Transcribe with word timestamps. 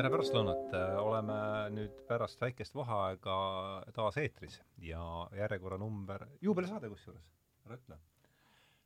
tere 0.00 0.08
pärastlõunat, 0.14 0.70
oleme 1.02 1.34
nüüd 1.74 1.98
pärast 2.08 2.40
väikest 2.40 2.72
vaheaega 2.72 3.34
taas 3.92 4.16
eetris 4.22 4.54
ja 4.80 5.02
järjekorranumber, 5.36 6.22
juubelisaade 6.40 6.88
kusjuures, 6.88 7.26
ära 7.66 7.76
ütle. 7.76 7.98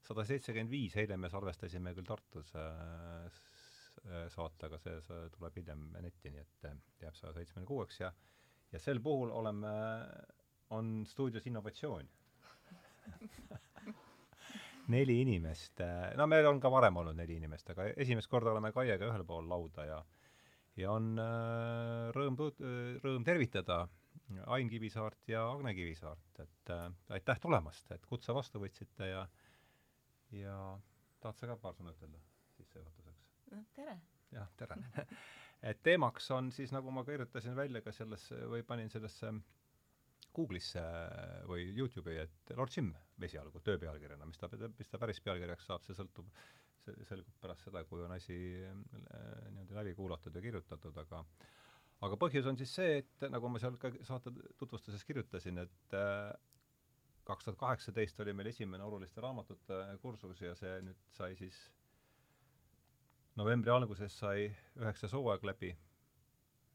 sada 0.03 0.25
seitsekümmend 0.27 0.73
viis, 0.75 0.97
eile 0.99 1.15
me 1.17 1.31
salvestasime 1.31 1.93
küll 1.95 2.09
Tartus 2.09 2.51
äh, 2.59 3.39
saate, 4.35 4.67
aga 4.67 4.81
see, 4.83 4.97
see 5.07 5.29
tuleb 5.37 5.61
hiljem 5.61 5.85
netti, 6.03 6.33
nii 6.35 6.43
et 6.43 6.67
jääb 7.05 7.15
saja 7.21 7.37
seitsmekümne 7.37 7.71
kuueks 7.71 8.01
ja 8.01 8.11
ja 8.73 8.83
sel 8.83 8.99
puhul 8.99 9.31
oleme, 9.31 9.71
on 10.75 11.05
stuudios 11.07 11.47
innovatsioon 11.47 12.11
neli 14.97 15.21
inimest, 15.23 15.87
no 16.19 16.27
meil 16.27 16.51
on 16.51 16.59
ka 16.59 16.75
varem 16.75 16.99
olnud 17.05 17.23
neli 17.23 17.39
inimest, 17.39 17.71
aga 17.71 17.93
esimest 17.95 18.33
korda 18.35 18.51
oleme 18.51 18.75
Kaiega 18.75 19.13
ühel 19.13 19.23
pool 19.31 19.47
lauda 19.55 19.87
ja 19.93 20.03
ja 20.81 20.95
on 20.95 21.15
äh, 21.21 22.09
rõõm, 22.17 22.39
rõõm 23.05 23.27
tervitada 23.27 23.85
Ain 24.55 24.71
Kivisaart 24.71 25.29
ja 25.29 25.45
Agne 25.51 25.75
Kivisaart, 25.77 26.41
et 26.43 26.73
äh, 26.73 26.87
aitäh 27.17 27.41
tulemast, 27.43 27.91
et 27.95 28.07
kutse 28.09 28.35
vastu 28.35 28.63
võtsite 28.63 29.11
ja 29.11 29.25
ja 30.35 30.57
tahad 31.23 31.39
sa 31.39 31.49
ka 31.51 31.57
paar 31.61 31.77
sõna 31.77 31.95
ütelda 31.95 32.21
sissejuhatuseks? 32.57 33.27
no 33.53 33.65
tere! 33.77 33.99
jah, 34.35 34.49
tere 34.59 34.79
et 35.71 35.83
teemaks 35.87 36.31
on 36.35 36.51
siis, 36.53 36.73
nagu 36.75 36.91
ma 36.95 37.05
kirjutasin 37.07 37.57
välja 37.57 37.83
ka 37.85 37.93
sellesse 37.95 38.41
või 38.51 38.65
panin 38.67 38.91
sellesse 38.91 39.33
Google'isse 40.35 40.83
või 41.47 41.69
Youtube'i, 41.77 42.19
et 42.25 42.55
Lord 42.59 42.75
Jim 42.75 42.91
esialgu 43.23 43.61
töö 43.63 43.79
pealkirjana, 43.79 44.27
mis 44.27 44.41
ta, 44.41 44.49
mis 44.51 44.91
ta 44.91 44.99
päris 44.99 45.21
pealkirjaks 45.23 45.69
saab, 45.71 45.85
see 45.87 45.95
sõltub, 45.95 46.27
see 46.85 47.09
selgub 47.09 47.37
pärast 47.43 47.67
seda, 47.67 47.85
kui 47.89 48.03
on 48.05 48.15
asi 48.15 48.39
äh, 48.69 48.73
niimoodi 49.51 49.77
läbi 49.79 49.95
kuulatud 49.99 50.35
ja 50.35 50.43
kirjutatud, 50.45 50.97
aga 51.05 51.25
aga 52.05 52.19
põhjus 52.21 52.49
on 52.51 52.59
siis 52.61 52.75
see, 52.77 52.99
et 53.03 53.29
nagu 53.33 53.49
ma 53.49 53.61
seal 53.63 53.79
ka 53.81 53.93
saate 54.05 54.33
tutvustuses 54.61 55.05
kirjutasin, 55.09 55.63
et 55.65 55.97
äh, 55.97 56.33
kaks 57.25 57.47
tuhat 57.47 57.61
kaheksateist 57.61 58.21
oli 58.21 58.35
meil 58.37 58.51
esimene 58.53 58.85
oluliste 58.85 59.23
raamatute 59.25 59.81
kursus 60.03 60.43
ja 60.45 60.53
see 60.59 60.77
nüüd 60.85 61.01
sai 61.17 61.33
siis 61.39 61.57
novembri 63.41 63.73
alguses 63.73 64.19
sai 64.21 64.51
üheksas 64.79 65.15
hooaeg 65.17 65.47
läbi. 65.49 65.73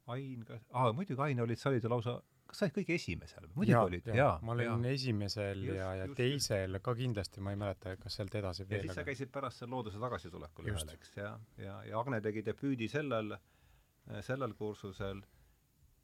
Ain, 0.10 0.44
kas, 0.48 0.64
aa 0.74 0.92
muidugi 0.98 1.22
Ain 1.22 1.42
olid, 1.46 1.60
sa 1.62 1.70
olid 1.70 1.86
ju 1.86 1.92
lausa 1.92 2.18
kas 2.50 2.62
sa 2.62 2.68
olid 2.68 2.76
kõige 2.80 2.96
esimesel? 2.98 3.48
muidugi 3.54 3.76
ja, 3.76 3.82
olid, 3.86 4.12
jaa. 4.20 4.36
ma 4.46 4.54
olin 4.56 4.86
ja. 4.88 4.94
esimesel 4.98 5.64
just, 5.64 5.78
ja, 5.78 5.90
ja 6.00 6.06
just, 6.08 6.18
teisel 6.18 6.80
ka 6.84 6.96
kindlasti, 6.98 7.44
ma 7.46 7.54
ei 7.54 7.60
mäleta, 7.62 7.96
kas 8.02 8.20
sealt 8.20 8.38
edasi 8.40 8.66
veel. 8.66 8.80
ja 8.80 8.88
siis 8.88 8.94
aga... 8.96 9.02
sa 9.02 9.10
käisid 9.10 9.34
pärast 9.34 9.62
seal 9.62 9.74
Looduse 9.74 10.02
tagasitulekul 10.02 10.72
ühel, 10.72 10.94
eks, 10.96 11.12
ja, 11.20 11.34
ja, 11.62 11.82
ja 11.90 12.00
Agne 12.00 12.22
tegi 12.26 12.44
debüüdi 12.46 12.90
sellel, 12.92 13.36
sellel 14.26 14.56
kursusel 14.58 15.22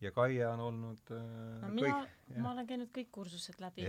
ja 0.04 0.12
Kaia 0.12 0.52
on 0.54 0.60
olnud 0.68 1.16
äh, 1.16 1.24
no 1.62 1.72
mina, 1.74 2.02
ma 2.44 2.52
olen 2.52 2.68
käinud 2.70 2.92
kõik 2.94 3.10
kursused 3.16 3.58
läbi, 3.64 3.88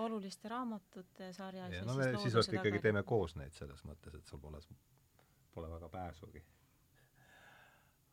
oluliste 0.00 0.48
raamatute 0.48 1.32
sarjas 1.36 1.74
ja, 1.74 1.82
ja 1.82 1.88
no 1.88 1.98
me 1.98 2.12
siis 2.22 2.38
vot 2.38 2.56
ikkagi 2.60 2.80
teeme 2.86 3.04
koos 3.04 3.36
neid 3.36 3.52
selles 3.56 3.84
mõttes, 3.88 4.16
et 4.16 4.30
sul 4.30 4.40
pole, 4.40 4.62
pole 5.52 5.70
väga 5.74 5.92
pääsugi 5.92 6.44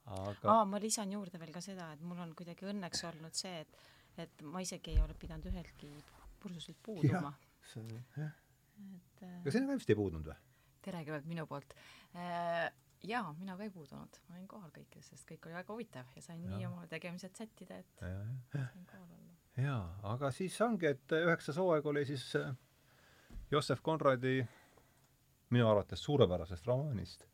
aga 0.08 0.54
aa, 0.54 0.66
ma 0.66 0.80
lisan 0.80 1.12
juurde 1.12 1.40
veel 1.42 1.54
ka 1.56 1.62
seda, 1.64 1.92
et 1.96 2.02
mul 2.06 2.20
on 2.24 2.34
kuidagi 2.38 2.68
õnneks 2.72 3.04
olnud 3.10 3.36
see, 3.38 3.62
et 3.66 3.78
et 4.18 4.42
ma 4.50 4.62
isegi 4.66 4.96
ei 4.96 5.02
ole 5.04 5.14
pidanud 5.20 5.46
üheltki 5.52 5.92
kursuselt 6.42 6.78
puuduma. 6.84 7.34
et 7.76 9.24
äh, 9.24 9.40
aga 9.42 9.54
sina 9.54 9.70
ka 9.70 9.78
vist 9.78 9.90
ei 9.90 9.98
puudunud 10.00 10.30
või? 10.30 10.38
tere 10.86 11.02
kõigepealt 11.04 11.30
minu 11.30 11.46
poolt 11.50 11.74
äh,. 12.16 12.70
jaa, 13.04 13.34
mina 13.40 13.58
ka 13.58 13.68
ei 13.68 13.74
puudunud, 13.74 14.20
ma 14.28 14.38
olin 14.38 14.48
kohal 14.50 14.72
kõikides, 14.74 15.12
sest 15.12 15.28
kõik 15.30 15.46
oli 15.50 15.58
väga 15.58 15.74
huvitav 15.74 16.14
ja 16.16 16.24
sain 16.24 16.44
ja. 16.44 16.54
nii 16.56 16.70
oma 16.70 16.88
tegemised 16.90 17.36
sättida, 17.38 17.82
et 17.84 18.02
ja, 18.02 18.14
ja. 18.56 18.68
sain 18.72 18.88
kohal 18.90 19.10
olla. 19.20 19.36
jaa, 19.68 19.82
aga 20.14 20.32
siis 20.32 20.58
ongi, 20.66 20.94
et 20.96 21.18
üheksas 21.20 21.60
hooaeg 21.62 21.92
oli 21.94 22.06
siis 22.10 22.30
äh, 22.40 22.54
Jossef 23.52 23.84
Konradi 23.84 24.40
minu 25.54 25.70
arvates 25.70 26.02
suurepärasest 26.04 26.66
romaanist 26.68 27.28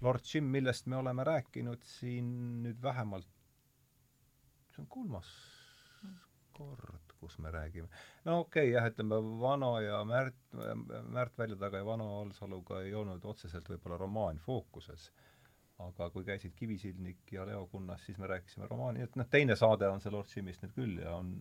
Lord 0.00 0.24
Jim, 0.34 0.44
millest 0.44 0.86
me 0.86 0.96
oleme 0.96 1.24
rääkinud 1.24 1.82
siin 1.84 2.28
nüüd 2.64 2.82
vähemalt, 2.82 3.28
see 4.74 4.82
on 4.84 4.88
kolmas 4.88 5.30
kord, 6.60 7.12
kus 7.20 7.38
me 7.38 7.50
räägime. 7.50 7.88
no 8.24 8.40
okei 8.40 8.68
okay,, 8.68 8.72
jah, 8.74 8.88
ütleme 8.90 9.20
Vano 9.40 9.72
ja 9.80 10.04
Märt, 10.04 10.40
Märt 11.08 11.38
Väljataga 11.38 11.80
ja 11.80 11.86
Vano 11.86 12.08
Alsaluga 12.20 12.82
ei 12.84 12.94
olnud 12.94 13.24
otseselt 13.24 13.68
võib-olla 13.68 13.98
romaan 14.00 14.40
fookuses, 14.44 15.10
aga 15.80 16.10
kui 16.10 16.24
käisid 16.24 16.56
Kivisildnik 16.56 17.32
ja 17.32 17.46
Leo 17.48 17.66
Kunnas, 17.72 18.04
siis 18.06 18.18
me 18.18 18.28
rääkisime 18.30 18.68
romaani, 18.68 19.06
et 19.08 19.16
noh, 19.16 19.28
teine 19.30 19.56
saade 19.56 19.88
on 19.88 20.04
see 20.04 20.12
Lord 20.12 20.36
Jimist 20.36 20.64
nüüd 20.64 20.76
küll 20.76 21.00
ja 21.04 21.16
on 21.16 21.34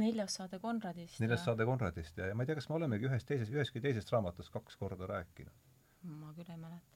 neljas 0.00 0.40
saade 0.40 0.58
Konradist. 0.62 1.20
neljas 1.20 1.40
ja... 1.40 1.44
saade 1.50 1.68
Konradist 1.68 2.18
ja, 2.18 2.32
ja 2.32 2.34
ma 2.34 2.44
ei 2.44 2.52
tea, 2.52 2.58
kas 2.60 2.68
me 2.70 2.80
olemegi 2.80 3.10
ühes 3.10 3.28
teises, 3.28 3.52
üheski 3.52 3.84
teisest 3.84 4.12
raamatust 4.12 4.52
kaks 4.56 4.80
korda 4.80 5.08
rääkinud. 5.10 5.72
ma 6.16 6.32
küll 6.36 6.50
ei 6.50 6.60
mäleta 6.60 6.93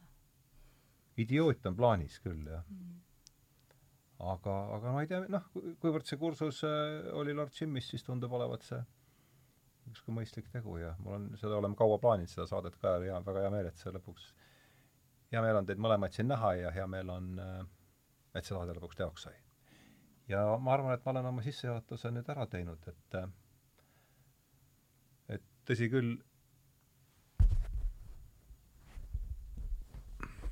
idioot 1.19 1.67
on 1.71 1.77
plaanis 1.79 2.19
küll, 2.25 2.45
jah. 2.47 2.65
Mm.. 2.69 3.01
aga, 4.35 4.55
aga 4.77 4.93
ma 4.95 5.03
ei 5.05 5.11
tea, 5.11 5.25
noh, 5.31 5.51
kuivõrd 5.83 6.07
see 6.09 6.19
kursus 6.21 6.63
äh, 6.67 7.11
oli 7.19 7.35
Lord 7.37 7.55
Jimis, 7.55 7.91
siis 7.93 8.07
tundub 8.07 8.33
olevat 8.39 8.67
see 8.67 8.81
ükskõik 9.89 10.17
mõistlik 10.19 10.49
tegu 10.53 10.77
ja 10.81 10.93
mul 11.03 11.17
on, 11.17 11.27
seda 11.41 11.57
oleme 11.59 11.79
kaua 11.79 11.99
plaaninud, 12.03 12.31
seda 12.33 12.47
saadet 12.51 12.77
ka 12.83 12.99
ja 13.05 13.21
väga 13.25 13.45
hea 13.47 13.53
meel, 13.55 13.69
et 13.71 13.81
see 13.81 13.93
lõpuks, 13.95 14.31
hea 15.33 15.43
meel 15.45 15.61
on 15.61 15.69
teid 15.69 15.81
mõlemaid 15.83 16.17
siin 16.17 16.29
näha 16.31 16.55
ja 16.59 16.73
hea 16.75 16.87
meel 16.91 17.13
on, 17.15 17.35
äh, 17.43 17.61
et 18.35 18.45
see 18.45 18.55
saade 18.55 18.77
lõpuks 18.77 18.99
teoks 19.01 19.29
sai. 19.29 19.37
ja 20.29 20.45
ma 20.61 20.75
arvan, 20.75 20.95
et 20.95 21.05
ma 21.05 21.15
olen 21.15 21.31
oma 21.33 21.45
sissejuhatuse 21.45 22.13
nüüd 22.13 22.29
ära 22.35 22.47
teinud, 22.51 22.91
et 22.91 23.21
äh, 23.23 23.29
et 25.39 25.45
tõsi 25.69 25.89
küll, 25.93 26.17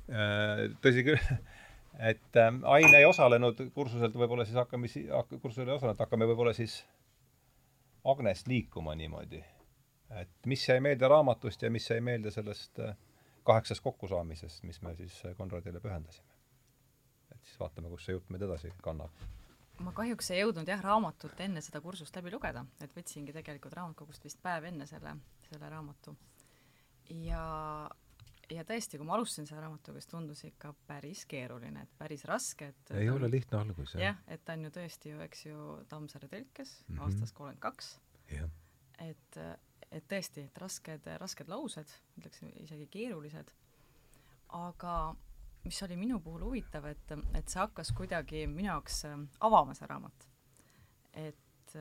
tõsi 0.07 1.03
küll, 1.03 1.19
et 2.11 2.39
ähm, 2.39 2.61
Ain 2.63 2.93
ei 2.95 3.05
osalenud 3.05 3.59
kursuselt, 3.75 4.15
võib-olla 4.15 4.45
siis 4.47 4.59
hakkame, 4.59 4.87
kursusel 5.41 5.67
ei 5.67 5.75
osalenud, 5.75 5.99
hakkame 5.99 6.29
võib-olla 6.29 6.53
siis 6.55 6.81
Agnest 8.07 8.47
liikuma 8.47 8.95
niimoodi. 8.95 9.43
et 10.09 10.45
mis 10.45 10.69
jäi 10.69 10.79
meelde 10.79 11.07
raamatust 11.07 11.61
ja 11.61 11.71
mis 11.71 11.89
jäi 11.89 11.99
meelde 12.01 12.31
sellest 12.31 12.79
äh, 12.79 12.95
kaheksast 13.43 13.83
kokkusaamisest, 13.83 14.63
mis 14.63 14.81
me 14.81 14.95
siis 14.95 15.25
äh, 15.25 15.35
Konradile 15.35 15.79
pühendasime. 15.79 16.31
et 17.31 17.43
siis 17.43 17.59
vaatame, 17.59 17.89
kus 17.89 18.05
see 18.05 18.15
jutt 18.15 18.29
meid 18.29 18.45
edasi 18.47 18.71
kannab. 18.83 19.11
ma 19.83 19.91
kahjuks 19.91 20.31
ei 20.31 20.39
jõudnud 20.41 20.67
jah, 20.71 20.81
raamatut 20.83 21.43
enne 21.43 21.61
seda 21.61 21.81
kursust 21.81 22.15
läbi 22.15 22.31
lugeda, 22.31 22.65
et 22.81 22.95
võtsingi 22.95 23.35
tegelikult 23.35 23.75
raamatukogust 23.75 24.23
vist 24.23 24.39
päev 24.41 24.71
enne 24.71 24.87
selle, 24.87 25.17
selle 25.49 25.69
raamatu. 25.75 26.15
ja 27.27 27.43
ja 28.53 28.63
tõesti, 28.67 28.99
kui 28.99 29.07
ma 29.07 29.15
alustasin 29.17 29.47
selle 29.49 29.61
raamatuga, 29.63 29.99
siis 30.01 30.11
tundus 30.11 30.43
ikka 30.47 30.73
päris 30.87 31.23
keeruline, 31.29 31.83
et 31.83 31.93
päris 31.99 32.23
raske, 32.29 32.71
et 32.71 32.91
ei 33.01 33.09
ole 33.11 33.29
lihtne 33.31 33.59
algus, 33.59 33.95
jah. 33.95 34.03
jah, 34.09 34.19
et 34.33 34.43
ta 34.45 34.55
on 34.57 34.67
ju 34.67 34.73
tõesti 34.77 35.13
ju, 35.13 35.21
eks 35.25 35.45
ju, 35.45 35.67
Tammsaare 35.91 36.29
tõlkes 36.31 36.73
mm 36.79 36.95
-hmm. 36.95 37.03
aastast 37.05 37.35
kolmkümmend 37.35 37.61
kaks. 37.61 37.99
et, 38.99 39.39
et 39.91 40.07
tõesti, 40.07 40.45
et 40.47 40.57
rasked, 40.57 41.09
rasked 41.23 41.49
laused, 41.49 41.93
ütleks 42.17 42.43
isegi 42.63 42.87
keerulised, 42.87 43.51
aga 44.49 45.15
mis 45.63 45.83
oli 45.83 45.97
minu 45.97 46.19
puhul 46.19 46.43
huvitav, 46.47 46.85
et, 46.85 47.11
et 47.33 47.49
see 47.49 47.59
hakkas 47.59 47.91
kuidagi 47.91 48.47
minu 48.47 48.69
jaoks 48.69 49.03
avama, 49.39 49.73
see 49.73 49.87
raamat. 49.87 50.27
et, 51.13 51.75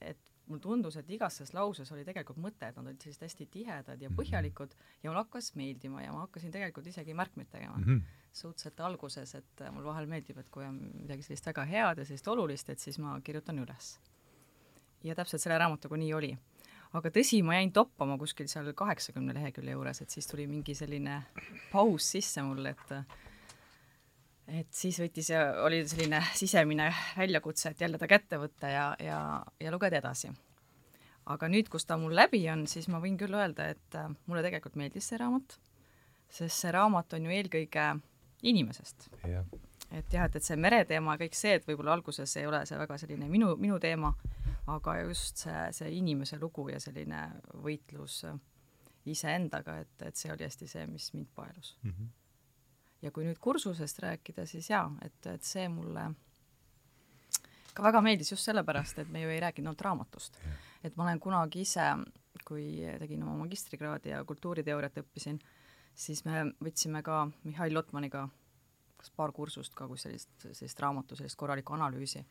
et 0.00 0.27
mulle 0.48 0.62
tundus, 0.62 0.96
et 0.96 1.10
igas 1.14 1.38
selles 1.38 1.52
lauses 1.56 1.90
oli 1.94 2.04
tegelikult 2.06 2.40
mõte, 2.42 2.68
et 2.68 2.76
nad 2.78 2.86
olid 2.86 3.02
sellised 3.02 3.24
hästi 3.26 3.46
tihedad 3.52 4.02
ja 4.02 4.10
mhm. 4.10 4.18
põhjalikud 4.18 4.74
ja 5.02 5.10
mulle 5.10 5.22
hakkas 5.22 5.52
meeldima 5.58 6.02
ja 6.04 6.12
ma 6.14 6.24
hakkasin 6.26 6.54
tegelikult 6.54 6.86
isegi 6.90 7.16
märkmeid 7.16 7.50
tegema 7.52 7.76
mm. 7.76 7.84
-hmm. 7.84 8.02
suhteliselt 8.32 8.80
alguses, 8.80 9.34
et 9.34 9.64
mul 9.72 9.84
vahel 9.84 10.06
meeldib, 10.06 10.38
et 10.38 10.48
kui 10.50 10.64
on 10.64 10.78
midagi 10.94 11.22
sellist 11.22 11.46
väga 11.46 11.64
head 11.64 11.98
ja 11.98 12.04
sellist 12.04 12.28
olulist, 12.28 12.70
et 12.70 12.78
siis 12.78 12.98
ma 12.98 13.20
kirjutan 13.20 13.58
üles. 13.58 13.98
ja 15.04 15.14
täpselt 15.14 15.42
selle 15.42 15.58
raamatuga 15.58 15.96
nii 15.96 16.14
oli. 16.14 16.36
aga 16.92 17.08
tõsi, 17.08 17.42
ma 17.44 17.54
jäin 17.54 17.72
toppama 17.72 18.18
kuskil 18.18 18.48
seal 18.48 18.72
kaheksakümne 18.72 19.34
lehekülje 19.34 19.72
juures, 19.72 20.02
et 20.02 20.10
siis 20.10 20.26
tuli 20.26 20.46
mingi 20.46 20.74
selline 20.74 21.22
paus 21.72 22.10
sisse 22.10 22.42
mulle, 22.42 22.70
et 22.70 23.27
et 24.48 24.68
siis 24.74 24.98
võttis 25.02 25.30
ja 25.32 25.42
oli 25.64 25.82
selline 25.88 26.20
sisemine 26.36 26.88
väljakutse, 27.16 27.72
et 27.72 27.80
jälle 27.84 28.00
ta 28.00 28.08
kätte 28.10 28.38
võtta 28.40 28.70
ja, 28.72 28.84
ja, 29.02 29.20
ja 29.60 29.72
lugeda 29.72 30.00
edasi. 30.00 30.30
aga 31.28 31.48
nüüd, 31.52 31.68
kus 31.68 31.84
ta 31.84 31.98
mul 32.00 32.14
läbi 32.16 32.40
on, 32.50 32.66
siis 32.66 32.88
ma 32.88 33.00
võin 33.02 33.18
küll 33.20 33.34
öelda, 33.36 33.68
et 33.74 33.96
äh, 33.98 34.08
mulle 34.26 34.42
tegelikult 34.42 34.78
meeldis 34.80 35.10
see 35.10 35.20
raamat, 35.20 35.58
sest 36.28 36.64
see 36.64 36.72
raamat 36.72 37.12
on 37.18 37.28
ju 37.28 37.34
eelkõige 37.36 37.88
inimesest. 38.42 39.10
et 39.90 40.12
jah, 40.12 40.24
et, 40.24 40.36
et 40.36 40.44
see 40.44 40.56
mereteema 40.56 41.16
ja 41.16 41.24
kõik 41.24 41.36
see, 41.36 41.56
et 41.58 41.66
võib-olla 41.68 41.98
alguses 41.98 42.36
ei 42.36 42.46
ole 42.46 42.64
see 42.66 42.78
väga 42.78 42.98
selline 42.98 43.28
minu, 43.28 43.54
minu 43.60 43.78
teema, 43.82 44.14
aga 44.68 45.00
just 45.02 45.44
see, 45.44 45.66
see 45.72 45.92
inimese 45.98 46.38
lugu 46.40 46.68
ja 46.72 46.80
selline 46.80 47.26
võitlus 47.64 48.24
iseendaga, 49.08 49.78
et, 49.84 50.02
et 50.04 50.16
see 50.16 50.32
oli 50.32 50.44
hästi 50.44 50.68
see, 50.68 50.86
mis 50.88 51.12
mind 51.14 51.28
paelus 51.36 51.76
mm. 51.82 51.90
-hmm 51.92 52.16
ja 53.02 53.12
kui 53.14 53.26
nüüd 53.26 53.38
kursusest 53.42 54.00
rääkida, 54.02 54.46
siis 54.46 54.70
jaa, 54.70 54.86
et, 55.04 55.18
et 55.26 55.44
see 55.46 55.68
mulle 55.70 56.08
ka 57.74 57.84
väga 57.84 58.02
meeldis 58.02 58.32
just 58.32 58.48
sellepärast, 58.48 58.98
et 58.98 59.12
me 59.14 59.22
ju 59.22 59.30
ei 59.30 59.40
rääkinud 59.42 59.70
ainult 59.70 59.86
raamatust. 59.86 60.40
et 60.82 60.96
ma 60.96 61.04
olen 61.06 61.20
kunagi 61.20 61.62
ise, 61.66 61.86
kui 62.44 62.82
tegin 62.98 63.22
oma 63.22 63.36
magistrikraadi 63.44 64.14
ja 64.14 64.24
kultuuriteooriat 64.24 64.98
õppisin, 65.02 65.38
siis 65.94 66.24
me 66.24 66.48
võtsime 66.64 67.02
ka 67.02 67.26
Mihhail 67.44 67.74
Lotmaniga 67.74 68.28
kas 68.98 69.10
paar 69.14 69.32
kursust 69.34 69.74
ka, 69.78 69.86
kus 69.90 70.06
sellist, 70.06 70.30
sellist 70.42 70.80
raamatu, 70.82 71.18
sellist 71.18 71.38
korralikku 71.38 71.76
analüüsi. 71.76 72.24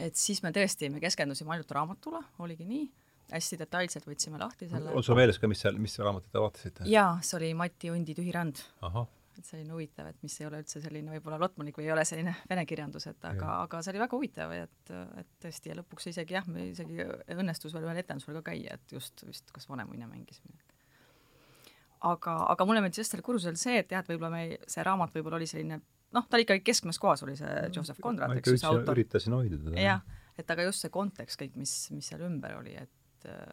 et 0.00 0.16
siis 0.16 0.40
me 0.42 0.50
tõesti, 0.54 0.88
me 0.90 1.00
keskendusime 1.02 1.54
ainult 1.54 1.74
raamatule, 1.76 2.22
oligi 2.42 2.64
nii, 2.68 2.86
hästi 3.30 3.58
detailselt 3.60 4.08
võtsime 4.08 4.40
lahti 4.40 4.68
selle. 4.70 4.94
on 4.96 5.04
sul 5.04 5.18
meeles 5.18 5.38
ka, 5.38 5.50
mis 5.50 5.60
seal, 5.64 5.76
mis 5.80 5.98
raamatut 6.00 6.32
te 6.32 6.40
vaatasite? 6.40 6.88
jaa, 6.90 7.18
see 7.22 7.38
oli 7.40 7.52
Mati 7.58 7.92
Undi 7.92 8.16
Tühi 8.16 8.32
ränd. 8.34 8.64
Et 9.40 9.48
selline 9.48 9.74
huvitav, 9.74 10.10
et 10.10 10.20
mis 10.24 10.36
ei 10.40 10.48
ole 10.48 10.60
üldse 10.62 10.82
selline 10.84 11.14
võib-olla 11.16 11.38
lotmanik 11.42 11.78
või 11.78 11.88
ei 11.88 11.94
ole 11.94 12.04
selline 12.08 12.34
vene 12.50 12.66
kirjandus, 12.68 13.08
et 13.10 13.26
aga, 13.30 13.60
aga 13.64 13.82
see 13.82 13.94
oli 13.94 14.04
väga 14.04 14.18
huvitav, 14.18 14.54
et, 14.58 14.94
et 15.22 15.32
tõesti 15.44 15.72
ja 15.72 15.78
lõpuks 15.80 16.10
isegi 16.12 16.38
jah, 16.38 16.46
meil 16.50 16.72
isegi 16.72 17.08
õnnestus 17.34 17.74
veel 17.76 17.88
ühel 17.88 18.04
etendusel 18.04 18.38
ka 18.40 18.50
käia, 18.52 18.78
et 18.78 18.96
just 18.98 19.26
vist 19.26 19.52
kas 19.54 19.68
Vanemuine 19.70 20.08
mängis 20.10 20.42
midagi 20.44 20.72
aga, 22.04 22.36
aga 22.52 22.66
mulle 22.68 22.82
meeldis 22.84 23.02
just 23.02 23.14
sellel 23.14 23.24
kursusel 23.26 23.56
see, 23.60 23.78
et 23.80 23.92
jah, 23.92 24.04
et 24.04 24.10
võib-olla 24.12 24.32
me, 24.34 24.44
see 24.70 24.84
raamat 24.86 25.14
võib-olla 25.16 25.40
oli 25.40 25.48
selline 25.48 25.80
noh, 26.14 26.26
ta 26.28 26.38
oli 26.38 26.46
ikkagi 26.46 26.64
keskmes 26.66 27.00
kohas, 27.02 27.24
oli 27.26 27.36
see 27.38 27.54
Joseph 27.74 28.00
Conrad, 28.02 28.36
eks 28.38 28.54
ju, 28.54 28.60
see 28.60 28.70
autor. 28.70 28.94
üritasin 28.96 29.36
hoida 29.36 29.58
teda. 29.58 29.80
jah, 29.80 30.04
et 30.38 30.52
aga 30.54 30.66
just 30.68 30.84
see 30.84 30.92
kontekst 30.94 31.40
kõik, 31.40 31.56
mis, 31.60 31.72
mis 31.94 32.10
seal 32.12 32.22
ümber 32.26 32.58
oli, 32.60 32.76
et 32.78 32.92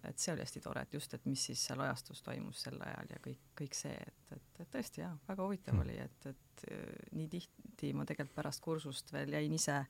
et 0.07 0.19
see 0.19 0.33
oli 0.33 0.43
hästi 0.43 0.61
tore, 0.63 0.81
et 0.85 0.93
just, 0.93 1.13
et 1.13 1.25
mis 1.25 1.45
siis 1.49 1.63
seal 1.67 1.81
ajastus 1.85 2.21
toimus 2.25 2.61
sel 2.65 2.79
ajal 2.81 3.13
ja 3.13 3.19
kõik, 3.23 3.41
kõik 3.61 3.77
see, 3.77 3.95
et, 3.95 4.35
et, 4.35 4.61
et 4.63 4.71
tõesti 4.71 5.03
jaa, 5.03 5.11
väga 5.27 5.47
huvitav 5.47 5.75
mm. 5.75 5.83
oli, 5.85 5.97
et, 6.01 6.29
et 6.31 6.65
nii 7.17 7.27
tihti 7.31 7.93
ma 7.97 8.05
tegelikult 8.05 8.35
pärast 8.35 8.63
kursust 8.63 9.13
veel 9.13 9.33
jäin 9.37 9.53
ise 9.57 9.81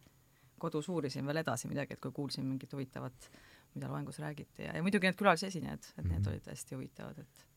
kodus 0.62 0.90
uurisin 0.94 1.26
veel 1.26 1.42
edasi 1.42 1.70
midagi, 1.72 1.96
et 1.96 2.04
kui 2.04 2.14
kuulsin 2.16 2.46
mingit 2.46 2.74
huvitavat, 2.74 3.32
mida 3.74 3.90
loengus 3.90 4.20
räägiti 4.22 4.68
ja, 4.68 4.76
ja 4.78 4.84
muidugi 4.86 5.10
need 5.10 5.18
külalisesinejad, 5.20 5.90
et 5.98 6.06
need 6.06 6.12
mm 6.12 6.24
-hmm. 6.24 6.30
olid 6.30 6.52
hästi 6.54 6.76
huvitavad, 6.76 7.20
et 7.20 7.48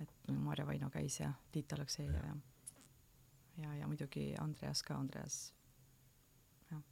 et 0.00 0.28
Maarja 0.30 0.66
Vaino 0.66 0.90
käis 0.90 1.20
ja 1.20 1.32
Tiit 1.52 1.72
Aleksejev 1.72 2.14
ja 2.14 2.36
ja, 3.62 3.74
ja 3.74 3.86
muidugi 3.86 4.34
Andreas 4.40 4.82
ka, 4.82 4.94
Andreas 4.94 5.54
jah, 6.70 6.82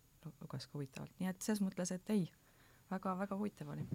luges 0.41 0.67
ka 0.67 0.79
huvitavalt, 0.79 1.15
nii 1.21 1.29
et 1.31 1.43
selles 1.43 1.63
mõttes, 1.63 1.93
et 1.95 2.11
ei 2.11 2.31
väga-väga 2.91 3.39
huvitav 3.39 3.73
oli. 3.75 3.87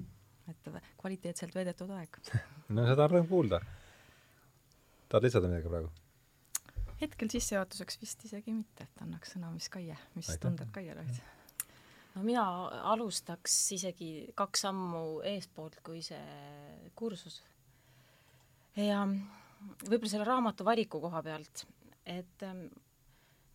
et 0.51 0.69
kvaliteetselt 0.99 1.55
veedetud 1.55 1.91
aeg 1.95 2.17
no 2.75 2.85
seda 2.89 3.05
on 3.05 3.13
rõõm 3.15 3.27
kuulda. 3.29 3.61
tahad 5.09 5.27
lisada 5.27 5.51
midagi 5.51 5.71
praegu? 5.71 5.91
hetkel 7.01 7.31
sissejuhatuseks 7.33 8.01
vist 8.01 8.25
isegi 8.29 8.53
mitte, 8.53 8.85
et 8.85 9.05
annaks 9.05 9.35
sõna, 9.35 9.51
mis 9.53 9.69
Kaie, 9.69 9.97
mis 10.15 10.29
Aitäh. 10.29 10.41
tunded 10.47 10.73
Kaiel 10.75 10.99
olid? 11.03 11.21
no 12.15 12.25
mina 12.27 12.45
alustaks 12.93 13.55
isegi 13.77 14.11
kaks 14.35 14.67
sammu 14.67 15.21
eespoolt 15.33 15.79
kui 15.85 16.03
see 16.05 16.91
kursus 16.95 17.41
ja 18.75 19.05
võib-olla 19.85 20.11
selle 20.11 20.27
raamatu 20.27 20.65
valiku 20.65 21.01
koha 21.03 21.21
pealt, 21.25 21.65
et 22.05 22.45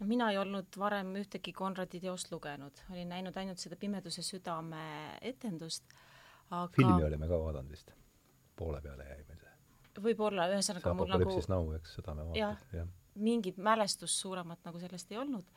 no 0.00 0.06
mina 0.08 0.31
ei 0.32 0.38
olnud 0.40 0.76
varem 0.78 1.14
ühtegi 1.20 1.54
Konradi 1.56 2.00
teost 2.02 2.31
lugenud, 2.32 2.82
olin 2.93 3.08
näinud 3.14 3.37
ainult 3.40 3.62
seda 3.62 3.78
Pimeduse 3.81 4.25
südame 4.25 4.82
etendust, 5.25 5.96
aga 6.50 6.69
filmi 6.76 7.06
olime 7.06 7.28
ka 7.31 7.40
vaadanud 7.40 7.72
vist, 7.72 7.93
poole 8.56 8.82
peale 8.84 9.08
jäi 9.08 9.22
meil 9.28 9.40
see. 9.40 9.54
võib-olla, 10.08 10.48
ühesõnaga 10.52 10.94
mul 10.98 11.12
nagu 11.14 11.38
Now, 11.52 11.72
eks, 11.78 11.96
seda 12.00 12.14
me 12.14 12.28
vaatasime, 12.28 12.82
jah. 12.82 12.93
mingit 13.16 13.56
mälestust 13.56 14.20
suuremat 14.20 14.62
nagu 14.69 14.82
sellest 14.82 15.12
ei 15.12 15.20
olnud. 15.22 15.48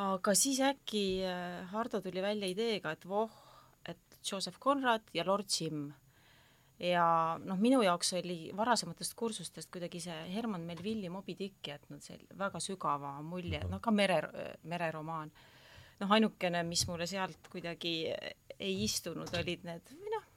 aga 0.00 0.34
siis 0.34 0.60
äkki 0.64 1.04
äh, 1.28 1.66
Hardo 1.74 2.00
tuli 2.00 2.22
välja 2.24 2.48
ideega, 2.48 2.96
et 2.96 3.08
voh, 3.08 3.32
et 3.84 4.20
Joseph 4.24 4.58
Conrad 4.58 5.12
ja 5.14 5.24
Lord 5.26 5.48
Jim 5.52 5.90
ja 6.80 7.04
noh, 7.44 7.58
minu 7.60 7.82
jaoks 7.84 8.14
oli 8.20 8.38
varasematest 8.56 9.14
kursustest 9.18 9.70
kuidagi 9.72 10.00
see 10.02 10.16
Herman 10.32 10.64
Melvilli 10.68 11.10
Moby 11.12 11.36
Dick 11.38 11.68
jätnud 11.68 12.04
sel-, 12.04 12.26
väga 12.38 12.60
sügava 12.62 13.18
mulje, 13.24 13.62
noh 13.68 13.82
ka 13.84 13.92
mere, 13.94 14.20
mereromaan. 14.64 15.32
noh, 16.00 16.12
ainukene, 16.16 16.62
mis 16.64 16.86
mulle 16.88 17.06
sealt 17.06 17.50
kuidagi 17.52 17.94
ei 18.60 18.76
istunud, 18.84 19.28
olid 19.36 19.66
need, 19.68 19.92
või 20.00 20.14
noh, 20.14 20.28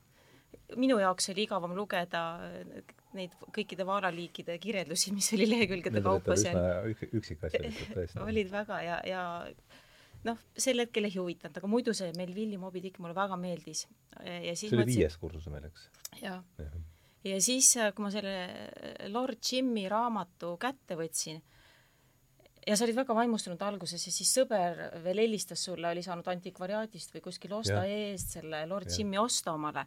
minu 0.79 0.97
jaoks 0.99 1.29
oli 1.31 1.45
igavam 1.47 1.75
lugeda 1.77 2.23
neid 3.13 3.35
kõikide 3.55 3.85
vaalaliikide 3.87 4.57
kirjeldusi, 4.61 5.13
mis 5.15 5.29
oli 5.35 5.47
lehekülgede 5.49 6.01
kaupa 6.03 6.35
seal. 6.39 6.91
üksikasjalikud 7.13 7.95
tõesti. 7.95 8.19
olid 8.27 8.51
väga 8.51 8.81
ja, 8.83 8.99
ja 9.07 9.23
noh, 10.27 10.39
sel 10.57 10.83
hetkel 10.83 11.09
ei 11.09 11.15
huvitanud, 11.17 11.59
aga 11.59 11.69
muidu 11.69 11.93
see 11.97 12.11
Melvilli 12.17 12.59
Moby 12.61 12.83
Dick 12.83 12.99
mulle 13.03 13.15
väga 13.17 13.37
meeldis. 13.39 13.85
ja 14.23 14.55
siis 14.55 14.69
see 14.69 14.79
oli 14.79 14.87
viies 14.91 15.17
kursus 15.21 15.49
meil, 15.51 15.67
eks? 15.69 15.87
jah 16.21 16.43
ja. 16.59 16.69
ja 17.33 17.41
siis, 17.41 17.73
kui 17.95 18.05
ma 18.05 18.13
selle 18.13 19.09
Lord 19.11 19.41
Jimmy 19.51 19.87
raamatu 19.91 20.55
kätte 20.61 20.97
võtsin, 20.99 21.41
ja 22.67 22.77
sa 22.77 22.85
olid 22.87 22.97
väga 22.97 23.15
vaimustunud 23.17 23.61
alguses 23.67 24.07
ja 24.07 24.13
siis 24.13 24.31
sõber 24.37 24.79
veel 25.03 25.23
helistas 25.25 25.63
sulle, 25.67 25.89
oli 25.89 26.03
saanud 26.05 26.27
antikvariaadist 26.31 27.13
või 27.15 27.23
kuskil 27.27 27.55
osta 27.59 27.83
ja. 27.83 28.09
eest 28.09 28.37
selle 28.37 28.63
Lord 28.69 28.91
ja. 28.91 28.99
Jimmy 28.99 29.19
osta 29.21 29.55
omale 29.57 29.85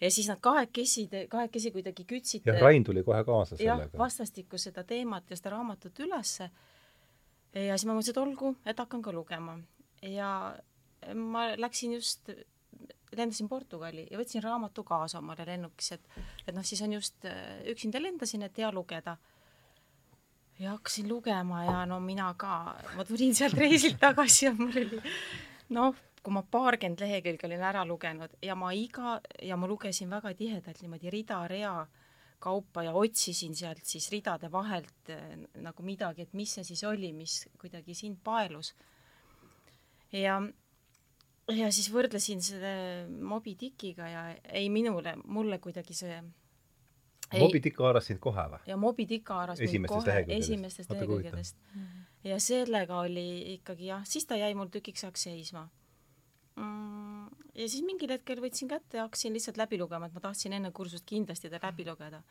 ja 0.00 0.10
siis 0.12 0.28
nad 0.28 0.40
kahekesi, 0.44 1.08
kahekesi 1.28 1.72
kuidagi 1.74 2.04
kütsid 2.08 2.48
jah, 2.48 2.60
Rain 2.62 2.84
tuli 2.84 3.04
kohe 3.04 3.22
kaasa 3.24 3.56
sellega. 3.56 3.98
vastastikku 3.98 4.58
seda 4.60 4.84
teemat 4.84 5.30
ja 5.30 5.38
seda 5.38 5.56
raamatut 5.56 6.04
ülesse 6.04 6.50
ja 7.56 7.76
siis 7.76 7.88
ma 7.88 7.96
mõtlesin, 7.96 8.12
et 8.14 8.22
olgu, 8.22 8.52
et 8.66 8.78
hakkan 8.78 9.02
ka 9.02 9.12
lugema. 9.14 9.58
ja 10.02 10.30
ma 11.14 11.46
läksin 11.56 11.96
just, 11.96 12.30
lendasin 13.16 13.48
Portugali 13.48 14.06
ja 14.10 14.18
võtsin 14.18 14.42
raamatu 14.44 14.84
kaasa 14.84 15.18
omale 15.18 15.46
lennukis, 15.46 15.92
et, 15.96 16.18
et 16.46 16.54
noh, 16.54 16.64
siis 16.66 16.82
on 16.82 16.92
just, 16.98 17.24
äh, 17.24 17.62
üksinda 17.72 18.02
lendasin, 18.02 18.42
et 18.42 18.58
hea 18.58 18.72
lugeda. 18.72 19.16
ja 20.58 20.70
hakkasin 20.70 21.08
lugema 21.08 21.64
ja 21.64 21.86
no 21.86 22.00
mina 22.00 22.34
ka, 22.38 22.76
ma 22.96 23.04
tulin 23.04 23.34
sealt 23.34 23.54
reisilt 23.60 23.98
tagasi 24.00 24.46
ja 24.46 24.54
mul 24.56 24.72
oli 24.72 25.00
noh, 25.76 25.94
kui 26.22 26.32
ma 26.32 26.42
paarkümmend 26.42 27.00
lehekülge 27.00 27.46
olin 27.46 27.62
ära 27.62 27.84
lugenud 27.84 28.32
ja 28.42 28.54
ma 28.56 28.72
iga, 28.72 29.20
ja 29.42 29.56
ma 29.56 29.68
lugesin 29.68 30.10
väga 30.10 30.32
tihedalt 30.34 30.80
niimoodi 30.82 31.12
rida-rea 31.12 31.74
kaupa 32.38 32.82
ja 32.86 32.92
otsisin 32.96 33.56
sealt 33.56 33.84
siis 33.84 34.10
ridade 34.12 34.50
vahelt 34.52 35.10
eh, 35.12 35.36
nagu 35.64 35.86
midagi, 35.86 36.26
et 36.26 36.36
mis 36.36 36.54
see 36.58 36.64
siis 36.64 36.84
oli, 36.84 37.12
mis 37.16 37.42
kuidagi 37.60 37.94
sind 37.94 38.20
paelus. 38.24 38.74
ja, 40.12 40.40
ja 41.52 41.70
siis 41.72 41.90
võrdlesin 41.92 42.42
selle 42.42 42.74
Moby 43.08 43.56
Dickiga 43.60 44.08
ja 44.08 44.26
ei 44.48 44.68
minule, 44.70 45.16
mulle 45.24 45.58
kuidagi 45.58 45.94
see 45.94 46.18
ei, 47.32 47.40
Moby 47.40 47.60
Dick 47.62 47.80
haaras 47.82 48.10
sind 48.10 48.20
kohe 48.22 48.44
või? 48.52 48.60
ja 48.70 48.76
Moby 48.80 49.06
Dick 49.08 49.28
haaras 49.34 49.60
mind 49.60 49.90
kohe 49.90 50.18
esimestest 50.36 50.92
lehekülgedest. 50.92 51.58
ja 52.24 52.38
sellega 52.42 53.00
oli 53.02 53.56
ikkagi 53.56 53.90
jah, 53.90 54.04
siis 54.06 54.26
ta 54.26 54.38
jäi 54.38 54.54
mul 54.54 54.70
tükiks 54.72 55.04
ajaks 55.06 55.26
seisma 55.28 55.66
mm, 56.56 56.95
ja 57.56 57.68
siis 57.68 57.84
mingil 57.86 58.12
hetkel 58.12 58.40
võtsin 58.44 58.70
kätte 58.70 59.00
ja 59.00 59.06
hakkasin 59.06 59.34
lihtsalt 59.36 59.60
läbi 59.60 59.78
lugema, 59.80 60.08
et 60.08 60.16
ma 60.16 60.22
tahtsin 60.28 60.56
enne 60.56 60.72
kursust 60.76 61.06
kindlasti 61.08 61.50
ta 61.52 61.60
läbi 61.62 61.86
lugeda. 61.88 62.22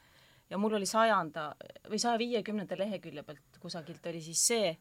ja 0.49 0.57
mul 0.61 0.77
oli 0.77 0.85
sajanda 0.85 1.47
või 1.89 1.99
saja 2.01 2.19
viiekümnenda 2.21 2.77
lehekülje 2.77 3.23
pealt 3.23 3.57
kusagilt 3.59 4.05
oli 4.05 4.21
siis 4.21 4.43
see, 4.47 4.75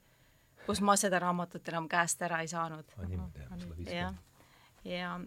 kus 0.66 0.80
ma 0.84 0.96
seda 1.00 1.18
raamatut 1.22 1.68
enam 1.72 1.88
käest 1.88 2.22
ära 2.22 2.42
ei 2.44 2.48
saanud. 2.48 2.92
jah, 3.88 4.14
ja, 4.84 5.18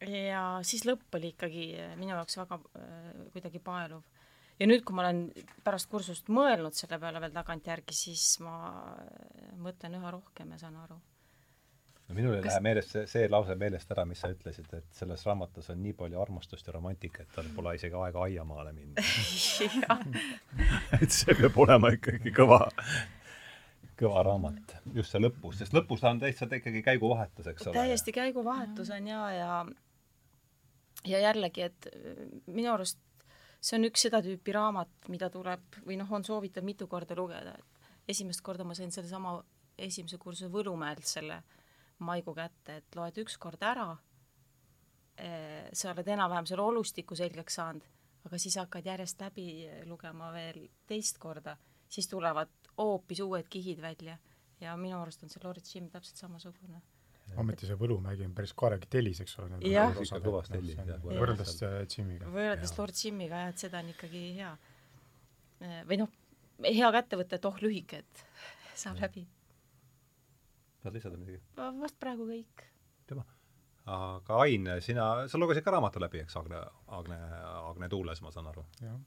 ja 0.00 0.44
siis 0.62 0.86
lõpp 0.88 1.18
oli 1.20 1.32
ikkagi 1.34 1.70
minu 1.96 2.14
jaoks 2.16 2.38
väga 2.42 2.60
äh, 2.60 3.10
kuidagi 3.32 3.62
paeluv. 3.62 4.02
ja 4.58 4.66
nüüd, 4.66 4.82
kui 4.84 4.96
ma 4.98 5.06
olen 5.06 5.28
pärast 5.64 5.90
kursust 5.90 6.28
mõelnud 6.28 6.74
selle 6.74 6.98
peale 6.98 7.22
veel 7.22 7.34
tagantjärgi, 7.34 7.94
siis 7.94 8.40
ma 8.42 8.56
mõtlen 9.62 10.00
üha 10.00 10.16
rohkem 10.18 10.50
ja 10.56 10.64
saan 10.66 10.82
aru 10.82 10.98
no 12.08 12.14
minul 12.14 12.34
ei 12.34 12.42
Kas... 12.42 12.52
lähe 12.52 12.60
meelest 12.68 12.90
see, 12.94 13.04
see 13.10 13.28
lause 13.30 13.54
meelest 13.58 13.90
ära, 13.94 14.04
mis 14.08 14.20
sa 14.22 14.30
ütlesid, 14.32 14.68
et 14.78 14.86
selles 14.94 15.24
raamatus 15.26 15.70
on 15.74 15.78
nii 15.82 15.94
palju 15.98 16.20
armastust 16.22 16.64
ja 16.68 16.72
romantikat, 16.76 17.28
tal 17.34 17.46
pole 17.56 17.70
isegi 17.78 17.94
aega 17.98 18.18
aiamaale 18.26 18.72
minna. 18.76 18.96
Et 21.02 21.12
see 21.12 21.34
peab 21.38 21.54
olema 21.66 21.86
ikkagi 21.96 22.30
kõva, 22.36 22.60
kõva 23.98 24.18
raamat, 24.28 24.66
just 24.94 25.10
see 25.14 25.22
lõpus, 25.22 25.54
sest 25.62 25.72
lõpus 25.76 26.00
ta 26.04 26.08
on 26.14 26.20
täitsa 26.22 26.44
ikkagi 26.60 26.80
käiguvahetus, 26.86 27.46
eks 27.52 27.62
ole. 27.66 27.74
täiesti 27.80 28.10
käiguvahetus 28.14 28.88
on 28.94 29.04
ja, 29.10 29.22
ja 29.34 29.50
ja 31.06 31.18
jällegi, 31.22 31.60
et 31.66 31.80
minu 32.46 32.70
arust 32.72 32.98
see 33.60 33.76
on 33.78 33.84
üks 33.88 34.00
seda 34.06 34.18
tüüpi 34.22 34.50
raamat, 34.54 34.92
mida 35.10 35.26
tuleb 35.32 35.62
või 35.86 35.96
noh, 35.98 36.10
on 36.12 36.22
soovitav 36.26 36.62
mitu 36.66 36.84
korda 36.90 37.14
lugeda, 37.18 37.52
et 37.58 37.66
esimest 38.14 38.40
korda 38.46 38.64
ma 38.64 38.74
sain 38.78 38.92
sellesama 38.94 39.40
esimese 39.76 40.16
kursuse 40.18 40.48
Võlumäelt 40.48 41.04
selle 41.04 41.40
äh, 41.40 41.55
maigu 41.98 42.34
kätte, 42.36 42.80
et 42.82 42.96
loed 42.98 43.18
ükskord 43.24 43.62
ära, 43.62 43.90
eh, 45.16 45.68
sa 45.72 45.92
oled 45.92 46.08
enam-vähem 46.08 46.46
selle 46.46 46.62
olustiku 46.62 47.16
selgeks 47.16 47.54
saanud, 47.60 47.86
aga 48.26 48.38
siis 48.38 48.56
hakkad 48.60 48.86
järjest 48.86 49.20
läbi 49.20 49.48
lugema 49.86 50.32
veel 50.34 50.66
teist 50.86 51.18
korda, 51.18 51.56
siis 51.88 52.08
tulevad 52.08 52.50
hoopis 52.78 53.20
uued 53.24 53.48
kihid 53.48 53.80
välja 53.80 54.18
ja 54.60 54.76
minu 54.80 54.98
arust 55.00 55.24
on 55.24 55.32
see 55.32 55.42
Lord 55.44 55.64
Jim 55.74 55.88
täpselt 55.92 56.20
samasugune. 56.20 56.82
ometi 57.42 57.66
see 57.68 57.76
Võlumägi 57.78 58.24
on 58.24 58.34
päris 58.36 58.52
korralik 58.56 58.86
tellis, 58.90 59.20
eks 59.24 59.38
ole. 59.42 59.58
jah. 59.68 59.96
kõvas 60.24 60.50
tellis, 60.52 60.78
võrreldes 61.04 61.56
äh, 61.66 61.78
Jimiga. 61.92 62.30
võrreldes 62.32 62.76
Lord 62.78 63.00
Jimiga 63.02 63.42
jah, 63.44 63.54
et 63.54 63.64
seda 63.66 63.82
on 63.82 63.90
ikkagi 63.92 64.22
hea. 64.38 64.52
Või 65.88 65.96
noh, 66.02 66.12
hea 66.64 66.88
kätte 66.92 67.16
võtta, 67.16 67.38
et 67.38 67.46
oh, 67.48 67.56
lühike, 67.64 68.02
et 68.04 68.24
saab 68.82 69.00
ja. 69.00 69.08
läbi. 69.08 69.26
Tahad 70.86 71.00
lisada 71.00 71.20
midagi? 71.20 71.42
vast 71.82 71.98
praegu 72.00 72.28
kõik. 72.30 72.66
tema. 73.10 73.26
aga 73.96 74.40
Ain, 74.46 74.70
sina, 74.80 75.10
sa 75.28 75.38
lugesid 75.38 75.66
ka 75.66 75.74
raamatu 75.74 76.02
läbi, 76.02 76.24
eks, 76.24 76.38
Agne, 76.40 76.62
Agne, 76.98 77.20
Agne 77.66 77.90
Tuules, 77.92 78.22
ma 78.22 78.34
saan 78.34 78.50
aru? 78.54 78.66
jah 78.82 78.98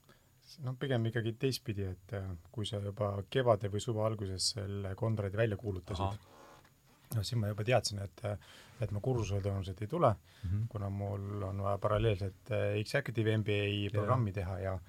noh, 0.66 0.76
pigem 0.80 1.06
ikkagi 1.10 1.36
teistpidi, 1.40 1.86
et 1.86 2.14
äh, 2.18 2.26
kui 2.52 2.66
sa 2.68 2.80
juba 2.84 3.12
kevade 3.32 3.70
või 3.72 3.84
suve 3.84 4.02
alguses 4.06 4.54
selle 4.56 4.96
Konradi 4.98 5.38
välja 5.38 5.58
kuulutasid, 5.60 6.26
no 7.16 7.24
siis 7.26 7.38
ma 7.42 7.52
juba 7.52 7.66
teadsin, 7.68 8.02
et 8.06 8.26
et 8.80 8.92
ma 8.96 9.02
kursusele 9.04 9.44
tõenäoliselt 9.44 9.82
ei 9.84 9.90
tule 9.92 10.10
mm, 10.10 10.50
-hmm. 10.50 10.68
kuna 10.72 10.90
mul 10.90 11.44
on 11.44 11.62
vaja 11.66 11.78
paralleelselt 11.78 12.52
äh, 12.52 12.78
Executive 12.80 13.38
MBA 13.38 13.90
programmi 13.92 14.32
teha 14.32 14.60
ja 14.60 14.80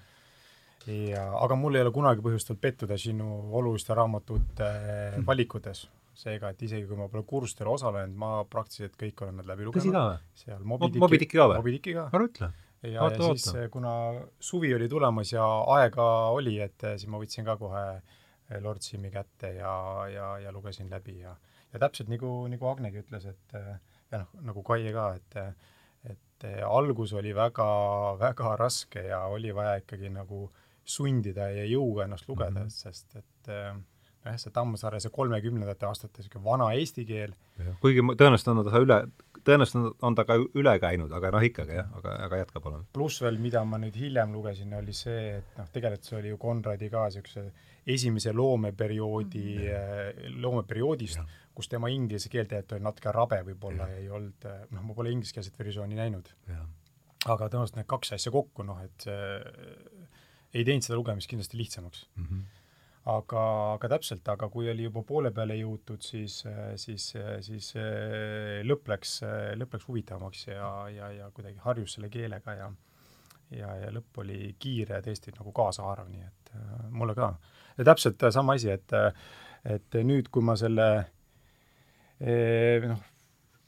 ja 0.87 1.25
aga 1.43 1.55
mul 1.55 1.75
ei 1.75 1.81
ole 1.81 1.91
kunagi 1.91 2.21
põhjust 2.21 2.49
olnud 2.49 2.61
pettuda 2.61 2.97
sinu 2.97 3.27
oluliste 3.59 3.93
raamatute 3.93 4.69
mm. 5.17 5.25
Seega, 6.17 6.51
et 6.51 6.61
isegi 6.67 6.87
kui 6.87 6.97
ma 6.99 7.07
pole 7.11 7.23
kursustel 7.27 7.69
osalenud, 7.71 8.17
ma 8.19 8.31
praktiliselt 8.49 8.97
kõik 8.99 9.23
olen 9.23 9.39
nad 9.39 9.47
läbi 9.47 9.67
lugenud. 9.67 9.85
seal 10.35 10.63
Dicki 11.21 11.37
ka 11.37 11.47
või? 11.51 11.61
Moby 11.61 11.77
Dicki 11.77 11.95
ka. 11.95 12.09
ära 12.11 12.27
ütle 12.27 12.51
ja, 12.81 13.05
ja 13.05 13.09
siis 13.35 13.47
oota. 13.47 13.69
kuna 13.69 13.93
suvi 14.39 14.73
oli 14.75 14.89
tulemas 14.89 15.33
ja 15.33 15.45
aega 15.75 16.07
oli, 16.33 16.57
et 16.59 16.87
siis 16.95 17.09
ma 17.11 17.21
võtsin 17.21 17.45
ka 17.45 17.57
kohe 17.59 17.83
eh, 17.97 18.57
Lord 18.61 18.81
Simi 18.85 19.11
kätte 19.13 19.53
ja, 19.57 19.73
ja, 20.11 20.31
ja 20.41 20.53
lugesin 20.53 20.89
läbi 20.89 21.19
ja, 21.21 21.35
ja 21.73 21.83
täpselt 21.85 22.09
nagu, 22.11 22.31
nagu 22.51 22.71
Agnegi 22.71 23.03
ütles, 23.03 23.27
et 23.29 23.55
eh, 23.59 23.75
ja 24.11 24.23
noh, 24.23 24.33
nagu 24.51 24.65
Kaie 24.67 24.93
ka, 24.95 25.13
et 25.19 25.39
et 26.11 26.45
algus 26.65 27.11
oli 27.13 27.35
väga, 27.37 27.65
väga 28.17 28.55
raske 28.57 29.03
ja 29.05 29.19
oli 29.29 29.51
vaja 29.53 29.75
ikkagi 29.83 30.09
nagu 30.09 30.47
sundida 30.81 31.51
ja 31.53 31.67
jõuga 31.69 32.07
ennast 32.07 32.25
lugeda 32.27 32.63
mm, 32.63 32.65
-hmm. 32.65 32.69
sest 32.73 33.15
et 33.15 33.51
eh, 33.53 33.75
nojah, 34.25 34.37
see 34.41 34.53
Tammsaare, 34.53 34.99
see 35.01 35.11
kolmekümnendate 35.13 35.87
aastate 35.87 36.21
niisugune 36.21 36.45
vana 36.45 36.69
eesti 36.77 37.05
keel. 37.09 37.33
kuigi 37.81 38.03
tõenäoliselt 38.03 38.51
on 38.53 38.63
ta 38.67 38.81
üle, 38.83 38.97
tõenäoliselt 39.47 40.05
on 40.07 40.17
ta 40.17 40.25
ka 40.27 40.37
üle 40.37 40.73
käinud, 40.83 41.13
aga 41.17 41.31
noh, 41.35 41.45
ikkagi 41.47 41.77
jah, 41.79 41.89
aga, 41.99 42.15
aga 42.27 42.41
jätka 42.43 42.61
palun. 42.63 42.85
pluss 42.93 43.21
veel, 43.23 43.39
mida 43.41 43.63
ma 43.67 43.79
nüüd 43.81 43.97
hiljem 43.97 44.33
lugesin, 44.35 44.73
oli 44.77 44.95
see, 44.97 45.37
et 45.39 45.57
noh, 45.59 45.69
tegelikult 45.73 46.09
see 46.09 46.19
oli 46.19 46.33
ju 46.33 46.41
Konradi 46.41 46.91
ka 46.93 47.07
niisuguse 47.09 47.45
esimese 47.95 48.33
loomeperioodi 48.37 49.47
mm., 49.57 50.37
loomeperioodist, 50.43 51.37
kus 51.57 51.71
tema 51.71 51.89
inglise 51.91 52.29
keel 52.29 52.45
tegelikult 52.45 52.77
oli 52.77 52.87
natuke 52.89 53.15
rabe 53.15 53.41
võib-olla 53.49 53.89
ei 53.97 54.07
olnud, 54.09 54.47
noh, 54.75 54.85
ma 54.85 54.97
pole 54.97 55.13
ingliskeelset 55.15 55.57
versiooni 55.57 55.97
näinud. 55.97 56.29
aga 57.25 57.49
tõenäoliselt 57.49 57.81
need 57.81 57.89
kaks 57.89 58.17
asja 58.17 58.33
kokku, 58.33 58.65
noh, 58.65 58.81
et 58.85 59.09
see 59.09 60.59
ei 60.59 60.65
teinud 60.67 60.83
seda 60.83 60.97
lugemist 60.99 61.29
kindlasti 61.31 61.57
lihtsamaks 61.57 62.07
mm. 62.15 62.25
-hmm 62.25 62.49
aga, 63.09 63.43
aga 63.73 63.89
täpselt, 63.95 64.27
aga 64.29 64.49
kui 64.53 64.69
oli 64.69 64.85
juba 64.85 65.01
poole 65.07 65.31
peale 65.33 65.55
jõutud, 65.57 66.03
siis, 66.05 66.43
siis, 66.75 67.07
siis 67.41 67.73
lõpp 68.67 68.91
läks, 68.93 69.15
lõpp 69.57 69.73
läks 69.77 69.87
huvitavamaks 69.89 70.47
ja, 70.51 70.69
ja, 70.93 71.11
ja 71.17 71.29
kuidagi 71.33 71.57
harjus 71.63 71.97
selle 71.97 72.11
keelega 72.13 72.57
ja 72.59 72.71
ja, 73.55 73.71
ja 73.83 73.91
lõpp 73.93 74.21
oli 74.23 74.55
kiire 74.59 75.01
tõesti 75.03 75.33
nagu 75.35 75.53
kaasahaarav, 75.55 76.09
nii 76.11 76.25
et 76.25 76.53
äh, 76.55 76.83
mulle 76.95 77.15
ka. 77.17 77.33
ja 77.77 77.87
täpselt 77.91 78.23
sama 78.31 78.57
asi, 78.59 78.71
et 78.71 78.95
et 79.61 79.97
nüüd, 80.01 80.31
kui 80.33 80.41
ma 80.41 80.55
selle 80.57 80.87
noh, 82.21 83.01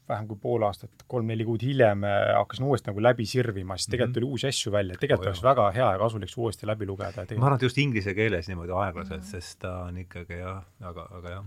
vähem 0.10 0.28
kui 0.28 0.40
pool 0.42 0.66
aastat, 0.68 1.06
kolm-neli 1.08 1.46
kuud 1.48 1.64
hiljem 1.64 2.04
äh, 2.08 2.34
hakkasin 2.38 2.66
uuesti 2.68 2.92
nagu 2.92 3.04
läbi 3.04 3.26
sirvima, 3.30 3.78
siis 3.78 3.92
tegelikult 3.92 4.10
mm 4.10 4.12
-hmm. 4.12 4.16
tuli 4.20 4.32
uusi 4.32 4.48
asju 4.48 4.72
välja, 4.72 4.98
tegelikult 5.00 5.28
oh, 5.28 5.32
oleks 5.32 5.44
väga 5.44 5.70
hea 5.72 5.92
ja 5.92 6.00
kasulik 6.02 6.34
see 6.34 6.42
uuesti 6.44 6.68
läbi 6.68 6.86
lugeda. 6.86 7.26
ma 7.38 7.46
arvan, 7.46 7.56
et 7.56 7.62
just 7.62 7.78
inglise 7.78 8.14
keeles 8.14 8.48
niimoodi 8.48 8.72
aeglaselt 8.72 9.22
-hmm. 9.22 9.32
sest 9.32 9.60
ta 9.60 9.78
on 9.84 9.98
ikkagi 9.98 10.40
jah, 10.42 10.64
aga, 10.82 11.08
aga 11.12 11.30
jah. 11.30 11.46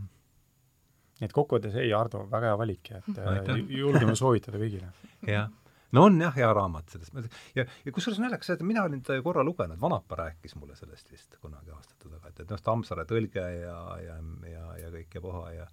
nii 1.20 1.28
et 1.28 1.32
kokkuvõttes 1.32 1.76
ei, 1.76 1.92
Ardo, 1.92 2.26
väga 2.30 2.52
hea 2.52 2.58
valik 2.58 2.90
ja 2.90 2.96
et 2.96 3.18
äh, 3.18 3.62
julgeme 3.68 4.16
soovitada 4.16 4.58
kõigile. 4.58 4.92
jah 5.36 5.50
no 5.92 6.04
on 6.04 6.20
jah, 6.20 6.34
hea 6.36 6.52
raamat 6.52 6.88
selles 6.88 7.12
mõttes 7.14 7.30
ja, 7.54 7.64
ja 7.84 7.92
kusjuures 7.92 8.20
naljakas, 8.20 8.50
et 8.50 8.62
mina 8.62 8.82
olin 8.88 9.02
teda 9.02 9.22
korra 9.22 9.44
lugenud, 9.44 9.80
Vanapa 9.80 10.16
rääkis 10.16 10.56
mulle 10.56 10.76
sellest 10.76 11.12
vist 11.12 11.36
kunagi 11.40 11.70
aastate 11.70 12.08
taga, 12.08 12.28
et, 12.28 12.40
et 12.40 12.50
noh, 12.50 12.60
Tammsaare 12.60 13.04
tõlge 13.04 13.44
ja, 13.60 13.80
ja, 14.02 14.16
ja, 14.50 14.64
ja 14.82 14.90
kõik 14.90 15.14
ja 15.14 15.20
puha 15.20 15.50
ja 15.52 15.66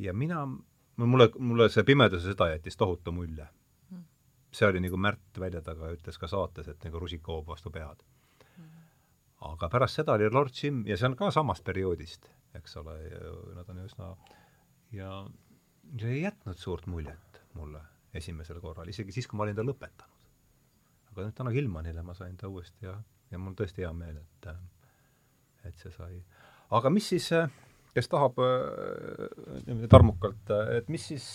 ja 0.00 0.14
mina 0.16 0.46
mulle, 1.06 1.30
mulle 1.38 1.68
see 1.72 1.84
Pimeduse 1.86 2.32
sõda 2.32 2.50
jättis 2.54 2.76
tohutu 2.76 3.12
mulje. 3.12 3.46
Hmm. 3.90 4.04
see 4.52 4.66
oli 4.68 4.80
nagu 4.80 4.96
Märt 4.96 5.38
välja 5.38 5.62
taga 5.62 5.92
ütles 5.94 6.18
ka 6.18 6.28
saates, 6.28 6.68
et 6.68 6.84
nagu 6.84 6.98
rusikahoob 6.98 7.46
vastu 7.46 7.70
pead. 7.70 8.02
Hmm. 8.56 8.72
aga 9.52 9.68
pärast 9.68 10.00
seda 10.00 10.18
oli 10.18 10.30
Lord 10.30 10.56
Jim 10.62 10.84
ja 10.86 10.96
see 10.96 11.08
on 11.08 11.16
ka 11.16 11.30
samast 11.30 11.64
perioodist, 11.64 12.30
eks 12.54 12.76
ole, 12.82 12.96
nad 13.54 13.68
on 13.68 13.84
üsna 13.84 14.14
ja 14.92 15.24
see 15.98 16.16
ei 16.16 16.22
jätnud 16.22 16.58
suurt 16.58 16.86
muljet 16.86 17.42
mulle 17.54 17.82
esimesel 18.14 18.60
korral, 18.60 18.88
isegi 18.90 19.14
siis, 19.14 19.28
kui 19.30 19.38
ma 19.38 19.46
olin 19.46 19.56
ta 19.56 19.64
lõpetanud. 19.64 20.28
aga 21.10 21.24
nüüd 21.26 21.36
täna 21.38 21.50
Hillmanile 21.54 22.02
ma 22.06 22.14
sain 22.14 22.36
ta 22.36 22.48
uuesti 22.48 22.86
ja, 22.86 22.94
ja 23.30 23.38
mul 23.38 23.54
tõesti 23.58 23.84
hea 23.84 23.92
meel, 23.94 24.18
et 24.18 24.50
et 25.64 25.76
see 25.76 25.92
sai. 25.94 26.22
aga 26.70 26.90
mis 26.90 27.08
siis 27.12 27.30
äh, 27.36 27.50
kes 27.94 28.10
tahab 28.10 28.38
niimoodi 28.40 29.86
äh, 29.86 29.90
tarmukalt, 29.90 30.52
äh, 30.54 30.76
et 30.80 30.90
mis 30.92 31.06
siis, 31.12 31.26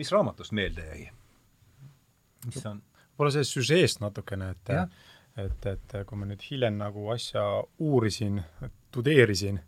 mis 0.00 0.10
raamatust 0.12 0.54
meelde 0.56 0.86
jäi? 0.86 1.06
mis 2.46 2.66
on? 2.68 2.82
võib-olla 3.14 3.34
sellest 3.36 3.56
süžeest 3.56 4.02
natukene, 4.04 4.52
et 4.54 4.74
et, 5.36 5.66
et 5.68 5.94
kui 6.08 6.18
ma 6.18 6.28
nüüd 6.28 6.40
hiljem 6.40 6.78
nagu 6.80 7.10
asja 7.12 7.42
uurisin, 7.84 8.38
tudeerisin, 8.94 9.58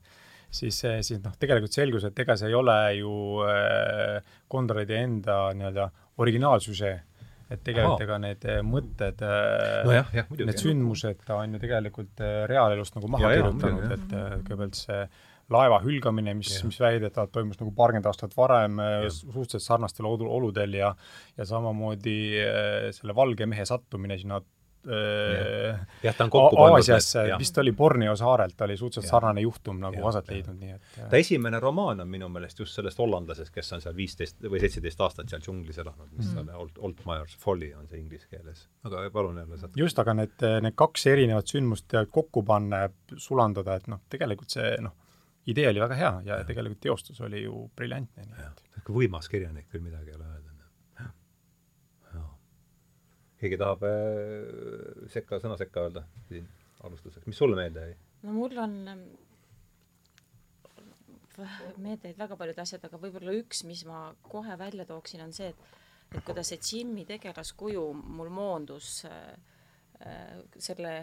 siis, 0.49 0.79
siis 0.81 1.21
noh, 1.21 1.35
tegelikult 1.41 1.77
selgus, 1.77 2.07
et 2.09 2.25
ega 2.25 2.39
see 2.41 2.49
ei 2.49 2.57
ole 2.57 2.79
ju 2.97 3.13
äh, 3.45 4.33
Konradi 4.49 4.97
enda 4.97 5.41
nii-öelda 5.57 5.91
originaalsüžee, 6.25 6.95
et 7.49 7.65
tegelikult 7.65 8.05
ega 8.05 8.19
need 8.21 8.45
mõtted 8.69 9.23
no, 9.25 9.93
jah, 9.95 10.09
jah, 10.13 10.29
need 10.37 10.61
sündmused 10.61 11.23
ta 11.25 11.39
on 11.41 11.57
ju 11.57 11.63
tegelikult 11.63 12.21
reaalelust 12.51 12.97
nagu 12.99 13.09
maha 13.13 13.31
ja, 13.31 13.39
kirjutanud, 13.39 13.95
et 13.97 14.17
kõigepealt 14.49 14.81
see 14.83 15.03
laeva 15.53 15.81
hülgamine, 15.85 16.35
mis, 16.37 16.53
mis 16.67 16.79
väidetavalt 16.83 17.33
toimus 17.33 17.59
nagu 17.63 17.73
paarkümmend 17.77 18.11
aastat 18.11 18.37
varem 18.37 18.79
äh, 18.85 19.09
suhteliselt 19.13 19.65
sarnastel 19.65 20.09
oludel 20.09 20.77
ja 20.77 20.95
ja 21.39 21.49
samamoodi 21.49 22.21
äh, 22.45 22.89
selle 22.97 23.17
valge 23.17 23.47
mehe 23.49 23.65
sattumine 23.69 24.19
sinna 24.21 24.43
äh, 24.43 25.79
jah, 26.05 26.19
ta 26.19 26.27
on 26.27 26.35
kokku 26.35 26.59
pandud. 26.59 26.83
Aasiasse, 26.83 27.25
vist 27.41 27.61
oli 27.63 27.73
Borneo 27.73 28.13
saarelt, 28.17 28.61
oli 28.67 28.77
suhteliselt 28.77 29.09
ja. 29.09 29.15
sarnane 29.15 29.47
juhtum 29.47 29.81
nagu 29.81 30.03
ja, 30.03 30.05
aset 30.13 30.29
leidnud, 30.35 30.61
nii 30.61 30.77
et 30.77 31.01
ta 31.09 31.23
esimene 31.23 31.63
romaan 31.65 32.05
on 32.05 32.13
minu 32.13 32.29
meelest 32.35 32.61
just 32.61 32.77
sellest 32.77 33.01
hollandlasest, 33.01 33.55
kes 33.55 33.73
on 33.79 33.85
seal 33.87 33.97
viisteist 33.97 34.45
või 34.45 34.61
seitseteist 34.67 35.01
aastat 35.09 35.33
seal 35.33 35.45
džunglis 35.49 35.81
elanud, 35.81 36.13
mis 36.13 36.29
mm. 36.29 36.45
on 36.45 36.55
Old, 36.61 36.79
Oldmeyer's 36.91 37.41
Folly 37.41 37.73
on 37.73 37.89
see 37.89 38.03
inglise 38.03 38.29
keeles. 38.29 38.67
aga 38.85 39.09
palun 39.17 39.41
jälle 39.41 39.65
saad 39.65 39.81
just, 39.81 40.05
aga 40.05 40.21
need, 40.21 40.49
need 40.69 40.77
kaks 40.77 41.09
erinevat 41.17 41.57
sündmust 41.57 42.01
kokku 42.13 42.45
panna 42.45 42.85
ja 42.85 42.97
sulandada, 43.17 43.81
et 43.81 43.89
noh, 43.89 44.05
tegelikult 44.13 44.53
see 44.53 44.77
noh, 44.85 44.93
idee 45.49 45.69
oli 45.71 45.81
väga 45.81 45.97
hea 45.99 46.13
ja, 46.27 46.41
ja 46.43 46.47
tegelikult 46.49 46.81
teostus 46.85 47.21
oli 47.25 47.43
ju 47.45 47.65
briljantne. 47.77 48.27
niisugune 48.29 48.97
võimas 48.99 49.29
kirjanik, 49.33 49.69
küll 49.73 49.85
midagi 49.85 50.13
ei 50.13 50.19
ole 50.19 50.29
öelda. 50.29 50.49
keegi 53.39 53.59
tahab 53.61 53.85
äh, 53.87 55.09
sekka, 55.13 55.39
sõna 55.43 55.57
sekka 55.61 55.87
öelda 55.87 56.03
siin 56.29 56.49
alustuseks, 56.83 57.27
mis 57.29 57.39
sulle 57.39 57.59
meelde 57.59 57.85
jäi? 57.87 57.97
no 58.27 58.35
mul 58.35 58.57
on 58.59 58.73
ähm, 58.91 59.05
meelde 61.77 62.11
jäid 62.11 62.19
väga 62.19 62.39
paljud 62.41 62.59
asjad, 62.59 62.83
aga 62.89 62.99
võib-olla 62.99 63.37
üks, 63.39 63.63
mis 63.69 63.85
ma 63.87 64.09
kohe 64.27 64.57
välja 64.59 64.89
tooksin, 64.89 65.23
on 65.23 65.37
see, 65.37 65.53
et 65.55 65.77
et 66.09 66.25
kuidas 66.25 66.49
see 66.49 66.59
Jimmy 66.65 67.05
tegelaskuju 67.07 67.85
mul 68.17 68.31
moondus 68.33 69.05
äh, 69.07 69.15
äh, 70.03 70.37
selle 70.57 70.95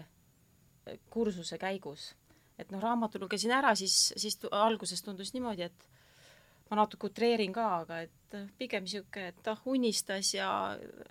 kursuse 1.10 1.58
käigus 1.62 2.10
et 2.58 2.72
noh, 2.72 2.80
raamatu 2.82 3.20
lugesin 3.20 3.52
ära, 3.52 3.74
siis, 3.76 4.12
siis 4.16 4.38
alguses 4.50 5.02
tundus 5.04 5.32
niimoodi, 5.34 5.68
et 5.68 5.88
ma 6.70 6.80
natuke 6.80 7.10
utreerin 7.10 7.52
ka, 7.54 7.66
aga 7.82 8.00
et 8.06 8.34
äh, 8.34 8.46
pigem 8.58 8.86
niisugune, 8.86 9.30
et 9.30 9.50
ah, 9.52 9.60
unistas 9.70 10.32
ja 10.34 10.48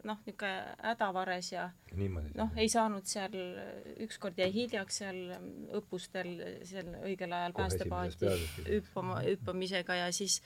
noh, 0.07 0.19
niisugune 0.25 0.53
hädavares 0.83 1.51
ja 1.53 1.69
noh, 2.35 2.51
ei 2.59 2.71
saanud 2.71 3.07
seal, 3.07 3.37
ükskord 4.03 4.39
jäi 4.41 4.51
hiljaks 4.55 5.01
seal 5.03 5.21
õppustel 5.79 6.33
seal 6.67 6.91
õigel 7.05 7.35
ajal 7.37 7.55
päästepaati 7.55 8.33
hüppama, 8.67 9.21
hüppamisega 9.29 10.01
ja 10.01 10.09
siis, 10.15 10.41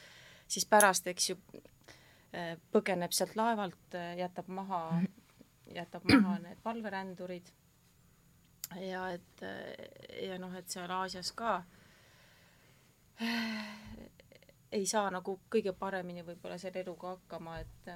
siis 0.48 0.68
pärast, 0.70 1.10
eks 1.10 1.32
ju, 1.32 1.40
äh, 2.36 2.54
põgeneb 2.74 3.16
sealt 3.16 3.34
laevalt, 3.40 3.98
jätab 4.20 4.52
maha, 4.54 4.84
jätab 5.74 6.06
maha 6.12 6.38
need 6.44 6.62
valverändurid 6.66 7.50
ja 8.78 9.10
et 9.14 9.44
ja 10.28 10.38
noh, 10.42 10.54
et 10.56 10.70
seal 10.70 10.92
Aasias 10.92 11.32
ka 11.32 11.64
ei 14.72 14.86
saa 14.86 15.10
nagu 15.12 15.40
kõige 15.52 15.74
paremini 15.74 16.24
võib-olla 16.26 16.58
selle 16.62 16.84
eluga 16.84 17.16
hakkama, 17.16 17.60
et 17.60 17.94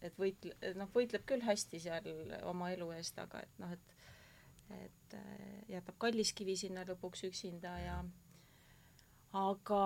et 0.00 0.16
võitle-, 0.16 0.56
noh, 0.76 0.88
võitleb 0.94 1.24
küll 1.28 1.44
hästi 1.44 1.80
seal 1.80 2.08
oma 2.48 2.70
elu 2.72 2.90
eest, 2.96 3.18
aga 3.18 3.42
et 3.44 3.62
noh, 3.62 3.72
et 3.72 3.96
et 4.70 5.16
jätab 5.66 5.96
Kalliskivi 5.98 6.54
sinna 6.56 6.84
lõpuks 6.86 7.24
üksinda 7.26 7.72
ja 7.82 7.96
aga 9.34 9.80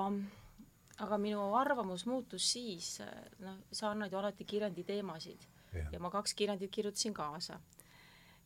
aga 1.02 1.18
minu 1.18 1.46
arvamus 1.58 2.04
muutus 2.06 2.46
siis, 2.52 2.98
noh, 3.42 3.62
sa 3.72 3.90
annad 3.90 4.12
ju 4.12 4.20
alati 4.20 4.44
kirjandi 4.44 4.84
teemasid 4.86 5.46
ja. 5.74 5.86
ja 5.92 6.00
ma 6.02 6.10
kaks 6.10 6.34
kirjandit 6.38 6.70
kirjutasin 6.70 7.14
kaasa. 7.14 7.58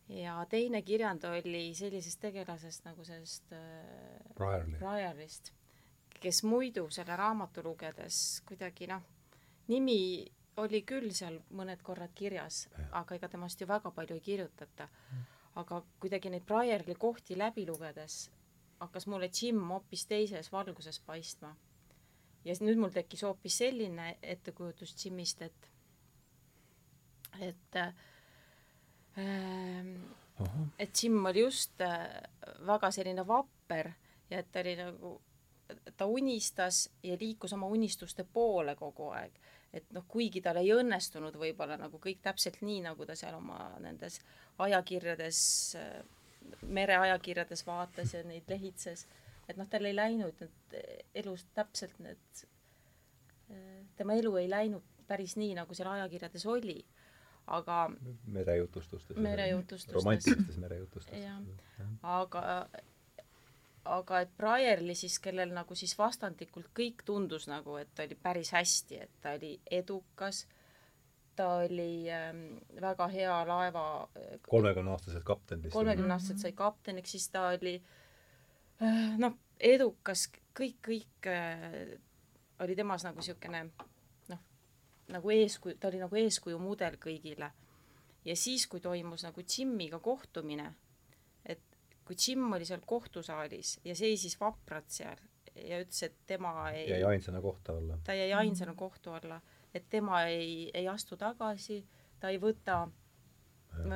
Ja 0.09 0.39
teine 0.49 0.81
kirjand 0.81 1.23
oli 1.29 1.69
sellisest 1.75 2.19
tegelasest 2.21 2.85
nagu 2.85 3.05
sellest 3.05 3.53
äh, 3.53 4.33
Briarist, 4.79 5.53
kes 6.19 6.43
muidu 6.43 6.87
selle 6.89 7.15
raamatu 7.15 7.63
lugedes 7.63 8.41
kuidagi 8.47 8.87
noh, 8.89 9.05
nimi 9.67 10.25
oli 10.59 10.81
küll 10.83 11.13
seal 11.15 11.37
mõned 11.55 11.83
korrad 11.85 12.11
kirjas, 12.15 12.67
aga 12.91 13.15
ega 13.15 13.29
temast 13.31 13.61
ju 13.61 13.67
väga 13.67 13.91
palju 13.91 14.17
ei 14.17 14.25
kirjutata. 14.25 14.89
aga 15.55 15.81
kuidagi 15.99 16.29
neid 16.29 16.43
Briarli 16.45 16.95
kohti 16.95 17.37
läbi 17.37 17.65
lugedes 17.67 18.29
hakkas 18.79 19.07
mulle 19.07 19.29
Jim 19.41 19.59
hoopis 19.69 20.05
teises 20.07 20.51
valguses 20.51 20.99
paistma. 21.05 21.55
Ja 22.45 22.55
nüüd 22.63 22.79
mul 22.79 22.93
tekkis 22.95 23.25
hoopis 23.27 23.57
selline 23.59 24.13
ettekujutus 24.21 24.95
Jimist, 25.03 25.41
et 25.41 25.69
et 27.39 27.75
äh, 27.75 27.93
et 30.79 31.03
Jim 31.03 31.25
oli 31.25 31.43
just 31.43 31.81
äh, 31.81 32.07
väga 32.67 32.91
selline 32.91 33.27
vapper 33.27 33.91
ja 34.29 34.39
et 34.39 34.51
ta 34.51 34.63
oli 34.63 34.75
nagu, 34.79 35.13
ta 35.97 36.05
unistas 36.05 36.89
ja 37.03 37.17
liikus 37.19 37.53
oma 37.53 37.67
unistuste 37.67 38.23
poole 38.23 38.75
kogu 38.75 39.09
aeg. 39.13 39.31
et 39.73 39.85
noh, 39.93 40.05
kuigi 40.07 40.41
tal 40.41 40.57
ei 40.57 40.71
õnnestunud 40.73 41.35
võib-olla 41.37 41.77
nagu 41.77 41.99
kõik 42.01 42.21
täpselt 42.25 42.61
nii, 42.61 42.81
nagu 42.87 43.05
ta 43.05 43.15
seal 43.15 43.35
oma 43.37 43.75
nendes 43.79 44.19
ajakirjades, 44.57 45.41
mereajakirjades 46.65 47.65
vaatas 47.67 48.13
ja 48.13 48.23
neid 48.25 48.49
lehitses 48.49 49.05
et 49.49 49.57
noh, 49.57 49.67
tal 49.69 49.87
ei 49.89 49.95
läinud 49.97 50.43
need 50.43 50.77
elus 51.23 51.45
täpselt 51.57 51.97
need, 52.03 52.43
tema 53.97 54.17
elu 54.19 54.35
ei 54.41 54.49
läinud 54.51 54.85
päris 55.09 55.35
nii, 55.41 55.55
nagu 55.57 55.73
seal 55.73 55.89
ajakirjades 55.95 56.45
oli, 56.49 56.77
aga 57.49 57.79
merejutustustes. 58.35 59.17
merejutustustes. 59.17 59.95
romantilistes 59.95 60.61
merejutustustes. 60.61 61.23
jah, 61.23 61.89
aga, 62.03 62.43
aga 63.97 64.21
et 64.25 64.31
Brierli 64.37 64.95
siis, 64.95 65.19
kellel 65.23 65.53
nagu 65.55 65.75
siis 65.75 65.97
vastandlikult 65.97 66.71
kõik 66.77 67.03
tundus 67.05 67.49
nagu, 67.51 67.77
et 67.81 68.05
oli 68.05 68.15
päris 68.15 68.53
hästi, 68.57 69.03
et 69.05 69.21
ta 69.21 69.33
oli 69.39 69.55
edukas, 69.81 70.45
ta 71.35 71.53
oli 71.63 72.09
ähm, 72.11 72.59
väga 72.81 73.07
hea 73.13 73.39
laeva 73.47 73.85
kolmekümneaastaselt 74.47 75.23
kapten 75.23 75.63
vist. 75.63 75.73
kolmekümneaastaselt 75.73 76.47
sai 76.47 76.53
kapteniks, 76.53 77.15
siis 77.15 77.29
ta 77.33 77.47
oli 77.53 77.77
äh, 77.79 77.97
Äh, 78.79 79.15
noh, 79.19 79.35
edukas, 79.59 80.29
kõik, 80.55 80.77
kõik 80.85 81.27
äh, 81.27 81.97
oli 82.63 82.77
temas 82.79 83.03
nagu 83.03 83.19
niisugune 83.19 83.65
noh, 83.67 83.88
nagu 85.09 85.31
eeskuju, 85.33 85.77
ta 85.79 85.89
oli 85.89 86.01
nagu 86.01 86.15
eeskuju 86.15 86.59
mudel 86.61 86.97
kõigile. 87.01 87.51
ja 88.25 88.35
siis, 88.35 88.67
kui 88.67 88.79
toimus 88.79 89.23
nagu 89.23 89.41
Jimmiga 89.41 89.99
kohtumine, 89.99 90.73
et 91.45 91.61
kui 92.05 92.15
Jim 92.27 92.51
oli 92.53 92.65
seal 92.65 92.81
kohtusaalis 92.85 93.79
ja 93.83 93.95
seisis 93.95 94.39
vapralt 94.39 94.89
seal 94.89 95.17
ja 95.55 95.81
ütles, 95.81 96.03
et 96.03 96.15
tema 96.27 96.69
ei 96.71 96.89
jäi 96.89 97.03
ainsana 97.03 97.41
kohtu 97.41 97.75
alla. 97.75 97.99
ta 98.03 98.13
jäi 98.13 98.33
ainsana 98.33 98.75
kohtu 98.75 99.11
alla, 99.11 99.41
et 99.73 99.89
tema 99.89 100.23
ei, 100.23 100.71
ei 100.73 100.87
astu 100.87 101.17
tagasi, 101.17 101.85
ta 102.19 102.29
ei 102.29 102.39
võta, 102.39 102.87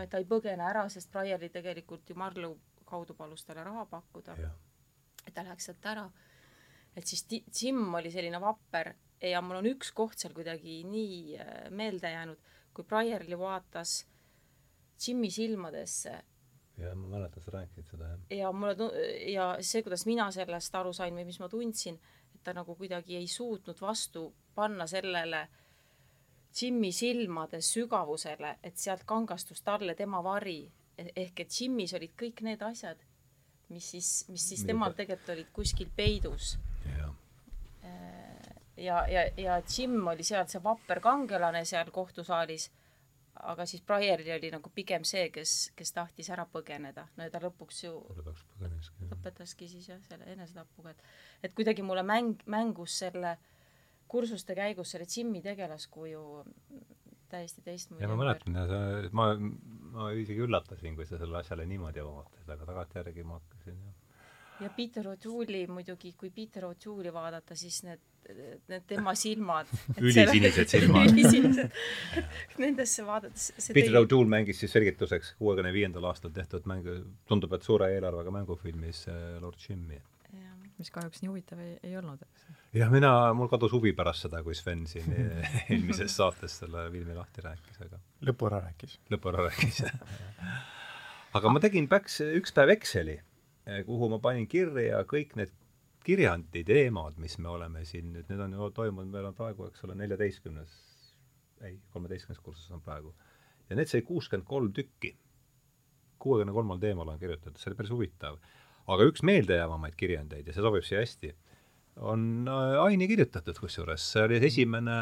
ta 0.09 0.17
ei 0.17 0.25
põgene 0.25 0.63
ära, 0.69 0.87
sest 0.89 1.11
Briarli 1.11 1.49
tegelikult 1.49 2.09
ju 2.09 2.15
Marlu 2.15 2.57
kaudu 2.85 3.13
palus 3.13 3.45
talle 3.45 3.63
raha 3.63 3.85
pakkuda 3.85 4.37
et 5.27 5.33
ta 5.35 5.43
läheks 5.45 5.69
sealt 5.69 5.85
ära. 5.89 6.05
et 6.95 7.07
siis 7.07 7.25
Jim 7.29 7.93
oli 7.95 8.11
selline 8.11 8.39
vapper 8.41 8.93
ja 9.29 9.41
mul 9.41 9.61
on 9.61 9.69
üks 9.73 9.93
koht 9.95 10.19
seal 10.19 10.33
kuidagi 10.35 10.81
nii 10.87 11.37
äh, 11.39 11.53
meelde 11.71 12.11
jäänud, 12.11 12.51
kui 12.73 12.85
Briarli 12.87 13.39
vaatas 13.39 14.03
Jimmi 15.03 15.29
silmadesse. 15.31 16.13
jah, 16.77 16.95
ma 16.95 17.07
mäletan, 17.17 17.43
sa 17.43 17.51
rääkisid 17.51 17.89
seda, 17.91 18.09
jah. 18.09 18.19
ja 18.37 18.51
mulle, 18.51 18.75
ja 19.31 19.47
see, 19.61 19.83
kuidas 19.83 20.05
mina 20.09 20.29
sellest 20.31 20.75
aru 20.75 20.93
sain 20.93 21.15
või 21.15 21.25
mis 21.27 21.39
ma 21.39 21.49
tundsin, 21.49 21.99
et 22.35 22.43
ta 22.43 22.53
nagu 22.53 22.75
kuidagi 22.75 23.17
ei 23.19 23.27
suutnud 23.27 23.81
vastu 23.81 24.31
panna 24.55 24.87
sellele 24.87 25.47
Jimmi 26.53 26.91
silmade 26.93 27.61
sügavusele, 27.65 28.57
et 28.63 28.77
sealt 28.77 29.07
kangastus 29.09 29.63
talle 29.65 29.95
tema 29.97 30.19
vari. 30.21 30.67
E-, 30.97 31.09
ehk 31.15 31.39
et 31.41 31.55
Jimmis 31.59 31.95
olid 31.97 32.13
kõik 32.19 32.43
need 32.45 32.61
asjad 32.61 33.01
mis 33.73 33.91
siis, 33.91 34.09
mis 34.29 34.45
siis 34.49 34.63
temal 34.67 34.95
tegelikult 34.97 35.33
olid 35.35 35.51
kuskil 35.55 35.89
peidus. 35.95 36.57
Ja, 38.77 39.03
ja, 39.09 39.27
ja 39.37 39.59
Jim 39.77 40.07
oli 40.07 40.23
seal 40.23 40.47
see 40.51 40.63
vapper 40.63 41.01
kangelane 41.03 41.65
seal 41.65 41.91
kohtusaalis, 41.91 42.69
aga 43.49 43.65
siis 43.65 43.81
Briarli 43.85 44.33
oli 44.35 44.51
nagu 44.53 44.69
pigem 44.73 45.05
see, 45.07 45.29
kes, 45.33 45.71
kes 45.75 45.93
tahtis 45.93 46.29
ära 46.33 46.45
põgeneda. 46.49 47.07
no 47.17 47.27
ja 47.27 47.33
ta 47.33 47.41
lõpuks 47.43 47.83
ju 47.85 47.95
lõpetaski 49.11 49.67
siis 49.67 49.89
jah, 49.89 50.01
selle 50.09 50.29
enesetapuga, 50.35 50.93
et 50.93 51.49
et 51.49 51.55
kuidagi 51.55 51.85
mulle 51.85 52.03
mäng, 52.03 52.43
mängus 52.45 52.99
selle 53.03 53.37
kursuste 54.07 54.55
käigus 54.55 54.93
selle 54.93 55.07
Jimmi 55.09 55.41
tegelaskuju 55.41 56.23
täiesti 57.33 57.61
teistmoodi. 57.65 58.03
ja 58.03 58.09
ma 58.11 58.17
mäletan 58.19 58.55
ja 58.59 58.67
sa, 58.69 58.79
ma, 59.17 59.31
ma 59.95 60.11
isegi 60.17 60.45
üllatasin, 60.45 60.95
kui 60.97 61.07
sa 61.09 61.17
selle 61.21 61.39
asjale 61.41 61.65
niimoodi 61.69 62.05
vaatasid, 62.05 62.49
aga 62.55 62.69
tagantjärgi 62.69 63.25
ma 63.27 63.39
hakkasin 63.39 63.79
jah. 63.87 64.17
ja 64.65 64.71
Peter 64.77 65.09
O'Toole'i 65.13 65.65
muidugi, 65.71 66.13
kui 66.19 66.29
Peter 66.35 66.67
O'Toole'i 66.69 67.13
vaadata, 67.15 67.57
siis 67.57 67.81
need, 67.87 68.03
need 68.71 68.85
tema 68.87 69.13
silmad 69.17 69.69
ülisinised 69.99 70.69
silmad 70.73 71.11
ülisinised 71.11 72.61
nendesse 72.61 73.05
vaadates 73.07 73.51
Peter 73.73 73.91
tõi... 73.91 74.05
O'Toole 74.05 74.31
mängis 74.31 74.61
siis 74.63 74.73
selgituseks 74.75 75.35
kuuekümne 75.41 75.73
viiendal 75.75 76.07
aastal 76.11 76.33
tehtud 76.35 76.67
mängu, 76.69 77.01
tundub, 77.29 77.53
et 77.57 77.67
suure 77.67 77.91
eelarvega 77.95 78.33
mängufilmis 78.33 79.05
äh, 79.11 79.21
Lord 79.43 79.59
Jimmy 79.67 79.99
mis 80.79 80.91
kahjuks 80.93 81.21
nii 81.21 81.29
huvitav 81.29 81.59
ei, 81.63 81.73
ei 81.85 81.97
olnud, 81.99 82.21
eks. 82.25 82.45
jah, 82.75 82.91
mina, 82.93 83.11
mul 83.37 83.49
kadus 83.51 83.73
huvi 83.75 83.93
pärast 83.97 84.25
seda, 84.25 84.41
kui 84.45 84.55
Sven 84.57 84.85
siin 84.89 85.09
eelmises 85.69 86.15
saates 86.17 86.57
selle 86.63 86.87
filmi 86.93 87.15
lahti 87.17 87.43
rääkis, 87.45 87.81
aga 87.85 87.99
lõpu 88.29 88.49
ära 88.49 88.63
rääkis. 88.65 88.97
lõpu 89.13 89.31
ära 89.31 89.47
rääkis, 89.47 89.83
jah. 89.85 90.57
aga 91.39 91.53
ma 91.53 91.61
tegin 91.63 91.89
päks, 91.91 92.19
üks 92.41 92.55
päev 92.55 92.73
Exceli, 92.77 93.19
kuhu 93.87 94.09
ma 94.11 94.19
panin 94.23 94.47
kirja 94.49 95.03
kõik 95.09 95.37
need 95.39 95.53
kirjandi 96.03 96.63
teemad, 96.67 97.17
mis 97.21 97.37
me 97.39 97.49
oleme 97.49 97.85
siin 97.85 98.11
nüüd, 98.13 98.27
need 98.29 98.41
on 98.43 98.55
ju 98.57 98.69
toimunud, 98.75 99.11
meil 99.11 99.29
on 99.29 99.37
praegu, 99.37 99.67
eks 99.69 99.85
ole, 99.87 99.95
neljateistkümnes, 99.99 100.73
ei, 101.63 101.77
kolmeteistkümnes 101.93 102.41
kursus 102.43 102.71
on 102.71 102.81
praegu. 102.81 103.15
ja 103.69 103.75
need 103.79 103.87
sai 103.87 104.01
kuuskümmend 104.01 104.47
kolm 104.47 104.73
tükki. 104.73 105.15
kuuekümne 106.19 106.53
kolmal 106.53 106.79
teemal 106.79 107.07
on 107.07 107.19
kirjutatud, 107.19 107.57
see 107.59 107.71
oli 107.71 107.77
päris 107.79 107.91
huvitav 107.91 108.37
aga 108.91 109.07
üks 109.07 109.23
meeldejäävamaid 109.25 109.95
kirjandeid 109.99 110.47
ja 110.47 110.55
see 110.55 110.63
sobib 110.63 110.85
siia 110.87 111.03
hästi, 111.03 111.31
on 112.03 112.47
äh, 112.49 112.79
Aini 112.83 113.07
kirjutatud 113.07 113.59
kusjuures, 113.61 114.05
see 114.15 114.23
oli 114.25 114.39
esimene, 114.43 114.97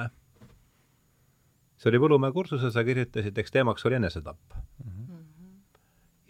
see 1.79 1.89
oli 1.91 2.01
Võlumäe 2.03 2.35
kursusel, 2.35 2.73
sa 2.73 2.83
kirjutasid, 2.85 3.37
eks 3.37 3.55
teemaks 3.55 3.87
oli 3.89 3.97
enesetapp 3.97 4.57
mm. 4.57 4.91
-hmm. 4.91 5.10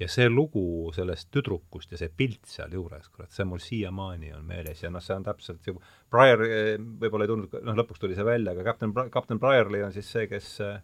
Ja 0.01 0.07
see 0.09 0.29
lugu 0.29 0.63
sellest 0.95 1.29
tüdrukust 1.33 1.93
ja 1.93 1.99
see 2.01 2.09
pilt 2.17 2.49
sealjuures, 2.49 3.09
kurat, 3.13 3.31
see 3.33 3.45
mul 3.47 3.61
siiamaani 3.61 4.33
on 4.33 4.47
meeles 4.47 4.81
ja 4.81 4.89
noh, 4.93 5.03
see 5.03 5.15
on 5.15 5.27
täpselt 5.27 5.61
see, 5.65 5.77
Briar 6.11 6.41
äh, 6.47 6.73
võib-olla 6.79 7.27
ei 7.27 7.33
tulnud, 7.33 7.59
noh, 7.67 7.77
lõpuks 7.83 8.01
tuli 8.01 8.17
see 8.17 8.25
välja, 8.25 8.55
aga 8.55 8.65
kapten, 8.71 8.95
kapten 9.13 9.41
Briarli 9.41 9.83
on 9.85 9.93
siis 9.95 10.09
see, 10.11 10.25
kes 10.31 10.55
äh, 10.65 10.81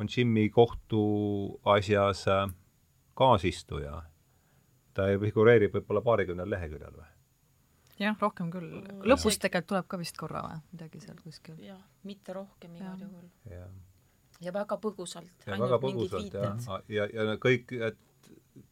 on 0.00 0.08
Jimmy 0.10 0.48
kohtuasjas 0.54 2.24
kaasistuja 3.18 4.02
ta 4.96 5.06
figureerib 5.22 5.74
võib-olla 5.78 6.02
paarikümnel 6.04 6.50
leheküljel 6.50 6.94
või? 6.96 7.08
jah, 8.00 8.16
rohkem 8.20 8.50
küll. 8.52 8.80
lõpus 9.06 9.38
tegelikult 9.42 9.70
tuleb 9.74 9.88
ka 9.90 10.00
vist 10.00 10.18
korra 10.18 10.42
või, 10.46 10.58
midagi 10.74 11.02
seal 11.04 11.18
kuskil. 11.22 11.58
jah, 11.64 11.80
mitte 12.08 12.36
rohkem 12.36 12.76
igal 12.78 13.00
juhul. 13.04 13.26
ja, 13.50 13.66
ja 14.46 14.54
väga 14.56 14.78
põgusalt. 14.82 15.46
ja 15.46 15.58
väga 15.60 15.80
põgusalt 15.82 16.38
ja, 16.38 16.54
ja, 16.88 17.08
ja, 17.12 17.28
ja 17.32 17.36
kõik, 17.42 17.74
et 17.90 18.00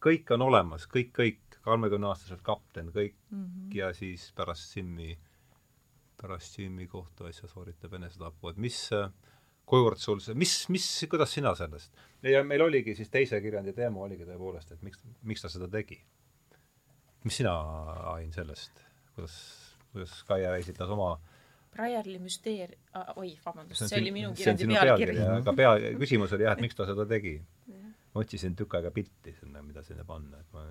kõik 0.05 0.35
on 0.35 0.45
olemas, 0.49 0.87
kõik, 0.91 1.13
kõik, 1.17 1.59
kolmekümneaastaselt 1.65 2.43
kapten, 2.43 2.93
kõik 2.95 3.17
mm 3.31 3.45
-hmm. 3.45 3.75
ja 3.77 3.93
siis 3.95 4.33
pärast 4.37 4.73
Simmi, 4.73 5.19
pärast 6.21 6.57
Simmi 6.57 6.87
kohtuasja 6.87 7.49
sooritab 7.49 7.95
enesetapu, 7.95 8.49
et 8.49 8.57
mis 8.57 8.91
kuivõrd 9.69 10.01
sul 10.01 10.21
see, 10.25 10.35
mis, 10.35 10.69
mis, 10.69 10.87
kuidas 11.11 11.33
sina 11.33 11.55
sellest? 11.55 11.93
ja 12.23 12.45
meil 12.45 12.63
oligi 12.63 12.95
siis 12.95 13.11
teise 13.11 13.41
kirjandi 13.41 13.73
teema 13.73 14.01
oligi 14.01 14.25
tõepoolest, 14.25 14.73
et 14.73 14.83
miks, 14.83 15.05
miks 15.23 15.43
ta 15.43 15.49
seda 15.49 15.69
tegi? 15.69 16.01
mis 17.25 17.37
sina, 17.37 17.55
Ain, 18.15 18.33
sellest, 18.33 18.85
kuidas 19.15 19.69
kuidas 19.93 20.23
Kaia 20.25 20.57
esitas 20.57 20.91
oma 20.91 21.19
Briarli 21.73 22.19
müsteer- 22.19 22.77
oi, 23.17 23.39
vabandust, 23.45 23.85
see 23.87 24.01
oli 24.01 24.11
minu 24.11 24.33
kirjandi 24.35 24.67
pealkiri. 24.67 25.19
aga 25.21 25.53
pea, 25.53 25.75
küsimus 26.01 26.33
oli 26.33 26.47
jah, 26.47 26.57
et 26.57 26.65
miks 26.65 26.75
ta 26.75 26.87
seda 26.89 27.05
tegi. 27.07 27.35
Otsisin 28.19 28.57
tükk 28.59 28.79
aega 28.79 28.93
pilti 28.95 29.35
sinna, 29.41 29.63
mida 29.63 29.83
sinna 29.87 30.05
panna, 30.09 30.41
et 30.43 30.55
ma 30.55 30.67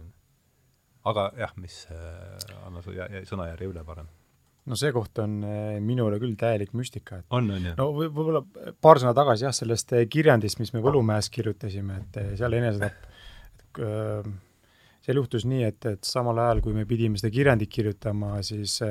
aga 1.11 1.27
jah, 1.39 1.53
mis 1.61 1.81
äh,, 1.93 2.55
anna 2.65 2.81
su 2.83 2.95
jä, 2.95 3.07
jä, 3.11 3.25
sõnajärje 3.29 3.69
üle 3.71 3.83
parem. 3.87 4.09
no 4.67 4.75
see 4.79 4.91
koht 4.95 5.21
on 5.23 5.37
äh, 5.47 5.77
minule 5.83 6.19
küll 6.21 6.35
täielik 6.39 6.73
müstika, 6.77 7.21
et 7.21 7.37
on, 7.37 7.49
on 7.55 7.69
ju? 7.69 7.75
no 7.79 7.87
võib- 7.95 8.15
võib-olla 8.17 8.73
paar 8.83 8.99
sõna 9.01 9.13
tagasi 9.17 9.47
jah, 9.47 9.55
sellest 9.55 9.95
äh, 9.95 10.07
kirjandist, 10.11 10.59
mis 10.61 10.73
me 10.75 10.83
Võlumäes 10.83 11.31
kirjutasime, 11.33 12.01
et 12.03 12.19
äh, 12.21 12.33
seal 12.39 12.57
enesetapp, 12.59 13.07
et 13.47 13.81
äh, 13.87 14.31
seal 15.07 15.21
juhtus 15.21 15.47
nii, 15.47 15.63
et, 15.69 15.91
et 15.93 16.07
samal 16.07 16.39
ajal, 16.43 16.63
kui 16.65 16.75
me 16.75 16.83
pidime 16.89 17.19
seda 17.19 17.31
kirjandit 17.31 17.71
kirjutama, 17.71 18.41
siis, 18.43 18.81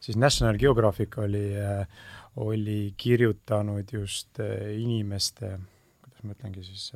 siis 0.00 0.16
National 0.16 0.56
Geographic 0.60 1.18
oli, 1.20 1.50
oli 2.40 2.78
kirjutanud 2.96 3.92
just 3.92 4.40
inimeste, 4.40 5.58
kuidas 6.06 6.24
ma 6.24 6.32
ütlengi 6.38 6.64
siis, 6.64 6.86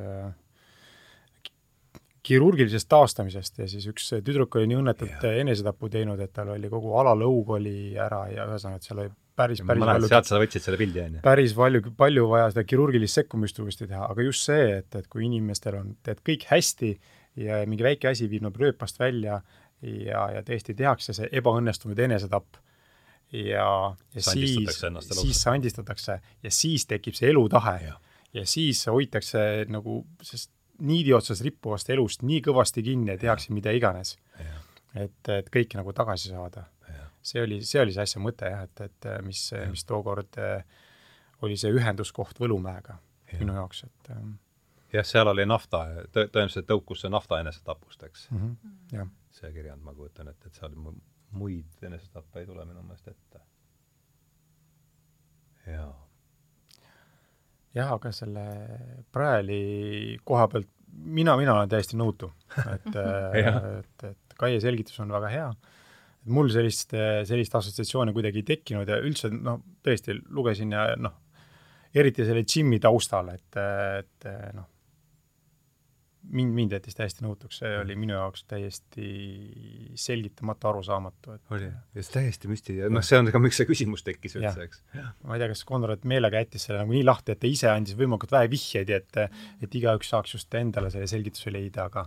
kirurgilisest 2.22 2.88
taastamisest 2.90 3.58
ja 3.58 3.66
siis 3.70 3.86
üks 3.90 4.12
tüdruk 4.22 4.54
oli 4.58 4.68
nii 4.70 4.78
õnnetult 4.78 5.24
yeah. 5.26 5.40
enesetapu 5.42 5.90
teinud, 5.90 6.20
et 6.22 6.32
tal 6.34 6.52
oli 6.54 6.70
kogu 6.70 6.94
alalõug 7.00 7.56
oli 7.58 7.94
ära 7.98 8.24
ja 8.30 8.46
ühesõnaga, 8.46 8.78
et 8.78 8.86
seal 8.86 9.02
oli 9.02 9.12
päris, 9.38 9.62
päris 9.66 9.82
mäletan, 9.82 10.08
sealt 10.12 10.30
sa 10.30 10.40
võtsid 10.42 10.66
selle 10.66 10.78
pildi, 10.80 11.02
on 11.02 11.18
ju? 11.18 11.24
päris 11.24 11.56
palju, 11.58 11.94
palju 11.98 12.28
vaja 12.30 12.52
seda 12.52 12.64
kirurgilist 12.68 13.18
sekkumist 13.18 13.58
uuesti 13.62 13.88
teha, 13.88 14.06
aga 14.14 14.28
just 14.28 14.46
see, 14.50 14.68
et, 14.78 15.00
et 15.00 15.10
kui 15.10 15.26
inimestel 15.26 15.80
on, 15.80 15.96
teed 16.06 16.22
kõik 16.26 16.46
hästi 16.52 16.92
ja 17.42 17.62
mingi 17.66 17.86
väike 17.86 18.12
asi 18.12 18.28
viib 18.30 18.46
nad 18.46 18.58
rööpast 18.60 19.00
välja 19.02 19.40
ja, 19.82 20.26
ja 20.36 20.44
tõesti 20.46 20.76
tehakse 20.78 21.16
see 21.16 21.30
ebaõnnestunud 21.40 21.98
enesetapp 22.06 22.60
ja, 23.32 23.66
ja 24.14 24.24
siis, 24.28 24.80
siis 25.18 25.42
sandistatakse 25.42 26.18
ja 26.20 26.54
siis 26.54 26.86
tekib 26.86 27.16
see 27.18 27.32
elutahe 27.32 27.78
ja, 27.88 28.00
ja 28.36 28.46
siis 28.46 28.84
hoitakse 28.86 29.64
nagu 29.72 30.02
sest 30.22 30.52
niidi 30.82 31.14
otsas 31.14 31.42
rippuvast 31.44 31.90
elust 31.94 32.24
nii 32.26 32.40
kõvasti 32.44 32.84
kinni 32.84 33.14
ja 33.14 33.18
tehakse 33.18 33.54
mida 33.54 33.72
iganes. 33.74 34.16
et, 34.94 35.28
et 35.28 35.50
kõike 35.52 35.78
nagu 35.78 35.92
tagasi 35.92 36.32
saada. 36.32 36.66
see 37.22 37.42
oli, 37.42 37.60
see 37.64 37.80
oli 37.80 37.92
see 37.94 38.02
asja 38.02 38.20
mõte 38.20 38.50
jah, 38.50 38.64
et, 38.66 38.80
et 38.80 39.06
mis, 39.22 39.40
mis 39.70 39.84
tookord 39.86 40.38
eh, 40.42 40.64
oli 41.42 41.56
see 41.56 41.70
ühenduskoht 41.70 42.40
Võlumäega 42.42 42.96
ja. 43.32 43.38
minu 43.38 43.54
jaoks, 43.54 43.84
et 43.86 44.10
ähm, 44.10 44.34
jah, 44.92 45.06
seal 45.06 45.30
oli 45.30 45.46
nafta 45.46 45.84
tõ, 46.10 46.26
tõenäoliselt 46.26 46.66
tõukus 46.66 47.04
see 47.04 47.12
nafta 47.14 47.38
enesetapust, 47.44 48.02
eks 48.02 48.26
mm. 48.30 48.56
-hmm. 48.92 49.14
see 49.30 49.52
kirjand, 49.52 49.82
ma 49.82 49.94
kujutan 49.94 50.28
ette, 50.28 50.50
et 50.50 50.58
seal 50.58 50.74
muid 51.30 51.86
enesetappe 51.86 52.40
ei 52.40 52.46
tule 52.46 52.64
minu 52.64 52.82
meelest 52.82 53.08
ette. 53.14 53.40
jaa 55.66 56.11
jah, 57.76 57.92
aga 57.96 58.12
selle 58.14 58.46
Praeli 59.12 60.18
koha 60.24 60.48
pealt 60.52 60.70
mina, 60.92 61.36
mina 61.40 61.56
olen 61.56 61.70
täiesti 61.72 61.98
nõutu, 62.00 62.30
et 62.66 62.90
et, 63.42 64.08
et 64.10 64.36
Kaie 64.42 64.58
selgitus 64.62 64.98
on 65.04 65.12
väga 65.12 65.28
hea. 65.30 65.48
et 66.22 66.32
mul 66.34 66.50
sellist, 66.50 66.94
sellist 67.28 67.54
assotsiatsiooni 67.54 68.14
kuidagi 68.16 68.42
ei 68.42 68.48
tekkinud 68.48 68.88
ja 68.88 68.98
üldse 69.02 69.30
noh, 69.32 69.60
tõesti 69.84 70.16
lugesin 70.34 70.72
ja 70.74 70.92
noh, 70.98 71.14
eriti 71.94 72.26
selle 72.26 72.44
Jimmy 72.48 72.80
taustal, 72.82 73.28
et, 73.36 73.58
et 73.60 74.28
noh, 74.56 74.71
mind, 76.30 76.52
mind 76.56 76.74
jättis 76.76 76.96
täiesti 76.98 77.24
nõutuks, 77.24 77.58
see 77.62 77.70
oli 77.80 77.96
minu 77.98 78.14
jaoks 78.14 78.44
täiesti 78.50 79.06
selgitamatu, 79.98 80.70
arusaamatu, 80.70 81.36
et 81.36 81.54
oli, 81.56 81.70
ja 81.70 82.04
see 82.04 82.16
täiesti 82.18 82.50
müstiline, 82.50 82.90
noh, 82.92 83.04
see 83.06 83.18
on 83.20 83.30
ka, 83.34 83.40
miks 83.42 83.60
see 83.60 83.68
küsimus 83.68 84.04
tekkis 84.06 84.36
üldse, 84.38 84.68
eks. 84.68 84.82
ma 84.94 85.36
ei 85.36 85.42
tea, 85.42 85.50
kas 85.52 85.64
Konrad 85.68 86.06
meelega 86.08 86.44
jättis 86.44 86.68
selle 86.68 86.82
nagu 86.82 86.94
nii 86.94 87.06
lahti, 87.06 87.34
et 87.34 87.42
ta 87.42 87.50
ise 87.50 87.72
andis 87.72 87.98
võimalikult 87.98 88.34
vähe 88.34 88.50
vihjeid, 88.52 88.92
et 88.98 89.20
et 89.62 89.80
igaüks 89.80 90.12
saaks 90.12 90.36
just 90.36 90.54
endale 90.58 90.92
selle 90.94 91.10
selgituse 91.10 91.52
leida, 91.54 91.88
aga 91.90 92.06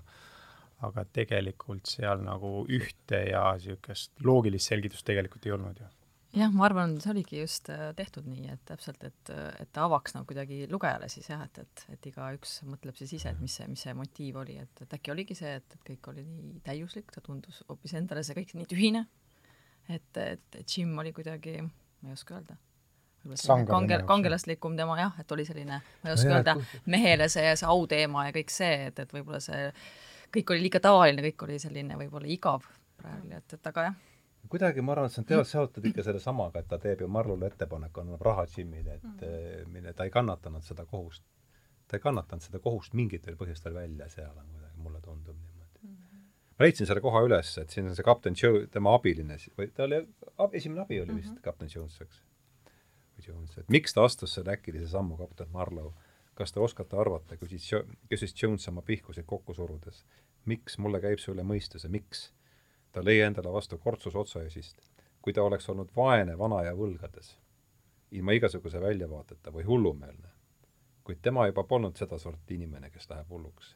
aga 0.86 1.06
tegelikult 1.15 1.88
seal 1.88 2.19
nagu 2.25 2.65
ühte 2.67 3.21
ja 3.30 3.45
niisugust 3.56 4.12
loogilist 4.28 4.73
selgitust 4.73 5.06
tegelikult 5.08 5.47
ei 5.47 5.54
olnud 5.56 5.80
ju 5.80 5.88
jah, 6.35 6.51
ma 6.53 6.65
arvan, 6.67 6.95
see 7.01 7.11
oligi 7.13 7.39
just 7.39 7.69
äh, 7.73 7.89
tehtud 7.97 8.27
nii, 8.29 8.49
et 8.53 8.61
täpselt, 8.67 9.03
et, 9.07 9.31
et 9.61 9.71
ta 9.73 9.85
avaks 9.87 10.15
nagu 10.15 10.27
kuidagi 10.29 10.65
lugejale 10.71 11.07
siis 11.11 11.29
jah, 11.31 11.43
et, 11.47 11.59
et, 11.63 11.85
et 11.95 12.07
igaüks 12.11 12.57
mõtleb 12.67 12.97
siis 12.99 13.15
ise, 13.17 13.31
et 13.31 13.41
mis 13.41 13.55
see, 13.59 13.67
mis 13.71 13.85
see 13.87 13.95
motiiv 13.97 14.39
oli, 14.43 14.57
et, 14.61 14.83
et 14.83 14.95
äkki 14.97 15.13
oligi 15.13 15.37
see, 15.37 15.55
et, 15.61 15.77
et 15.77 15.83
kõik 15.91 16.11
oli 16.11 16.25
nii 16.27 16.61
täiuslik, 16.65 17.11
ta 17.13 17.23
tundus 17.25 17.61
hoopis 17.69 17.95
endale 17.99 18.23
see 18.27 18.37
kõik 18.37 18.55
nii 18.59 18.69
tühine, 18.71 19.05
et, 19.87 20.21
et 20.21 20.61
Jim 20.65 20.95
oli 21.01 21.13
kuidagi, 21.15 21.59
ma 21.63 22.11
ei 22.11 22.17
oska 22.17 22.39
öelda, 22.39 22.57
kange, 23.69 24.01
kangelaslikum 24.07 24.75
tema 24.77 24.97
jah, 24.99 25.21
et 25.21 25.31
oli 25.35 25.45
selline, 25.47 25.79
ma 26.01 26.11
ei 26.11 26.17
oska 26.17 26.31
no, 26.33 26.41
öelda, 26.41 26.57
mehele 26.91 27.29
see, 27.31 27.53
see 27.55 27.69
auteema 27.69 28.27
ja 28.27 28.35
kõik 28.35 28.51
see, 28.53 28.89
et, 28.89 28.99
et 29.05 29.15
võib-olla 29.15 29.41
see 29.43 29.69
kõik 30.35 30.51
oli 30.51 30.67
liiga 30.67 30.81
tavaline, 30.83 31.23
kõik 31.29 31.47
oli 31.47 31.61
selline 31.63 31.95
võib-olla 32.01 32.27
igav 32.27 32.67
praegu, 32.99 33.31
et, 33.37 33.55
et 33.55 33.71
aga 33.71 33.89
jah 33.89 34.03
kuidagi 34.49 34.81
ma 34.81 34.93
arvan, 34.93 35.10
et 35.10 35.15
see 35.15 35.21
on 35.23 35.27
teos 35.29 35.51
seotud 35.51 35.86
ikka 35.89 36.03
selle 36.05 36.19
samaga, 36.23 36.62
et 36.62 36.67
ta 36.71 36.79
teeb 36.81 37.03
ju 37.03 37.08
Marlule 37.12 37.47
ettepaneku, 37.51 38.03
annab 38.03 38.21
raha 38.25 38.45
Jimile, 38.51 38.99
et 38.99 39.23
mm. 39.25 39.71
mille 39.73 39.93
ta 39.93 40.08
ei 40.08 40.13
kannatanud 40.13 40.63
seda 40.65 40.86
kohust. 40.86 41.23
ta 41.88 41.97
ei 41.97 42.01
kannatanud 42.01 42.41
seda 42.41 42.60
kohust 42.60 42.93
mingitel 42.97 43.36
põhjustel 43.38 43.73
välja 43.73 44.08
seal 44.10 44.34
on 44.34 44.47
kuidagi, 44.51 44.77
mulle 44.77 45.01
tundub 45.01 45.36
niimoodi. 45.38 45.79
-hmm. 45.84 46.23
ma 46.60 46.65
leidsin 46.65 46.88
selle 46.88 47.01
koha 47.01 47.21
üles, 47.27 47.58
et 47.62 47.69
siin 47.69 47.89
on 47.89 47.95
see 47.95 48.03
kapten 48.03 48.34
Joe, 48.41 48.67
tema 48.71 48.95
abiline, 48.95 49.38
või 49.58 49.69
ta 49.73 49.84
oli, 49.84 50.01
esimene 50.51 50.81
abi 50.81 51.01
oli 51.01 51.15
vist 51.15 51.29
mm 51.29 51.38
-hmm. 51.38 51.41
kapten 51.41 51.69
Jones, 51.75 52.01
eks. 52.01 52.23
või 53.17 53.27
Jones, 53.27 53.58
et 53.58 53.69
miks 53.69 53.93
ta 53.93 54.03
astus 54.03 54.34
selle 54.34 54.51
äkilise 54.51 54.88
sammu, 54.88 55.17
kapten 55.17 55.47
Marlow? 55.51 55.93
kas 56.36 56.51
te 56.51 56.60
oskate 56.60 56.97
arvata, 56.99 57.38
küsis, 57.39 57.69
küsis 58.12 58.36
Jones 58.41 58.67
oma 58.67 58.81
pihkuseid 58.81 59.25
kokku 59.25 59.53
surudes. 59.53 60.05
miks 60.45 60.77
mulle 60.77 60.99
käib 61.01 61.19
see 61.19 61.34
üle 61.34 61.43
mõistuse, 61.43 61.89
miks? 61.89 62.31
Ta 62.95 63.03
lõi 63.03 63.19
endale 63.25 63.51
vastu 63.51 63.77
kortsus 63.77 64.15
otsaesist. 64.15 64.81
kui 65.21 65.34
ta 65.34 65.43
oleks 65.43 65.69
olnud 65.69 65.89
vaene, 65.95 66.38
vana 66.38 66.60
ja 66.62 66.75
võlgades, 66.77 67.31
ilma 68.13 68.36
igasuguse 68.38 68.77
väljavaateta 68.81 69.49
või 69.51 69.63
hullumeelne, 69.65 70.29
kuid 71.03 71.17
tema 71.25 71.47
juba 71.47 71.63
polnud 71.63 71.97
sedasorti 71.97 72.55
inimene, 72.55 72.91
kes 72.93 73.10
läheb 73.10 73.29
hulluks. 73.29 73.75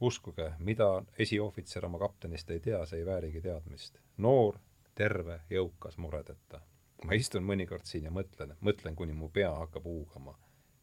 uskuge, 0.00 0.52
mida 0.58 1.02
esiohvitser 1.18 1.86
oma 1.86 1.98
kaptenist 1.98 2.50
ei 2.50 2.60
tea, 2.60 2.84
see 2.86 2.98
ei 3.00 3.06
väärigi 3.06 3.40
teadmist. 3.40 3.98
noor, 4.16 4.60
terve, 4.94 5.40
jõukas, 5.50 5.98
muredeta. 5.98 6.60
ma 7.04 7.14
istun 7.14 7.42
mõnikord 7.42 7.84
siin 7.84 8.04
ja 8.04 8.10
mõtlen, 8.10 8.54
mõtlen, 8.60 8.94
kuni 8.94 9.12
mu 9.12 9.28
pea 9.28 9.50
hakkab 9.50 9.84
huugama. 9.84 10.38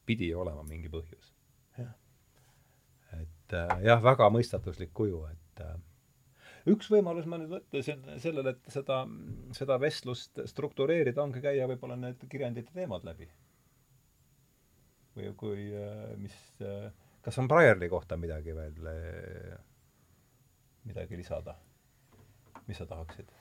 pidi 0.06 0.34
olema 0.34 0.64
mingi 0.64 0.90
põhjus. 0.90 1.34
et 3.22 3.54
äh, 3.54 3.82
jah, 3.84 4.04
väga 4.04 4.30
mõistatuslik 4.30 4.92
kuju, 4.94 5.26
et 5.26 5.62
äh, 5.62 5.80
üks 6.70 6.90
võimalus 6.92 7.28
ma 7.30 7.40
nüüd 7.42 7.52
mõtlesin 7.52 8.04
sellele, 8.24 8.56
et 8.56 8.74
seda, 8.74 9.04
seda 9.56 9.78
vestlust 9.82 10.44
struktureerida, 10.50 11.24
ongi 11.24 11.44
käia 11.44 11.68
võib-olla 11.70 11.98
need 12.00 12.24
kirjandite 12.32 12.76
teemad 12.76 13.08
läbi. 13.08 13.30
või 15.14 15.30
kui, 15.38 15.68
äh, 15.78 16.16
mis, 16.18 16.36
äh, 16.66 16.90
kas 17.22 17.38
on 17.38 17.48
Briarli 17.48 17.90
kohta 17.90 18.18
midagi 18.18 18.56
veel, 18.56 18.88
äh, 18.90 19.58
midagi 20.86 21.18
lisada? 21.18 21.56
mis 22.68 22.78
sa 22.78 22.86
tahaksid? 22.86 23.32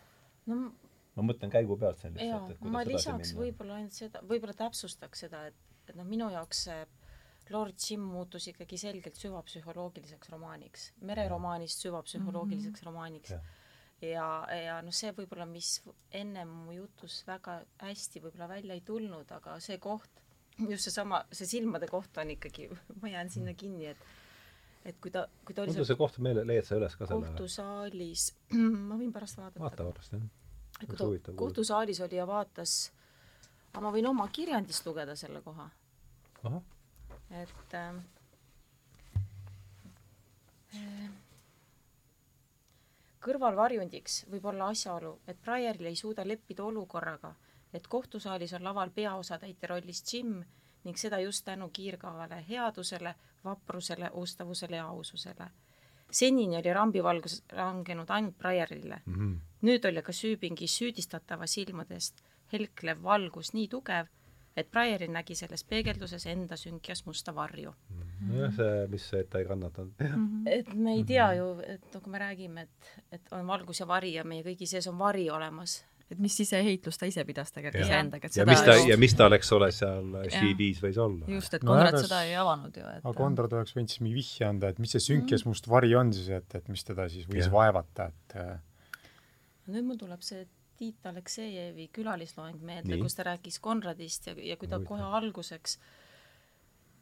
no 0.46 0.72
ma 1.16 1.22
mõtlen 1.28 1.52
käigu 1.52 1.76
pealt 1.78 2.00
siin 2.00 2.14
lihtsalt, 2.16 2.60
ma 2.64 2.82
lisaks 2.84 3.34
võib-olla 3.36 3.78
ainult 3.78 3.96
seda, 3.96 4.22
võib-olla 4.28 4.54
täpsustaks 4.56 5.24
seda, 5.26 5.46
et, 5.46 5.56
et 5.88 5.96
noh, 5.96 6.08
minu 6.08 6.30
jaoks 6.32 6.66
see 6.66 6.78
Lord 7.52 7.76
Jim 7.78 8.04
muutus 8.12 8.48
ikkagi 8.50 8.78
selgelt 8.80 9.18
süvapsühholoogiliseks 9.20 10.32
romaaniks, 10.32 10.88
mereromaanist 11.00 11.84
süvapsühholoogiliseks 11.84 12.80
mm 12.80 12.88
-hmm. 12.88 12.90
romaaniks. 12.90 13.34
ja, 14.02 14.26
ja, 14.66 14.80
noh, 14.82 14.94
see 14.94 15.12
võib-olla, 15.14 15.46
mis 15.46 15.82
ennem 16.10 16.48
mu 16.48 16.72
jutus 16.72 17.22
väga 17.26 17.60
hästi 17.78 18.22
võib-olla 18.24 18.48
välja 18.48 18.74
ei 18.74 18.80
tulnud, 18.80 19.30
aga 19.30 19.60
see 19.60 19.78
koht, 19.78 20.10
just 20.58 20.88
seesama, 20.88 21.24
see 21.32 21.46
silmade 21.46 21.86
koht 21.86 22.18
on 22.18 22.30
ikkagi, 22.30 22.68
ma 23.00 23.08
jään 23.08 23.30
sinna 23.30 23.54
kinni, 23.54 23.86
et 23.86 24.02
et 24.84 24.98
kui 25.00 25.12
ta, 25.14 25.26
kui 25.46 25.54
ta 25.54 25.62
oli 25.62 25.74
seal 25.76 25.86
see 25.86 25.98
koht 25.98 26.18
meile, 26.18 26.44
leiad 26.46 26.66
sa 26.66 26.78
üles 26.78 26.96
ka 26.98 27.06
selle 27.06 27.28
kohtusaalis, 27.28 28.26
ma 28.88 28.98
võin 28.98 29.12
pärast 29.14 29.38
vaadata. 29.38 29.62
vaata 29.62 29.86
pärast, 29.90 30.16
jah. 30.16 30.26
kui 30.80 31.20
ta 31.22 31.36
kohtusaalis 31.38 32.02
oli 32.06 32.18
ja 32.18 32.26
vaatas, 32.26 32.76
aga 33.72 33.84
ma 33.86 33.92
võin 33.94 34.10
oma 34.10 34.28
kirjandist 34.34 34.86
lugeda 34.86 35.16
selle 35.18 35.42
koha. 35.44 35.68
Et 37.32 37.74
äh, 37.74 37.94
kõrvalvarjundiks 43.22 44.24
võib 44.30 44.46
olla 44.50 44.68
asjaolu, 44.72 45.20
et 45.28 45.38
Briaril 45.42 45.86
ei 45.90 45.96
suuda 45.96 46.26
leppida 46.26 46.64
olukorraga, 46.64 47.34
et 47.72 47.86
kohtusaalis 47.88 48.52
on 48.58 48.64
laval 48.64 48.90
peaosatäitja 48.94 49.68
rollis 49.68 50.02
Jim 50.12 50.42
ning 50.84 50.98
seda 50.98 51.20
just 51.22 51.44
tänu 51.44 51.70
kiirgavale 51.72 52.44
headusele, 52.48 53.14
vaprusele, 53.44 54.10
ustavusele 54.12 54.76
ja 54.76 54.86
aususele. 54.86 55.50
senini 56.12 56.56
oli 56.56 56.72
rambivalgus 56.72 57.42
langenud 57.52 58.10
ainult 58.10 58.38
Briarile 58.38 59.00
mm, 59.06 59.14
-hmm. 59.14 59.38
nüüd 59.62 59.88
oli 59.88 60.02
ka 60.02 60.12
süüpingi 60.12 60.66
süüdistatava 60.66 61.46
silmadest 61.46 62.22
helklev 62.52 63.02
valgus 63.02 63.52
nii 63.52 63.68
tugev, 63.68 64.06
et 64.56 64.70
Brieri 64.70 65.08
nägi 65.08 65.36
selles 65.38 65.64
peegelduses 65.64 66.26
enda 66.30 66.56
sünkjas 66.60 67.04
musta 67.06 67.34
varju. 67.34 67.74
jah, 68.32 68.52
see, 68.56 68.74
mis 68.92 69.06
see, 69.10 69.22
et 69.24 69.30
ta 69.30 69.40
ei 69.42 69.48
kannatanud. 69.48 70.04
et 70.58 70.74
me 70.74 70.96
ei 70.98 71.06
tea 71.08 71.32
ju, 71.38 71.48
et 71.66 71.88
nagu 71.94 72.12
me 72.12 72.20
räägime, 72.22 72.66
et, 72.68 72.92
et 73.18 73.32
on 73.32 73.46
valgus 73.48 73.80
ja 73.80 73.88
vari 73.88 74.14
ja 74.16 74.24
meie 74.24 74.44
kõigi 74.46 74.68
sees 74.68 74.86
on 74.90 74.98
vari 75.00 75.30
olemas 75.30 75.80
et 76.12 76.20
mis 76.20 76.34
siseheitlust 76.36 77.00
ta 77.00 77.08
ise 77.08 77.24
pidas 77.24 77.54
tegelikult 77.54 77.86
iseendaga, 77.86 78.28
et 78.28 78.36
ja 78.36 78.44
mis 78.48 78.62
ta, 78.64 78.74
ja 78.84 78.96
mis 79.00 79.14
tal, 79.16 79.32
eks 79.36 79.52
ole, 79.56 79.70
seal 79.72 80.16
CV-s 80.34 80.82
võis 80.84 80.98
olla. 81.00 81.28
just, 81.32 81.56
et 81.56 81.64
Konrad 81.64 81.96
no, 81.96 82.02
seda 82.04 82.22
ei 82.28 82.34
avanud 82.38 82.76
ju, 82.76 82.88
et 82.98 83.06
aga 83.06 83.14
Konrad 83.16 83.56
oleks 83.58 83.76
võinud 83.76 83.92
siis 83.92 84.02
mingi 84.04 84.18
vihje 84.18 84.48
anda, 84.48 84.72
et 84.72 84.82
mis 84.82 84.92
see 84.92 85.04
sünkes 85.06 85.46
mm. 85.46 85.54
must 85.54 85.70
vari 85.72 85.94
on 85.98 86.12
siis, 86.14 86.28
et, 86.36 86.58
et 86.58 86.68
mis 86.72 86.84
teda 86.88 87.08
siis 87.12 87.28
võis 87.30 87.46
ja. 87.46 87.52
vaevata, 87.54 88.10
et 88.12 88.36
nüüd 89.72 89.88
mul 89.88 90.00
tuleb 90.00 90.26
see 90.26 90.44
Tiit 90.82 91.06
Aleksejevi 91.06 91.88
külalisloeng 91.94 92.62
meelde, 92.66 92.96
kus 92.98 93.14
ta 93.14 93.26
rääkis 93.28 93.60
Konradist 93.62 94.26
ja, 94.26 94.34
ja 94.50 94.56
kui 94.58 94.66
ta 94.70 94.80
kohe 94.82 95.04
alguseks 95.18 95.76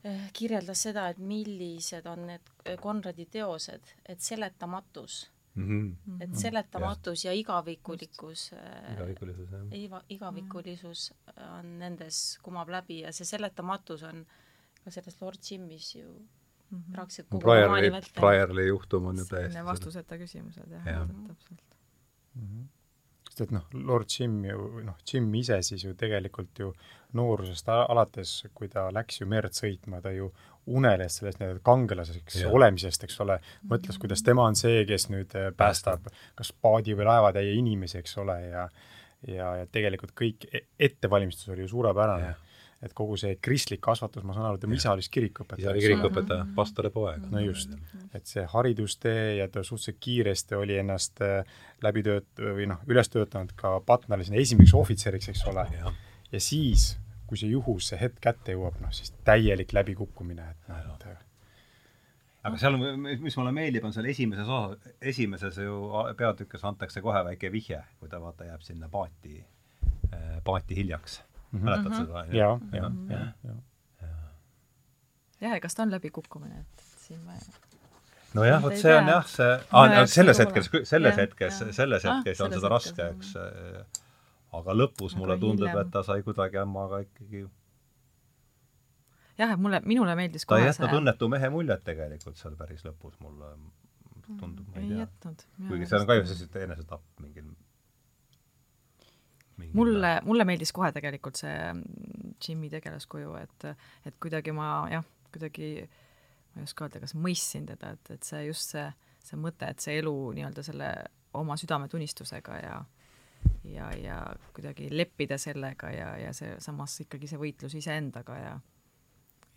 eh, 0.05 0.27
kirjeldas 0.37 0.83
seda, 0.89 1.07
et 1.09 1.21
millised 1.33 2.09
on 2.11 2.27
need 2.29 2.51
Konradi 2.83 3.25
teosed, 3.33 3.95
et 4.05 4.21
seletamatus 4.21 5.23
mm. 5.55 5.97
-hmm. 5.97 6.23
et 6.25 6.37
seletamatus 6.37 7.25
ja, 7.25 7.33
ja 7.33 7.39
igavikulikkus 7.39 8.51
igavikulisus, 8.93 9.55
iga, 9.73 10.03
igavikulisus 10.09 11.13
on 11.59 11.79
nendes, 11.79 12.39
kumab 12.43 12.69
läbi 12.69 13.01
ja 13.01 13.13
see 13.13 13.25
seletamatus 13.25 14.03
on 14.03 14.27
ka 14.85 14.91
selles 14.91 15.21
Lord 15.23 15.41
Jimis 15.51 15.95
ju 15.95 16.09
mm 16.09 16.79
-hmm. 16.79 16.93
praktiliselt 16.93 17.29
kogu 17.31 17.47
vältel. 17.47 18.13
Briarli 18.21 18.67
juhtum 18.67 19.07
on 19.07 19.17
ju 19.19 19.25
täiesti 19.25 19.65
vastuseta 19.65 20.17
küsimused, 20.17 20.71
jah 20.71 20.87
ja., 20.87 21.09
täpselt 21.29 21.65
mm. 22.35 22.43
-hmm 22.43 22.80
sest 23.31 23.47
et 23.47 23.55
noh, 23.55 23.67
Lord 23.87 24.11
Jim 24.11 24.41
ju, 24.45 24.69
noh, 24.85 24.99
Jim 25.07 25.29
ise 25.39 25.61
siis 25.67 25.85
ju 25.87 25.95
tegelikult 25.99 26.59
ju 26.59 26.73
noorusest 27.17 27.71
alates, 27.73 28.37
kui 28.55 28.69
ta 28.71 28.89
läks 28.95 29.23
ju 29.23 29.29
merd 29.31 29.55
sõitma, 29.57 30.03
ta 30.03 30.13
ju 30.15 30.29
uneles 30.71 31.17
sellest 31.19 31.41
nii-öelda 31.41 31.63
kangelaseks 31.67 32.43
ja. 32.43 32.51
olemisest, 32.55 33.07
eks 33.07 33.19
ole, 33.25 33.41
mõtles, 33.71 33.99
kuidas 33.99 34.23
tema 34.27 34.45
on 34.47 34.59
see, 34.59 34.85
kes 34.87 35.09
nüüd 35.11 35.35
äh, 35.39 35.51
päästab 35.57 36.11
kas 36.39 36.53
paadi 36.63 36.95
või 36.99 37.09
laevatäie 37.09 37.57
inimesi, 37.59 37.99
eks 38.03 38.19
ole, 38.23 38.39
ja 38.53 38.69
ja, 39.29 39.51
ja 39.61 39.67
tegelikult 39.69 40.15
kõik 40.17 40.47
e-, 40.49 40.67
ettevalmistus 40.81 41.51
oli 41.53 41.67
ju 41.67 41.75
suurepärane. 41.75 42.31
Et 42.81 42.95
kogu 42.97 43.17
see 43.21 43.35
kristlik 43.45 43.83
kasvatus, 43.85 44.25
ma 44.25 44.33
saan 44.37 44.47
aru, 44.49 44.61
tema 44.63 44.77
isa 44.79 44.95
oli 44.95 45.05
siis 45.05 45.13
kirikuõpetaja. 45.17 45.61
isa 45.61 45.73
oli 45.75 45.83
kirikuõpetaja, 45.85 46.47
pastori 46.57 46.91
poeg. 46.95 47.27
no 47.33 47.43
just, 47.45 47.75
et 48.17 48.27
see 48.27 48.45
haridustee 48.55 49.37
ja 49.37 49.49
ta 49.53 49.65
suhteliselt 49.67 50.01
kiiresti 50.01 50.57
oli 50.57 50.79
ennast 50.81 51.21
äh, 51.27 51.45
läbi 51.85 52.05
tööt- 52.07 52.41
või 52.41 52.71
noh, 52.71 52.81
üles 52.89 53.13
töötanud 53.13 53.53
ka 53.57 53.77
Patnale 53.87 54.25
sinna 54.25 54.41
esimeseks 54.41 54.77
ohvitseriks, 54.81 55.33
eks 55.35 55.45
ole. 55.53 55.67
ja 56.33 56.41
siis 56.41 56.95
kui 57.31 57.39
see 57.39 57.53
juhus, 57.53 57.93
see 57.93 58.01
hetk 58.01 58.19
kätte 58.25 58.57
jõuab, 58.57 58.81
noh 58.83 58.95
siis 58.95 59.13
täielik 59.25 59.75
läbikukkumine, 59.77 60.49
et 60.51 60.73
noh, 60.73 60.81
et 60.81 61.11
aga 62.43 62.59
seal, 62.61 62.77
mis 63.21 63.37
mulle 63.37 63.53
meeldib, 63.55 63.85
on 63.85 63.95
seal 63.95 64.09
esimeses 64.11 64.49
osas, 64.49 64.93
esimeses 65.13 65.61
ju 65.61 65.81
peatükis 66.19 66.65
antakse 66.65 67.03
kohe 67.05 67.23
väike 67.29 67.53
vihje, 67.53 67.83
kui 68.01 68.09
ta 68.09 68.21
vaata 68.23 68.49
jääb 68.49 68.65
sinna 68.65 68.89
paati, 68.93 69.43
äh, 70.15 70.39
paati 70.45 70.79
hiljaks. 70.81 71.21
Mäletad 71.53 71.97
seda? 71.97 72.25
jaa, 72.35 72.53
jaa, 72.73 72.93
jaa, 73.11 73.25
jaa. 73.45 73.59
jah, 74.05 75.53
ja. 75.55 75.61
Kas 75.61 75.75
ta 75.75 75.87
on 75.87 75.95
läbikukkumine, 75.97 76.61
et 76.61 76.87
siin 77.07 77.21
vaja 77.27 77.41
nojah, 78.35 78.61
vot 78.63 78.77
see 78.79 78.93
on 78.95 79.09
jah, 79.11 79.27
see 79.27 79.55
ah,, 79.71 79.97
selles 80.11 80.39
hetkes, 80.43 80.71
selles 80.89 81.17
hetkes, 81.19 81.63
selles 81.77 82.07
hetkes 82.07 82.45
on 82.45 82.55
seda 82.55 82.71
raske, 82.73 83.09
eks 83.17 83.35
aga 84.61 84.77
lõpus 84.77 85.15
aga 85.15 85.23
mulle 85.23 85.39
tundub, 85.43 85.81
et 85.83 85.91
ta 85.95 86.05
sai 86.07 86.23
kuidagi 86.27 86.61
ämmaga 86.63 87.03
ikkagi 87.07 87.45
jah, 89.41 89.55
et 89.55 89.61
mulle, 89.61 89.81
minule 89.89 90.15
meeldis 90.19 90.47
ta 90.47 90.61
ei 90.61 90.69
jätnud 90.69 90.91
see... 90.91 91.01
õnnetu 91.01 91.31
mehe 91.33 91.51
muljet 91.53 91.85
tegelikult 91.87 92.39
seal 92.41 92.57
päris 92.59 92.85
lõpus, 92.87 93.17
mulle 93.25 93.53
tundub, 94.39 94.67
ma 94.71 94.83
ei, 94.83 94.93
ei 95.01 95.09
tea. 95.23 95.35
kuigi 95.67 95.91
see 95.91 96.01
on 96.01 96.07
ka 96.07 96.19
ju 96.21 96.27
siis 96.31 96.57
enesetapp 96.63 97.05
mingil, 97.23 97.51
mingil 99.61 99.79
mulle, 99.79 100.13
mulle 100.27 100.47
meeldis 100.49 100.73
kohe 100.77 100.91
tegelikult 100.97 101.41
see 101.41 101.57
mm, 101.73 102.37
Jimmy 102.41 102.71
tegelaskuju, 102.73 103.35
et, 103.41 103.69
et 104.09 104.17
kuidagi 104.23 104.55
ma 104.57 104.71
jah, 104.93 105.07
kuidagi 105.31 105.73
ma 105.85 106.63
ei 106.63 106.67
oska 106.67 106.87
öelda, 106.87 107.03
kas 107.05 107.15
mõistsin 107.15 107.69
teda, 107.69 107.95
et, 107.97 108.15
et 108.17 108.27
see 108.27 108.45
just 108.49 108.75
see, 108.75 108.87
see 109.25 109.39
mõte, 109.41 109.69
et 109.69 109.85
see 109.85 110.01
elu 110.01 110.17
nii-öelda 110.39 110.65
selle 110.67 110.91
oma 111.39 111.57
südametunnistusega 111.61 112.59
ja 112.65 112.81
ja, 113.65 113.91
ja 113.97 114.17
kuidagi 114.55 114.89
leppida 114.93 115.39
sellega 115.41 115.93
ja, 115.95 116.11
ja 116.21 116.33
see 116.37 116.57
samas 116.61 116.99
ikkagi 117.05 117.29
see 117.31 117.41
võitlus 117.41 117.77
iseendaga 117.79 118.37
ja 118.41 118.59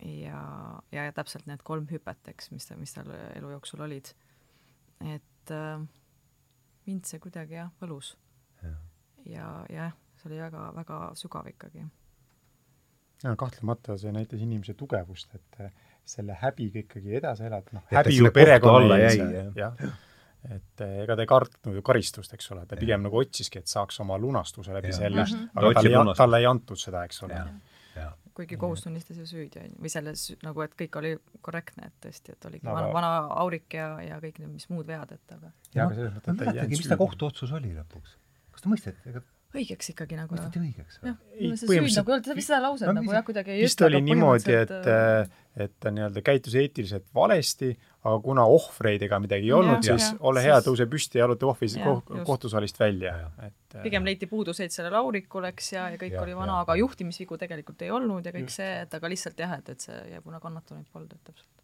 ja, 0.04 0.40
ja, 0.92 1.04
ja 1.04 1.12
täpselt 1.12 1.46
need 1.48 1.62
kolm 1.64 1.86
hüpet, 1.90 2.20
eks, 2.32 2.50
mis 2.52 2.66
ta, 2.68 2.76
mis 2.76 2.92
tal 2.96 3.10
elu 3.14 3.52
jooksul 3.54 3.84
olid. 3.86 4.10
et 5.00 5.52
äh, 5.54 5.84
mind 6.86 7.08
see 7.08 7.20
kuidagi 7.22 7.58
jah, 7.58 7.72
võlus. 7.80 8.14
Ja 9.26 9.48
jah, 9.72 9.92
see 10.20 10.30
oli 10.30 10.40
väga, 10.42 10.70
väga 10.76 11.02
sügav 11.18 11.50
ikkagi. 11.50 11.84
ja 13.24 13.36
kahtlemata 13.36 13.98
see 13.98 14.12
näitas 14.12 14.40
inimese 14.40 14.74
tugevust, 14.74 15.34
et 15.34 15.60
äh, 15.60 15.84
selle 16.04 16.36
häbiga 16.40 16.82
ikkagi 16.84 17.16
edasi 17.20 17.46
elada, 17.48 17.78
noh, 17.78 17.86
häbi 17.92 18.18
ju 18.18 18.32
perekonna 18.34 18.98
jäi, 19.00 19.16
jah 19.56 19.78
ja 19.86 19.92
et 20.52 20.82
eh, 20.84 20.96
ega 21.04 21.16
ta 21.16 21.24
ei 21.24 21.28
kartnud 21.28 21.78
ju 21.78 21.82
karistust, 21.84 22.34
eks 22.36 22.50
ole, 22.52 22.64
ta 22.68 22.76
pigem 22.76 22.98
ja. 22.98 23.04
nagu 23.06 23.20
otsiski, 23.20 23.62
et 23.62 23.70
saaks 23.70 24.00
oma 24.04 24.18
lunastuse 24.20 24.74
läbi 24.76 24.92
ja. 24.92 24.98
selle, 24.98 25.24
mhm. 25.24 25.46
aga 25.60 25.72
talle, 25.78 26.16
talle 26.18 26.42
ei 26.42 26.48
antud 26.50 26.80
seda, 26.80 27.04
eks 27.08 27.22
ole. 27.28 27.40
kuigi 28.34 28.58
kohus 28.58 28.82
tunnistas 28.82 29.20
ju 29.22 29.28
süüdi, 29.30 29.60
on 29.62 29.70
ju, 29.70 29.78
või 29.84 29.92
selles 29.92 30.26
nagu, 30.42 30.64
et 30.64 30.72
kõik 30.80 30.98
oli 30.98 31.14
korrektne, 31.44 31.86
et 31.86 31.96
tõesti, 32.02 32.34
et 32.34 32.48
oligi 32.48 32.66
no, 32.66 32.74
vana, 32.74 32.90
vana 32.96 33.12
aurik 33.44 33.76
ja, 33.78 33.92
ja 34.02 34.18
kõik 34.22 34.40
need, 34.42 34.50
mis 34.56 34.66
muud 34.72 34.88
vead, 34.90 35.14
et 35.14 35.36
aga 35.36 35.52
jaa, 35.70 35.86
aga 35.86 36.00
selles 36.00 36.16
mõttes, 36.16 36.34
et 36.34 36.40
ta 36.40 36.48
ei 36.50 36.58
jäänud 36.58 36.74
süüdi. 36.74 36.82
mis 36.82 36.90
ta 36.90 36.98
kohtuotsus 36.98 37.54
oli 37.54 37.70
lõpuks? 37.76 38.16
Kas 38.64 38.66
ta 38.66 38.74
mõisteti, 38.74 39.12
ega 39.12 39.24
õigeks 39.54 39.90
ikkagi 39.92 40.18
nagu 40.18 40.34
mõisteti 40.34 40.60
õigeks 40.60 41.00
või? 41.00 41.10
jah, 41.10 41.18
see 41.60 41.68
süüd 41.68 41.96
nagu 41.98 42.12
ei 42.12 42.16
olnud, 42.16 42.28
vist 42.38 42.50
seda 42.50 42.60
lauset 42.64 42.88
no, 42.88 42.94
nagu 42.98 43.14
jah, 43.14 43.24
kuidagi 43.26 43.54
ei 43.54 43.64
vist 43.64 43.82
oli 43.86 44.00
niimoodi, 44.04 44.54
et 44.64 44.72
äh, 44.90 45.40
et 45.54 45.74
ta 45.78 45.92
nii-öelda 45.94 46.22
käitus 46.26 46.56
eetiliselt 46.58 47.06
valesti, 47.14 47.68
aga 48.02 48.16
kuna 48.24 48.42
ohvreid 48.50 49.04
ega 49.06 49.20
midagi 49.22 49.46
ei 49.46 49.54
olnud, 49.54 49.84
siis 49.86 50.08
ja, 50.08 50.16
ole 50.26 50.42
hea, 50.42 50.56
tõuse 50.66 50.88
püsti 50.90 51.20
ja 51.20 51.28
jaluta 51.28 51.46
ohvis 51.52 51.76
koh, 51.78 52.02
kohtusaalist 52.26 52.80
välja, 52.82 53.14
et 53.46 53.78
äh, 53.78 53.84
pigem 53.86 54.06
leiti 54.08 54.26
puuduseid 54.30 54.74
sellel 54.74 54.98
aurikul, 54.98 55.46
eks, 55.52 55.72
ja, 55.76 55.86
ja 55.94 56.00
kõik 56.00 56.18
ja, 56.18 56.24
oli 56.26 56.34
vana, 56.38 56.58
aga 56.64 56.74
juhtimisvigu 56.80 57.38
tegelikult 57.38 57.86
ei 57.86 57.94
olnud 57.94 58.26
ja 58.26 58.34
kõik 58.34 58.50
just. 58.50 58.58
see, 58.58 58.72
et 58.82 58.98
aga 58.98 59.12
lihtsalt 59.14 59.44
jah, 59.46 59.58
et, 59.60 59.74
et 59.76 59.86
see 59.86 60.00
ja 60.16 60.24
kuna 60.24 60.42
kannatanuid 60.42 60.90
polnud, 60.90 61.14
et 61.14 61.30
täpselt 61.30 61.54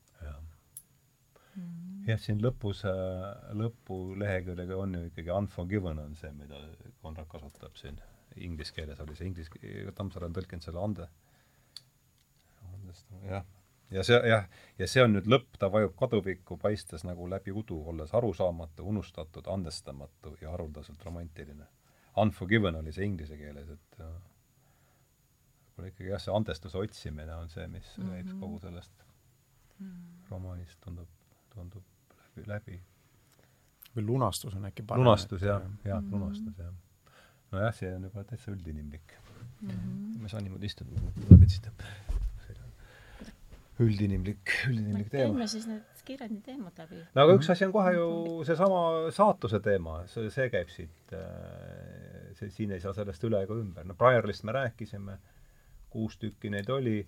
jah, 2.11 2.20
siin 2.20 2.40
lõpus, 2.42 2.83
äh, 2.88 3.53
lõpuleheküljega 3.59 4.77
on 4.79 4.96
ju 4.96 5.07
ikkagi 5.11 5.33
unforgiven 5.35 5.99
on 6.03 6.14
see, 6.18 6.33
mida 6.37 6.61
Konrad 7.03 7.29
kasutab 7.31 7.77
siin. 7.81 8.01
Inglise 8.37 8.75
keeles 8.77 9.01
oli 9.03 9.16
see, 9.18 9.27
inglise, 9.31 9.51
Tammsaare 9.96 10.29
on 10.29 10.37
tõlkinud 10.37 10.62
selle 10.62 10.83
ande, 10.85 11.09
andestama, 12.68 13.25
jah. 13.27 13.49
ja 13.90 14.05
see, 14.07 14.20
jah, 14.31 14.46
ja 14.79 14.88
see 14.90 15.03
on 15.03 15.16
nüüd 15.16 15.27
lõpp, 15.31 15.59
ta 15.59 15.70
vajub 15.73 15.96
kaduvikku, 15.99 16.59
paistes 16.62 17.03
nagu 17.09 17.27
läbi 17.31 17.55
udu, 17.55 17.81
olles 17.92 18.14
arusaamatu, 18.14 18.87
unustatud, 18.92 19.51
andestamatu 19.51 20.37
ja 20.42 20.55
haruldaselt 20.55 21.03
romantiline. 21.07 21.66
Unforgiven 22.20 22.79
oli 22.79 22.94
see 22.94 23.07
inglise 23.07 23.38
keeles, 23.38 23.68
et 23.75 24.01
võib-olla 24.01 25.90
ikkagi 25.90 26.11
jah, 26.12 26.23
see 26.23 26.35
andestuse 26.35 26.79
otsimine 26.79 27.35
on 27.35 27.49
see, 27.51 27.66
mis 27.70 27.96
mm 27.96 28.05
-hmm. 28.05 28.11
käib 28.14 28.40
kogu 28.40 28.59
sellest 28.62 29.07
mm 29.79 29.87
-hmm. 29.87 30.31
romaanist, 30.31 30.79
tundub 30.85 31.09
tundub 31.55 31.85
läbi, 32.46 32.76
läbi. 32.76 32.81
või 33.96 34.07
lunastus 34.07 34.55
on 34.55 34.68
äkki 34.70 34.83
parem. 34.87 35.05
lunastus 35.05 35.42
jah, 35.42 35.62
jah 35.85 36.00
mm 36.00 36.09
-hmm., 36.09 36.12
lunastus 36.12 36.59
jah. 36.59 36.72
nojah, 37.53 37.74
see 37.74 37.94
on 37.94 38.09
juba 38.09 38.24
täitsa 38.24 38.53
üldinimlik 38.53 39.16
mm. 39.61 39.68
-hmm. 39.70 40.18
ma 40.18 40.29
ei 40.29 40.35
saa 40.35 40.40
niimoodi 40.40 40.66
istuda, 40.66 40.90
ma 41.00 41.37
võtsin 41.37 41.72
üldinimlik, 43.81 44.53
üldinimlik 44.68 45.09
teema. 45.11 45.33
teeme 45.33 45.46
siis 45.48 45.66
need 45.68 46.03
kirjandi 46.05 46.40
teemad 46.44 46.79
läbi. 46.83 47.00
no 47.14 47.24
aga 47.24 47.37
üks 47.38 47.50
asi 47.53 47.66
on 47.66 47.72
kohe 47.72 47.92
ju 47.96 48.09
seesama 48.48 48.81
saatuse 49.14 49.61
teema, 49.64 50.00
see, 50.11 50.31
see 50.35 50.48
käib 50.53 50.72
siit, 50.72 51.14
äh, 51.16 52.31
see, 52.38 52.50
siin 52.57 52.74
ei 52.76 52.83
saa 52.83 52.92
sellest 52.96 53.24
üle 53.29 53.42
ega 53.46 53.57
ümber. 53.57 53.87
no 53.88 53.96
Briarlist 53.98 54.44
me 54.48 54.57
rääkisime, 54.57 55.16
kuus 55.90 56.18
tükki 56.20 56.53
neid 56.53 56.68
oli 56.70 56.98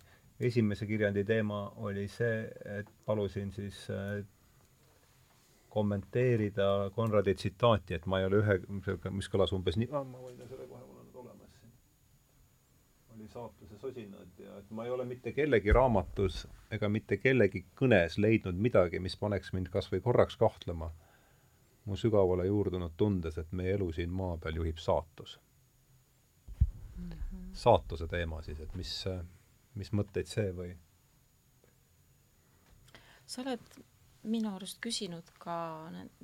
esimese 0.43 0.89
kirjandi 0.89 1.25
teema 1.29 1.67
oli 1.85 2.07
see, 2.11 2.47
et 2.79 2.89
palusin 3.07 3.53
siis 3.55 3.85
äh, 3.93 4.23
kommenteerida 5.73 6.91
Konradi 6.95 7.35
tsitaati, 7.35 7.95
et 7.95 8.07
ma 8.07 8.21
ei 8.21 8.27
ole 8.29 8.43
ühe, 8.43 8.57
mis 9.17 9.29
kõlas 9.33 9.55
umbes 9.57 9.79
nii, 9.81 9.89
ma 9.89 10.03
võin 10.21 10.41
selle 10.45 10.67
kohe, 10.69 10.83
mul 10.85 10.99
on 10.99 11.07
nüüd 11.07 11.21
olemas 11.23 11.55
siin. 11.55 11.71
oli 13.15 13.29
saatuse 13.33 13.79
sosinad 13.81 14.43
ja 14.43 14.59
et 14.61 14.75
ma 14.77 14.85
ei 14.85 14.93
ole 14.93 15.07
mitte 15.09 15.33
kellegi 15.33 15.73
raamatus 15.73 16.43
ega 16.77 16.91
mitte 16.93 17.17
kellegi 17.23 17.65
kõnes 17.81 18.19
leidnud 18.21 18.61
midagi, 18.67 19.01
mis 19.01 19.17
paneks 19.17 19.55
mind 19.57 19.71
kas 19.73 19.89
või 19.95 20.03
korraks 20.05 20.37
kahtlema 20.43 20.91
mu 21.89 21.97
sügavale 21.97 22.45
juurdunud 22.51 22.93
tundes, 22.97 23.39
et 23.41 23.57
meie 23.57 23.73
elu 23.79 23.89
siin 23.97 24.13
maa 24.19 24.37
peal 24.43 24.61
juhib 24.61 24.77
saatus 24.79 25.39
mm. 26.99 27.09
-hmm. 27.09 27.47
saatuse 27.65 28.11
teema 28.13 28.43
siis, 28.43 28.61
et 28.61 28.75
mis, 28.75 28.93
mis 29.75 29.93
mõtteid 29.93 30.29
see 30.35 30.53
või? 30.61 30.77
sa 33.25 33.41
oled 33.47 33.83
minu 34.23 34.55
arust 34.55 34.79
küsinud 34.83 35.29
ka 35.43 35.55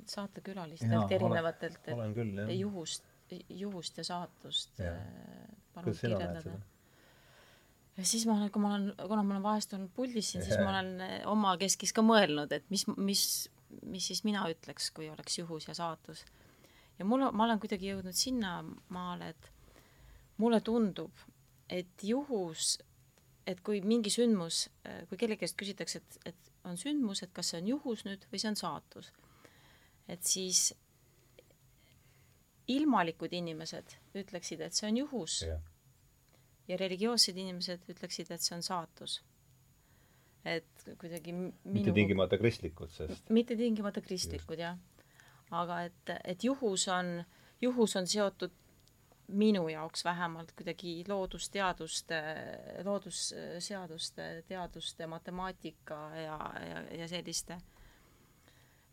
saatekülalistelt 0.07 1.11
erinevatelt, 1.11 1.79
et 1.91 2.01
küll, 2.15 2.41
juhust, 2.55 3.05
juhust 3.49 3.99
ja 3.99 4.05
saatust 4.07 4.79
ja. 4.79 4.93
Äh, 4.95 5.47
palun 5.75 5.95
kirjeldada. 5.97 6.53
ja 7.97 8.05
siis 8.07 8.25
ma 8.27 8.37
olen, 8.37 8.51
kui 8.51 8.63
ma 8.63 8.73
olen, 8.75 8.89
kuna 8.97 9.23
ma 9.23 9.35
olen 9.35 9.45
vahest 9.45 9.75
olnud 9.75 9.91
puldis 9.95 10.31
siin, 10.31 10.45
siis 10.45 10.59
ma 10.61 10.71
olen 10.71 10.93
äh, 11.05 11.15
omakeskis 11.29 11.93
ka 11.95 12.05
mõelnud, 12.05 12.53
et 12.55 12.67
mis, 12.71 12.85
mis, 12.97 13.23
mis 13.83 14.11
siis 14.11 14.23
mina 14.27 14.45
ütleks, 14.51 14.91
kui 14.95 15.09
oleks 15.11 15.41
juhus 15.41 15.67
ja 15.67 15.75
saatus. 15.77 16.23
ja 16.99 17.07
mul, 17.07 17.27
ma 17.31 17.49
olen 17.49 17.59
kuidagi 17.59 17.91
jõudnud 17.91 18.15
sinnamaale, 18.15 19.33
et 19.35 19.51
mulle 20.39 20.61
tundub, 20.63 21.25
et 21.69 22.03
juhus, 22.03 22.77
et 23.47 23.59
kui 23.65 23.83
mingi 23.83 24.13
sündmus, 24.13 24.69
äh, 24.87 25.03
kui 25.11 25.19
kellegi 25.19 25.43
käest 25.43 25.59
küsitakse, 25.59 25.99
et, 25.99 26.31
et 26.31 26.48
on 26.67 26.77
sündmus, 26.77 27.23
et 27.23 27.33
kas 27.33 27.51
see 27.51 27.61
on 27.61 27.71
juhus 27.75 28.05
nüüd 28.07 28.25
või 28.31 28.41
see 28.41 28.51
on 28.51 28.59
saatus. 28.59 29.11
et 30.09 30.23
siis 30.25 30.73
ilmalikud 32.69 33.33
inimesed 33.33 33.95
ütleksid, 34.17 34.61
et 34.61 34.77
see 34.77 34.87
on 34.89 35.01
juhus 35.03 35.41
yeah. 35.45 35.59
ja 36.69 36.77
religioossed 36.81 37.37
inimesed 37.37 37.89
ütleksid, 37.93 38.31
et 38.33 38.45
see 38.45 38.55
on 38.57 38.65
saatus. 38.65 39.19
et 40.45 40.87
kuidagi 41.01 41.33
minu... 41.35 41.53
mitte 41.63 41.93
tingimata 41.93 42.39
kristlikud, 42.41 42.91
sest 42.93 43.29
mitte 43.35 43.57
tingimata 43.59 44.01
kristlikud, 44.01 44.61
jah. 44.61 44.77
aga 45.51 45.83
et, 45.89 46.15
et 46.23 46.43
juhus 46.43 46.87
on, 46.93 47.19
juhus 47.61 47.95
on 47.99 48.07
seotud 48.07 48.55
minu 49.29 49.67
jaoks 49.69 50.03
vähemalt 50.05 50.51
kuidagi 50.57 51.03
loodusteaduste, 51.07 52.21
loodusseaduste, 52.83 54.29
teaduste, 54.47 55.07
matemaatika 55.07 55.99
ja, 56.15 56.39
ja, 56.69 56.81
ja 56.97 57.07
selliste 57.07 57.59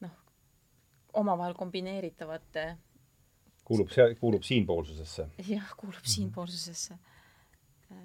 noh, 0.01 0.18
omavahel 1.12 1.55
kombineeritavate 1.55 2.66
kuulub 3.66 3.90
see, 3.90 4.14
kuulub 4.20 4.44
siinpoolsusesse? 4.46 5.29
jah, 5.49 5.72
kuulub 5.77 6.01
mhm. 6.03 6.12
siinpoolsusesse. 6.14 6.99
Äh, 7.92 7.99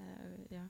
jah. 0.49 0.69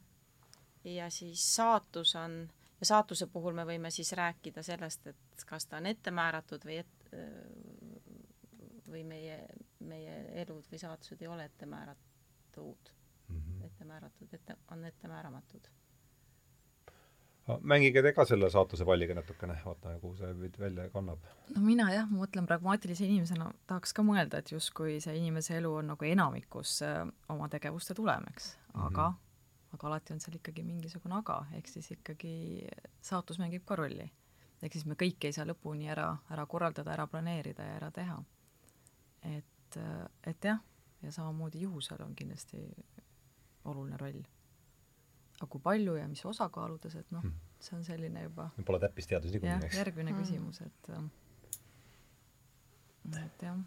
ja 0.84 1.10
siis 1.10 1.44
saatus 1.56 2.16
on, 2.16 2.50
ja 2.80 2.86
saatuse 2.86 3.28
puhul 3.28 3.56
me 3.56 3.66
võime 3.68 3.92
siis 3.92 4.14
rääkida 4.18 4.64
sellest, 4.64 5.08
et 5.08 5.46
kas 5.48 5.68
ta 5.68 5.80
on 5.82 5.90
ette 5.92 6.12
määratud 6.12 6.64
või 6.68 6.80
et, 6.84 7.12
või 8.88 9.04
meie, 9.08 9.38
meie 9.88 10.16
elud 10.44 10.66
või 10.72 10.80
saatused 10.82 11.22
ei 11.22 11.30
ole 11.30 11.46
ette 11.50 11.66
määratud 11.66 12.92
mm, 13.28 13.38
-hmm. 13.38 13.66
ette 13.66 13.86
määratud, 13.86 14.34
ette, 14.34 14.58
on 14.72 14.86
ette 14.86 15.08
määramatud. 15.08 15.70
mängige 17.62 18.02
te 18.02 18.14
ka 18.14 18.26
selle 18.26 18.50
saatuse 18.50 18.86
palliga 18.86 19.16
natukene, 19.18 19.58
vaatame, 19.66 20.00
kuhu 20.00 20.16
see 20.16 20.52
välja 20.60 20.90
kannab. 20.90 21.20
no 21.56 21.62
mina 21.62 21.90
jah, 21.94 22.10
ma 22.10 22.24
mõtlen 22.26 22.48
pragmaatilise 22.48 23.06
inimesena, 23.06 23.52
tahaks 23.68 23.94
ka 23.94 24.04
mõelda, 24.04 24.38
et 24.38 24.52
justkui 24.52 25.00
see 25.02 25.18
inimese 25.18 25.58
elu 25.58 25.74
on 25.76 25.92
nagu 25.94 26.06
enamikus 26.06 26.82
äh, 26.82 27.08
oma 27.30 27.50
tegevuste 27.50 27.94
tulem, 27.94 28.26
eks, 28.32 28.58
aga 28.74 29.10
mm, 29.10 29.16
-hmm. 29.16 29.74
aga 29.74 29.88
alati 29.88 30.14
on 30.14 30.20
seal 30.20 30.36
ikkagi 30.36 30.64
mingisugune 30.64 31.16
aga, 31.16 31.46
ehk 31.54 31.68
siis 31.68 31.92
ikkagi 31.92 32.68
saatus 33.02 33.40
mängib 33.40 33.66
ka 33.66 33.76
rolli. 33.76 34.12
ehk 34.62 34.74
siis 34.74 34.86
me 34.86 34.96
kõike 34.96 35.26
ei 35.28 35.34
saa 35.34 35.46
lõpuni 35.46 35.90
ära, 35.90 36.18
ära 36.30 36.46
korraldada, 36.46 36.94
ära 36.94 37.08
planeerida 37.08 37.64
ja 37.64 37.76
ära 37.82 37.92
teha 37.92 38.24
et, 39.22 39.46
et 39.78 40.46
jah, 40.46 40.60
ja 41.02 41.12
samamoodi 41.12 41.62
juhusel 41.62 42.02
on 42.06 42.16
kindlasti 42.16 42.62
oluline 43.66 43.98
roll. 43.98 44.22
aga 45.42 45.50
kui 45.50 45.62
palju 45.62 45.96
ja 45.98 46.08
mis 46.08 46.26
osakaaludes, 46.26 46.96
et 46.96 47.12
noh 47.12 47.24
hmm., 47.24 47.34
see 47.62 47.76
on 47.78 47.84
selline 47.86 48.24
juba 48.24 48.50
Pole 48.66 48.80
täppisteadus 48.82 49.34
niikuinii, 49.34 49.68
eks? 49.68 49.78
järgmine 49.78 50.12
hmm. 50.12 50.24
küsimus, 50.24 50.62
et 50.62 50.90
et 53.26 53.44
jah. 53.48 53.58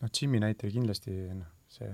noh, 0.00 0.10
Jimmy 0.20 0.40
näitel 0.40 0.72
kindlasti 0.72 1.14
noh, 1.34 1.52
see 1.68 1.92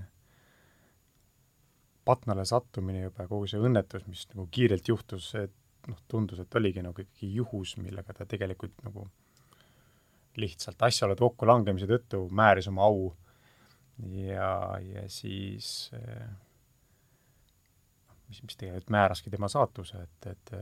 Patnale 2.04 2.46
sattumine 2.48 3.04
juba, 3.04 3.26
kogu 3.28 3.46
see 3.50 3.60
õnnetus, 3.60 4.06
mis 4.08 4.24
nagu 4.32 4.46
kiirelt 4.50 4.88
juhtus, 4.88 5.28
et 5.38 5.52
noh, 5.90 5.98
tundus, 6.10 6.40
et 6.42 6.54
oligi 6.58 6.82
nagu 6.82 7.02
ikkagi 7.04 7.28
juhus, 7.36 7.76
millega 7.78 8.14
ta 8.16 8.26
tegelikult 8.28 8.80
nagu 8.86 9.04
lihtsalt 10.40 10.82
asjaolude 10.88 11.22
kokkulangemise 11.22 11.88
tõttu 11.90 12.26
määris 12.34 12.68
oma 12.70 12.86
au. 12.88 13.10
Ja, 14.16 14.78
ja 14.80 15.02
siis 15.12 15.90
eh, 15.92 16.28
mis, 18.30 18.40
mis 18.42 18.56
tegelikult 18.56 18.92
määraski 18.94 19.32
tema 19.32 19.50
saatuse, 19.52 20.00
et, 20.06 20.30
et 20.30 20.52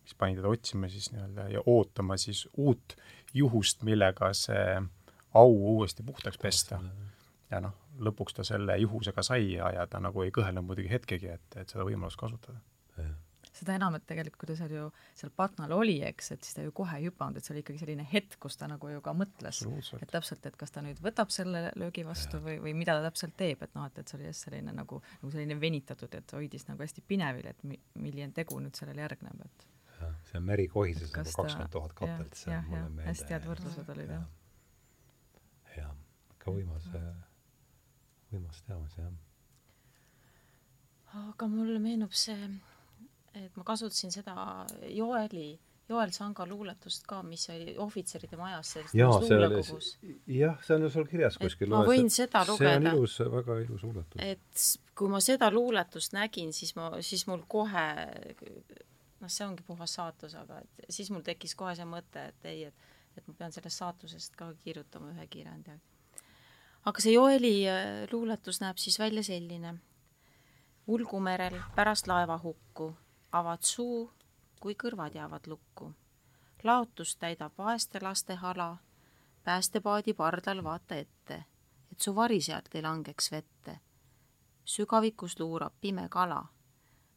mis 0.00 0.16
pani 0.16 0.38
teda 0.38 0.48
otsima 0.48 0.88
siis 0.88 1.10
nii-öelda 1.12 1.50
ja 1.52 1.62
ootama 1.66 2.16
siis 2.16 2.46
uut 2.56 2.96
juhust, 3.34 3.84
millega 3.84 4.32
see 4.36 4.80
au 5.34 5.52
uuesti 5.74 6.02
puhtaks 6.06 6.40
pesta. 6.40 6.80
ja 7.50 7.60
noh, 7.60 7.74
lõpuks 7.98 8.34
ta 8.36 8.46
selle 8.46 8.78
juhusega 8.78 9.22
sai 9.26 9.52
ja, 9.52 9.68
ja 9.74 9.86
ta 9.90 10.00
nagu 10.00 10.22
ei 10.22 10.32
kõhelnud 10.34 10.64
muidugi 10.64 10.90
hetkegi, 10.90 11.34
et, 11.36 11.56
et 11.56 11.68
seda 11.68 11.84
võimalust 11.84 12.18
kasutada 12.18 12.62
seda 13.60 13.76
enam, 13.78 13.96
et 13.98 14.06
tegelikult 14.08 14.40
kui 14.40 14.50
ta 14.50 14.56
seal 14.58 14.74
ju, 14.74 14.86
seal 15.18 15.32
Patnal 15.36 15.74
oli, 15.76 15.98
eks, 16.08 16.32
et 16.34 16.46
siis 16.46 16.56
ta 16.56 16.64
ju 16.64 16.74
kohe 16.76 16.98
ei 16.98 17.08
hüpanud, 17.08 17.38
et 17.38 17.46
see 17.46 17.54
oli 17.54 17.64
ikkagi 17.64 17.82
selline 17.82 18.06
hetk, 18.12 18.38
kus 18.42 18.58
ta 18.60 18.68
nagu 18.70 18.90
ju 18.90 19.02
ka 19.04 19.14
mõtles, 19.16 19.62
et 20.00 20.12
täpselt, 20.12 20.46
et 20.48 20.56
kas 20.60 20.74
ta 20.74 20.84
nüüd 20.84 21.00
võtab 21.04 21.32
selle 21.34 21.68
löögi 21.80 22.04
vastu 22.08 22.40
ja. 22.40 22.44
või, 22.46 22.56
või 22.66 22.76
mida 22.82 22.96
ta 22.98 23.08
täpselt 23.08 23.36
teeb, 23.40 23.64
et 23.66 23.76
noh, 23.76 23.88
et, 23.90 24.00
et 24.00 24.10
see 24.10 24.18
oli 24.18 24.30
just 24.30 24.46
selline 24.48 24.74
nagu, 24.76 25.00
nagu 25.22 25.34
selline 25.34 25.58
venitatud, 25.60 26.16
et 26.16 26.36
hoidis 26.36 26.66
nagu 26.70 26.84
hästi 26.84 27.04
pinevil, 27.06 27.50
et 27.52 27.66
mi-, 27.68 27.80
milline 28.00 28.32
tegu 28.36 28.60
nüüd 28.62 28.78
sellele 28.78 29.04
järgneb, 29.04 29.44
et 29.46 29.68
jah, 30.00 30.14
see 30.30 30.40
on 30.40 30.46
meri 30.48 30.66
kohises 30.72 31.12
nagu 31.12 31.34
kakskümmend 31.36 31.72
tuhat 31.74 31.96
katelt, 31.98 32.36
see 32.38 32.54
on 32.56 32.68
mulle 32.70 32.88
meelde. 32.88 33.08
hästi 33.10 33.36
head 33.36 33.48
võrdlused 33.48 33.92
olid, 33.94 34.14
jah. 34.16 34.24
jah, 35.76 35.92
ikka 36.36 36.54
võimas, 36.56 36.88
võimas 38.32 38.64
teamas, 38.66 38.98
jah. 39.00 39.14
aga 41.26 41.50
mulle 41.50 41.78
meenub 41.82 42.16
see 42.16 42.50
et 43.34 43.56
ma 43.56 43.64
kasutasin 43.64 44.12
seda 44.14 44.34
Joeli, 44.88 45.52
Joel 45.90 46.12
Sanga 46.14 46.46
luuletust 46.46 47.06
ka, 47.06 47.20
mis 47.26 47.48
oli 47.50 47.74
ohvitseride 47.78 48.38
majas 48.38 48.74
selles 48.76 48.94
jaa, 48.94 49.16
see 49.24 49.38
oli, 49.38 49.62
jah, 50.38 50.60
see 50.66 50.76
on 50.76 50.86
ju 50.86 50.92
sul 50.96 51.08
kirjas 51.10 51.38
kuskil. 51.40 51.70
ma 51.72 51.82
võin 51.86 52.10
seda 52.12 52.44
lugeda. 52.46 52.76
see 52.76 52.82
on 52.82 52.92
ilus, 52.92 53.16
väga 53.38 53.58
ilus 53.64 53.82
luuletus. 53.86 54.22
et 54.22 54.94
kui 54.98 55.10
ma 55.10 55.22
seda 55.24 55.50
luuletust 55.54 56.14
nägin, 56.16 56.54
siis 56.56 56.76
ma, 56.78 56.92
siis 57.06 57.26
mul 57.30 57.42
kohe 57.48 57.88
noh, 59.20 59.28
see 59.28 59.46
ongi 59.46 59.66
puhas 59.66 59.98
saatus, 59.98 60.38
aga 60.38 60.62
et 60.62 60.94
siis 60.94 61.10
mul 61.14 61.26
tekkis 61.26 61.54
kohe 61.58 61.74
see 61.78 61.88
mõte, 61.88 62.30
et 62.32 62.50
ei, 62.50 62.70
et 62.70 62.88
et 63.18 63.28
ma 63.28 63.34
pean 63.36 63.54
sellest 63.54 63.80
saatusest 63.82 64.36
ka 64.38 64.50
kirjutama 64.64 65.12
ühe 65.14 65.26
kirjandi. 65.30 65.76
aga 66.86 67.02
see 67.02 67.14
Joeli 67.14 67.54
äh, 67.68 68.06
luuletus 68.12 68.60
näeb 68.62 68.78
siis 68.78 68.98
välja 68.98 69.22
selline. 69.26 69.74
ulgumerel 70.86 71.58
pärast 71.76 72.08
laevahukku 72.10 72.94
avad 73.32 73.62
suu, 73.62 74.10
kui 74.60 74.74
kõrvad 74.74 75.14
jäävad 75.14 75.46
lukku. 75.46 75.92
laotust 76.62 77.18
täidab 77.18 77.52
vaeste 77.58 77.98
laste 78.02 78.34
hala, 78.34 78.76
päästepaadi 79.44 80.14
pardal 80.14 80.64
vaata 80.64 80.94
ette, 80.94 81.44
et 81.92 82.00
su 82.00 82.14
vari 82.14 82.40
sealt 82.40 82.74
ei 82.74 82.82
langeks 82.82 83.32
vette. 83.32 83.78
sügavikus 84.64 85.38
luurab 85.40 85.72
pime 85.80 86.08
kala, 86.08 86.44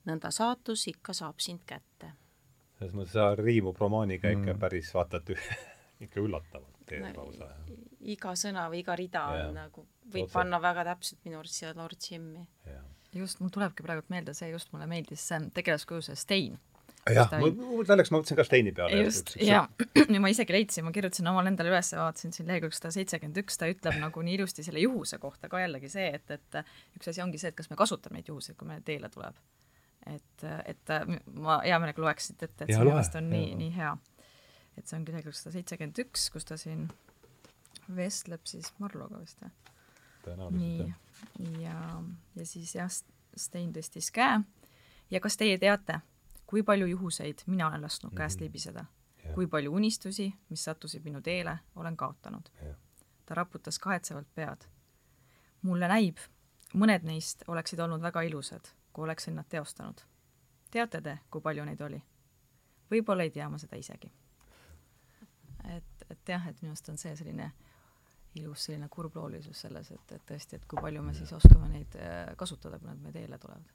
nõnda 0.05 0.31
saatus 0.31 0.87
ikka 0.87 1.13
saab 1.13 1.39
sind 1.39 1.65
kätte. 1.65 2.11
selles 2.79 2.93
mõttes 2.93 3.13
sa 3.13 3.35
riimub 3.35 3.77
romaaniga 3.77 4.29
ikka 4.29 4.53
mm. 4.53 4.59
päris 4.59 4.93
vaata, 4.93 5.17
et 5.17 5.29
ikka 6.05 6.19
üllatavalt 6.19 6.85
teed 6.85 7.01
no, 7.01 7.23
lausa. 7.23 7.49
iga 7.99 8.35
sõna 8.35 8.69
või 8.69 8.79
iga 8.79 8.95
rida 8.95 9.27
ja, 9.37 9.47
on 9.47 9.55
nagu, 9.55 9.87
võib 10.13 10.23
otse. 10.23 10.33
panna 10.33 10.61
väga 10.61 10.83
täpselt 10.83 11.25
minu 11.25 11.39
arust 11.39 11.59
siia 11.59 11.73
Lord 11.75 11.97
Jimmy 12.09 12.47
just, 13.15 13.41
mul 13.41 13.51
tulebki 13.53 13.85
praegu 13.85 14.05
meelde, 14.13 14.35
see 14.37 14.51
just 14.51 14.71
mulle 14.73 14.87
meeldis, 14.89 15.23
see 15.29 15.39
tegelaskuju, 15.55 16.03
see 16.07 16.19
Stein. 16.19 16.59
jah, 17.11 17.27
selleks 17.27 18.13
ma 18.13 18.19
mõtlesin 18.19 18.39
ka 18.39 18.45
Steini 18.47 18.73
peale. 18.75 19.01
just, 19.03 19.33
ja 19.51 19.65
ma 20.23 20.31
isegi 20.31 20.55
leidsin, 20.55 20.85
ma 20.87 20.93
kirjutasin 20.95 21.27
omal 21.31 21.49
endale 21.51 21.73
üles 21.73 21.91
ja 21.93 21.99
vaatasin 22.01 22.35
siin 22.35 22.47
lehekülg 22.49 22.75
sada 22.77 22.93
seitsekümmend 22.95 23.41
üks, 23.43 23.59
ta 23.59 23.67
ütleb 23.71 23.99
nagu 24.01 24.23
nii 24.23 24.37
ilusti 24.39 24.65
selle 24.65 24.83
juhuse 24.83 25.19
kohta 25.23 25.51
ka 25.51 25.61
jällegi 25.63 25.91
see, 25.91 26.07
et, 26.19 26.31
et 26.31 26.61
üks 26.99 27.11
asi 27.11 27.23
ongi 27.25 27.41
see, 27.41 27.51
et 27.51 27.59
kas 27.59 27.69
me 27.71 27.79
kasutame 27.79 28.19
neid 28.19 28.31
juhuseid, 28.31 28.57
kui 28.59 28.69
meile 28.69 28.85
teele 28.87 29.11
tuleb. 29.13 29.41
et, 30.13 30.47
et 30.67 30.95
ma 31.33 31.59
hea 31.63 31.79
meelega 31.79 32.03
loeks 32.03 32.31
siit 32.31 32.47
ette, 32.47 32.65
et 32.65 32.71
see 32.71 32.79
minu 32.79 32.95
meelest 32.95 33.19
on 33.19 33.29
nii, 33.31 33.53
nii 33.59 33.73
hea. 33.75 33.95
et 34.79 34.87
see 34.87 34.99
ongi 34.99 35.15
lehekülg 35.15 35.35
sada 35.37 35.57
seitsekümmend 35.57 36.05
üks, 36.07 36.29
kus 36.31 36.47
ta 36.47 36.59
siin 36.59 36.87
vestleb 37.91 38.47
siis 38.47 38.71
Marloga 38.79 39.19
vist 39.19 39.43
või? 39.43 39.51
Nii, 40.51 40.93
ja, 41.61 42.03
ja 42.35 42.45
siis 42.45 42.75
jah, 42.75 42.91
Stein 43.37 43.71
tõstis 43.73 44.11
käe 44.13 44.41
ja 45.11 45.19
kas 45.19 45.37
teie 45.37 45.57
teate, 45.57 45.99
kui 46.45 46.63
palju 46.63 46.85
juhuseid 46.85 47.43
mina 47.47 47.67
olen 47.67 47.81
lasknud 47.81 48.11
mm 48.11 48.15
-hmm. 48.15 48.17
käest 48.17 48.41
libiseda, 48.41 48.85
kui 49.33 49.47
palju 49.47 49.73
unistusi, 49.73 50.33
mis 50.49 50.63
sattusid 50.63 51.03
minu 51.03 51.21
teele, 51.21 51.57
olen 51.75 51.97
kaotanud. 51.97 52.49
ta 53.25 53.35
raputas 53.35 53.79
kahetsevalt 53.79 54.27
pead. 54.35 54.65
mulle 55.61 55.87
näib, 55.87 56.17
mõned 56.73 57.03
neist 57.03 57.43
oleksid 57.47 57.79
olnud 57.79 58.01
väga 58.01 58.21
ilusad, 58.21 58.65
kui 58.93 59.03
oleksin 59.03 59.35
nad 59.35 59.45
teostanud. 59.49 60.01
teate 60.71 61.01
te, 61.01 61.19
kui 61.31 61.41
palju 61.41 61.65
neid 61.65 61.81
oli? 61.81 62.03
võib-olla 62.91 63.23
ei 63.23 63.31
tea 63.31 63.49
ma 63.49 63.57
seda 63.57 63.75
isegi. 63.75 64.11
et, 65.63 66.05
et 66.09 66.29
jah, 66.29 66.47
et 66.47 66.61
minu 66.61 66.71
arust 66.71 66.89
on 66.89 66.97
see 66.97 67.15
selline 67.15 67.51
ilus 68.35 68.65
selline 68.65 68.89
kurbloolisus 68.89 69.61
selles, 69.65 69.91
et, 69.91 70.11
et 70.11 70.25
tõesti, 70.31 70.55
et 70.55 70.65
kui 70.67 70.81
palju 70.81 71.01
me 71.05 71.13
siis 71.13 71.33
oskame 71.33 71.69
neid 71.69 71.95
äh, 72.01 72.35
kasutada, 72.37 72.79
kui 72.79 72.89
nad 72.89 73.01
meie 73.01 73.13
teele 73.13 73.37
tulevad 73.37 73.71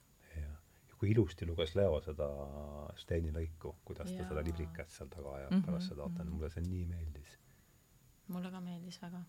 kui 0.99 1.13
ilusti 1.13 1.47
luges 1.47 1.75
Leo 1.79 1.99
seda 2.03 2.27
Steini 2.99 3.31
lõiku, 3.31 3.73
kuidas 3.87 4.11
ta 4.11 4.25
seda 4.27 4.43
liblikat 4.43 4.91
seal 4.91 5.09
taga 5.11 5.35
ajab 5.37 5.51
mm 5.51 5.57
-hmm, 5.57 5.65
pärast 5.65 5.91
seda 5.93 6.03
ootan 6.03 6.25
mm, 6.25 6.31
-hmm. 6.31 6.35
mulle 6.35 6.49
see 6.49 6.63
nii 6.63 6.85
meeldis. 6.85 7.37
mulle 8.27 8.51
ka 8.51 8.61
meeldis 8.61 9.01
väga. 9.01 9.21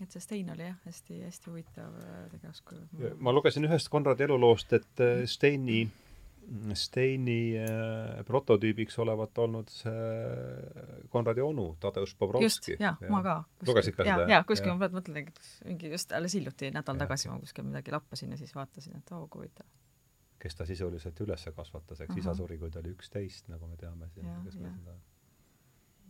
et 0.00 0.10
see 0.10 0.20
Stein 0.20 0.50
oli 0.50 0.62
jah, 0.62 0.76
hästi, 0.86 1.22
hästi 1.24 1.50
huvitav 1.50 1.94
äh, 2.00 2.30
tegelaskuju. 2.30 2.80
ma 3.18 3.32
lugesin 3.32 3.64
ühest 3.64 3.88
Konradi 3.88 4.22
eluloost, 4.22 4.72
et 4.72 5.00
äh, 5.00 5.26
Steini 5.26 5.90
Steini 6.78 7.56
äh, 7.58 8.20
prototüübiks 8.26 8.98
olevat 9.02 9.38
olnud 9.42 9.70
see 9.72 11.06
Konradi 11.10 11.42
onu, 11.42 11.64
Tadeusz 11.80 12.14
Bobrovski. 12.18 12.44
just, 12.44 12.68
jaa 12.80 12.94
ja., 13.00 13.10
ma 13.10 13.22
ka. 13.24 13.34
lugesid 13.66 13.96
ka 13.96 14.06
seda? 14.06 14.28
jaa, 14.30 14.44
kuskil 14.46 14.70
ma 14.70 14.78
praegu 14.82 15.00
mõtlen, 15.00 15.26
et 15.26 15.50
mingi 15.66 15.90
just 15.90 16.14
alles 16.14 16.36
hiljuti, 16.38 16.70
nädal 16.74 16.94
ja. 16.94 17.04
tagasi 17.04 17.32
ma 17.32 17.40
kuskil 17.42 17.66
midagi 17.66 17.94
lappasin 17.94 18.36
ja 18.36 18.38
siis 18.38 18.54
vaatasin, 18.54 19.00
et 19.00 19.12
oo 19.12 19.24
oh, 19.24 19.28
kui 19.32 19.44
huvitav 19.44 19.66
kes 20.38 20.54
ta 20.54 20.66
sisuliselt 20.68 21.20
üles 21.24 21.48
kasvatas, 21.56 22.00
eks 22.00 22.10
uh 22.10 22.14
-huh. 22.14 22.20
isa 22.22 22.34
suri, 22.34 22.58
kui 22.58 22.70
ta 22.70 22.78
oli 22.78 22.94
üksteist, 22.94 23.48
nagu 23.48 23.66
me 23.66 23.76
teame 23.76 24.08
siin, 24.14 24.30
kes 24.44 24.58
meil 24.60 24.74
seda 24.78 24.98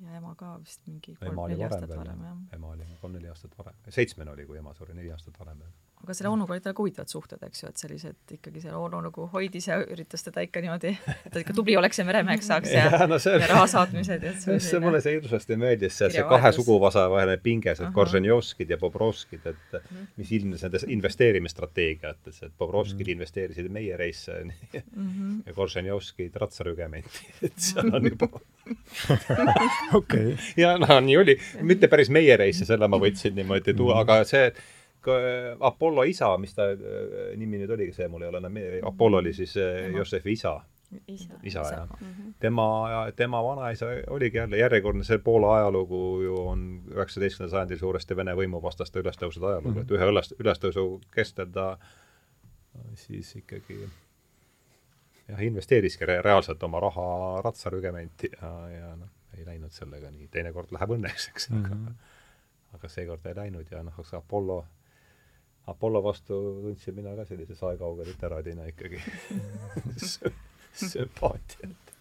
ja 0.04 0.16
ema 0.16 0.34
ka 0.34 0.56
vist 0.60 0.86
mingi 0.86 1.14
kolm-neli 1.20 1.64
aastat 1.64 1.92
varem, 1.96 2.22
jah. 2.28 2.38
ema 2.58 2.72
oli 2.74 2.86
kolm-neli 3.00 3.28
aastat 3.32 3.58
varem, 3.58 3.78
seitsmene 3.88 4.30
oli, 4.30 4.46
kui 4.46 4.58
ema 4.58 4.74
suri, 4.74 4.94
neli 4.94 5.12
aastat 5.14 5.38
varem 5.40 5.62
veel 5.64 5.72
aga 6.06 6.14
selle 6.14 6.30
onuga 6.30 6.54
olid 6.54 6.66
väga 6.68 6.78
huvitavad 6.82 7.10
suhted, 7.10 7.42
eks 7.42 7.62
ju, 7.62 7.70
et 7.72 7.80
sellised 7.82 8.34
ikkagi 8.36 8.62
see 8.62 8.74
onu 8.78 9.00
nagu 9.08 9.26
hoidis 9.32 9.66
ja 9.66 9.78
üritas 9.82 10.22
teda 10.22 10.44
ikka 10.46 10.62
niimoodi, 10.62 10.92
et 11.16 11.32
ta 11.34 11.42
ikka 11.42 11.54
tubli 11.56 11.74
oleks 11.78 11.98
ja 11.98 12.04
meremeheks 12.06 12.46
saaks 12.52 12.70
ja, 12.70 12.84
ja, 12.92 13.08
no 13.10 13.18
see, 13.22 13.34
ja 13.42 13.48
raha 13.50 13.66
saatmised 13.72 14.22
ja 14.22 14.32
et 14.32 14.42
see 14.44 14.60
see 14.62 14.82
mulle 14.82 15.00
see 15.02 15.16
hirmsasti 15.16 15.58
meeldis, 15.58 15.96
see, 15.98 16.10
see 16.14 16.26
kahe 16.30 16.52
suguvasa 16.54 17.08
vaheline 17.10 17.42
pinge, 17.42 17.74
see 17.78 17.90
Korženjovskid 17.96 18.70
ja 18.70 18.78
Bobrovskid, 18.78 19.42
et 19.50 19.74
-hmm. 19.74 20.06
mis 20.20 20.32
ilmnes 20.38 20.62
nendes 20.62 20.86
investeerimisstrateegiates, 20.96 22.42
et 22.42 22.54
Bobrovskid 22.58 23.00
mm 23.00 23.08
-hmm. 23.08 23.16
investeerisid 23.18 23.70
meie 23.72 23.96
reisse 23.96 24.38
mm 24.44 24.52
-hmm. 25.10 25.42
ja 25.46 25.52
Korženjovskid 25.58 26.36
ratsarügementi, 26.36 27.26
et 27.42 27.58
seal 27.58 27.90
on 27.94 28.10
juba 28.10 28.30
okei. 29.94 30.38
ja 30.56 30.78
noh, 30.78 31.00
nii 31.00 31.16
oli, 31.18 31.38
mitte 31.62 31.88
päris 31.88 32.10
meie 32.10 32.36
reisse, 32.36 32.64
selle 32.64 32.88
ma 32.88 32.98
võtsin 33.02 33.34
niimoodi 33.34 33.74
tuua 33.74 33.94
mm, 33.94 33.98
-hmm. 33.98 34.02
aga 34.02 34.24
see 34.24 34.52
Apollo 35.60 36.02
isa, 36.02 36.30
mis 36.38 36.54
ta 36.54 36.70
äh, 36.72 37.34
nimi 37.36 37.60
nüüd 37.60 37.72
oligi, 37.76 37.94
see 37.96 38.08
mul 38.08 38.24
ei 38.24 38.30
ole 38.30 38.40
enam 38.42 38.58
Apollo 38.90 39.22
oli 39.22 39.32
siis 39.36 39.56
äh, 39.60 39.90
Josefi 39.96 40.32
isa. 40.32 40.60
isa, 41.08 41.38
isa, 41.42 41.60
jah 41.60 41.88
mm. 42.00 42.06
-hmm. 42.06 42.32
tema, 42.40 42.66
tema 43.16 43.42
vanaisa 43.44 43.86
oligi 44.06 44.36
jälle 44.36 44.58
järjekordne, 44.58 45.04
see 45.04 45.18
Poola 45.18 45.56
ajalugu 45.56 46.22
ju 46.22 46.36
on 46.48 46.82
üheksateistkümnendal 46.94 47.50
sajandil 47.50 47.78
suuresti 47.78 48.16
Vene 48.16 48.34
võimuvastaste 48.34 49.00
ülestõusude 49.00 49.46
ajalugu 49.46 49.68
mm, 49.68 49.76
-hmm. 49.76 49.82
et 49.82 49.90
ühe 49.90 50.10
üles, 50.12 50.34
ülestõusu 50.38 51.00
kestel 51.14 51.50
ta 51.50 51.78
siis 52.94 53.36
ikkagi 53.36 53.80
jah, 55.28 55.42
investeeriski 55.42 56.06
re 56.06 56.20
reaalselt 56.22 56.62
oma 56.62 56.80
raha 56.80 57.40
ratsarügementi 57.44 58.30
ja, 58.42 58.52
ja 58.70 58.96
noh, 58.96 59.10
ei 59.38 59.46
läinud 59.46 59.70
sellega 59.74 60.10
nii, 60.10 60.28
teinekord 60.28 60.72
läheb 60.72 60.90
õnneks, 60.98 61.28
eks 61.32 61.50
mm, 61.50 61.64
-hmm. 61.64 61.86
aga 61.86 61.94
aga 62.76 62.88
seekord 62.92 63.26
ei 63.26 63.36
läinud 63.36 63.70
ja 63.70 63.82
noh, 63.82 64.00
eks 64.00 64.14
Apollo 64.14 64.64
Apollo 65.66 66.02
vastu 66.02 66.36
tundsin 66.62 66.94
mina 66.94 67.16
ka 67.18 67.24
sellise 67.26 67.56
saekauge 67.58 68.04
literaadina 68.06 68.68
ikkagi 68.70 69.00
sümpaatiat. 70.92 71.94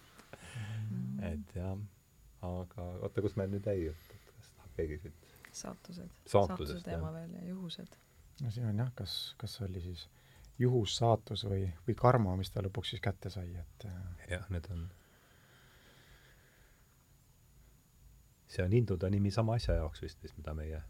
et 1.31 1.55
jah, 1.55 1.77
aga 2.45 2.89
oota, 3.01 3.23
kus 3.25 3.37
meil 3.39 3.49
nüüd 3.53 3.65
jäi 3.65 3.87
jutt, 3.87 4.11
et 4.13 4.27
kas 4.35 4.51
tahab 4.57 4.75
keegi 4.77 4.99
siit 5.05 5.31
saatused, 5.55 6.11
saatuse 6.29 6.81
teema 6.85 7.13
veel 7.15 7.33
ja 7.39 7.45
juhused. 7.49 7.97
no 8.43 8.51
siin 8.51 8.67
on 8.69 8.83
jah, 8.83 8.91
kas, 8.95 9.15
kas 9.41 9.57
oli 9.65 9.81
siis 9.81 10.05
juhus, 10.59 10.97
saatus 10.99 11.45
või, 11.49 11.65
või 11.87 11.95
karma, 11.99 12.35
mis 12.39 12.51
ta 12.53 12.63
lõpuks 12.63 12.93
siis 12.93 13.01
kätte 13.03 13.31
sai, 13.33 13.47
et 13.63 13.87
äh, 13.89 14.27
jah, 14.35 14.45
need 14.53 14.69
on 14.75 14.85
see 18.47 18.63
on 18.63 18.77
hindude 18.77 19.09
nimi 19.09 19.33
sama 19.33 19.57
asja 19.57 19.79
jaoks 19.79 20.05
vist, 20.05 20.21
vist, 20.23 20.37
mida 20.37 20.53
meie 20.53 20.83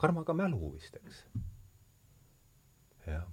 karmaga 0.00 0.36
mälu 0.36 0.70
vist, 0.76 0.96
eks 1.02 1.24
jah. 3.06 3.26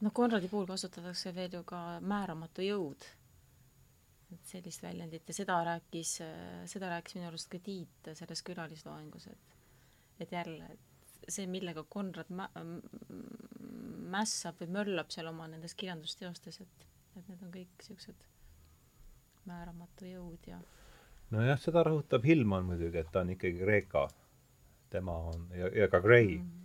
no 0.00 0.10
Konradi 0.10 0.48
puhul 0.48 0.66
kasutatakse 0.66 1.34
veel 1.34 1.58
ju 1.58 1.64
ka 1.64 2.00
määramatu 2.00 2.64
jõud. 2.66 3.08
et 4.32 4.46
sellist 4.48 4.82
väljendit 4.82 5.28
ja 5.28 5.34
seda 5.36 5.58
rääkis, 5.64 6.14
seda 6.72 6.88
rääkis 6.88 7.18
minu 7.18 7.26
arust 7.28 7.50
ka 7.52 7.58
Tiit 7.60 8.12
selles 8.16 8.42
külalisloengus, 8.42 9.26
et 9.28 9.58
et 10.20 10.32
jälle, 10.32 10.64
et 10.72 11.28
see, 11.28 11.46
millega 11.46 11.84
Konrad 11.88 12.30
mä-, 12.30 12.48
mässab 14.14 14.60
või 14.62 14.70
möllab 14.78 15.10
seal 15.12 15.28
oma 15.30 15.48
nendes 15.50 15.74
kirjandusteostes, 15.74 16.60
et, 16.64 16.86
et 17.16 17.28
need 17.28 17.42
on 17.42 17.52
kõik 17.54 17.74
niisugused 17.78 18.24
määramatu 19.50 20.06
jõud 20.06 20.48
ja 20.48 20.60
nojah, 21.34 21.60
seda 21.60 21.82
rõhutab 21.86 22.24
Hillman 22.26 22.66
muidugi, 22.68 23.00
et 23.02 23.10
ta 23.12 23.24
on 23.24 23.32
ikkagi 23.34 23.60
Kreeka 23.62 24.06
tema 24.92 25.16
on, 25.32 25.48
ja, 25.56 25.70
ja 25.82 25.88
ka 25.88 26.00
Gray 26.04 26.36
mm. 26.38 26.50
-hmm. 26.50 26.60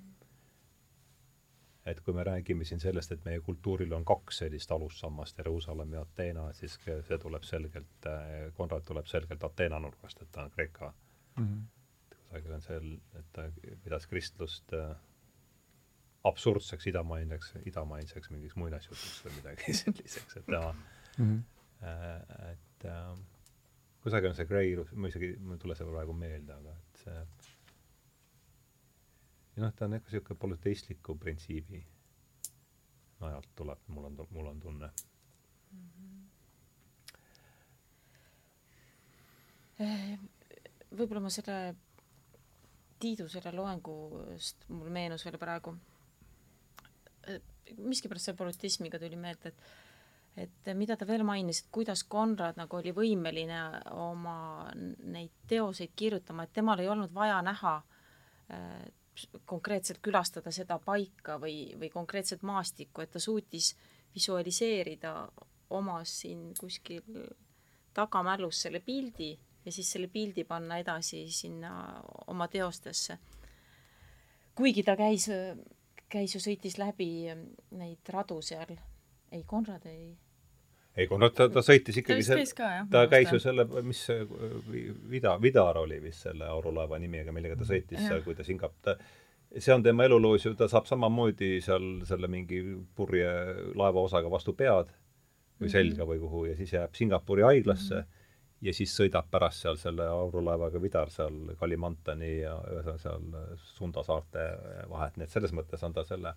et 1.85 2.01
kui 2.01 2.13
me 2.13 2.23
räägime 2.23 2.65
siin 2.65 2.79
sellest, 2.79 3.11
et 3.11 3.25
meie 3.25 3.39
kultuuril 3.39 3.93
on 3.93 4.05
kaks 4.05 4.37
sellist 4.43 4.71
alussammast, 4.71 5.37
Jeruusalemm 5.37 5.93
ja 5.93 6.01
Ateena, 6.01 6.53
siis 6.53 6.79
see 6.83 7.17
tuleb 7.17 7.43
selgelt, 7.43 8.07
Konrad 8.53 8.83
tuleb 8.85 9.05
selgelt 9.05 9.43
Ateena 9.43 9.79
nurgast, 9.79 10.21
et 10.21 10.31
ta 10.31 10.43
on 10.43 10.51
Kreeka 10.51 10.93
mm. 11.37 11.45
-hmm. 11.45 12.15
kusagil 12.15 12.53
on 12.53 12.61
seal, 12.61 12.97
et 13.19 13.25
ta 13.33 13.51
pidas 13.83 14.07
kristlust 14.07 14.73
äh, 14.73 14.95
absurdseks 16.23 16.87
idamainseks, 16.87 17.53
idamainseks 17.65 18.29
mingiks 18.33 18.55
muinasjutuks 18.55 19.25
või 19.25 19.35
midagi 19.39 19.73
selliseks, 19.81 20.37
et 20.37 20.45
tema 20.45 20.73
mm, 20.73 21.25
-hmm. 21.25 21.41
äh, 21.83 22.51
et 22.51 22.85
äh, 22.85 23.17
kusagil 24.03 24.29
on 24.29 24.35
see 24.35 24.45
Gray 24.49 24.71
ilus, 24.71 24.91
ma 24.93 25.11
isegi, 25.11 25.35
mul 25.39 25.57
ei 25.57 25.63
tule 25.63 25.75
see 25.75 25.87
praegu 25.87 26.15
meelde, 26.17 26.57
aga 26.57 26.75
et 26.77 27.05
see 27.05 27.46
ja 29.57 29.63
noh, 29.63 29.73
ta 29.73 29.85
on 29.85 29.97
ikka 29.97 30.11
niisugune 30.11 30.39
polüteistliku 30.39 31.15
printsiibi 31.17 31.81
najalt 33.19 33.49
tuleb, 33.55 33.79
mul 33.87 34.05
on, 34.09 34.17
mul 34.29 34.47
on 34.51 34.59
tunne 34.59 34.91
mm. 35.71 35.89
-hmm. 39.79 40.29
võib-olla 40.97 41.21
ma 41.25 41.29
selle 41.33 41.75
Tiidu 42.99 43.27
selle 43.29 43.51
loengust, 43.53 44.63
mul 44.73 44.89
meenus 44.89 45.25
veel 45.25 45.37
praegu, 45.37 45.75
miskipärast 47.77 48.25
selle 48.25 48.37
politismiga 48.37 48.99
tuli 48.99 49.15
meelde, 49.15 49.49
et 49.49 49.61
et 50.37 50.69
mida 50.77 50.95
ta 50.97 51.05
veel 51.09 51.23
mainis, 51.25 51.59
et 51.63 51.69
kuidas 51.73 52.03
Konrad 52.03 52.57
nagu 52.57 52.77
oli 52.77 52.91
võimeline 52.93 53.57
oma 53.89 54.69
neid 54.75 55.31
teoseid 55.49 55.95
kirjutama, 55.95 56.43
et 56.43 56.53
temal 56.53 56.79
ei 56.79 56.87
olnud 56.87 57.13
vaja 57.13 57.41
näha 57.41 57.73
äh, 58.53 58.85
konkreetselt 59.45 59.99
külastada 60.03 60.51
seda 60.51 60.79
paika 60.79 61.37
või, 61.41 61.73
või 61.79 61.89
konkreetset 61.93 62.43
maastikku, 62.45 63.01
et 63.01 63.11
ta 63.11 63.19
suutis 63.19 63.75
visualiseerida 64.15 65.13
omas 65.69 66.19
siin 66.21 66.53
kuskil 66.59 67.01
tagamälus 67.93 68.61
selle 68.61 68.79
pildi 68.79 69.31
ja 69.65 69.71
siis 69.71 69.91
selle 69.91 70.07
pildi 70.07 70.43
panna 70.43 70.77
edasi 70.77 71.25
sinna 71.31 72.01
oma 72.27 72.47
teostesse. 72.47 73.17
kuigi 74.55 74.83
ta 74.83 74.95
käis, 74.97 75.29
käis 76.09 76.35
ju, 76.35 76.41
sõitis 76.41 76.77
läbi 76.77 77.09
neid 77.71 78.09
radu 78.09 78.41
seal, 78.41 78.77
ei, 79.31 79.43
Konrad 79.43 79.85
ei 79.85 80.15
ei, 80.97 81.05
kui 81.07 81.19
noh, 81.21 81.31
ta, 81.33 81.47
ta 81.53 81.61
sõitis 81.61 82.01
ikkagi 82.01 82.25
ta, 82.25 82.39
sel, 82.41 82.89
ta 82.91 83.05
käis 83.11 83.31
ju 83.31 83.39
selle, 83.39 83.67
mis 83.85 84.01
Vida, 85.11 85.37
Vidar 85.41 85.77
oli 85.83 86.01
vist 86.01 86.25
selle 86.25 86.49
aurulaeva 86.49 86.99
nimi, 86.99 87.21
aga 87.21 87.35
millega 87.35 87.59
ta 87.59 87.67
sõitis 87.69 88.01
ja. 88.01 88.09
seal, 88.09 88.25
kui 88.25 88.35
ta 88.37 88.45
Singap-, 88.47 88.79
ta 88.81 88.97
see 89.55 89.73
on 89.73 89.83
tema 89.83 90.05
eluloos 90.07 90.45
ju, 90.45 90.53
ta 90.57 90.67
saab 90.71 90.87
samamoodi 90.89 91.57
seal 91.63 91.87
selle 92.07 92.29
mingi 92.31 92.61
purje 92.95 93.29
laevaosaga 93.77 94.31
vastu 94.31 94.53
pead 94.57 94.91
või 95.57 95.67
mhm. 95.67 95.73
selga 95.73 96.07
või 96.09 96.21
kuhu 96.21 96.45
ja 96.49 96.55
siis 96.57 96.73
jääb 96.75 96.95
Singapuri 96.97 97.45
haiglasse 97.47 97.95
mm 97.95 98.01
-hmm. 98.01 98.67
ja 98.67 98.73
siis 98.73 98.93
sõidab 98.99 99.29
pärast 99.31 99.63
seal 99.63 99.79
selle 99.81 100.07
aurulaevaga 100.07 100.81
Vidar 100.81 101.09
seal 101.13 101.55
Kalimantani 101.59 102.39
ja 102.39 102.57
ühesõnaga 102.73 102.97
seal 103.01 103.57
Sunda 103.77 104.03
saarte 104.03 104.49
vahet, 104.89 105.17
nii 105.17 105.23
et 105.23 105.31
selles 105.31 105.53
mõttes 105.53 105.83
on 105.83 105.93
ta 105.93 106.03
selle 106.03 106.35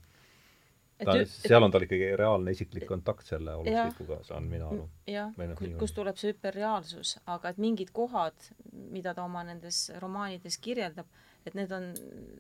ta, 1.05 1.17
seal 1.31 1.67
on 1.67 1.73
tal 1.75 1.87
ikkagi 1.87 2.13
reaalne 2.19 2.55
isiklik 2.55 2.87
kontakt 2.89 3.27
selle 3.29 3.55
olustikuga, 3.61 4.21
saan 4.27 4.49
mina 4.51 4.69
aru. 4.71 4.87
jah, 5.11 5.33
noh, 5.37 5.65
kust 5.81 5.97
tuleb 5.97 6.19
see 6.21 6.35
hüperreaalsus, 6.35 7.17
aga 7.31 7.55
et 7.55 7.59
mingid 7.63 7.93
kohad, 7.97 8.51
mida 8.93 9.15
ta 9.17 9.25
oma 9.25 9.45
nendes 9.47 9.89
romaanides 10.03 10.59
kirjeldab, 10.63 11.09
et 11.47 11.57
need 11.57 11.71
on, 11.73 11.87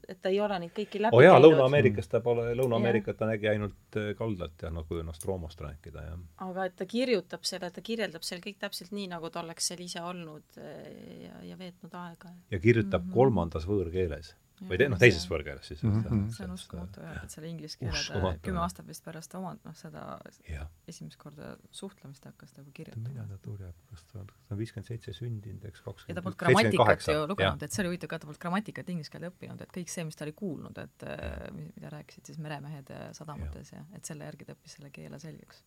et 0.08 0.18
ta 0.20 0.32
ei 0.32 0.40
ole 0.44 0.58
neid 0.60 0.74
kõiki 0.76 1.00
läbi 1.00 1.16
oh 1.16 1.22
jaa, 1.24 1.38
Lõuna-Ameerikas 1.40 2.10
ta 2.12 2.20
pole, 2.24 2.50
Lõuna-Ameerikat 2.58 3.16
ta 3.20 3.30
nägi 3.30 3.48
ainult 3.48 3.96
äh, 3.96 4.10
kaldalt 4.18 4.66
ja 4.66 4.72
nagu 4.74 5.00
Nostromost 5.06 5.62
rääkida, 5.64 6.04
jah. 6.10 6.20
aga 6.48 6.68
et 6.68 6.76
ta 6.76 6.88
kirjutab 6.88 7.46
selle, 7.48 7.70
ta 7.72 7.84
kirjeldab 7.84 8.26
seal 8.26 8.44
kõik 8.44 8.60
täpselt 8.60 8.92
nii, 8.96 9.08
nagu 9.14 9.32
ta 9.32 9.40
oleks 9.44 9.72
seal 9.72 9.80
ise 9.86 10.04
olnud 10.04 10.60
äh, 10.60 10.92
ja, 11.24 11.40
ja 11.52 11.58
veetnud 11.60 11.96
aega. 12.02 12.34
ja 12.52 12.60
kirjutab 12.60 13.06
mm 13.06 13.08
-hmm. 13.08 13.16
kolmandas 13.16 13.68
võõrkeeles 13.70 14.34
või 14.68 14.78
te-, 14.80 14.88
noh, 14.92 15.00
teises 15.00 15.24
võõrkeeles 15.30 15.68
siis 15.70 15.82
mm. 15.84 16.02
-hmm. 16.04 16.26
see 16.36 16.46
on 16.46 16.54
uskumatu 16.54 17.02
jah, 17.04 17.22
et 17.24 17.34
selle 17.34 17.48
inglise 17.50 17.78
keele 17.80 18.02
ta 18.08 18.32
kümme 18.44 18.60
aastat 18.64 18.88
vist 18.88 19.04
pärast 19.04 19.34
oma, 19.38 19.54
noh, 19.64 19.76
seda 19.78 20.04
ja. 20.48 20.66
esimest 20.90 21.18
korda 21.20 21.54
suhtlemist 21.74 22.26
hakkas 22.28 22.52
nagu 22.58 22.72
kirjutama. 22.76 23.08
millal 23.08 23.30
ta 23.30 23.38
tuleb, 23.46 23.82
kas 23.90 24.04
ta 24.12 24.20
on, 24.22 24.30
ta 24.30 24.56
on 24.56 24.60
viiskümmend 24.60 24.90
seitse 24.90 25.14
sündinud, 25.16 25.66
eks 25.70 25.84
kakskümmend 25.86 26.12
ja 26.12 26.18
ta 26.20 26.24
polnud 26.26 26.40
grammatikat 26.44 27.08
ju 27.14 27.26
lugenud, 27.32 27.66
et 27.66 27.76
see 27.76 27.84
oli 27.84 27.92
huvitav 27.92 28.12
ka, 28.12 28.20
ta 28.20 28.30
polnud 28.30 28.42
grammatikat 28.46 28.94
inglise 28.94 29.14
keelde 29.14 29.32
õppinud, 29.32 29.64
et 29.64 29.74
kõik 29.78 29.92
see, 29.92 30.06
mis 30.08 30.18
ta 30.18 30.26
oli 30.28 30.36
kuulnud, 30.36 30.80
et 30.84 31.06
äh, 31.08 31.36
mida 31.56 31.92
rääkisid 31.96 32.32
siis 32.32 32.40
meremehed 32.42 32.92
sadamates 33.16 33.74
ja, 33.74 33.84
ja 33.84 34.00
et 34.00 34.12
selle 34.12 34.28
järgi 34.28 34.48
ta 34.48 34.56
õppis 34.58 34.78
selle 34.78 34.92
keele 34.94 35.20
selgeks. 35.22 35.64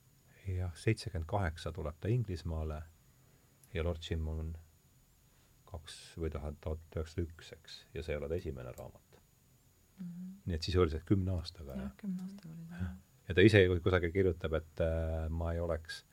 jah, 0.48 0.74
seitsekümmend 0.76 1.30
kaheksa 1.30 1.72
tuleb 1.74 1.98
ta 2.04 2.12
Inglismaale 2.12 2.84
ja 3.74 3.84
Lord 3.84 4.06
Jim 4.10 4.28
on 4.28 4.54
kaks 5.74 5.98
või 6.22 6.32
tuhat, 6.34 6.58
tuhat 6.64 6.98
üheksasada 6.98 7.26
üks, 7.28 7.52
eks, 7.58 7.80
ja 7.96 8.06
see 8.06 8.16
ei 8.16 8.22
ole 8.22 8.30
ta 8.32 8.40
esimene 8.40 8.74
raamat 8.78 9.18
mm. 9.18 10.08
-hmm. 10.08 10.32
nii 10.46 10.58
et 10.60 10.70
sisuliselt 10.70 11.06
kümne 11.10 11.36
aastaga. 11.38 11.78
jah, 11.82 11.94
kümne 12.02 12.26
aastaga 12.26 12.54
oli 12.56 12.66
ta. 12.72 12.90
ja 13.28 13.38
ta 13.38 13.46
ise 13.50 13.64
kusagil 13.84 14.16
kirjutab, 14.16 14.58
et 14.60 14.84
äh, 14.88 15.30
ma 15.30 15.54
ei 15.54 15.62
oleks, 15.64 16.04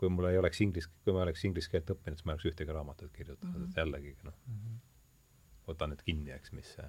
kui 0.00 0.12
mul 0.12 0.30
ei 0.30 0.38
oleks 0.38 0.60
inglis, 0.66 0.88
kui 1.04 1.16
ma 1.16 1.24
oleks 1.26 1.44
inglise 1.48 1.72
keelt 1.72 1.90
õppinud, 1.96 2.20
siis 2.20 2.26
ma 2.28 2.32
ei 2.32 2.40
oleks 2.40 2.52
ühtegi 2.52 2.76
raamatut 2.76 3.12
kirjutanud 3.16 3.56
mm, 3.56 3.64
-hmm. 3.64 3.70
et 3.70 3.82
jällegi 3.82 4.16
noh 4.22 4.38
mm 4.46 4.60
-hmm., 4.60 4.78
võtan 5.70 5.94
need 5.94 6.06
kinni, 6.06 6.32
eks, 6.36 6.52
mis 6.52 6.72
see, 6.76 6.88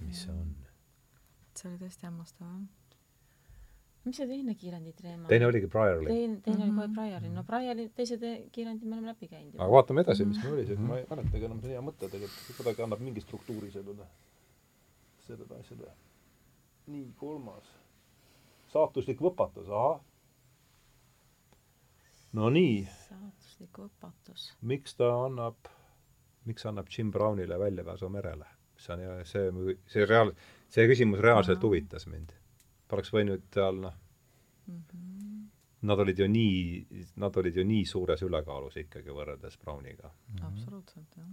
mis 0.00 0.22
see 0.26 0.32
on. 0.32 0.54
see 1.54 1.68
oli 1.70 1.82
tõesti 1.84 2.08
hämmastav, 2.08 2.46
jah 2.46 2.81
mis 4.04 4.18
see 4.18 4.26
teine 4.26 4.54
kiirendi 4.58 4.92
teema 4.98 5.28
teine 5.30 5.46
oligi 5.46 5.68
Briarly. 5.70 6.08
teine, 6.08 6.40
teine 6.40 6.64
mm 6.64 6.70
-hmm. 6.70 6.80
oli 6.80 6.88
kohe 6.88 6.94
Briarly, 6.96 7.28
no 7.28 7.44
Briarly 7.44 7.88
teise 7.88 8.18
te 8.18 8.32
kiirendi 8.52 8.86
me 8.86 8.96
oleme 8.96 9.08
läbi 9.08 9.28
käinud 9.28 9.52
juba. 9.52 9.64
aga 9.64 9.72
vaatame 9.72 10.00
edasi, 10.00 10.24
mis 10.24 10.42
meil 10.42 10.54
oli, 10.54 10.66
sest 10.66 10.80
ma 10.80 10.98
ei 10.98 11.06
mäletagi 11.10 11.44
enam, 11.44 11.60
see 11.60 11.68
on 11.68 11.74
hea 11.74 11.84
mõte 11.90 12.08
tegelikult, 12.14 12.56
kuidagi 12.56 12.82
annab 12.86 13.04
mingi 13.08 13.20
struktuuri 13.20 13.70
sellele, 13.70 14.06
sellele 15.26 15.60
asjale. 15.60 15.92
nii, 16.86 17.12
kolmas. 17.16 17.70
saatuslik 18.72 19.20
võpatus, 19.20 19.68
ahah. 19.68 20.00
no 22.32 22.50
nii. 22.50 22.88
saatuslik 23.08 23.78
võpatus. 23.84 24.50
miks 24.62 24.94
ta 24.96 25.14
annab, 25.24 25.70
miks 26.44 26.66
annab 26.66 26.90
Jim 26.98 27.10
Brownile 27.10 27.58
väljapääsu 27.58 28.08
merele? 28.08 28.46
see 28.76 29.08
on, 29.08 29.24
see, 29.24 29.76
see 29.86 30.06
reaal-, 30.06 30.34
see 30.68 30.86
küsimus 30.90 31.20
reaalselt 31.20 31.62
huvitas 31.62 32.06
mind 32.06 32.32
oleks 32.92 33.12
võinud 33.12 33.48
seal 33.54 33.80
noh 33.86 33.94
mm 34.66 34.78
-hmm., 34.78 35.48
nad 35.82 35.98
olid 35.98 36.18
ju 36.18 36.28
nii, 36.28 36.86
nad 37.16 37.36
olid 37.36 37.56
ju 37.56 37.64
nii 37.66 37.84
suures 37.86 38.22
ülekaalus 38.22 38.76
ikkagi 38.84 39.10
võrreldes 39.10 39.58
Browniga 39.58 40.08
mm. 40.08 40.36
-hmm. 40.36 40.46
absoluutselt, 40.46 41.16
jah. 41.16 41.28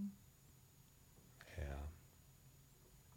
jah. 1.68 1.88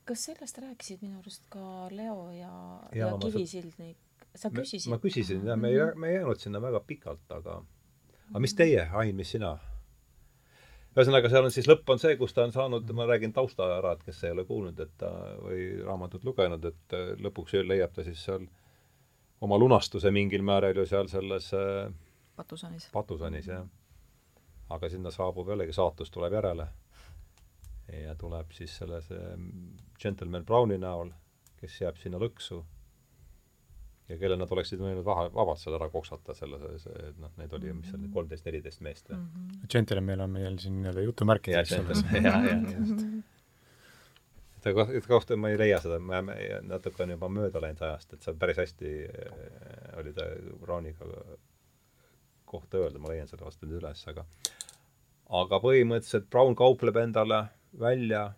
kas 0.06 0.26
sellest 0.30 0.58
rääkisid 0.58 1.02
minu 1.02 1.20
arust 1.20 1.50
ka 1.50 1.88
Leo 1.92 2.32
ja, 2.32 2.80
ja, 2.92 3.08
ja 3.08 3.18
Kivisildnik? 3.18 3.98
sa 4.36 4.50
küsisid? 4.50 4.90
ma 4.90 4.98
küsisin 4.98 5.46
jah, 5.46 5.60
me 5.60 5.70
ei, 5.70 5.80
me 5.96 6.10
ei 6.10 6.16
jäänud 6.16 6.40
sinna 6.40 6.62
väga 6.62 6.80
pikalt, 6.80 7.32
aga 7.32 7.64
aga 8.30 8.40
mis 8.40 8.56
teie, 8.56 8.90
Ain, 8.94 9.16
mis 9.16 9.32
sina? 9.32 9.58
Ühesõnaga, 10.94 11.30
seal 11.32 11.48
on 11.48 11.54
siis, 11.54 11.68
lõpp 11.70 11.90
on 11.90 12.02
see, 12.02 12.16
kus 12.20 12.36
ta 12.36 12.46
on 12.48 12.54
saanud, 12.54 12.90
ma 12.96 13.08
räägin 13.10 13.34
tausta 13.34 13.68
ära, 13.80 13.96
et 13.96 14.04
kes 14.06 14.24
ei 14.24 14.36
ole 14.36 14.46
kuulnud, 14.50 14.80
et 14.80 14.92
ta 15.02 15.12
või 15.42 15.66
raamatut 15.84 16.26
lugenud, 16.28 16.66
et 16.70 16.98
äh, 16.98 17.14
lõpuks 17.24 17.58
leiab 17.66 17.96
ta 17.96 18.06
siis 18.06 18.22
seal 18.28 18.46
oma 19.44 19.58
lunastuse 19.60 20.12
mingil 20.14 20.46
määral 20.46 20.78
ju 20.78 20.86
seal 20.90 21.10
selles 21.12 21.50
äh, 21.58 21.90
Patusanis. 22.36 22.88
Patusanis, 22.94 23.48
jah. 23.48 23.66
aga 24.74 24.90
sinna 24.90 25.12
saabub 25.14 25.50
jällegi, 25.50 25.74
saatus 25.74 26.10
tuleb 26.12 26.34
järele. 26.34 26.68
ja 27.94 28.16
tuleb 28.16 28.52
siis 28.56 28.78
selle, 28.78 29.02
see 29.06 29.36
Gentleman 30.02 30.46
Browni 30.46 30.78
näol, 30.82 31.12
kes 31.60 31.82
jääb 31.82 32.00
sinna 32.02 32.18
lõksu 32.18 32.64
ja 34.10 34.18
kelle 34.20 34.38
nad 34.40 34.52
oleksid 34.52 34.82
võinud 34.84 35.06
vahe, 35.06 35.28
vabalt 35.34 35.62
seal 35.62 35.78
ära 35.78 35.90
koksata, 35.92 36.36
selle, 36.38 36.60
see, 36.82 36.96
et 37.10 37.20
noh, 37.22 37.32
neid 37.40 37.54
oli, 37.56 37.72
mis 37.78 37.90
seal 37.90 38.02
oli, 38.02 38.10
kolmteist, 38.14 38.46
neliteist 38.48 38.82
meest 38.86 39.10
või 39.10 39.20
mm 39.20 39.30
-hmm.? 39.30 39.70
Gentleman 39.72 40.26
on 40.26 40.34
meil 40.34 40.58
siin 40.60 40.82
nii-öelda 40.82 41.06
jutumärkides. 41.06 41.72
jah, 42.28 42.44
jah, 42.50 42.68
just. 42.74 43.06
et 44.60 44.68
et 45.00 45.08
kohta 45.08 45.38
ma 45.38 45.54
ei 45.54 45.58
leia 45.60 45.80
seda, 45.84 46.00
me 46.00 46.20
jääme, 46.20 46.36
natuke 46.68 47.04
on 47.04 47.16
juba 47.16 47.30
mööda 47.30 47.62
läinud 47.64 47.82
ajast, 47.82 48.14
et 48.14 48.28
seal 48.28 48.36
päris 48.40 48.60
hästi 48.60 48.94
äh, 49.08 50.00
oli 50.00 50.14
ta 50.14 50.28
Browniga 50.60 51.08
kohta 52.46 52.78
öelda, 52.78 53.00
ma 53.00 53.10
leian 53.10 53.28
selle 53.28 53.46
vastu 53.46 53.66
nüüd 53.66 53.82
üles, 53.82 54.04
aga 54.08 54.26
aga 55.34 55.60
põhimõtteliselt 55.64 56.30
Brown 56.30 56.56
kaupleb 56.56 56.98
endale 57.02 57.46
välja, 57.80 58.34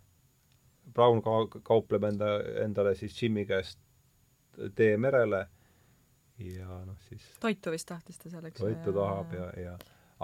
Brown 0.94 1.20
ka-, 1.22 1.60
kaupleb 1.66 2.04
enda, 2.04 2.30
endale 2.62 2.94
siis 2.94 3.16
Jimmy 3.22 3.44
käest 3.44 3.78
tee 4.78 4.96
merele 4.96 5.46
ja 6.38 6.80
noh, 6.84 6.98
siis 7.08 7.24
toitu 7.40 7.72
vist 7.74 7.88
tahtis 7.88 8.18
ta 8.20 8.30
seal, 8.32 8.44
eks 8.48 8.60
toitu 8.60 8.92
tahab 8.96 9.32
ja, 9.36 9.48
ja 9.60 9.74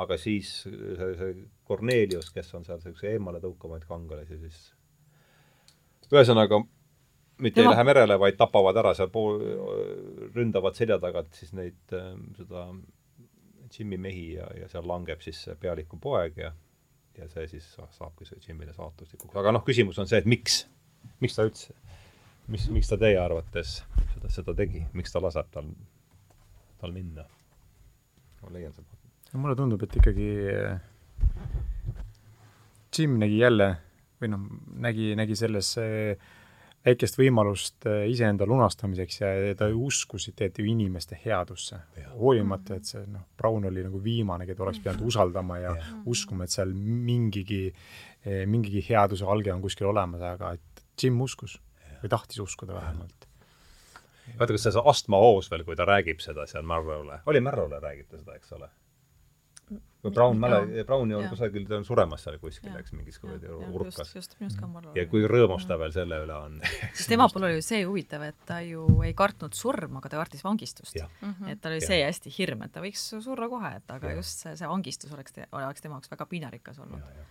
aga 0.02 0.16
siis 0.20 0.50
see, 0.64 1.10
see 1.18 1.32
Kornelius, 1.68 2.30
kes 2.34 2.54
on 2.56 2.64
seal 2.68 2.80
niisuguse 2.80 3.12
eemale 3.12 3.40
tõukavaid 3.42 3.84
kangelasi, 3.88 4.38
siis 4.44 4.62
ühesõnaga 6.12 6.60
mitte 7.42 7.60
Tema... 7.60 7.70
ei 7.70 7.76
lähe 7.76 7.86
merele, 7.88 8.18
vaid 8.20 8.36
tapavad 8.40 8.76
ära 8.80 8.92
seal 8.96 9.10
pool, 9.12 9.40
ründavad 10.34 10.76
selja 10.78 10.98
tagant 11.02 11.32
siis 11.36 11.54
neid, 11.56 11.80
ähm, 11.96 12.28
seda 12.38 12.68
Jimmy 13.72 13.96
mehi 13.96 14.34
ja, 14.36 14.50
ja 14.56 14.68
seal 14.68 14.84
langeb 14.88 15.24
siis 15.24 15.40
see 15.46 15.56
pealiku 15.60 16.00
poeg 16.00 16.36
ja 16.40 16.52
ja 17.18 17.28
see 17.28 17.46
siis 17.48 17.66
saabki 17.96 18.24
see 18.24 18.40
Jimmyle 18.46 18.72
saatuslikuks. 18.76 19.36
aga 19.36 19.52
noh, 19.52 19.64
küsimus 19.66 19.98
on 20.00 20.08
see, 20.08 20.20
et 20.22 20.28
miks, 20.28 20.62
miks 21.20 21.36
ta 21.36 21.46
üldse, 21.48 21.74
mis, 22.52 22.68
miks 22.72 22.88
ta 22.88 22.98
teie 23.00 23.18
arvates 23.20 23.80
seda, 24.14 24.30
seda 24.32 24.54
tegi, 24.56 24.84
miks 24.96 25.12
ta 25.12 25.20
laseb 25.20 25.50
tal 25.52 25.68
tal 26.82 26.94
minna. 26.94 27.24
ma 28.42 28.52
leian 28.52 28.74
seda. 28.74 28.98
mulle 29.38 29.56
tundub, 29.56 29.82
et 29.86 29.96
ikkagi 30.02 30.28
Jim 32.92 33.16
nägi 33.22 33.38
jälle 33.38 33.68
või 34.20 34.32
noh, 34.34 34.46
nägi, 34.82 35.12
nägi 35.18 35.36
selles 35.38 35.72
väikest 36.82 37.18
võimalust 37.18 37.86
eh, 37.86 38.04
iseenda 38.10 38.46
lunastamiseks 38.48 39.20
ja 39.20 39.32
ta 39.58 39.68
uskus 39.70 40.26
tegelikult 40.28 40.60
ju 40.62 40.68
inimeste 40.72 41.18
headusse. 41.24 41.78
hoolimata, 42.18 42.76
et 42.76 42.90
see 42.90 43.04
noh, 43.06 43.26
Brown 43.38 43.66
oli 43.70 43.84
nagu 43.86 44.02
viimane, 44.02 44.46
keda 44.48 44.66
oleks 44.66 44.82
pidanud 44.82 45.06
usaldama 45.06 45.58
ja, 45.62 45.74
ja. 45.78 45.90
uskuma, 46.10 46.44
et 46.44 46.54
seal 46.54 46.74
mingigi, 46.74 47.64
eh, 48.26 48.42
mingigi 48.46 48.84
headuse 48.90 49.26
alge 49.26 49.54
on 49.54 49.62
kuskil 49.62 49.90
olemas, 49.92 50.22
aga 50.34 50.54
et 50.58 50.86
Jim 50.98 51.20
uskus 51.22 51.58
või 52.02 52.10
tahtis 52.12 52.42
uskuda 52.42 52.74
vähemalt 52.74 53.31
vaata, 54.38 54.52
kas 54.52 54.68
see 54.68 54.86
astmahoos 54.94 55.50
veel, 55.52 55.66
kui 55.66 55.78
ta 55.78 55.88
räägib 55.88 56.22
seda 56.24 56.46
seal 56.50 56.66
Marrow'le, 56.68 57.22
oli 57.26 57.42
Marrow'le 57.44 57.82
räägib 57.82 58.08
ta 58.10 58.22
seda, 58.22 58.38
eks 58.38 58.56
ole? 58.58 58.70
või 60.02 60.12
Brown 60.14 60.40
mäle-, 60.42 60.84
Brown 60.86 61.10
ju 61.10 61.20
kusagil, 61.30 61.64
ta 61.68 61.76
on 61.78 61.84
suremas 61.86 62.24
seal 62.26 62.38
kuskil, 62.42 62.72
eks, 62.78 62.94
mingis 62.96 63.20
kuradi 63.22 63.50
urkas. 63.52 64.00
just, 64.00 64.16
just, 64.16 64.34
minu 64.40 64.48
arust 64.48 64.60
ka 64.60 64.68
Marrow. 64.70 64.94
ja 64.98 65.04
kui 65.10 65.22
rõõmus 65.30 65.66
ta 65.68 65.78
veel 65.80 65.94
selle 65.94 66.18
üle 66.24 66.38
on. 66.38 66.56
sest 66.98 67.12
tema 67.12 67.28
puhul 67.30 67.46
oli 67.48 67.60
ju 67.60 67.66
see 67.66 67.84
huvitav, 67.86 68.24
et 68.26 68.40
ta 68.48 68.58
ju 68.66 68.86
ei 69.06 69.14
kartnud 69.18 69.54
surma, 69.56 70.02
aga 70.02 70.12
ta 70.12 70.22
kartis 70.22 70.42
vangistust. 70.44 70.98
et 70.98 71.62
tal 71.62 71.76
oli 71.76 71.84
see 71.84 72.02
hästi 72.02 72.34
hirm, 72.38 72.66
et 72.66 72.74
ta 72.74 72.82
võiks 72.84 73.04
surra 73.14 73.48
kohe, 73.52 73.76
et 73.78 73.94
aga 73.94 74.10
ja. 74.10 74.18
just 74.18 74.42
see, 74.42 74.56
see 74.58 74.72
vangistus 74.74 75.14
oleks 75.14 75.38
te,, 75.38 75.46
oleks 75.54 75.84
tema 75.84 76.00
jaoks 76.00 76.12
väga 76.16 76.28
pinerikas 76.34 76.82
olnud 76.82 77.22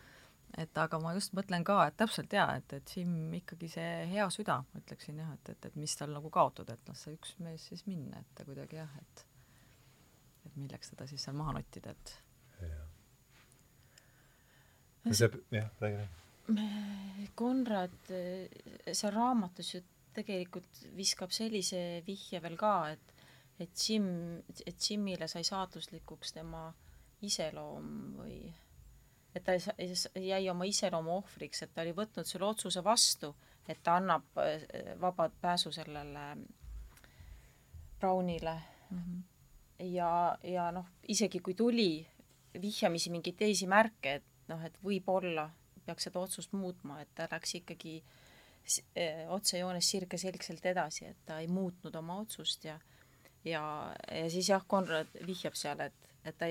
et 0.62 0.78
aga 0.78 1.00
ma 1.02 1.14
just 1.18 1.36
mõtlen 1.38 1.66
ka, 1.68 1.78
et 1.88 1.98
täpselt 2.00 2.34
jaa, 2.34 2.56
et, 2.60 2.74
et 2.78 2.94
Jim 2.96 3.34
ikkagi 3.38 3.70
see 3.72 3.92
hea 4.14 4.28
süda, 4.34 4.62
ma 4.64 4.82
ütleksin 4.84 5.20
jah, 5.22 5.34
et, 5.38 5.54
et, 5.54 5.68
et 5.70 5.78
mis 5.80 5.96
tal 5.98 6.14
nagu 6.16 6.32
kaotada, 6.34 6.78
et 6.78 6.92
las 6.92 7.06
see 7.06 7.18
üks 7.18 7.36
mees 7.44 7.68
siis 7.72 7.86
minna, 7.90 8.22
et 8.22 8.34
ta 8.38 8.48
kuidagi 8.48 8.80
jah, 8.82 8.96
et 9.02 9.26
et 10.48 10.56
milleks 10.58 10.90
teda 10.94 11.06
siis 11.10 11.22
seal 11.22 11.38
maha 11.38 11.54
nottida, 11.60 11.94
et 11.94 12.16
jah. 12.66 12.88
räägi, 15.52 15.68
räägi. 15.82 16.08
Konrad 17.38 18.10
seal 18.10 19.14
raamatus 19.14 19.76
ju 19.76 19.82
tegelikult 20.16 20.82
viskab 20.98 21.32
sellise 21.32 22.02
vihje 22.08 22.42
veel 22.44 22.58
ka, 22.60 22.76
et 22.92 23.12
et 23.62 23.78
Jim, 23.78 24.06
et 24.66 24.90
Jimile 24.90 25.28
sai 25.30 25.44
saatuslikuks 25.46 26.34
tema 26.34 26.64
iseloom 27.22 27.90
või 28.18 28.40
et 29.36 29.44
ta 29.44 29.56
jäi 30.20 30.50
oma 30.50 30.68
iseloomu 30.68 31.16
ohvriks, 31.18 31.64
et 31.64 31.74
ta 31.74 31.86
oli 31.86 31.94
võtnud 31.96 32.28
selle 32.28 32.46
otsuse 32.46 32.84
vastu, 32.84 33.34
et 33.70 33.80
ta 33.84 33.96
annab 34.00 34.42
äh, 34.42 34.66
vaba 35.02 35.30
pääsu 35.42 35.72
sellele 35.72 36.26
Brownile 38.00 38.62
mm. 38.90 38.98
-hmm. 38.98 39.22
ja, 39.86 40.38
ja 40.44 40.72
noh, 40.72 40.86
isegi 41.08 41.40
kui 41.40 41.54
tuli 41.54 42.08
vihjamisi 42.62 43.10
mingeid 43.10 43.36
teisi 43.38 43.68
märke, 43.68 44.14
et 44.14 44.24
noh, 44.48 44.64
et 44.66 44.78
võib-olla 44.84 45.50
peaks 45.86 46.04
seda 46.04 46.20
otsust 46.20 46.54
muutma, 46.54 47.02
et 47.02 47.10
ta 47.16 47.28
läks 47.32 47.56
ikkagi 47.56 48.04
eh, 48.96 49.30
otsejoones 49.30 49.90
sirgeselgselt 49.90 50.66
edasi, 50.66 51.06
et 51.06 51.18
ta 51.26 51.40
ei 51.40 51.48
muutnud 51.48 51.96
oma 51.96 52.20
otsust 52.20 52.66
ja 52.66 52.80
ja, 53.46 53.94
ja 54.12 54.30
siis 54.30 54.50
jah, 54.50 54.64
Konrad 54.68 55.08
vihjab 55.28 55.56
seal, 55.58 55.80
et, 55.80 56.10
et 56.26 56.38
ta 56.38 56.50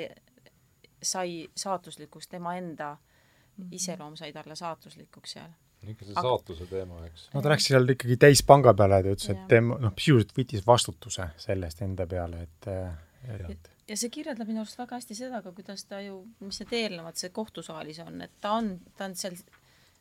sai 1.03 1.48
saatuslikuks, 1.57 2.28
tema 2.28 2.57
enda 2.57 2.96
mm 2.96 3.64
-hmm. 3.64 3.74
iseloom 3.74 4.16
sai 4.16 4.32
talle 4.32 4.57
saatuslikuks 4.57 5.32
seal 5.32 5.51
ikka 5.88 6.05
see 6.05 6.14
saatuse 6.14 6.66
teema, 6.66 7.05
eks. 7.07 7.28
no 7.34 7.42
ta 7.42 7.53
läks 7.53 7.68
seal 7.70 7.88
ikkagi 7.88 8.16
täispanga 8.20 8.74
peale, 8.76 9.03
ta 9.03 9.14
ütles, 9.14 9.30
et 9.32 9.46
tema, 9.48 9.78
noh, 9.80 9.94
sisuliselt 9.96 10.34
võttis 10.36 10.66
vastutuse 10.66 11.28
sellest 11.40 11.82
enda 11.86 12.07
peale, 12.07 12.42
et, 12.42 12.68
et 13.48 13.70
ja 13.90 13.96
see 13.98 14.12
kirjeldab 14.12 14.48
minu 14.51 14.62
arust 14.62 14.78
väga 14.78 14.98
hästi 14.98 15.16
seda 15.18 15.40
ka, 15.44 15.53
kuidas 15.57 15.84
ta 15.88 16.01
ju, 16.05 16.20
mis 16.44 16.61
need 16.62 16.76
eelnevad, 16.82 17.18
see 17.20 17.32
kohtusaalis 17.34 18.03
on, 18.05 18.20
et 18.26 18.36
ta 18.42 18.55
on, 18.61 18.74
ta 18.98 19.09
on 19.09 19.16
seal, 19.18 19.38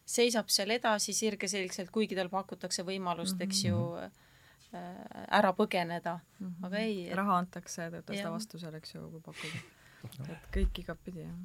seisab 0.09 0.51
seal 0.53 0.75
edasi 0.75 1.15
sirgeselgselt, 1.17 1.91
kuigi 1.95 2.17
tal 2.17 2.31
pakutakse 2.33 2.85
võimalust 2.85 3.37
mm, 3.37 3.41
-hmm. 3.41 3.47
eks 3.47 3.63
ju 3.65 3.79
äh,, 4.03 5.33
ära 5.39 5.53
põgeneda 5.57 6.19
mm, 6.19 6.47
-hmm. 6.47 6.67
aga 6.67 6.85
ei 6.85 7.07
et.... 7.07 7.15
raha 7.17 7.39
antakse, 7.43 7.89
ta 7.89 7.97
võtab 7.97 8.15
seda 8.19 8.33
vastu 8.35 8.61
seal, 8.61 8.75
eks 8.75 8.95
ju, 8.95 9.09
kui 9.15 9.21
pakkuda. 9.25 9.63
Et 10.03 10.51
kõik 10.55 10.83
igatpidi, 10.83 11.25
jah 11.27 11.39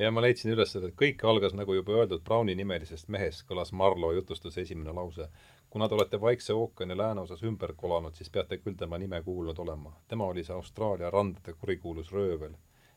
ja 0.00 0.10
ma 0.10 0.22
leidsin 0.22 0.52
üles, 0.52 0.74
et 0.76 0.94
kõik 1.00 1.24
algas, 1.24 1.54
nagu 1.56 1.74
juba 1.74 1.94
öeldud, 1.96 2.22
Browni 2.24 2.54
nimelisest 2.58 3.08
mehest, 3.12 3.46
kõlas 3.48 3.72
Marlo 3.72 4.12
jutustuse 4.12 4.60
esimene 4.60 4.92
lause. 4.92 5.28
kuna 5.70 5.88
te 5.88 5.94
olete 5.94 6.20
Vaikse 6.20 6.54
ookeani 6.54 6.96
lääneosas 6.96 7.42
ümber 7.42 7.72
kolanud, 7.76 8.14
siis 8.14 8.30
peate 8.30 8.58
küll 8.58 8.76
tema 8.76 8.98
nime 8.98 9.22
kuulnud 9.22 9.58
olema. 9.58 9.96
tema 10.08 10.24
oli 10.24 10.44
see 10.44 10.54
Austraalia 10.54 11.10
randade 11.10 11.52
kurikuulus 11.52 12.12
röövel. 12.12 12.56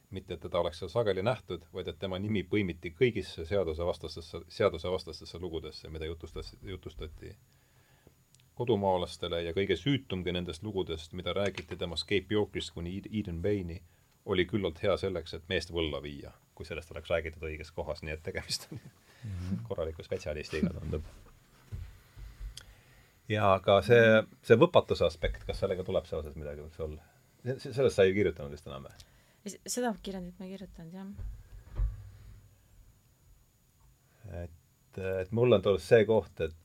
mitte, 0.10 0.34
et 0.34 0.40
teda 0.40 0.60
oleks 0.60 0.80
seal 0.80 0.90
sageli 0.90 1.24
nähtud, 1.24 1.66
vaid 1.74 1.88
et 1.88 2.00
tema 2.00 2.20
nimi 2.20 2.44
põimiti 2.44 2.94
kõigisse 3.02 3.46
seadusevastastesse, 3.46 4.40
seadusevastastesse 4.48 5.40
lugudesse, 5.40 5.90
mida 5.90 6.06
jutustas, 6.06 6.56
jutustati 6.64 7.36
kodumaalastele 8.56 9.44
ja 9.44 9.54
kõige 9.54 9.76
süütumgi 9.76 10.32
nendest 10.32 10.64
lugudest, 10.64 11.14
mida 11.14 11.34
räägiti 11.34 11.78
temast 11.78 12.08
Cape 12.10 12.34
Yorkist 12.34 12.74
kuni 12.74 13.02
Eden 13.12 13.42
Bayni, 13.42 13.82
oli 14.26 14.46
küllalt 14.46 14.84
hea 14.84 14.98
selleks, 14.98 15.34
et 15.34 15.50
meest 15.50 15.72
võlla 15.74 16.02
viia 16.04 16.34
kui 16.60 16.68
sellest 16.68 16.92
oleks 16.92 17.08
räägitud 17.08 17.44
õiges 17.48 17.72
kohas, 17.72 18.02
nii 18.04 18.18
et 18.18 18.24
tegemist 18.24 18.68
on 18.68 18.80
mm 18.80 19.32
-hmm. 19.32 19.60
korraliku 19.68 20.04
spetsialistiga, 20.04 20.70
tundub. 20.76 21.04
ja 23.30 23.60
ka 23.64 23.78
see, 23.82 24.24
see 24.44 24.58
võpatuse 24.60 25.06
aspekt, 25.08 25.46
kas 25.48 25.62
sellega 25.64 25.86
tuleb 25.88 26.10
seoses 26.10 26.36
midagi, 26.36 26.66
võiks 26.66 26.82
olla? 26.84 27.02
sellest 27.58 27.96
sa 27.96 28.04
ei 28.04 28.14
kirjutanud 28.18 28.52
vist 28.52 28.68
enam 28.68 28.90
või? 28.90 28.96
seda 29.76 29.94
kirjandit 30.04 30.40
ma 30.40 30.46
ei 30.46 30.52
kirjutanud, 30.52 30.94
jah. 30.94 31.08
et, 34.44 35.00
et 35.22 35.32
mul 35.32 35.60
on 35.60 35.62
tulnud 35.62 35.86
see 35.86 36.02
koht, 36.10 36.42
et 36.42 36.58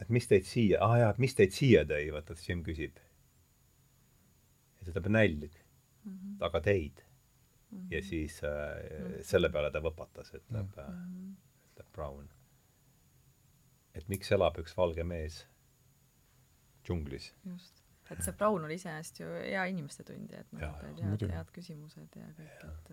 et 0.00 0.08
mis 0.08 0.28
teid 0.32 0.48
siia, 0.48 0.80
aa 0.80 0.92
ah, 0.92 0.98
jaa, 1.02 1.10
et 1.10 1.20
mis 1.26 1.36
teid 1.42 1.52
siia 1.52 1.84
tõi, 1.92 2.08
vaata, 2.16 2.32
et 2.32 2.48
Jim 2.48 2.64
küsib. 2.70 2.96
ja 4.80 4.86
ta 4.88 4.96
peab 4.96 5.12
nälg 5.12 5.63
mm, 6.04 6.12
-hmm. 6.12 6.36
aga 6.46 6.60
teid 6.60 7.04
-hmm. 7.74 7.86
ja 7.90 8.02
siis 8.02 8.44
äh, 8.44 8.50
mm 8.50 9.06
-hmm. 9.06 9.22
selle 9.22 9.48
peale 9.48 9.70
ta 9.70 9.80
võpatas, 9.80 10.34
ütleb 10.34 10.76
mm, 10.76 10.84
-hmm. 10.92 11.34
ütleb 11.70 11.92
Brown. 11.92 12.28
et 13.94 14.08
miks 14.08 14.32
elab 14.32 14.58
üks 14.58 14.76
valge 14.76 15.04
mees 15.04 15.46
džunglis. 16.84 17.34
just. 17.44 17.82
et 18.10 18.22
see 18.22 18.32
Brown 18.32 18.64
oli 18.64 18.74
iseenesest 18.74 19.20
ju 19.20 19.26
hea 19.26 19.64
inimeste 19.64 20.04
tundja, 20.04 20.40
et 20.40 20.52
noh, 20.52 20.62
et 20.62 21.02
head, 21.02 21.30
head 21.30 21.50
küsimused 21.52 22.16
ja 22.16 22.26
kõik, 22.38 22.64
et 22.64 22.90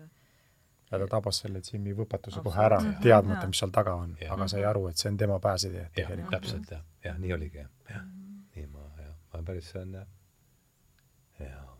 ja 0.92 0.98
ta 0.98 1.06
tabas 1.06 1.38
selle 1.38 1.60
Jimmy 1.72 1.94
võpatuse 1.96 2.42
kohe 2.42 2.64
ära, 2.64 2.78
teadmata, 3.02 3.46
mis 3.46 3.58
seal 3.58 3.70
taga 3.70 3.94
on, 3.94 4.16
aga 4.30 4.48
sai 4.48 4.64
aru, 4.64 4.86
et 4.88 4.96
see 4.96 5.10
on 5.10 5.16
tema 5.16 5.38
pääsetee 5.40 5.90
tegelikult. 5.94 6.30
täpselt 6.30 6.70
jah, 6.70 6.84
jah, 7.04 7.18
nii 7.18 7.32
oligi 7.32 7.58
jah, 7.58 7.70
jah. 7.90 8.08
nii 8.56 8.66
ma, 8.66 8.88
jah, 8.98 9.14
ma 9.32 9.42
päris, 9.42 9.70
see 9.70 9.82
on 9.82 9.94
jah, 9.94 10.08
jah 11.38 11.71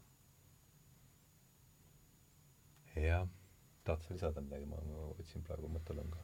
jah, 2.97 3.25
tahad 3.87 4.05
sa 4.05 4.15
lisada 4.15 4.45
midagi, 4.45 4.69
ma, 4.69 4.83
võtsin 5.19 5.45
praegu 5.47 5.71
mõttelõnga. 5.73 6.21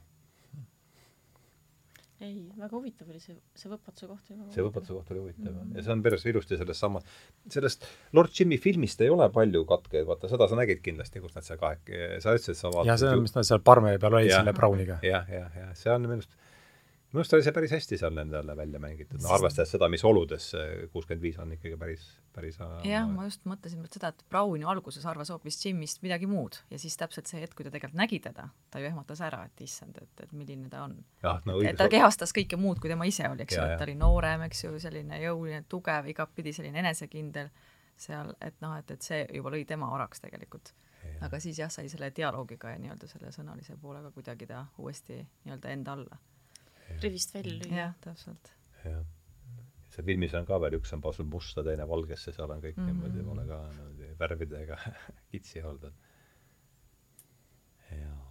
ei, 2.18 2.48
väga 2.58 2.74
huvitav 2.74 3.10
oli 3.12 3.20
see, 3.22 3.36
see 3.54 3.70
võpatuse 3.70 4.08
koht 4.10 4.30
oli 4.34 4.48
see 4.50 4.64
võpatuse 4.66 4.96
koht 4.96 5.12
oli 5.14 5.20
huvitav 5.22 5.52
mm, 5.52 5.58
-hmm. 5.60 5.76
ja 5.78 5.84
see 5.86 5.92
on 5.94 6.00
päris 6.02 6.26
ilusti 6.26 6.58
selles 6.58 6.80
samas, 6.82 7.06
sellest 7.46 7.86
Lord 8.18 8.34
Jimmy 8.34 8.58
filmist 8.58 9.00
ei 9.06 9.10
ole 9.14 9.28
palju 9.30 9.62
katkeid, 9.70 10.06
vaata 10.08 10.30
seda 10.32 10.48
sa 10.50 10.58
nägid 10.58 10.82
kindlasti, 10.82 11.22
kus 11.22 11.36
nad 11.38 11.46
seal 11.46 11.60
kahekesi, 11.62 12.20
sa 12.24 12.34
ütlesid, 12.34 12.58
sa 12.58 12.72
vaatasid 12.74 12.90
jah, 12.90 13.00
see 13.04 13.14
on, 13.14 13.22
mis 13.22 13.36
nad 13.38 13.46
seal 13.46 13.62
parme 13.62 13.94
peal 14.02 14.18
olid 14.18 14.34
selle 14.34 14.56
Browniga 14.56 14.98
ja,. 15.02 15.22
jah, 15.22 15.32
jah, 15.38 15.58
jah, 15.62 15.74
see 15.78 15.94
on 15.94 16.08
minu 16.08 16.18
arust 16.18 16.34
minu 17.08 17.22
arust 17.22 17.32
oli 17.32 17.44
see 17.44 17.54
päris 17.56 17.72
hästi 17.72 17.96
seal 18.00 18.12
nendele 18.12 18.54
välja 18.56 18.80
mängitud, 18.82 19.20
no 19.24 19.30
arvestades 19.32 19.70
seda, 19.72 19.88
mis 19.88 20.02
oludes 20.04 20.50
see 20.52 20.88
kuuskümmend 20.92 21.22
viis 21.24 21.38
on 21.40 21.54
ikkagi 21.54 21.78
päris, 21.80 22.02
päris 22.36 22.58
jah, 22.84 23.06
ma 23.08 23.24
just 23.24 23.46
mõtlesin 23.48 23.86
seda, 23.88 24.10
et 24.12 24.24
Brown 24.28 24.60
ju 24.60 24.68
alguses 24.68 25.06
arvas 25.08 25.32
hoopis 25.32 25.56
Jimist 25.64 26.02
midagi 26.04 26.28
muud 26.28 26.60
ja 26.68 26.80
siis 26.80 26.98
täpselt 27.00 27.30
see 27.30 27.40
hetk, 27.40 27.56
kui 27.56 27.64
ta 27.64 27.72
tegelikult 27.72 27.96
nägi 28.02 28.20
teda, 28.28 28.50
ta 28.68 28.82
ju 28.82 28.90
ehmatas 28.90 29.24
ära, 29.24 29.40
et 29.48 29.64
issand, 29.64 29.96
et, 30.02 30.24
et 30.26 30.36
milline 30.36 30.68
ta 30.68 30.84
on. 30.84 30.98
No, 31.24 31.56
et 31.64 31.80
ta 31.80 31.88
kehastas 31.88 32.36
kõike 32.36 32.60
muud, 32.60 32.82
kui 32.82 32.92
tema 32.92 33.08
ise 33.08 33.24
oli, 33.30 33.46
eks 33.46 33.56
ju, 33.56 33.64
et 33.64 33.80
ta 33.80 33.88
oli 33.88 33.96
noorem, 33.96 34.44
eks 34.50 34.64
ju, 34.66 34.76
selline 34.82 35.22
jõuline, 35.24 35.64
tugev, 35.68 36.12
igatpidi 36.12 36.52
selline 36.60 36.84
enesekindel 36.84 37.48
seal, 37.98 38.34
et 38.44 38.60
noh, 38.60 38.76
et, 38.76 38.90
et 38.92 39.02
see 39.02 39.24
juba 39.32 39.56
lõi 39.56 39.64
tema 39.66 39.88
oraks 39.96 40.20
tegelikult. 40.28 40.74
aga 41.24 41.38
siis 41.40 41.56
jah, 41.58 41.70
sai 41.72 41.88
selle 41.88 42.12
dialoogiga 42.14 42.74
ja 42.74 42.78
nii-öelda 42.78 43.08
selle 43.08 43.30
sõnalise 43.32 43.78
poolega 43.80 44.10
kuidagi 44.12 44.46
ta 44.46 44.66
uuesti 44.78 45.16
nii-öelda 45.16 45.70
enda 45.72 45.94
alla 45.96 46.18
rivist 47.02 47.34
välja 47.34 47.54
lüüa. 47.54 47.78
jah, 47.82 47.94
täpselt. 48.04 48.52
jah. 48.84 49.02
see 49.94 50.04
filmis 50.06 50.34
on 50.38 50.46
ka 50.48 50.60
veel, 50.62 50.78
üks 50.80 50.92
on 50.96 51.02
pasub 51.04 51.30
musta, 51.32 51.64
teine 51.66 51.88
valgesse, 51.88 52.32
seal 52.32 52.50
on 52.50 52.62
kõik 52.62 52.76
mm 52.76 52.84
-hmm. 52.84 52.94
niimoodi, 52.94 53.26
pole 53.30 53.46
ka 53.48 53.60
niimoodi 53.72 54.14
värvidega 54.20 54.78
kitsi 55.32 55.62
oldud. 55.62 55.92
jaa 57.90 58.24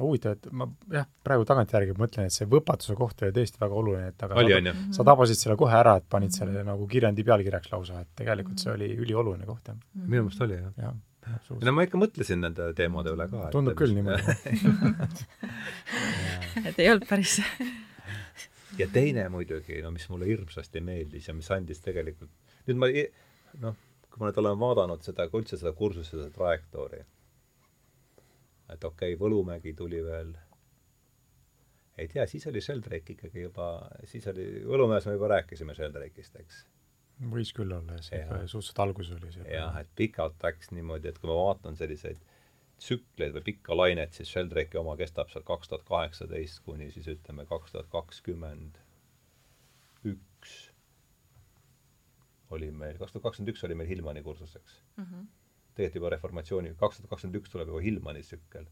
huvitav, 0.00 0.32
et 0.32 0.46
ma 0.52 0.66
jah, 0.92 1.06
praegu 1.24 1.44
tagantjärgi 1.44 1.94
mõtlen, 1.98 2.28
et 2.30 2.32
see 2.32 2.46
võpatuse 2.48 2.94
koht 2.98 3.22
oli 3.22 3.34
tõesti 3.36 3.60
väga 3.60 3.74
oluline, 3.74 4.08
et 4.08 4.22
aga 4.22 4.38
oli, 4.40 4.54
sa, 4.54 4.74
sa 4.96 5.04
tabasid 5.04 5.36
selle 5.36 5.56
kohe 5.60 5.76
ära, 5.76 5.96
et 6.00 6.06
panid 6.08 6.32
selle 6.32 6.52
mm 6.52 6.58
-hmm. 6.58 6.70
nagu 6.72 6.86
kirjandi 6.86 7.24
pealkirjaks 7.24 7.72
lausa, 7.72 8.00
et 8.00 8.08
tegelikult 8.16 8.58
see 8.58 8.72
oli 8.72 8.88
ülioluline 8.96 9.46
koht, 9.46 9.68
jah. 9.68 9.76
minu 9.94 10.22
meelest 10.22 10.40
oli, 10.46 10.54
jah 10.54 10.72
ja 10.78 10.94
no 11.50 11.76
ma 11.76 11.84
ikka 11.86 12.00
mõtlesin 12.00 12.42
nende 12.44 12.70
teemade 12.78 13.12
üle 13.14 13.26
ka. 13.30 13.48
tundub 13.54 13.76
küll 13.78 13.94
niimoodi 13.96 14.34
et 16.68 16.78
ei 16.80 16.90
olnud 16.90 17.06
päris 17.10 17.38
ja 18.80 18.88
teine 18.92 19.28
muidugi, 19.32 19.80
no 19.84 19.92
mis 19.94 20.06
mulle 20.10 20.28
hirmsasti 20.30 20.82
meeldis 20.84 21.28
ja 21.28 21.34
mis 21.36 21.50
andis 21.54 21.82
tegelikult, 21.84 22.32
nüüd 22.68 22.80
ma 22.80 22.90
noh, 23.64 23.78
kui 24.08 24.22
ma 24.22 24.30
nüüd 24.30 24.42
olen 24.42 24.60
vaadanud 24.60 25.04
seda, 25.06 25.26
ka 25.30 25.40
üldse 25.40 25.58
seda 25.60 25.72
kursuse, 25.76 26.14
seda 26.14 26.28
trajektoori, 26.34 27.02
et 28.70 28.86
okei 28.86 29.14
okay,, 29.14 29.20
Võlumägi 29.20 29.74
tuli 29.76 30.02
veel, 30.04 30.34
ei 32.00 32.08
tea, 32.08 32.26
siis 32.30 32.46
oli 32.50 32.62
Sheldrake 32.64 33.16
ikkagi 33.16 33.46
juba, 33.48 33.72
siis 34.08 34.26
oli, 34.32 34.46
Võlumäes 34.66 35.08
me 35.08 35.16
juba 35.18 35.34
rääkisime 35.36 35.76
Sheldrake'ist, 35.76 36.38
eks 36.40 36.64
võis 37.28 37.52
küll 37.56 37.72
olla, 37.76 37.98
see 38.04 38.20
ikka 38.22 38.40
suhteliselt 38.48 38.82
alguses 38.84 39.16
oli 39.18 39.32
see. 39.34 39.46
jah, 39.52 39.76
et 39.80 39.90
pikalt 39.96 40.40
läks 40.44 40.70
niimoodi, 40.72 41.10
et 41.10 41.18
kui 41.20 41.28
ma 41.28 41.36
vaatan 41.36 41.76
selliseid 41.76 42.20
tsükleid 42.80 43.34
või 43.36 43.44
pikka 43.50 43.76
lainet, 43.76 44.16
siis 44.16 44.30
Sheldrake'i 44.32 44.80
oma 44.80 44.96
kestab 44.96 45.28
seal 45.32 45.44
kaks 45.46 45.68
tuhat 45.68 45.84
kaheksateist 45.88 46.62
kuni 46.64 46.88
siis 46.94 47.10
ütleme 47.12 47.44
kaks 47.50 47.74
tuhat 47.74 47.90
kakskümmend 47.92 48.80
üks 50.08 50.54
oli 52.56 52.70
meil, 52.72 52.96
kaks 52.98 53.12
tuhat 53.12 53.28
kakskümmend 53.28 53.52
üks 53.52 53.66
oli 53.68 53.76
meil 53.78 53.90
Hillmani 53.90 54.24
kursus, 54.24 54.56
eks 54.56 54.80
mm. 54.96 55.04
-hmm. 55.04 55.26
tegelikult 55.76 56.00
juba 56.00 56.14
reformatsiooni, 56.16 56.74
kaks 56.80 57.02
tuhat 57.02 57.12
kakskümmend 57.14 57.42
üks 57.42 57.52
tuleb 57.52 57.68
juba 57.68 57.84
Hillmani 57.84 58.24
tsükkel 58.24 58.70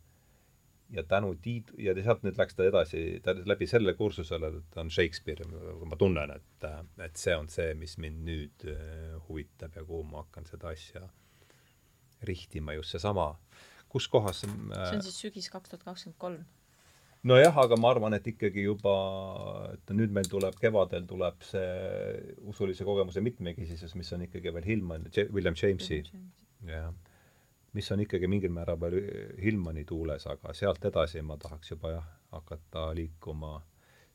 ja 0.90 1.02
tänu 1.02 1.34
Tiit- 1.42 1.74
ja 1.78 1.94
sealt 2.02 2.24
nüüd 2.24 2.38
läks 2.40 2.56
ta 2.56 2.66
edasi, 2.68 3.02
ta 3.24 3.34
läbi 3.36 3.68
selle 3.68 3.94
kursusele, 3.98 4.50
ta 4.72 4.82
on 4.84 4.90
Shakespeare, 4.92 5.46
ma 5.84 5.98
tunnen, 6.00 6.32
et, 6.34 6.68
et 7.04 7.16
see 7.20 7.36
on 7.36 7.48
see, 7.52 7.72
mis 7.78 7.98
mind 8.00 8.22
nüüd 8.28 8.68
äh, 8.72 9.16
huvitab 9.28 9.76
ja 9.76 9.84
kuhu 9.84 10.04
ma 10.08 10.24
hakkan 10.24 10.48
seda 10.48 10.72
asja 10.72 11.04
rihtima, 12.28 12.74
just 12.78 12.96
seesama, 12.96 13.34
kus 13.92 14.08
kohas 14.10 14.44
äh, 14.46 14.54
see 14.88 15.00
on 15.00 15.04
siis 15.06 15.20
sügis 15.26 15.50
kaks 15.52 15.74
tuhat 15.74 15.84
kakskümmend 15.84 16.18
kolm? 16.18 16.46
nojah, 17.28 17.56
aga 17.60 17.76
ma 17.76 17.92
arvan, 17.92 18.16
et 18.16 18.26
ikkagi 18.30 18.64
juba, 18.64 18.94
et 19.74 19.92
nüüd 19.92 20.14
meil 20.14 20.30
tuleb, 20.30 20.56
kevadel 20.62 21.04
tuleb 21.10 21.44
see 21.44 21.68
usulise 22.48 22.86
kogemuse 22.88 23.20
mitmekesisus, 23.24 23.92
mis 23.98 24.12
on 24.16 24.24
ikkagi 24.28 24.54
veel 24.54 24.72
Hillman, 24.72 25.08
William 25.34 25.58
Jamesi, 25.58 26.00
jah 26.68 26.92
mis 27.76 27.90
on 27.92 28.00
ikkagi 28.04 28.28
mingil 28.30 28.52
määral 28.54 28.78
veel 28.80 29.00
Hillmani 29.42 29.84
tuules, 29.84 30.26
aga 30.26 30.54
sealt 30.56 30.84
edasi 30.88 31.22
ma 31.22 31.36
tahaks 31.36 31.74
juba 31.74 31.92
jah, 31.92 32.06
hakata 32.32 32.88
liikuma 32.96 33.58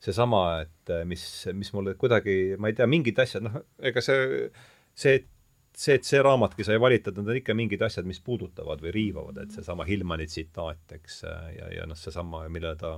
seesama, 0.03 0.61
et 0.65 0.91
mis, 1.07 1.23
mis 1.55 1.69
mulle 1.73 1.93
kuidagi, 1.95 2.55
ma 2.59 2.67
ei 2.67 2.75
tea, 2.75 2.87
mingid 2.89 3.19
asjad, 3.23 3.45
noh, 3.45 3.61
ega 3.79 4.01
see 4.03 4.49
see, 4.93 5.23
see, 5.71 5.97
et 5.97 6.07
see 6.07 6.21
raamatki 6.23 6.65
sai 6.67 6.79
valitud, 6.81 7.17
need 7.17 7.31
on 7.31 7.39
ikka 7.39 7.55
mingid 7.57 7.81
asjad, 7.85 8.07
mis 8.09 8.19
puudutavad 8.23 8.83
või 8.83 8.93
riivavad, 8.95 9.39
et 9.43 9.55
seesama 9.55 9.87
Hillmani 9.87 10.27
tsitaat, 10.29 10.85
eks, 10.99 11.23
ja, 11.57 11.69
ja 11.77 11.87
noh, 11.89 11.99
seesama, 11.99 12.43
mille 12.53 12.75
ta 12.79 12.97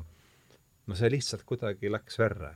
no 0.86 0.98
see 0.98 1.12
lihtsalt 1.14 1.46
kuidagi 1.48 1.92
läks 1.92 2.20
verre. 2.22 2.56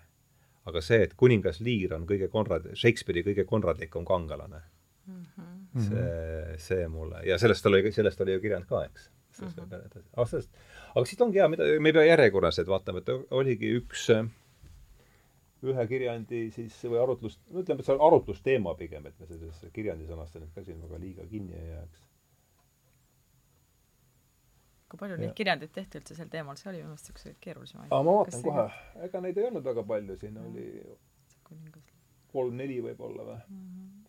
aga 0.70 0.82
see, 0.86 1.00
et 1.02 1.16
kuningas 1.18 1.62
Lear 1.66 1.96
on 1.96 2.04
kõige 2.06 2.28
Konrad, 2.30 2.68
Shakespeare'i 2.78 3.24
kõige 3.26 3.46
konradlikum 3.48 4.06
kangelane 4.06 4.60
mm, 5.08 5.24
-hmm. 5.24 5.59
See, 5.86 6.58
see 6.66 6.90
mulle, 6.92 7.24
ja 7.28 7.38
sellest 7.42 7.66
oli, 7.70 7.82
sellest 7.96 8.22
oli 8.26 8.36
ju 8.38 8.44
kirjand 8.44 8.68
ka, 8.70 8.84
eks. 8.90 9.10
sellest 9.38 9.58
mm 9.58 9.64
-hmm. 9.64 9.86
edasi. 9.86 10.06
aga 10.14 10.26
sellest, 10.34 10.52
aga 10.96 11.06
siit 11.06 11.22
ongi 11.22 11.42
hea, 11.42 11.48
mida, 11.48 11.72
me 11.80 11.90
ei 11.90 11.98
pea 11.98 12.06
järjekorras, 12.12 12.60
et 12.60 12.68
vaatame, 12.68 13.04
et 13.04 13.32
oligi 13.32 13.74
üks 13.80 14.10
ühe 15.70 15.88
kirjandi 15.88 16.52
siis 16.56 16.76
või 16.86 17.02
arutlus, 17.04 17.40
no 17.50 17.64
ütleme, 17.64 17.80
et 17.80 17.86
see 17.86 17.96
on 17.96 18.06
arutlusteema 18.08 18.76
pigem, 18.80 19.06
et 19.06 19.20
me 19.20 19.28
selles 19.28 19.66
kirjandi 19.74 20.08
sõnast 20.08 20.40
nüüd 20.40 20.54
ka 20.56 20.64
siin 20.64 20.82
väga 20.82 21.00
liiga 21.00 21.26
kinni 21.28 21.58
ei 21.60 21.74
jääks 21.74 22.06
kui 24.90 24.98
palju 24.98 25.18
ja. 25.18 25.22
neid 25.22 25.36
kirjandeid 25.38 25.72
tehti 25.74 26.00
üldse 26.02 26.18
sel 26.18 26.30
teemal, 26.34 26.58
see 26.58 26.72
oli 26.72 26.82
minu 26.82 26.94
meelest 26.94 27.12
üks 27.12 27.28
keerulisemaid. 27.44 27.92
aa, 27.94 28.04
ma 28.06 28.16
vaatan 28.20 28.46
kohe, 28.46 28.66
ega 29.06 29.22
neid 29.22 29.38
ei 29.38 29.48
olnud 29.50 29.68
väga 29.70 29.84
palju, 29.92 30.18
siin 30.22 30.40
ja. 30.40 30.46
oli 30.50 30.66
kolm-neli 32.34 32.80
võib-olla 32.86 33.26
või 33.28 33.38
mm? 33.38 33.60
-hmm. 33.60 34.09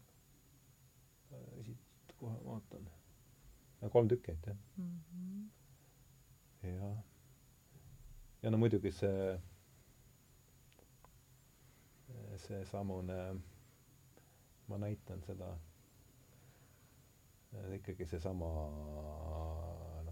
Kohe 2.21 2.45
vaatan. 2.45 2.91
kolm 3.91 4.09
tükki 4.09 4.31
ainult, 4.31 4.47
jah 4.47 4.57
mm. 4.77 5.01
-hmm. 5.13 6.69
ja, 6.69 6.97
ja 8.43 8.51
no 8.51 8.59
muidugi 8.59 8.93
see, 8.93 9.41
seesamune, 12.37 13.41
ma 14.69 14.79
näitan 14.79 15.23
seda, 15.23 15.59
ikkagi 17.75 18.07
seesama 18.07 18.51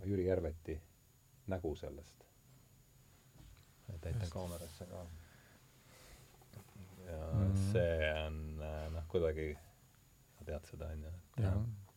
Jüri 0.04 0.26
Järveti 0.26 0.80
nägu 1.46 1.74
sellest. 1.76 2.24
et 3.94 4.04
näitan 4.04 4.30
kaamerasse 4.30 4.86
ka. 4.86 5.06
ja 7.06 7.32
mm 7.32 7.52
-hmm. 7.52 7.72
see 7.72 8.14
on 8.26 8.56
noh, 8.92 9.04
kuidagi, 9.08 9.58
sa 10.38 10.44
tead 10.44 10.64
seda, 10.64 10.86
on 10.86 11.02
ju. 11.02 11.87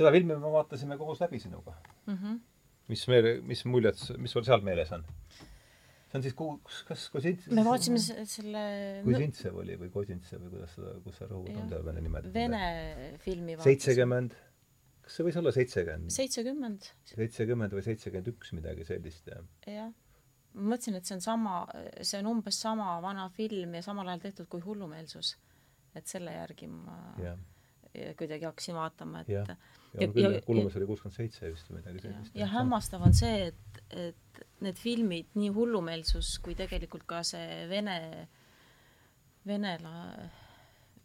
Seda 0.00 0.12
filmi 0.16 0.36
me 0.40 0.52
vaatasime 0.56 0.98
koos 1.00 1.22
läbi 1.22 1.40
sinuga 1.42 1.76
mm. 2.06 2.16
-hmm. 2.16 2.40
mis 2.92 3.06
meil, 3.12 3.30
mis 3.46 3.64
muljed, 3.68 4.04
mis 4.18 4.36
sul 4.36 4.46
seal 4.48 4.66
meeles 4.66 4.92
on? 4.96 5.06
see 6.10 6.18
on 6.18 6.26
siis 6.26 6.34
kus, 6.34 6.82
kas 6.88 7.08
Kosintsev 7.14 7.56
me 7.56 7.64
vaatasime 7.66 8.26
selle 8.34 8.62
Kosintsev 9.06 9.58
oli 9.64 9.78
või 9.80 9.92
Kosintsev 9.94 10.46
või 10.46 10.56
kuidas 10.56 10.76
seda, 10.78 10.94
kus 11.04 11.20
sa 11.22 11.30
rõhud 11.30 11.56
on 11.62 11.68
seal 11.70 11.84
vene 11.86 12.06
nimed? 12.06 12.30
Vene 12.34 12.62
filmi 13.22 13.54
vaatasime. 13.54 13.68
seitsekümmend 13.68 14.38
kas 15.10 15.18
see 15.18 15.26
võis 15.26 15.38
olla 15.40 15.50
seitsekümmend? 15.54 16.14
seitsekümmend. 16.14 16.88
seitsekümmend 17.10 17.74
või 17.74 17.84
seitsekümmend 17.86 18.30
üks, 18.30 18.52
midagi 18.54 18.86
sellist, 18.86 19.26
jah. 19.26 19.42
jah. 19.66 19.92
ma 20.54 20.74
mõtlesin, 20.74 20.98
et 20.98 21.08
see 21.08 21.16
on 21.16 21.24
sama, 21.24 21.54
see 21.98 22.20
on 22.22 22.30
umbes 22.30 22.60
sama 22.62 22.92
vana 23.02 23.26
film 23.34 23.74
ja 23.74 23.82
samal 23.86 24.10
ajal 24.12 24.22
tehtud 24.28 24.50
kui 24.52 24.62
Hullumeelsus. 24.62 25.34
et 25.98 26.06
selle 26.06 26.36
järgi 26.36 26.70
ma 26.70 26.98
ja. 27.18 27.34
Kuidagi 28.18 28.46
hakkasin 28.46 28.76
vaatama, 28.78 29.24
et 29.24 29.32
ja, 29.32 29.44
ja, 29.48 29.56
ja 30.00 30.08
küll, 30.12 30.36
Hullumeelsus 30.46 30.78
oli 30.78 30.90
kuuskümmend 30.90 31.16
seitse 31.16 31.50
vist 31.50 31.70
või 31.70 31.80
midagi 31.80 32.04
sellist. 32.04 32.36
ja 32.38 32.46
hämmastav 32.52 33.02
on 33.06 33.16
see, 33.16 33.48
et, 33.50 33.82
et 33.90 34.44
need 34.62 34.78
filmid, 34.78 35.32
nii 35.34 35.50
Hullumeelsus 35.56 36.36
kui 36.44 36.54
tegelikult 36.58 37.08
ka 37.10 37.24
see 37.26 37.64
vene, 37.70 37.98
venela-, 39.48 40.30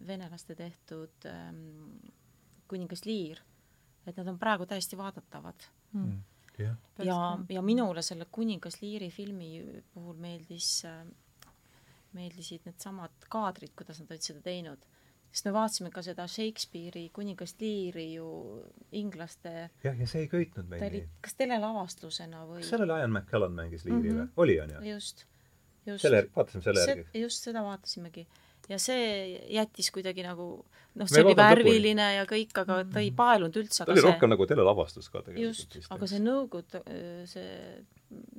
venelaste 0.05 0.57
tehtud 0.59 1.29
ähm, 1.31 1.97
kuningas 2.69 3.05
Liir 3.09 3.41
et 4.05 4.17
nad 4.19 4.29
on 4.29 4.39
praegu 4.39 4.67
täiesti 4.69 4.97
vaadatavad 4.97 5.67
mm.. 5.91 6.01
mm. 6.05 6.23
Yeah. 6.59 6.75
ja, 7.03 7.37
ja 7.49 7.61
minule 7.61 7.99
selle 8.01 8.29
Kuningas 8.31 8.77
Liiri 8.79 9.09
filmi 9.11 9.49
puhul 9.91 10.15
meeldis, 10.23 10.85
meeldisid 12.15 12.63
needsamad 12.63 13.27
kaadrid, 13.27 13.73
kuidas 13.75 13.99
nad 13.99 14.13
olid 14.15 14.23
seda 14.23 14.39
teinud. 14.45 14.85
Sest 15.31 15.47
me 15.49 15.53
vaatasime 15.55 15.91
ka 15.91 16.03
seda 16.05 16.27
Shakespeare'i 16.31 17.09
Kuningas 17.15 17.55
Liiri 17.59 18.07
ju 18.13 18.27
inglaste 18.95 19.53
jah, 19.83 19.99
ja 19.99 20.07
see 20.07 20.25
ei 20.25 20.31
köitnud 20.31 20.69
meid 20.71 20.85
nii. 20.97 21.05
kas 21.25 21.37
telelavastusena 21.41 22.45
või? 22.47 22.61
kas 22.63 22.73
seal 22.73 22.85
oli 22.87 22.99
Ian 23.01 23.13
McKellen 23.13 23.55
mängis 23.57 23.85
Liiri 23.85 23.99
mm 23.99 24.09
-hmm. 24.09 24.33
või? 24.35 24.43
oli, 24.45 24.59
on 24.63 24.75
ju? 24.77 24.83
just, 24.93 25.25
just. 25.85 26.01
selle, 26.01 26.25
vaatasime 26.35 26.63
selle 26.69 26.85
järgi. 26.87 27.07
just, 27.25 27.49
seda 27.49 27.63
vaatasimegi 27.63 28.27
ja 28.69 28.79
see 28.81 29.41
jättis 29.53 29.91
kuidagi 29.93 30.25
nagu 30.25 30.47
noh, 30.95 31.09
see 31.09 31.23
oli 31.23 31.35
värviline 31.37 32.01
lõpuni. 32.01 32.15
ja 32.17 32.25
kõik, 32.29 32.55
aga 32.63 32.79
ta 32.93 33.03
ei 33.03 33.11
paelunud 33.15 33.59
üldse. 33.61 33.83
ta 33.83 33.93
oli 33.93 34.01
see... 34.01 34.07
rohkem 34.09 34.31
nagu 34.31 34.47
telelavastus 34.49 35.11
ka 35.11 35.21
tegelikult. 35.25 35.77
just, 35.77 35.91
aga 35.93 36.09
see 36.09 36.23
Nõukogude, 36.25 36.81
see 37.29 37.53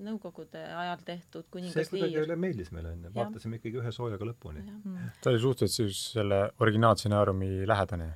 Nõukogude 0.07 0.63
ajal 0.63 1.01
tehtud 1.07 1.49
Kuningas 1.53 1.91
Liir. 1.93 2.07
see 2.07 2.13
kuidagi 2.19 2.39
meeldis 2.47 2.71
meile 2.75 2.93
onju, 2.95 3.15
vaatasime 3.17 3.61
ikkagi 3.61 3.83
ühe 3.83 3.95
soojaga 3.95 4.31
lõpuni. 4.31 4.65
ta 5.23 5.33
oli 5.33 5.43
suhteliselt 5.43 5.77
siis 5.83 6.05
selle 6.17 6.47
originaalstsenaariumi 6.65 7.67
lähedane 7.69 8.13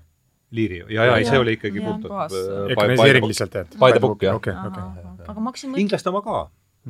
Liiri, 0.51 0.81
ja, 0.91 1.05
ja, 1.07 1.19
ja 1.21 1.27
see 1.29 1.39
oli 1.39 1.53
ikkagi 1.55 1.79
puhtalt 1.85 2.35
ekraniseering 2.75 3.27
lihtsalt, 3.31 3.55
et 3.61 3.75
by 3.79 3.93
the 3.95 4.03
book, 4.03 4.23
jah. 4.25 4.35
okei, 4.41 4.55
okei. 4.67 4.87
aga 5.29 5.37
ma 5.39 5.53
hakkasin 5.53 5.71
mõtlema 5.71 5.85
inglaste 5.85 6.11
oma 6.11 6.25
ka 6.27 6.39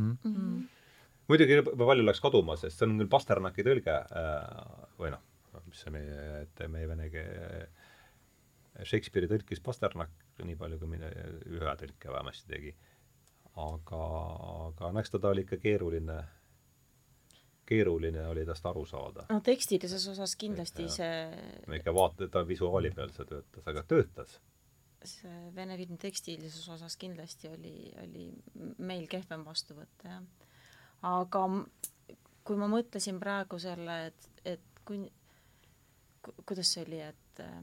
mm. 0.00 0.14
-hmm 0.24 0.68
muidugi 1.30 1.60
palju 1.64 2.06
läks 2.06 2.22
kaduma, 2.22 2.56
sest 2.60 2.80
see 2.80 2.88
on 2.88 2.98
küll 3.00 3.10
Pasternaki 3.10 3.64
tõlge 3.66 3.96
äh, 4.02 4.64
või 5.00 5.12
noh, 5.14 5.22
mis 5.68 5.84
see 5.84 5.94
meie, 5.94 6.26
et 6.44 6.64
meie 6.70 6.88
vene 6.90 7.08
keel, 7.12 7.68
Shakespeare'i 8.86 9.30
tõlkis 9.30 9.62
Pasternak 9.64 10.12
nii 10.40 10.56
palju, 10.56 10.78
kui 10.80 10.88
mina 10.88 11.10
ühe 11.10 11.72
tõlke 11.82 12.12
vähemasti 12.12 12.48
tegi. 12.48 12.74
aga, 13.60 14.02
aga 14.70 14.92
no 14.94 15.00
eks 15.00 15.10
ta, 15.10 15.18
ta 15.18 15.32
oli 15.34 15.42
ikka 15.44 15.58
keeruline, 15.60 16.20
keeruline 17.66 18.26
oli 18.30 18.46
tast 18.46 18.66
aru 18.66 18.84
saada. 18.86 19.26
no 19.30 19.40
tekstilises 19.44 20.06
osas 20.14 20.36
kindlasti 20.40 20.86
ja, 20.86 20.94
see 20.94 21.66
me 21.66 21.80
ikka 21.82 21.94
vaata, 21.94 22.30
ta 22.30 22.46
visuaali 22.46 22.94
peal 22.94 23.12
see 23.16 23.26
töötas, 23.26 23.66
aga 23.66 23.82
töötas 23.82 24.38
see 25.04 25.34
vene 25.56 25.76
filmi 25.80 25.98
tekstilises 25.98 26.68
osas 26.68 26.96
kindlasti 27.00 27.50
oli, 27.50 27.74
oli 28.04 28.30
meil 28.78 29.06
kehvem 29.10 29.44
vastuvõtt, 29.44 30.06
jah 30.06 30.22
aga 31.06 31.44
kui 32.44 32.58
ma 32.58 32.68
mõtlesin 32.70 33.20
praegu 33.20 33.60
selle, 33.62 33.96
et, 34.10 34.28
et 34.56 34.82
kui, 34.86 35.04
kuidas 36.48 36.74
see 36.74 36.84
oli, 36.86 37.00
et 37.04 37.42
äh, 37.44 37.60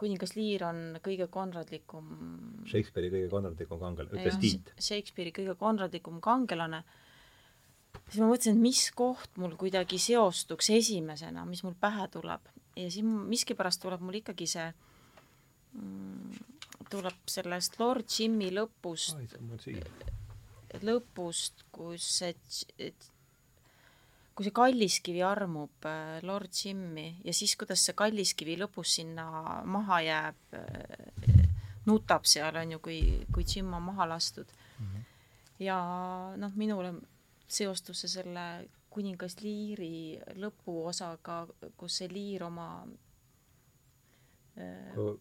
kuningas 0.00 0.34
Lear 0.36 0.66
on 0.70 0.82
kõige 1.04 1.28
konradlikum 1.32 2.10
Shakespeare'i 2.68 3.12
kõige 3.12 3.30
konradlikum 3.32 3.80
kangelane, 3.80 4.18
ütles 4.18 4.38
Tiit. 4.42 4.72
Shakespeare'i 4.80 5.34
kõige 5.36 5.56
konradlikum 5.60 6.18
kangelane, 6.24 6.82
siis 8.08 8.22
ma 8.22 8.30
mõtlesin, 8.30 8.56
et 8.56 8.64
mis 8.64 8.82
koht 8.96 9.38
mul 9.40 9.54
kuidagi 9.60 10.00
seostuks 10.02 10.72
esimesena, 10.74 11.46
mis 11.48 11.62
mul 11.66 11.76
pähe 11.78 12.08
tuleb. 12.12 12.50
ja 12.76 12.88
siis 12.90 13.04
miskipärast 13.04 13.82
tuleb 13.82 14.00
mul 14.00 14.16
ikkagi 14.22 14.46
see 14.48 14.64
mm, 15.76 16.38
tuleb 16.90 17.28
sellest 17.28 17.76
Lord 17.80 18.08
Jimmy 18.08 18.48
lõpust 18.50 19.18
lõpust, 20.80 21.66
kus 21.74 22.06
see, 22.18 22.92
kui 24.32 24.46
see 24.46 24.54
kalliskivi 24.56 25.22
armub 25.26 25.88
äh, 25.88 26.18
Lord 26.24 26.52
Jimmy 26.56 27.08
ja 27.24 27.34
siis, 27.36 27.54
kuidas 27.60 27.84
see 27.84 27.96
kalliskivi 27.98 28.56
lõpus 28.60 28.96
sinna 28.98 29.62
maha 29.68 30.00
jääb, 30.06 30.42
äh, 30.56 31.40
nutab 31.86 32.28
seal, 32.28 32.56
on 32.56 32.76
ju, 32.76 32.82
kui, 32.82 33.00
kui 33.34 33.46
Jim 33.48 33.72
on 33.76 33.82
maha 33.90 34.08
lastud 34.14 34.48
mm. 34.78 34.86
-hmm. 34.86 35.08
ja 35.58 35.78
noh, 36.36 36.52
minule 36.56 36.94
seostus 37.48 38.00
see 38.00 38.14
selle 38.20 38.46
kuningas 38.92 39.40
Liiri 39.40 40.20
lõpuosaga, 40.36 41.46
kus 41.76 41.96
see 42.00 42.08
Liir 42.12 42.44
oma 42.44 42.68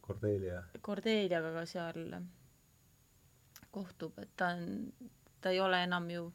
Cordelia. 0.01 0.63
Cordeliaga 0.83 1.53
ka 1.55 1.65
seal 1.65 2.15
kohtub, 3.71 4.17
et 4.19 4.31
ta 4.35 4.51
on 4.57 4.91
ta 5.41 5.51
ei 5.53 5.59
ole 5.59 5.83
enam 5.83 6.09
ju 6.11 6.25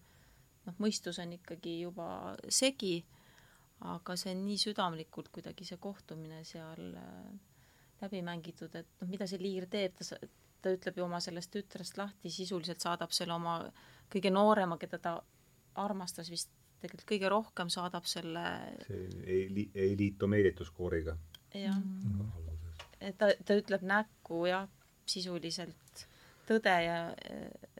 noh, 0.67 0.79
mõistus 0.83 1.21
on 1.23 1.35
ikkagi 1.37 1.81
juba 1.83 2.09
segi, 2.49 2.99
aga 3.87 4.17
see 4.19 4.33
on 4.35 4.43
nii 4.47 4.59
südamlikult 4.61 5.31
kuidagi 5.35 5.67
see 5.69 5.79
kohtumine 5.81 6.43
seal 6.49 6.97
äh, 6.97 7.31
läbi 8.03 8.23
mängitud, 8.25 8.75
et 8.75 8.89
noh, 9.01 9.11
mida 9.11 9.29
see 9.29 9.41
liir 9.41 9.69
teeb, 9.73 9.97
ta, 10.01 10.19
ta 10.63 10.75
ütleb 10.75 10.99
ju 10.99 11.07
oma 11.07 11.21
sellest 11.23 11.53
tütrest 11.55 11.99
lahti, 12.01 12.33
sisuliselt 12.33 12.83
saadab 12.85 13.15
selle 13.15 13.37
oma 13.37 13.59
kõige 14.13 14.33
noorema, 14.33 14.79
keda 14.81 15.01
ta 15.03 15.17
armastas 15.83 16.31
vist 16.33 16.53
tegelikult 16.81 17.09
kõige 17.09 17.33
rohkem, 17.33 17.73
saadab 17.73 18.09
selle 18.09 18.45
see 18.87 19.07
ei, 19.25 19.69
ei 19.75 19.97
liitu 19.99 20.29
meelituskooriga. 20.29 21.17
jah 21.55 21.77
mm. 21.77 22.21
-hmm. 22.21 22.85
et 23.01 23.19
ta, 23.19 23.31
ta 23.45 23.57
ütleb 23.57 23.83
näkku 23.83 24.45
jah, 24.51 24.69
sisuliselt 25.07 25.86
tõde 26.47 26.75
ja 26.85 26.99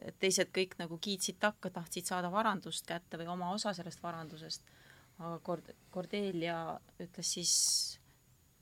et 0.01 0.17
teised 0.19 0.51
kõik 0.55 0.75
nagu 0.79 0.97
kiitsid 1.01 1.39
takka, 1.39 1.69
tahtsid 1.73 2.05
saada 2.09 2.31
varandust 2.31 2.85
kätte 2.87 3.19
või 3.19 3.29
oma 3.31 3.51
osa 3.55 3.73
sellest 3.73 4.03
varandusest. 4.03 4.63
aga 5.19 5.39
Cord-, 5.43 5.73
Cordelia 5.93 6.79
ütles 6.99 7.33
siis 7.33 7.53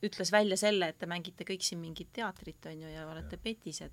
ütles 0.05 0.31
välja 0.31 0.57
selle, 0.59 0.89
et 0.89 0.99
te 0.99 1.07
mängite 1.09 1.45
kõik 1.47 1.63
siin 1.65 1.79
mingit 1.81 2.11
teatrit, 2.13 2.65
on 2.69 2.83
ju, 2.85 2.91
ja 2.91 3.07
olete 3.09 3.37
petised. 3.41 3.91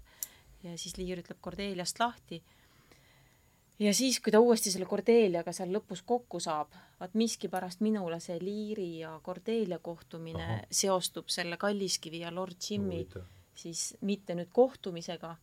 ja 0.62 0.76
siis 0.78 0.96
Liir 0.96 1.18
ütleb 1.18 1.40
Cordeliast 1.42 1.98
lahti. 1.98 2.42
ja 3.78 3.94
siis, 3.94 4.20
kui 4.20 4.32
ta 4.32 4.40
uuesti 4.40 4.70
selle 4.70 4.86
Cordeliaga 4.86 5.52
seal 5.52 5.72
lõpus 5.74 6.02
kokku 6.06 6.40
saab, 6.40 6.74
vaat 7.00 7.14
miskipärast 7.14 7.80
minule 7.80 8.20
see 8.20 8.38
Liiri 8.40 8.98
ja 8.98 9.20
Cordelia 9.24 9.78
kohtumine 9.78 10.44
Aha. 10.44 10.60
seostub 10.70 11.28
selle 11.28 11.56
Kalliskivi 11.56 12.22
ja 12.22 12.34
Lord 12.34 12.58
Jimmy 12.70 13.06
no, 13.14 13.24
siis 13.54 13.96
mitte 14.00 14.34
nüüd 14.34 14.52
kohtumisega, 14.52 15.36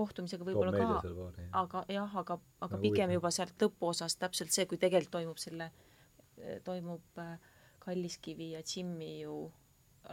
kohtumisega 0.00 0.48
võib-olla 0.48 0.72
ka, 0.74 1.14
aga 1.60 1.84
jah, 1.92 2.18
aga, 2.22 2.40
aga 2.64 2.76
no, 2.76 2.82
pigem 2.82 3.14
juba 3.16 3.32
sealt 3.34 3.60
lõpuosast 3.60 4.20
täpselt 4.22 4.52
see, 4.54 4.66
kui 4.70 4.80
tegelikult 4.80 5.14
toimub 5.20 5.40
selle, 5.42 5.70
toimub 6.64 7.20
äh, 7.20 7.36
Kalliskivi 7.80 8.52
ja 8.54 8.62
Jimmy 8.64 9.20
ju 9.22 9.36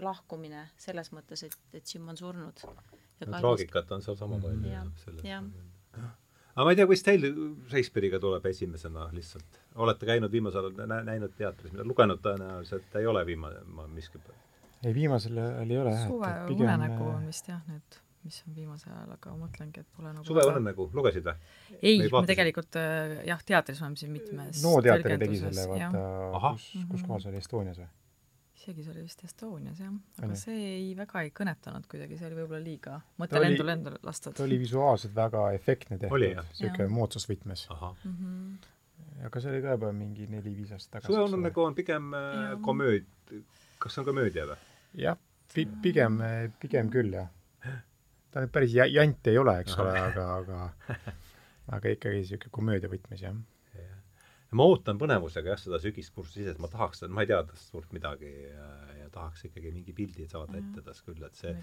lahkumine 0.03 0.67
selles 0.79 1.11
mõttes, 1.15 1.43
et, 1.47 1.57
et 1.77 1.93
Jim 1.93 2.07
on 2.11 2.17
surnud. 2.19 2.63
no 3.25 3.41
traagikat 3.41 3.91
on 3.95 4.03
seal 4.05 4.17
sama 4.19 4.39
palju 4.41 4.71
ja, 4.71 4.83
jah. 5.23 5.45
aga 6.53 6.65
ma 6.65 6.73
ei 6.73 6.79
tea, 6.79 6.87
kuidas 6.89 7.05
teil 7.07 7.27
Shakespeare'iga 7.71 8.19
tuleb 8.23 8.45
esimesena 8.51 9.07
lihtsalt? 9.15 9.61
olete 9.75 10.09
käinud 10.09 10.31
viimasel 10.31 10.69
ajal 10.69 10.91
nä, 10.91 10.99
näinud 11.11 11.37
teatris, 11.37 11.73
lugenud 11.83 12.21
tõenäoliselt 12.23 12.99
ei 12.99 13.07
ole 13.07 13.23
viimane, 13.25 13.63
ma 13.73 13.87
miski 13.91 14.21
ei, 14.83 14.93
viimasel 14.93 15.39
ajal 15.43 15.71
ei 15.71 15.79
ole 15.85 15.95
jah. 15.95 16.11
suve 16.11 16.33
unenägu 16.57 17.09
on 17.13 17.31
vist 17.31 17.49
jah, 17.53 17.63
nüüd 17.71 18.01
mis 18.27 18.39
on 18.47 18.55
viimasel 18.55 18.93
ajal, 18.93 19.13
aga 19.15 19.33
ma 19.33 19.45
mõtlengi, 19.45 19.83
et 19.83 19.95
pole 19.95 20.11
nagu 20.13 20.27
suve 20.27 20.43
unenägu, 20.49 20.89
lugesid 20.97 21.27
või? 21.27 21.53
ei, 21.79 22.01
me 22.11 22.25
tegelikult 22.29 22.79
äh, 22.79 23.21
jah, 23.27 23.43
teatris 23.47 23.79
oleme 23.83 23.99
siin 23.99 24.11
mitmes 24.13 24.59
NO 24.65 24.73
teater 24.85 25.15
tegi 25.21 25.39
selle, 25.45 25.67
vaata, 25.71 26.51
kus, 26.57 26.67
kus 26.91 27.07
kohas 27.07 27.27
oli 27.31 27.39
Estonias 27.41 27.79
või? 27.81 27.89
isegi 28.57 28.83
see 28.83 28.93
oli 28.95 29.03
vist 29.05 29.21
Estonias 29.23 29.81
jah, 29.83 29.93
aga 30.17 30.25
Õnne. 30.27 30.39
see 30.39 30.57
ei, 30.71 30.87
väga 30.97 31.23
ei 31.23 31.31
kõnetanud 31.39 31.85
kuidagi, 31.91 32.17
see 32.19 32.29
oli 32.29 32.39
võib-olla 32.41 32.63
liiga 32.63 32.97
mõttelendul 33.21 33.73
endale 33.75 34.01
lastud. 34.07 34.35
ta 34.37 34.43
oli 34.47 34.57
visuaalselt 34.63 35.15
väga 35.15 35.45
efektne 35.57 35.99
tehtud, 36.01 36.25
niisugune 36.25 36.89
moodsas 36.91 37.29
võtmes. 37.29 37.67
Mm 37.69 38.17
-hmm. 38.17 39.29
aga 39.29 39.43
see 39.43 39.53
oli 39.53 39.61
ka 39.63 39.77
juba 39.77 39.93
mingi 39.93 40.27
neli-viis 40.33 40.73
aastat 40.75 40.97
tagasi. 40.97 41.13
suve 41.13 41.29
unenägu 41.29 41.63
on 41.63 41.77
pigem 41.77 42.11
äh, 42.17 42.57
komööd-, 42.65 43.39
kas 43.79 43.95
see 43.95 44.03
on 44.03 44.11
komöödia 44.11 44.49
või? 44.51 44.59
jah, 45.05 45.17
pi-, 45.53 45.69
pigem, 45.81 46.19
pigem 46.59 46.91
küll, 46.91 47.13
jah 47.13 47.31
ta 48.37 48.45
nüüd 48.45 48.53
päris 48.53 48.73
jant 48.77 49.29
ei 49.31 49.37
ole, 49.41 49.53
eks 49.63 49.77
ole, 49.81 49.93
aga, 49.97 50.25
aga 50.37 50.97
aga 51.77 51.93
ikkagi 51.95 52.21
niisugune 52.21 52.53
komöödia 52.53 52.89
võtmes, 52.91 53.21
jah. 53.23 53.37
Ja.. 53.77 53.95
ma 54.59 54.67
ootan 54.69 54.99
põnevusega 55.01 55.55
jah, 55.55 55.61
seda 55.61 55.79
sügiskursust 55.81 56.43
ise, 56.43 56.53
et 56.53 56.61
ma 56.61 56.69
tahaks, 56.71 57.01
ma 57.09 57.25
ei 57.25 57.31
tea 57.31 57.39
tast 57.49 57.71
suurt 57.73 57.95
midagi 57.97 58.29
ja, 58.29 58.67
ja 58.99 59.07
tahaks 59.13 59.47
ikkagi 59.49 59.71
mingi 59.73 59.95
pildi 59.97 60.27
saada 60.29 60.59
ette 60.59 60.83
tast 60.85 61.05
küll, 61.07 61.23
et 61.25 61.39
see, 61.39 61.55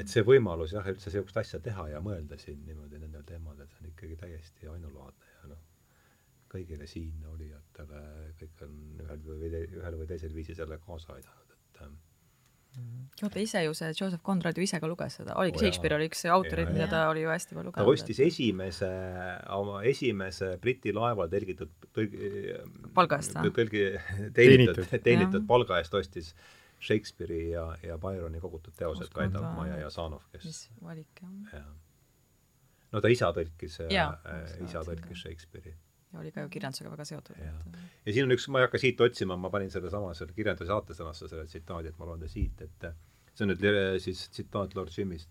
et 0.00 0.10
see 0.10 0.24
võimalus 0.26 0.74
jah, 0.74 0.90
üldse 0.90 1.12
niisugust 1.12 1.38
asja 1.44 1.62
teha 1.62 1.86
ja 1.94 2.02
mõelda 2.04 2.40
siin 2.42 2.64
niimoodi 2.66 2.98
nendel 3.04 3.22
teemadel, 3.28 3.70
see 3.70 3.84
on 3.84 3.92
ikkagi 3.92 4.18
täiesti 4.24 4.70
ainulaadne 4.74 5.30
ja 5.36 5.52
noh, 5.52 5.62
kõigile 6.54 6.90
siin 6.90 7.22
olijatele, 7.30 8.02
kõik 8.42 8.66
on 8.66 8.74
ühel 9.06 9.22
või, 9.30 9.54
ühel 9.62 10.00
või 10.02 10.10
teisel 10.10 10.34
viisil 10.34 10.58
selle 10.58 10.82
kaasa 10.82 11.14
aidanud, 11.16 11.54
et 11.54 11.80
ähm, 11.86 11.96
oota, 13.22 13.40
ise 13.40 13.62
ju 13.64 13.74
see 13.76 13.92
Joseph 13.94 14.22
Conrad 14.26 14.58
ju 14.58 14.64
ise 14.64 14.80
ka 14.82 14.88
luges 14.90 15.18
seda, 15.20 15.36
oligi 15.40 15.58
oh, 15.58 15.62
Shakespeare 15.62 15.96
oli 15.96 16.08
üks 16.10 16.24
autoreid, 16.34 16.72
mida 16.74 16.88
ta 16.90 17.04
oli 17.10 17.22
ju 17.24 17.30
hästi 17.30 17.54
palju 17.54 17.70
lugenud. 17.70 17.86
ta 17.86 17.94
ostis 17.94 18.20
esimese, 18.24 18.90
oma 19.54 19.82
esimese 19.90 20.50
Briti 20.62 20.94
laeval 20.96 21.30
tõlgitud 21.32 21.72
tõlgi, 21.96 22.32
palga 22.96 23.20
eest 23.22 23.38
või? 23.38 23.54
tõlgi, 23.60 23.86
teenitud, 24.36 24.82
teenitud 25.06 25.48
palga 25.50 25.80
eest 25.82 25.94
ostis 26.00 26.34
Shakespeare'i 26.84 27.54
ja, 27.54 27.68
ja 27.86 27.96
Byroni 28.00 28.42
kogutud 28.42 28.74
teosed, 28.76 29.08
Kaidar 29.14 29.46
Maja 29.56 29.78
ja 29.80 29.90
Sanov, 29.94 30.26
kes 30.34 30.44
mis 30.48 30.60
valik, 30.84 31.22
jah. 31.22 31.60
Ja.. 31.60 31.64
no 32.92 33.04
ta 33.04 33.12
isa 33.12 33.30
tõlkis, 33.36 33.80
äh, 33.86 34.04
isa 34.66 34.84
tõlkis 34.86 35.24
Shakespeare'i 35.24 35.76
ja 36.14 36.20
oli 36.20 36.30
ka 36.32 36.44
ju 36.44 36.48
kirjandusega 36.48 36.90
väga 36.90 37.04
seotud. 37.04 37.38
ja 38.06 38.12
siin 38.12 38.28
on 38.28 38.34
üks, 38.36 38.46
ma 38.48 38.60
ei 38.60 38.68
hakka 38.68 38.78
siit 38.78 39.00
otsima, 39.00 39.36
ma 39.36 39.50
panin 39.50 39.72
sellesama, 39.74 40.12
selle 40.14 40.36
kirjanduse 40.36 40.70
saatesõnasse 40.70 41.28
selle 41.28 41.46
tsitaadi, 41.50 41.90
et 41.90 41.98
ma 41.98 42.08
loen 42.08 42.22
ta 42.22 42.30
siit, 42.30 42.62
et 42.62 42.88
see 43.34 43.46
on 43.46 43.50
nüüd 43.52 43.66
siis 44.04 44.28
tsitaat 44.30 44.76
Lord 44.78 44.94
Jimmist. 44.96 45.30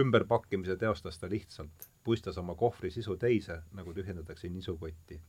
ümberpakkimise 0.00 0.76
teostas 0.76 1.18
ta 1.18 1.28
lihtsalt, 1.30 1.88
puistas 2.04 2.38
oma 2.38 2.54
kohvri 2.58 2.90
sisu 2.90 3.16
teise, 3.16 3.60
nagu 3.72 3.94
tühjendatakse 3.94 4.48
nisukotti. 4.48 5.20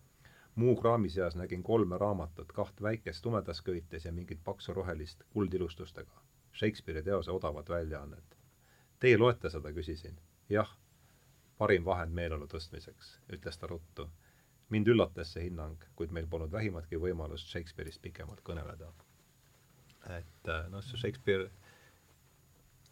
muu 0.56 0.76
kraami 0.76 1.10
seas 1.10 1.36
nägin 1.36 1.64
kolme 1.64 1.98
raamatut, 1.98 2.52
kaht 2.52 2.82
väikest 2.82 3.24
tumedas 3.24 3.62
köites 3.62 4.06
ja 4.06 4.12
mingit 4.12 4.40
paksu 4.44 4.74
rohelist 4.74 5.24
kuldilustustega. 5.30 6.22
Shakespeare'i 6.54 7.04
teose 7.04 7.32
odavat 7.32 7.70
väljaannet. 7.70 8.38
Teie 9.00 9.18
loete 9.18 9.50
seda, 9.50 9.74
küsisin. 9.74 10.16
jah, 10.50 10.78
parim 11.58 11.86
vahend 11.86 12.14
meeleolu 12.14 12.48
tõstmiseks, 12.48 13.20
ütles 13.34 13.58
ta 13.58 13.68
ruttu 13.68 14.10
mind 14.74 14.88
üllatas 14.94 15.34
see 15.36 15.46
hinnang, 15.48 15.82
kuid 15.96 16.14
meil 16.16 16.28
polnud 16.30 16.52
vähimatki 16.54 17.00
võimalust 17.02 17.52
Shakespeare'ist 17.52 18.02
pikemalt 18.02 18.42
kõneleda. 18.46 18.92
et 20.16 20.50
äh, 20.50 20.66
noh, 20.70 20.84
see 20.86 20.98
Shakespeare 21.02 21.50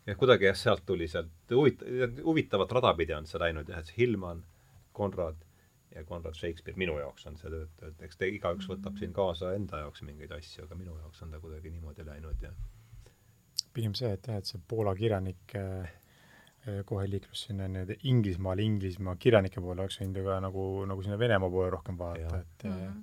jah, 0.05 0.17
kuidagi 0.17 0.49
jah, 0.49 0.57
sealt 0.57 0.85
tuli 0.85 1.07
sealt 1.07 1.51
huvit-, 1.51 1.83
huvitavat 2.25 2.71
rada 2.71 2.93
pidi 2.97 3.13
on 3.13 3.27
see 3.29 3.41
läinud 3.41 3.69
jah, 3.69 3.79
et 3.79 3.91
see 3.91 3.99
Hillman, 4.01 4.43
Konrad 4.93 5.41
ja 5.95 6.03
Konrad 6.09 6.37
Shakespeare 6.37 6.77
minu 6.77 6.97
jaoks 6.97 7.27
on 7.29 7.37
see 7.37 7.49
töötav, 7.53 7.91
et 7.93 8.05
eks 8.07 8.17
te 8.17 8.29
igaüks 8.33 8.69
võtab 8.69 8.97
siin 8.97 9.13
kaasa 9.13 9.53
enda 9.57 9.83
jaoks 9.85 10.01
mingeid 10.05 10.33
asju, 10.33 10.65
aga 10.65 10.77
minu 10.77 10.97
jaoks 10.97 11.21
on 11.25 11.33
ta 11.33 11.41
kuidagi 11.41 11.73
niimoodi 11.73 12.05
läinud 12.05 12.41
ja 12.41 12.53
pigem 13.73 13.93
see, 13.97 14.09
et 14.13 14.27
jah, 14.29 14.41
et 14.41 14.49
see 14.49 14.61
Poola 14.69 14.95
kirjanik 14.97 15.57
Äh, 15.57 15.89
kohe 16.87 17.07
liiklus 17.09 17.47
sinna 17.47 17.67
nii-öelda 17.67 17.97
Inglismaale, 18.09 18.63
Inglismaa 18.63 19.15
kirjanike 19.19 19.61
poole, 19.61 19.81
oleks 19.83 19.99
võinud 19.99 20.19
ju 20.19 20.27
ka 20.27 20.37
nagu, 20.43 20.67
nagu 20.89 21.03
sinna 21.03 21.17
Venemaa 21.19 21.51
poole 21.51 21.71
rohkem 21.73 21.97
vaadata, 21.99 22.39
et 22.39 22.63
mm 22.67 22.77
-hmm. 22.77 23.01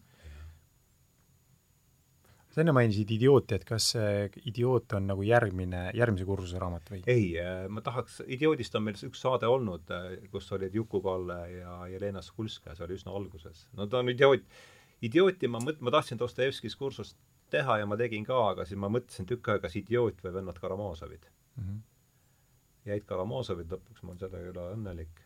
sa 2.54 2.62
enne 2.62 2.72
mainisid 2.72 3.10
Idiooti, 3.16 3.54
et 3.54 3.64
kas 3.68 3.90
see 3.94 4.30
Idioot 4.52 4.92
on 4.96 5.06
nagu 5.12 5.22
järgmine, 5.22 5.82
järgmise 5.94 6.24
kursuse 6.24 6.58
raamat 6.58 6.90
või? 6.90 7.02
ei, 7.06 7.38
äh, 7.40 7.68
ma 7.68 7.80
tahaks, 7.80 8.22
Idioodist 8.26 8.74
on 8.74 8.82
meil 8.88 8.96
üks 9.10 9.20
saade 9.20 9.46
olnud, 9.46 9.92
kus 10.30 10.52
olid 10.52 10.74
Juku-Kalle 10.74 11.40
ja 11.58 11.86
Jelena 11.86 12.22
Skulskaja, 12.22 12.76
see 12.76 12.84
oli 12.84 12.96
üsna 12.96 13.12
alguses. 13.12 13.68
no 13.72 13.86
ta 13.86 13.98
on 13.98 14.08
idioot, 14.08 14.42
idiooti 15.02 15.48
ma 15.48 15.58
mõt-, 15.58 15.80
ma 15.80 15.90
tahtsin 15.90 16.18
Dostojevskis 16.18 16.76
kursust 16.76 17.16
teha 17.50 17.78
ja 17.78 17.86
ma 17.86 17.96
tegin 17.96 18.24
ka, 18.24 18.40
aga 18.50 18.64
siis 18.64 18.78
ma 18.78 18.88
mõtlesin 18.88 19.26
tükk 19.26 19.48
aega, 19.48 19.66
kas 19.66 19.76
Idioot 19.76 20.24
või 20.24 20.32
Vennad 20.32 20.58
Karamaasovid 20.58 21.26
mm. 21.56 21.64
-hmm 21.64 21.89
jäid 22.86 23.04
Karamaazovid 23.08 23.72
lõpuks, 23.72 24.02
ma 24.04 24.14
olen 24.14 24.22
selle 24.22 24.42
üle 24.50 24.66
õnnelik. 24.74 25.22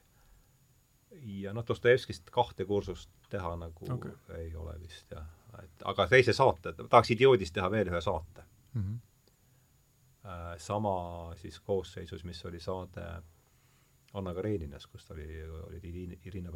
ja 1.45 1.53
noh, 1.55 1.65
Dostojevskist 1.67 2.31
kahte 2.35 2.65
kursust 2.67 3.11
teha 3.31 3.55
nagu 3.57 3.91
okay. 3.95 4.15
ei 4.41 4.55
ole 4.57 4.75
vist 4.81 5.11
jah, 5.15 5.27
et 5.63 5.85
aga 5.85 6.09
teise 6.11 6.35
saate, 6.35 6.75
tahaks 6.83 7.13
Idioodist 7.15 7.55
teha 7.55 7.71
veel 7.71 7.93
ühe 7.93 8.01
saate 8.03 8.43
mm. 8.73 8.83
-hmm. 8.83 10.59
sama 10.59 10.97
siis 11.37 11.61
koosseisus, 11.61 12.25
mis 12.25 12.45
oli 12.45 12.61
saade 12.61 13.07
Anna 14.15 14.35
Kareninas, 14.35 14.87
kus 14.87 15.11
oli, 15.11 15.27
olid 15.67 15.85
Irina 16.25 16.51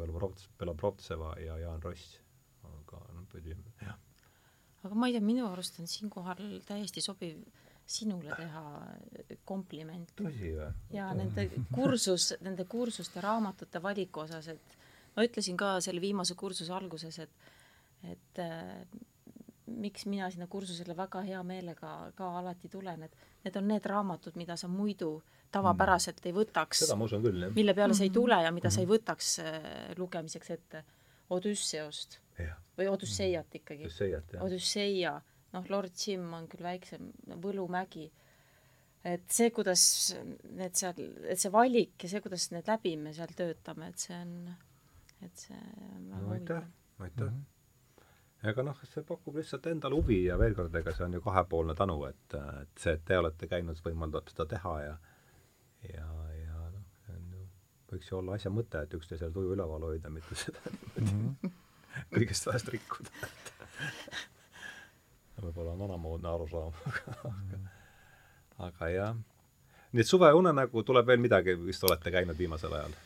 Belobrovtseva 0.57 1.35
ja 1.39 1.57
Jaan 1.57 1.83
Ross. 1.83 2.19
aga 2.63 2.99
noh, 3.13 3.25
pidime, 3.31 3.73
jah. 3.81 3.97
aga 4.83 4.95
ma 4.95 5.07
ei 5.07 5.13
tea, 5.13 5.21
minu 5.21 5.47
arust 5.47 5.79
on 5.79 5.87
siinkohal 5.87 6.59
täiesti 6.67 7.01
sobiv 7.01 7.39
sinule 7.89 8.33
teha 8.37 8.63
kompliment. 9.49 10.11
tõsi 10.17 10.53
või? 10.55 10.69
jaa, 10.93 11.09
nende 11.17 11.47
kursus, 11.73 12.33
nende 12.45 12.65
kursuste 12.69 13.21
raamatute 13.23 13.81
valiku 13.83 14.25
osas, 14.25 14.49
et 14.53 14.75
ma 15.15 15.25
ütlesin 15.25 15.57
ka 15.59 15.77
selle 15.83 16.01
viimase 16.03 16.37
kursuse 16.39 16.73
alguses, 16.75 17.19
et 17.25 17.47
et 18.07 18.39
äh, 18.39 18.85
miks 19.69 20.05
mina 20.07 20.29
sinna 20.31 20.47
kursusele 20.47 20.95
väga 20.97 21.21
hea 21.27 21.41
meelega 21.43 21.89
ka 22.15 22.29
alati 22.39 22.69
tulen, 22.71 23.03
et 23.03 23.17
need 23.43 23.57
on 23.59 23.67
need 23.67 23.89
raamatud, 23.91 24.37
mida 24.39 24.55
sa 24.57 24.69
muidu 24.71 25.17
tavapäraselt 25.51 26.23
ei 26.25 26.33
võtaks. 26.33 26.85
seda 26.85 26.95
ma 26.95 27.09
usun 27.09 27.25
küll, 27.25 27.43
jah. 27.43 27.53
mille 27.57 27.75
peale 27.75 27.97
sa 27.97 28.05
ei 28.05 28.13
tule 28.13 28.39
ja 28.45 28.53
mida 28.55 28.71
sa 28.71 28.81
ei 28.81 28.87
mhm. 28.87 28.95
võtaks 28.95 29.35
äh, 29.43 29.69
lugemiseks 29.97 30.55
ette. 30.55 30.85
Odüsseost 31.29 32.17
või 32.79 32.87
Odüsseiat 32.89 33.59
ikkagi. 33.59 33.85
Odüsseiat, 33.85 34.33
jah. 34.33 34.45
Odüsseia 34.45 35.11
noh, 35.53 35.69
Lord 35.69 35.93
Jim 35.97 36.25
on 36.33 36.47
küll 36.51 36.65
väiksem, 36.65 37.11
Võlumägi, 37.43 38.09
et 39.09 39.27
see, 39.31 39.51
kuidas 39.55 39.83
need 40.49 40.75
seal, 40.75 40.97
et 41.29 41.39
see 41.39 41.51
valik 41.53 42.03
ja 42.03 42.11
see, 42.11 42.23
kuidas 42.25 42.49
need 42.51 42.67
läbi 42.67 42.95
me 42.99 43.13
seal 43.15 43.31
töötame, 43.37 43.93
et 43.93 44.07
see 44.07 44.17
on, 44.17 44.35
et 45.25 45.45
see 45.47 45.61
on 45.93 46.11
väga 46.11 46.25
no, 46.25 46.35
aitäh, 46.35 46.67
aitäh 46.99 47.29
mm. 47.29 47.37
-hmm 47.37 47.47
ega 48.47 48.63
noh, 48.63 48.77
see 48.87 49.03
pakub 49.03 49.35
lihtsalt 49.35 49.67
endale 49.67 49.97
huvi 49.99 50.21
ja 50.25 50.37
veel 50.39 50.55
kord, 50.55 50.75
ega 50.79 50.93
see 50.95 51.05
on 51.05 51.17
ju 51.17 51.21
kahepoolne 51.21 51.75
tänu, 51.75 51.97
et, 52.07 52.35
et 52.61 52.83
see, 52.83 52.93
et 52.95 53.05
te 53.05 53.17
olete 53.19 53.49
käinud, 53.51 53.79
võimaldab 53.83 54.31
seda 54.31 54.45
teha 54.53 54.75
ja 54.83 54.93
ja, 55.89 56.07
ja 56.35 56.61
noh, 56.71 56.85
see 57.03 57.15
on 57.17 57.33
ju, 57.35 57.43
võiks 57.91 58.11
ju 58.11 58.19
olla 58.19 58.37
asja 58.39 58.51
mõte, 58.51 58.83
et 58.83 58.95
üksteisele 58.95 59.35
tuju 59.35 59.55
üleval 59.55 59.87
hoida, 59.89 60.11
mitte 60.13 60.39
seda 60.39 60.71
mm 60.71 61.11
-hmm. 61.11 61.53
kõigest 62.15 62.47
vahest 62.47 62.71
rikkuda 62.75 63.11
võib-olla 65.43 65.75
on 65.75 65.83
vanamoodne 65.85 66.29
arusaam 66.29 66.73
aga 68.67 68.89
aga 68.89 68.89
jah. 68.93 69.15
nii 69.91 70.03
et 70.05 70.11
suveunenägu 70.11 70.83
tuleb 70.83 71.07
veel 71.07 71.21
midagi, 71.23 71.55
vist 71.65 71.83
olete 71.83 72.11
käinud 72.11 72.37
viimasel 72.37 72.73
ajal? 72.79 72.97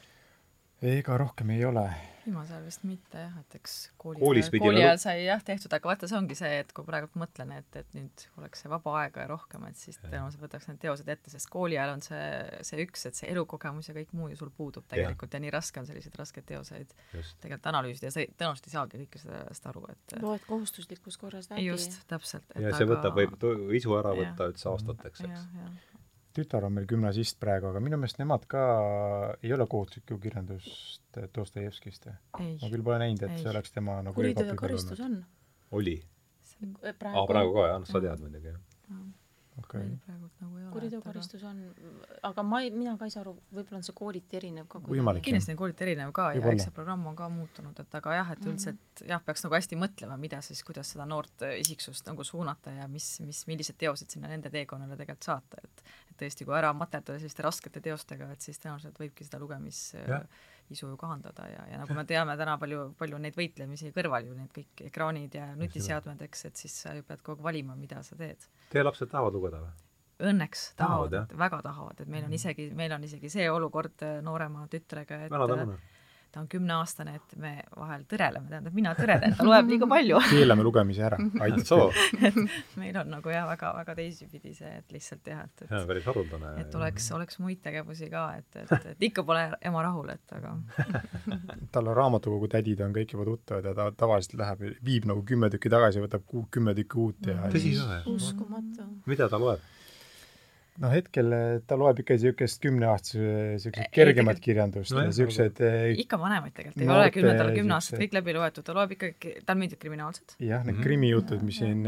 Ega 0.84 1.18
rohkem 1.18 1.56
ei 1.56 1.66
ole 1.66 1.88
viimasel 2.24 2.56
ajal 2.56 2.68
vist 2.68 2.84
mitte 2.88 3.20
jah, 3.20 3.34
et 3.42 3.56
eks 3.58 3.74
kooli 4.00 4.22
Koolis 4.22 4.50
kooli 4.54 4.78
nagu- 4.78 4.86
ajal 4.86 5.00
sai 5.02 5.26
jah 5.26 5.44
tehtud, 5.46 5.74
aga 5.76 5.90
vaata, 5.90 6.10
see 6.10 6.18
ongi 6.18 6.38
see, 6.38 6.52
et 6.64 6.72
kui 6.76 6.86
praegu 6.88 7.10
mõtlen, 7.20 7.52
et, 7.58 7.78
et 7.80 7.96
nüüd 7.98 8.26
oleks 8.40 8.64
see 8.64 8.72
vaba 8.72 8.96
aega 9.02 9.26
ja 9.26 9.32
rohkem, 9.32 9.66
et 9.70 9.80
siis 9.80 10.00
tõenäoliselt 10.02 10.44
võtaks 10.46 10.70
need 10.70 10.80
teosed 10.84 11.12
ette, 11.16 11.34
sest 11.34 11.50
kooli 11.54 11.78
ajal 11.78 11.96
on 11.98 12.04
see, 12.06 12.26
see 12.70 12.84
üks, 12.86 13.06
et 13.10 13.20
see 13.20 13.32
elukogemus 13.34 13.90
ja 13.90 13.98
kõik 13.98 14.14
muu 14.18 14.30
ju 14.32 14.40
sul 14.40 14.52
puudub 14.56 14.88
tegelikult 14.92 15.34
ja, 15.34 15.40
ja 15.42 15.46
nii 15.46 15.56
raske 15.56 15.84
on 15.84 15.90
selliseid 15.90 16.20
raskeid 16.20 16.48
teoseid 16.50 16.94
just. 17.14 17.40
tegelikult 17.44 17.72
analüüsida 17.74 18.10
ja 18.10 18.16
sa 18.16 18.24
ei, 18.24 18.30
tõenäoliselt 18.32 18.70
ei 18.70 18.78
saagi 18.78 19.02
kõike 19.04 19.24
seda, 19.24 19.44
seda 19.60 19.74
aru, 19.74 19.88
et 19.94 20.18
loed 20.24 20.46
kohustuslikus 20.48 21.20
korras 21.22 21.52
läbi. 21.52 21.68
just, 21.68 22.00
täpselt. 22.12 22.56
ja 22.56 22.76
see 22.78 22.88
võtab, 22.90 23.18
võib 23.20 23.76
isu 23.80 24.00
ära 24.00 24.16
võtta 24.18 24.52
üldse 24.52 24.72
aastateks, 24.72 25.28
eks. 25.28 25.92
Tütar 26.34 26.66
on 26.68 26.74
meil 26.76 26.88
gümnasist 26.90 27.40
praegu, 27.42 27.70
aga 27.70 27.82
minu 27.84 28.00
meelest 28.02 28.20
nemad 28.22 28.46
ka 28.50 28.64
ei 29.44 29.54
ole 29.54 29.68
kohustuslikku 29.70 30.18
kirjandust 30.24 31.20
Dostojevskist. 31.36 32.08
ei, 32.40 32.56
ma 32.62 32.70
küll 32.74 32.84
pole 32.86 33.00
näinud, 33.04 33.22
et 33.28 33.36
Ei. 33.38 33.44
see 33.44 33.52
oleks 33.54 33.72
tema 33.76 34.00
nagu 34.02 34.16
kuriteo 34.18 34.42
ja 34.42 34.50
e-kopi 34.50 34.58
peal 34.58 34.62
karistus 34.68 35.00
olnud. 35.00 35.24
on 35.24 35.80
oli? 35.82 35.98
praegu, 37.00 37.18
aa, 37.20 37.28
praegu 37.28 37.54
ka 37.58 37.68
jah, 37.70 37.82
noh 37.84 37.90
sa 37.90 38.02
tead 38.04 38.24
muidugi 38.24 38.54
jah. 38.54 38.62
Okei 39.62 39.84
meil 39.84 39.97
praegult 40.06 40.39
nagu 40.41 40.58
ei 40.58 40.64
ole. 40.64 40.72
kuriteo 40.74 40.99
ja 40.99 41.06
karistus 41.06 41.43
on, 41.47 41.60
aga 42.30 42.45
ma 42.47 42.62
ei, 42.64 42.72
mina 42.74 42.95
ka 42.97 43.08
ei 43.10 43.14
saa 43.14 43.22
aru, 43.24 43.36
võib-olla 43.54 43.80
on 43.80 43.86
see 43.88 43.95
kooliti 43.97 44.39
erinev 44.39 44.70
ka 44.72 44.82
kindlasti 45.26 45.54
on 45.54 45.60
kooliti 45.60 45.86
erinev 45.88 46.14
ka 46.16 46.30
ja 46.38 46.43
eks 46.54 46.68
see 46.68 46.76
programm 46.76 47.06
on 47.12 47.18
ka 47.20 47.30
muutunud, 47.34 47.84
et 47.84 47.99
aga 47.99 48.18
jah, 48.20 48.34
et 48.36 48.47
üldiselt 48.47 49.04
jah, 49.10 49.22
peaks 49.26 49.45
nagu 49.45 49.58
hästi 49.58 49.80
mõtlema, 49.80 50.18
mida 50.22 50.41
siis, 50.45 50.64
kuidas 50.66 50.93
seda 50.95 51.06
noort 51.10 51.45
äh, 51.45 51.58
isiksust 51.62 52.10
nagu 52.10 52.26
suunata 52.28 52.74
ja 52.80 52.88
mis, 52.91 53.10
mis, 53.28 53.43
millised 53.49 53.78
teosed 53.82 54.14
sinna 54.14 54.32
nende 54.32 54.51
teekonnale 54.54 54.97
tegelikult 54.99 55.30
saata, 55.30 55.62
et 55.64 55.86
et 56.14 56.20
tõesti, 56.26 56.45
kui 56.45 56.56
ära 56.58 56.70
materdada 56.78 57.18
selliste 57.18 57.45
raskete 57.45 57.82
teostega, 57.82 58.28
et 58.34 58.45
siis 58.45 58.60
tõenäoliselt 58.62 58.99
võibki 59.01 59.26
seda 59.26 59.39
Jah. 59.97 60.28
Lugemisu 60.64 60.88
ju 60.88 60.97
kahandada 60.97 61.47
ja, 61.47 61.66
ja 61.72 61.78
nagu 61.78 61.93
me 61.93 62.05
teame 62.05 62.38
täna 62.38 62.57
palju, 62.57 62.93
palju 62.97 63.18
neid 63.20 63.36
võitlemisi 63.36 63.91
kõrval 63.93 64.28
ju, 64.28 64.36
need 64.36 64.51
kõik 64.53 64.86
ekraanid 64.88 65.36
ja 65.36 65.55
nutiseadmed, 65.55 66.22
eks, 66.22 66.45
et 66.45 66.55
siis 66.55 66.74
sa 66.84 66.93
ju 66.95 67.03
pead 67.03 67.22
kogu 67.22 67.41
aeg 67.41 67.43
valima, 67.43 67.76
mida 67.76 68.03
sa 68.03 68.16
teed. 68.16 68.47
Teie 68.72 68.84
lapsed 68.84 69.09
tahavad 69.09 69.34
lugeda 69.34 69.59
või? 69.61 69.74
õnneks 70.24 70.76
Tahavad, 70.78 71.11
tahavad, 71.11 71.38
väga 71.38 71.61
tahavad, 71.64 71.99
et 71.99 72.07
meil 72.07 72.24
on 72.26 72.34
isegi, 72.34 72.70
meil 72.74 72.91
on 72.93 73.03
isegi 73.03 73.30
see 73.30 73.49
olukord 73.49 74.03
äh, 74.05 74.22
noorema 74.24 74.68
tütrega, 74.72 75.26
et 75.26 75.32
ta 76.34 76.40
on? 76.40 76.44
ta 76.44 76.44
on 76.44 76.48
kümneaastane, 76.50 77.16
et 77.16 77.36
me 77.38 77.52
vahel 77.78 78.04
tõreleme, 78.10 78.50
tähendab, 78.50 78.74
mina 78.76 78.94
tõrelen, 78.98 79.36
ta 79.38 79.46
loeb 79.46 79.70
liiga 79.70 79.88
palju. 79.90 80.20
keelame 80.34 80.66
lugemise 80.66 81.04
ära, 81.06 81.20
aitab 81.46 81.66
soo, 81.68 81.90
küll. 82.10 82.48
meil 82.82 82.98
on 83.00 83.12
nagu 83.14 83.34
jah, 83.34 83.46
väga, 83.48 83.74
väga 83.78 83.96
teisipidi 84.00 84.54
see, 84.58 84.72
et 84.82 84.96
lihtsalt 84.96 85.30
jah, 85.30 85.44
et, 85.46 85.66
see 85.66 85.78
on 85.78 85.84
et 85.84 85.92
päris 85.92 86.08
haruldane. 86.10 86.54
et 86.64 86.78
oleks, 86.80 87.10
oleks 87.18 87.40
muid 87.44 87.62
tegevusi 87.64 88.10
ka, 88.12 88.26
et, 88.40 88.60
et, 88.64 88.88
et 88.94 89.08
ikka 89.10 89.26
pole 89.28 89.46
ema 89.62 89.86
rahul, 89.86 90.10
et 90.14 90.36
aga 90.38 90.56
tal 91.76 91.92
on 91.92 91.98
raamatukogu 92.02 92.50
tädid 92.56 92.82
on 92.86 92.96
kõik 92.96 93.16
juba 93.16 93.28
tuttavad 93.30 93.70
ja 93.70 93.76
ta 93.78 93.90
tavaliselt 94.04 94.40
läheb, 94.42 94.66
viib 94.84 95.08
nagu 95.10 95.24
kümme 95.28 95.52
tükki 95.54 95.72
tagasi, 95.74 96.04
võtab 96.04 96.26
kümme 96.54 96.76
tükki 96.78 97.00
uut 97.04 97.30
ja 97.30 97.52
tõsi 97.54 97.78
ka 97.78 97.90
või? 97.92 98.18
uskumatu. 98.18 98.90
mida 99.10 99.30
ta 99.30 99.42
loeb? 99.42 99.73
Noh, 100.82 100.90
hetkel 100.94 101.34
eh, 101.36 101.60
ta 101.68 101.76
loeb 101.78 102.00
ikka 102.02 102.16
niisugust 102.18 102.62
kümneaastase 102.64 103.60
siukest 103.62 103.84
Ei, 103.86 103.92
kergemat 103.94 104.40
kirjandust 104.44 104.96
ja 104.98 105.12
siuksed 105.14 105.60
eh, 105.66 105.92
ikka 106.02 106.18
vanemaid 106.22 106.56
tegelikult 106.58 106.82
ei 106.82 106.90
ole 106.90 107.12
kümne, 107.14 107.34
kümme 107.38 107.54
siuksed- 107.54 107.76
aastat 107.78 108.00
kõik 108.02 108.16
läbi 108.18 108.34
loetud, 108.38 108.66
ta 108.66 108.76
loeb 108.78 108.96
ikkagi, 108.96 109.34
talle 109.46 109.60
meeldib 109.60 109.82
kriminaalsed. 109.84 110.36
jah, 110.40 110.64
need 110.66 110.76
Mhm. 110.80 110.84
krimijutud, 110.88 111.44
mis 111.46 111.60
siin, 111.62 111.86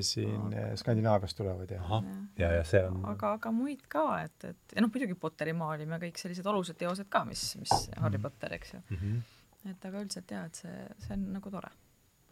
siin 0.00 0.52
eh, 0.56 0.72
Skandinaaviast 0.80 1.36
tulevad 1.38 1.70
ja 1.70 2.02
ja, 2.38 2.50
ja 2.58 2.64
see 2.64 2.82
on 2.88 3.04
aga, 3.12 3.32
aga 3.38 3.52
muid 3.54 3.86
ka, 3.88 4.06
et, 4.24 4.44
et 4.50 4.76
ja 4.76 4.82
noh, 4.82 4.90
muidugi 4.92 5.14
Potteri 5.14 5.52
maailm 5.56 5.94
ja 5.96 5.98
kõik 6.02 6.18
sellised 6.20 6.46
olulised 6.46 6.76
teosed 6.80 7.08
ka, 7.08 7.24
mis, 7.24 7.44
mis 7.60 7.72
Harry 8.02 8.18
Potter, 8.18 8.52
eks 8.58 8.74
ju. 8.74 8.80
mm. 8.90 8.96
-hmm. 9.02 9.70
et 9.70 9.84
aga 9.90 10.02
üldiselt 10.02 10.30
jaa, 10.30 10.44
et 10.46 10.54
see, 10.64 10.88
see 11.06 11.14
on 11.14 11.32
nagu 11.38 11.50
tore. 11.50 11.70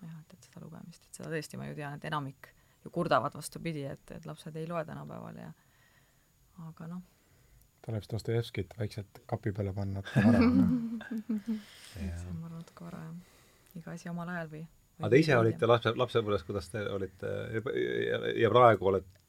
jah, 0.02 0.18
et, 0.20 0.34
et 0.34 0.42
seda 0.50 0.60
lugemist, 0.60 1.06
et 1.06 1.14
seda 1.22 1.30
tõesti 1.30 1.56
ma 1.56 1.66
ju 1.70 1.74
tean, 1.74 1.94
et 1.94 2.04
enamik 2.10 2.50
ju 2.84 2.90
kurdavad 2.90 3.32
vastupidi, 3.34 3.84
et, 3.88 4.10
et 4.10 4.26
lapsed 4.26 4.56
ei 4.56 4.66
loe 4.68 4.84
tänapäeval 4.84 5.36
ja 5.40 5.52
aga 6.68 6.86
noh, 6.90 7.02
tuleb 7.84 8.06
Dostojevskit 8.12 8.78
vaikselt 8.78 9.20
kapi 9.30 9.52
peale 9.52 9.72
panna 9.76 10.02
see 10.14 10.22
on 12.30 12.38
ma 12.38 12.46
arvan 12.48 12.60
natuke 12.60 12.86
vara 12.86 13.02
jah. 13.02 13.18
iga 13.80 13.96
asi 13.96 14.08
omal 14.12 14.30
ajal 14.36 14.48
või, 14.54 14.62
või 14.62 15.04
aga 15.04 15.12
te 15.14 15.20
ise 15.24 15.36
olite 15.36 15.68
lapse, 15.68 15.92
lapsepõlves, 15.98 16.46
kuidas 16.46 16.70
te 16.72 16.86
olite? 16.94 17.34
Ja, 17.58 18.24
ja 18.44 18.52
praegu 18.54 18.90
olete 18.92 19.22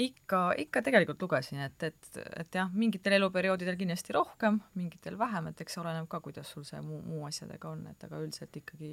ikka, 0.00 0.40
ikka 0.64 0.82
tegelikult 0.86 1.22
lugesin, 1.22 1.60
et, 1.66 1.82
et, 1.82 2.20
et 2.40 2.54
jah, 2.54 2.70
mingitel 2.72 3.16
eluperioodidel 3.18 3.76
kindlasti 3.76 4.14
rohkem, 4.16 4.60
mingitel 4.78 5.18
vähem, 5.18 5.50
et 5.50 5.60
eks 5.60 5.76
see 5.76 5.82
oleneb 5.82 6.06
ka, 6.08 6.22
kuidas 6.24 6.52
sul 6.54 6.64
see 6.64 6.80
muu, 6.84 7.00
muu 7.04 7.26
asjadega 7.28 7.72
on, 7.74 7.82
et 7.90 8.06
aga 8.06 8.20
üldiselt 8.22 8.56
ikkagi 8.62 8.92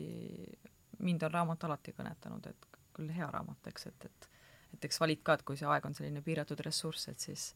mind 1.06 1.24
on 1.28 1.34
raamat 1.34 1.68
alati 1.68 1.94
kõnetanud, 1.96 2.50
et 2.50 2.68
küll 2.98 3.14
hea 3.14 3.30
raamat, 3.32 3.70
eks, 3.72 3.88
et, 3.92 4.10
et 4.10 4.34
et 4.78 4.86
eks 4.86 5.00
valid 5.00 5.22
ka, 5.24 5.38
et 5.38 5.44
kui 5.48 5.58
see 5.58 5.68
aeg 5.70 5.86
on 5.88 5.96
selline 5.96 6.22
piiratud 6.26 6.60
ressurss, 6.66 7.08
et 7.12 7.24
siis 7.24 7.52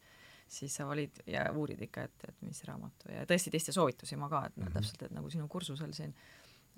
siis 0.52 0.74
sa 0.76 0.86
valid 0.86 1.22
ja 1.26 1.46
uurid 1.56 1.80
ikka, 1.88 2.06
et, 2.08 2.24
et 2.28 2.40
mis 2.46 2.64
raamat 2.68 3.06
ja 3.08 3.26
tõesti 3.28 3.52
teiste 3.54 3.72
soovitusi 3.72 4.18
ma 4.20 4.28
ka, 4.28 4.46
et 4.46 4.56
mm 4.56 4.64
-hmm. 4.64 4.72
täpselt, 4.78 5.02
et 5.02 5.14
nagu 5.16 5.30
sinu 5.30 5.48
kursusel 5.48 5.92
siin, 5.96 6.14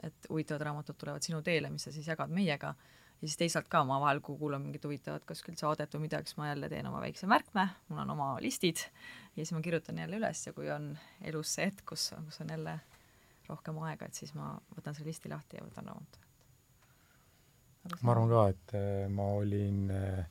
et 0.03 0.29
huvitavad 0.31 0.63
raamatud 0.69 0.99
tulevad 0.99 1.23
sinu 1.23 1.43
teele, 1.43 1.71
mis 1.71 1.83
sa 1.83 1.93
siis 1.93 2.07
jagad 2.07 2.31
meiega, 2.31 2.75
ja 3.25 3.29
siis 3.29 3.37
teisalt 3.41 3.69
ka 3.73 3.85
ma 3.85 4.01
vahel, 4.01 4.21
kui 4.21 4.39
kuulan 4.39 4.63
mingit 4.63 4.85
huvitavat 4.85 5.25
kuskilt 5.25 5.59
saadet 5.59 5.95
või 5.95 6.07
midagi, 6.07 6.29
siis 6.29 6.37
ma 6.37 6.49
jälle 6.49 6.69
teen 6.69 6.87
oma 6.87 7.01
väikse 7.01 7.27
märkme, 7.31 7.69
mul 7.89 8.03
on 8.03 8.11
oma 8.11 8.29
listid 8.41 8.83
ja 8.85 9.41
siis 9.41 9.53
ma 9.57 9.63
kirjutan 9.65 9.99
jälle 9.99 10.19
üles 10.21 10.47
ja 10.47 10.53
kui 10.53 10.71
on 10.71 10.91
elus 11.23 11.55
see 11.55 11.67
hetk, 11.71 11.87
kus, 11.89 12.11
kus 12.27 12.41
on 12.45 12.53
jälle 12.53 12.79
rohkem 13.49 13.79
aega, 13.85 14.09
et 14.09 14.15
siis 14.15 14.35
ma 14.37 14.55
võtan 14.77 14.97
selle 14.97 15.13
listi 15.13 15.33
lahti 15.33 15.59
ja 15.59 15.65
võtan 15.65 15.89
raamatu. 15.91 16.23
ma 18.03 18.13
arvan 18.13 18.33
ka, 18.33 18.47
et 18.55 18.77
eh, 18.79 19.09
ma 19.09 19.29
olin 19.41 19.91
eh, 19.91 20.25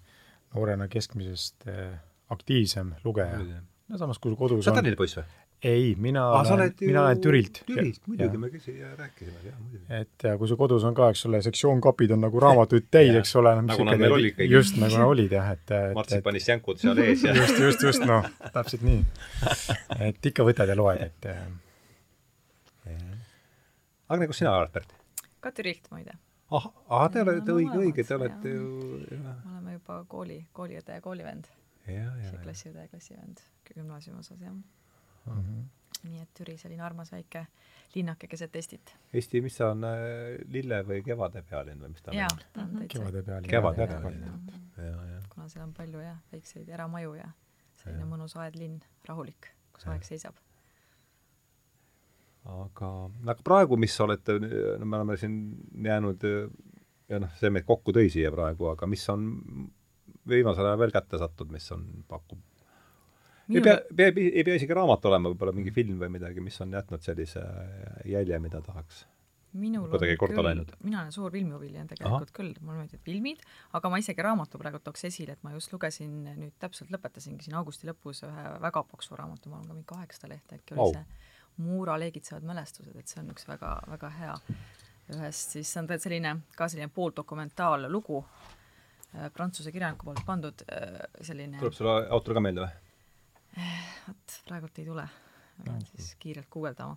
noorena 0.54 0.88
keskmisest 0.88 1.68
eh, 1.74 1.98
aktiivsem 2.34 2.96
lugeja. 3.06 3.40
no 3.88 3.98
samas, 4.02 4.20
kui 4.20 4.36
kodus 4.36 4.64
sa 4.66 4.72
oled 4.72 4.78
on 4.78 4.84
Tallinna 4.84 5.00
poiss 5.00 5.18
või? 5.22 5.26
ei, 5.64 5.94
mina 5.96 6.22
sa 6.44 6.58
olen 6.58 6.74
ju 6.82 6.88
mina 6.90 7.02
olen 7.06 7.20
Türilt. 7.24 7.62
Türilt, 7.70 8.02
muidugi, 8.08 8.38
me 8.38 8.48
küsi- 8.52 8.74
ja 8.82 8.90
rääkisime, 9.00 9.38
jah, 9.46 9.60
muidugi. 9.62 9.86
et 9.96 10.26
ja 10.28 10.34
kui 10.38 10.48
su 10.52 10.58
kodus 10.60 10.84
on 10.84 10.96
ka, 10.98 11.08
eks 11.14 11.22
ole, 11.30 11.40
sektsioonkapid 11.46 12.12
on 12.12 12.20
nagu 12.26 12.42
raamatuid 12.44 12.90
täis, 12.92 13.16
eks 13.22 13.32
ole, 13.40 13.54
noh, 13.56 13.64
mis 13.70 13.72
Nagu 13.78 13.86
nad 13.88 13.96
ikka 13.96 14.02
meil 14.04 14.16
olid 14.18 14.36
kõik. 14.42 14.52
just 14.58 14.76
nagu 14.82 14.98
nad 15.00 15.08
olid 15.14 15.32
jah, 15.38 15.52
et, 15.56 15.64
et, 15.72 15.86
et 15.94 15.96
martsipanist 16.02 16.52
jänkud 16.52 16.82
seal 16.84 17.00
ees 17.06 17.24
ja 17.24 17.36
just, 17.38 17.60
just, 17.64 17.86
just, 17.88 18.04
noh, 18.10 18.28
täpselt 18.58 18.84
nii. 18.84 19.06
et 20.10 20.30
ikka 20.34 20.44
võtad 20.50 20.68
ja 20.74 20.76
loed, 20.76 21.00
et 21.08 21.32
Agne, 24.14 24.28
kus 24.28 24.38
sina 24.44 24.52
oled, 24.58 24.72
Bert? 24.76 24.92
ka 25.44 25.52
Türilt 25.56 25.88
muide, 25.92 26.14
ah, 26.52 26.66
ah, 26.92 27.08
te 27.12 27.24
olete 27.24 27.56
õige, 27.56 27.80
õige, 27.86 28.04
te 28.08 28.16
olete 28.16 28.52
ju 28.52 28.68
me 29.16 29.34
oleme 29.54 29.78
juba 29.80 30.02
kooli, 30.12 30.38
kooliõde 30.56 31.00
ja 31.00 31.02
koolivend, 31.04 31.48
ja, 31.88 31.94
ja, 31.94 32.32
ja. 32.32 32.42
klassiõde 32.44 32.86
ja 32.86 32.92
klassivend 32.92 33.44
gümnaasiumi 33.70 34.20
osas 34.20 34.42
jah. 34.42 34.54
mhm. 35.26 35.64
nii 36.04 36.22
et 36.22 36.34
Türi 36.38 36.58
selline 36.58 36.84
armas 36.84 37.12
väike 37.12 37.46
linnake 37.96 38.28
keset 38.28 38.56
Eestit. 38.56 38.96
Eesti, 39.14 39.42
mis 39.42 39.58
ta 39.58 39.70
on, 39.72 39.84
äh, 39.88 40.40
lille 40.52 40.82
või 40.88 41.04
kevade 41.06 41.44
pealinn 41.50 41.82
või 41.84 41.94
mis 41.94 42.02
ta 42.06 42.16
jaa, 42.16 42.30
on? 42.32 42.42
ta 42.54 42.66
on 42.66 42.74
täitsa 42.80 43.00
kevade 43.00 43.24
peal. 43.28 43.50
Kevade 43.50 43.86
jätkuvalt. 43.86 44.56
peal, 44.76 44.88
ja, 44.88 45.06
ja. 45.14 45.22
kuna 45.30 45.48
seal 45.52 45.68
on 45.68 45.74
palju 45.78 46.02
jah, 46.02 46.18
väikseid 46.32 46.70
eramaju 46.74 47.14
ja 47.20 47.30
selline 47.84 48.04
Jah. 48.04 48.10
mõnus 48.10 48.36
aedlinn, 48.40 48.82
rahulik, 49.08 49.52
kus 49.76 49.86
Jah. 49.86 49.94
aeg 49.94 50.08
seisab. 50.08 50.42
aga, 52.44 52.90
aga 53.24 53.40
praegu, 53.44 53.78
mis 53.80 53.94
olete, 54.04 54.36
no 54.42 54.86
me 54.86 54.98
oleme 54.98 55.18
siin 55.18 55.38
jäänud 55.86 56.26
ja 57.10 57.20
noh, 57.24 57.32
see 57.40 57.52
meid 57.54 57.68
kokku 57.68 57.94
tõi 57.96 58.10
siia 58.12 58.32
praegu, 58.34 58.68
aga 58.74 58.90
mis 58.90 59.06
on 59.14 59.30
viimasel 60.30 60.66
ajal 60.66 60.80
veel 60.80 60.94
kätte 60.96 61.20
sattunud, 61.22 61.54
mis 61.54 61.72
on, 61.76 61.86
pakub 62.08 62.40
ei 63.50 63.62
pea, 63.62 63.80
pea, 63.96 64.12
ei 64.16 64.44
pea 64.44 64.60
isegi 64.60 64.76
raamat 64.76 65.06
olema, 65.10 65.32
võib-olla 65.32 65.54
mingi 65.56 65.74
film 65.76 65.98
või 66.02 66.12
midagi, 66.16 66.44
mis 66.44 66.60
on 66.64 66.72
jätnud 66.74 67.04
sellise 67.04 67.42
jälje, 68.08 68.40
mida 68.40 68.62
tahaks. 68.64 69.06
minul 69.54 69.86
on 69.86 70.00
küll 70.02 70.16
mina 70.82 71.02
olen 71.02 71.12
suur 71.12 71.32
filmihuviline 71.32 71.86
tegelikult 71.88 72.30
Aha. 72.30 72.38
küll, 72.38 72.54
mulle 72.62 72.80
meeldivad 72.80 73.04
filmid, 73.06 73.44
aga 73.74 73.90
ma 73.90 74.00
isegi 74.02 74.26
raamatu 74.26 74.58
praegu 74.58 74.80
tooks 74.80 75.06
esile, 75.10 75.36
et 75.36 75.44
ma 75.44 75.52
just 75.54 75.74
lugesin, 75.74 76.24
nüüd 76.40 76.56
täpselt 76.60 76.90
lõpetasingi 76.94 77.46
siin 77.46 77.60
augusti 77.60 77.90
lõpus 77.90 78.24
ühe 78.26 78.48
väga 78.64 78.84
paksu 78.90 79.20
raamatu, 79.20 79.52
ma 79.52 79.60
olen 79.60 79.68
ka 79.68 79.78
mingi 79.78 79.90
kaheksasada 79.92 80.34
lehte 80.34 80.60
äkki 80.62 80.78
oli 80.78 80.98
see 80.98 81.06
Muura 81.62 82.00
leegitsevad 82.02 82.42
mälestused, 82.50 82.96
et 82.98 83.08
see 83.08 83.20
on 83.22 83.30
üks 83.30 83.46
väga, 83.46 83.76
väga 83.86 84.10
hea 84.10 84.34
ühest, 85.14 85.54
siis 85.54 85.70
on 85.78 85.86
tegelikult 85.86 86.08
selline, 86.08 86.32
ka 86.58 86.66
selline 86.72 86.90
pooldokumentaallugu 86.96 88.24
äh, 88.24 88.56
prantsuse 89.34 89.72
kirjaniku 89.72 90.08
poolt 90.10 90.24
pandud 90.26 90.64
äh, 90.72 91.04
selline 91.22 91.60
tuleb 91.62 91.76
sulle 91.78 91.98
autor 92.10 92.34
ka 92.40 92.42
meelde 92.44 92.66
või? 92.66 92.72
vot 94.08 94.38
praegult 94.48 94.80
ei 94.82 94.86
tule, 94.88 95.04
pean 95.64 95.84
siis 95.92 96.08
kiirelt 96.20 96.48
guugeldama. 96.52 96.96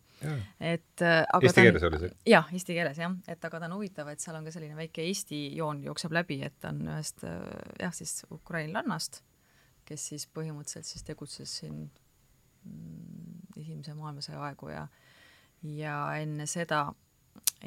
Et 0.60 1.02
äh, 1.04 1.18
aga 1.28 1.44
Eesti 1.44 1.52
ta 1.54 1.60
on- 1.60 1.66
keeles 1.68 1.84
oli 1.90 1.98
see? 2.00 2.12
jah, 2.32 2.48
eesti 2.56 2.76
keeles 2.78 2.98
jah, 3.02 3.12
et 3.28 3.44
aga 3.44 3.60
ta 3.60 3.68
on 3.68 3.74
huvitav, 3.76 4.08
et 4.08 4.24
seal 4.24 4.38
on 4.38 4.46
ka 4.48 4.54
selline 4.54 4.78
väike 4.78 5.04
Eesti 5.04 5.40
joon 5.58 5.82
jookseb 5.84 6.14
läbi, 6.16 6.40
et 6.48 6.56
ta 6.60 6.72
on 6.72 6.80
ühest 6.88 7.24
äh, 7.28 7.36
jah, 7.82 7.92
siis 7.94 8.22
ukrainlannast, 8.32 9.20
kes 9.86 10.08
siis 10.14 10.24
põhimõtteliselt 10.34 10.88
siis 10.88 11.04
tegutses 11.06 11.52
siin 11.60 11.82
mm, 12.64 13.60
Esimese 13.60 13.94
maailmasõja 13.96 14.40
aegu 14.48 14.72
ja 14.72 14.86
ja 15.66 15.98
enne 16.20 16.44
seda 16.46 16.86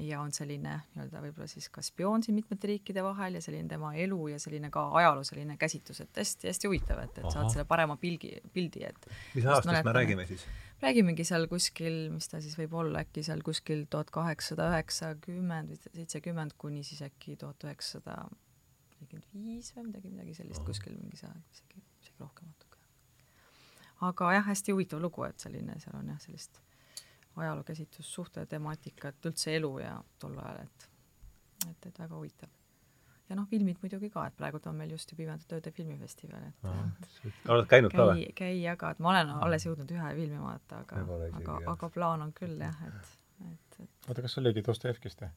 ja 0.05 0.21
on 0.21 0.31
selline 0.35 0.75
nii-öelda 0.93 1.21
võib-olla 1.23 1.47
siis 1.49 1.69
ka 1.73 1.83
spioon 1.85 2.23
siin 2.23 2.37
mitmete 2.37 2.69
riikide 2.71 3.03
vahel 3.03 3.37
ja 3.39 3.41
selline 3.43 3.69
tema 3.71 3.91
elu 3.97 4.19
ja 4.33 4.39
selline 4.41 4.71
ka 4.73 4.85
ajaloo 5.01 5.25
selline 5.27 5.57
käsitlus, 5.59 6.01
et 6.05 6.21
hästi-hästi 6.21 6.69
huvitav, 6.69 7.03
et, 7.03 7.21
et 7.21 7.29
saad 7.33 7.51
selle 7.53 7.65
parema 7.69 7.97
pilgi, 7.99 8.35
pildi, 8.53 8.85
et 8.87 9.09
mis 9.35 9.47
aastast 9.47 9.85
me 9.87 9.95
räägime 9.95 10.27
siis? 10.29 10.45
räägimegi 10.81 11.25
seal 11.27 11.47
kuskil, 11.51 11.97
mis 12.13 12.29
ta 12.31 12.39
siis 12.43 12.55
võib 12.59 12.75
olla, 12.81 13.03
äkki 13.03 13.23
seal 13.27 13.43
kuskil 13.45 13.85
tuhat 13.91 14.11
kaheksasada 14.15 14.69
üheksakümmend 14.73 15.73
või 15.73 15.81
seitsekümmend 16.01 16.55
kuni 16.61 16.85
siis 16.87 17.03
äkki 17.09 17.35
tuhat 17.39 17.67
üheksasada 17.67 18.21
nelikümmend 18.95 19.27
viis 19.33 19.73
või 19.75 19.89
midagi, 19.89 20.13
midagi 20.13 20.37
sellist 20.39 20.63
Aha. 20.63 20.69
kuskil 20.71 20.95
mingi 20.99 21.19
see 21.19 21.29
aeg, 21.29 21.43
isegi, 21.53 21.83
isegi 22.03 22.23
rohkem 22.23 22.47
natuke. 22.47 22.79
aga 24.07 24.33
jah, 24.37 24.47
hästi 24.47 24.75
huvitav 24.75 25.03
lugu, 25.03 25.27
et 25.27 25.39
selline, 25.39 25.75
seal 25.83 25.99
on 25.99 26.11
jah, 26.13 26.19
sellist 26.23 26.61
ajalookäsitlus, 27.35 28.13
suhte 28.13 28.45
temaatikat, 28.45 29.25
üldse 29.25 29.55
elu 29.55 29.73
ja 29.79 29.97
tol 30.19 30.37
ajal, 30.37 30.63
et 30.63 30.89
et, 31.67 31.85
et 31.85 31.99
väga 31.99 32.15
huvitav. 32.15 32.49
ja 33.29 33.35
noh, 33.37 33.45
filmid 33.49 33.77
muidugi 33.83 34.09
ka, 34.09 34.25
et 34.29 34.35
praegult 34.37 34.65
on 34.71 34.77
meil 34.79 34.91
just 34.95 35.11
ju 35.11 35.17
Pimedate 35.17 35.57
Ööde 35.57 35.71
filmifestival, 35.75 36.47
et 36.49 37.09
oled 37.53 37.69
käinud 37.69 37.93
ka 37.93 38.09
või? 38.11 38.25
käi 38.35 38.61
jaga, 38.61 38.93
et 38.95 39.03
ma 39.03 39.13
olen 39.13 39.33
alles 39.37 39.67
jõudnud 39.67 39.91
ühe 39.95 40.13
filmi 40.21 40.41
vaadata, 40.41 40.83
aga, 40.85 41.03
aga, 41.41 41.57
aga 41.75 41.89
plaan 41.93 42.25
on 42.25 42.33
küll 42.33 42.57
jah, 42.63 42.83
et, 42.87 43.15
et, 43.51 43.79
et 43.83 44.09
oota, 44.09 44.21
kas 44.21 44.35
see 44.35 44.43
oligi 44.43 44.65
Dostojevskist 44.65 45.25
või? 45.25 45.33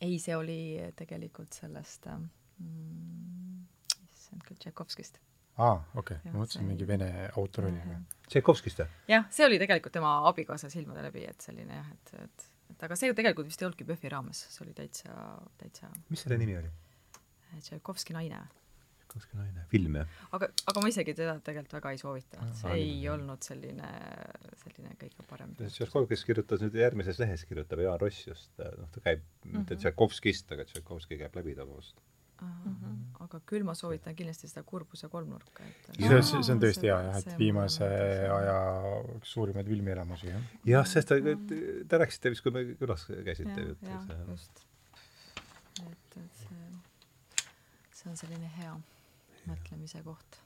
ei, 0.00 0.18
see 0.22 0.36
oli 0.36 0.60
tegelikult 0.96 1.56
sellest 1.56 2.10
mm, 2.12 3.64
issand 4.12 4.44
küll, 4.46 4.60
Tšaikovskist 4.60 5.20
aa, 5.56 5.76
okei 5.94 6.18
okay., 6.18 6.32
ma 6.32 6.42
mõtlesin, 6.42 6.66
mingi 6.68 6.88
vene 6.88 7.08
autor 7.36 7.70
oli. 7.70 7.96
Tšaikovskist 8.28 8.82
või? 8.82 8.90
jah, 9.12 9.24
see 9.32 9.46
oli 9.46 9.60
tegelikult 9.62 9.94
tema 9.96 10.18
abikaasa 10.30 10.70
silmade 10.72 11.04
läbi, 11.06 11.24
et 11.30 11.48
selline 11.48 11.80
jah, 11.80 11.88
et, 11.94 12.12
et, 12.26 12.46
et 12.74 12.84
aga 12.88 12.98
see 12.98 13.10
ju 13.10 13.16
tegelikult 13.16 13.48
vist 13.48 13.62
ei 13.62 13.68
olnudki 13.68 13.86
PÖFFi 13.88 14.12
raames, 14.12 14.42
see 14.52 14.66
oli 14.66 14.76
täitsa, 14.76 15.16
täitsa 15.60 15.90
mis 16.10 16.24
selle 16.26 16.38
nimi 16.40 16.58
oli? 16.60 16.72
Tšaikovski 17.56 18.12
naine. 18.12 18.42
Tšaikovski 18.98 19.38
naine, 19.38 19.64
film 19.70 19.96
jah? 20.02 20.18
aga, 20.36 20.50
aga 20.68 20.82
ma 20.84 20.90
isegi 20.92 21.14
teda 21.16 21.38
tegelikult 21.46 21.78
väga 21.78 21.94
ei 21.94 22.02
soovita, 22.02 22.42
et 22.42 22.58
see 22.60 22.72
ah, 22.72 22.76
ei 22.76 22.90
jah. 22.90 23.14
olnud 23.14 23.46
selline, 23.46 23.92
selline 24.64 24.92
kõige 25.00 25.24
parem. 25.30 25.54
Tšaikovskis 25.62 26.26
kirjutas 26.28 26.66
nüüd 26.66 26.76
järgmises 26.82 27.22
lehes, 27.22 27.46
kirjutab 27.48 27.80
Jaan 27.86 28.02
Ross 28.02 28.28
just, 28.28 28.52
noh 28.60 28.92
ta 28.92 29.04
käib 29.08 29.24
mitte 29.46 29.56
mm 29.56 29.64
-hmm. 29.70 29.80
Tšaikovskist, 29.86 30.52
aga 30.52 30.68
Tšaikovski 30.68 31.22
käib 31.22 31.40
läbi 31.40 31.56
tabavast 31.56 32.04
Mm 32.40 32.72
-hmm. 32.76 32.96
aga 33.24 33.40
küll 33.48 33.64
ma 33.64 33.74
soovitan 33.74 34.14
kindlasti 34.16 34.48
seda 34.48 34.62
kurbuse 34.62 35.08
kolmnurka, 35.08 35.64
et 35.64 35.86
see, 35.96 36.22
see, 36.22 36.52
on 36.52 36.58
tõesti 36.60 36.90
hea 36.90 36.98
jah, 37.06 37.16
et 37.16 37.38
viimase 37.38 37.86
aja 38.34 38.56
üks 39.14 39.32
suurimaid 39.32 39.70
filmielamusi, 39.72 40.26
jah. 40.28 40.42
jah, 40.68 40.86
sest 40.86 41.08
te, 41.08 41.36
te 41.88 42.00
rääkisite 42.02 42.34
vist, 42.34 42.44
kui 42.44 42.52
me 42.52 42.64
külas 42.74 43.06
käisite. 43.08 43.64
jah, 43.88 44.10
just. 44.28 44.60
et, 45.86 46.18
et 46.24 46.42
see, 46.42 46.66
see 48.02 48.10
on 48.10 48.20
selline 48.20 48.50
hea 48.58 48.74
mõtlemise 49.46 50.02
koht. 50.04 50.42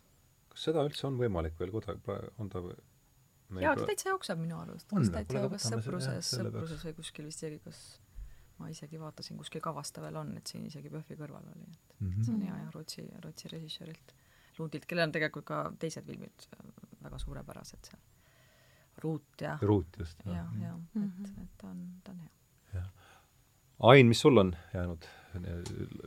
kas 0.54 0.68
seda 0.70 0.86
üldse 0.86 1.08
on 1.10 1.18
võimalik 1.18 1.58
veel 1.58 1.74
kuidagi, 1.74 2.20
on 2.38 2.54
ta 2.54 2.62
jaa, 3.58 3.74
ta 3.74 3.88
täitsa 3.90 4.12
jookseb 4.12 4.38
minu 4.44 4.60
arust. 4.62 4.86
täitsa 4.90 5.42
kas 5.56 5.66
sõpruses, 5.74 6.30
sõpruses 6.38 6.86
või 6.86 6.96
kuskil 7.00 7.28
vist 7.30 7.42
isegi 7.42 7.58
kas 7.66 7.82
ma 8.60 8.68
isegi 8.70 9.00
vaatasin, 9.00 9.38
kuskil 9.40 9.62
kavas 9.64 9.92
ta 9.92 10.02
veel 10.04 10.16
on, 10.20 10.34
et 10.38 10.46
siin 10.50 10.66
isegi 10.68 10.92
PÖFFi 10.92 11.16
kõrval 11.18 11.46
oli, 11.54 11.68
et 11.72 11.94
mm 12.00 12.10
-hmm. 12.10 12.24
see 12.26 12.34
on 12.34 12.42
hea 12.46 12.56
jah, 12.56 12.72
Rootsi, 12.74 13.06
Rootsi 13.24 13.52
režissöörilt 13.52 14.14
Lundilt, 14.58 14.86
kellel 14.86 15.08
on 15.08 15.12
tegelikult 15.14 15.46
ka 15.48 15.60
teised 15.80 16.04
filmid 16.04 16.46
väga 17.00 17.18
suurepärased 17.18 17.90
seal. 17.90 18.00
Ruut 19.00 19.40
ja 19.40 19.56
Ruut 19.62 19.96
just, 19.98 20.18
jah. 20.26 20.36
jah, 20.36 20.52
jah, 20.60 20.76
et, 20.76 21.00
mhm. 21.00 21.42
et 21.42 21.56
ta 21.56 21.70
on, 21.70 21.80
ta 22.04 22.12
on 22.12 22.20
hea. 22.74 22.84
Ain, 23.90 24.06
mis 24.06 24.20
sul 24.20 24.36
on 24.36 24.52
jäänud 24.74 25.06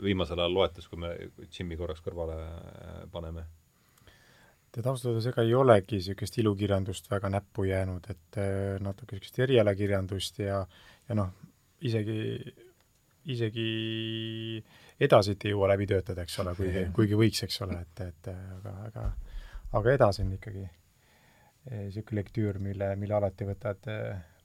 viimasel 0.04 0.40
ajal 0.40 0.54
loetes, 0.54 0.88
kui 0.88 1.00
me 1.00 1.16
Jimmy 1.48 1.78
korraks 1.80 2.04
kõrvale 2.06 2.38
paneme? 3.12 3.48
tead, 4.74 4.88
ausalt 4.90 5.12
öeldes 5.12 5.28
ega 5.30 5.44
ei 5.46 5.54
olegi 5.54 6.00
niisugust 6.00 6.38
ilukirjandust 6.42 7.10
väga 7.12 7.30
näppu 7.30 7.68
jäänud, 7.70 8.08
et 8.10 8.38
äh, 8.42 8.80
natuke 8.82 9.16
niisugust 9.16 9.40
erialakirjandust 9.46 10.40
ja, 10.42 10.64
ja 11.10 11.18
noh, 11.18 11.30
isegi, 11.84 12.18
isegi 13.34 13.68
edasit 15.00 15.46
ei 15.46 15.54
jõua 15.54 15.70
läbi 15.74 15.88
töötada, 15.90 16.24
eks 16.24 16.40
ole, 16.44 16.56
kuigi, 16.56 16.88
kuigi 16.96 17.20
võiks, 17.20 17.44
eks 17.48 17.62
ole, 17.66 17.80
et, 17.84 18.04
et 18.08 18.32
aga, 18.34 18.76
aga 18.88 19.12
aga 19.80 19.96
edasi 19.98 20.24
on 20.24 20.34
ikkagi 20.36 20.68
niisugune 21.72 22.20
lektüür, 22.20 22.60
mille, 22.62 22.90
mille 23.00 23.16
alati 23.18 23.48
võtad, 23.48 23.88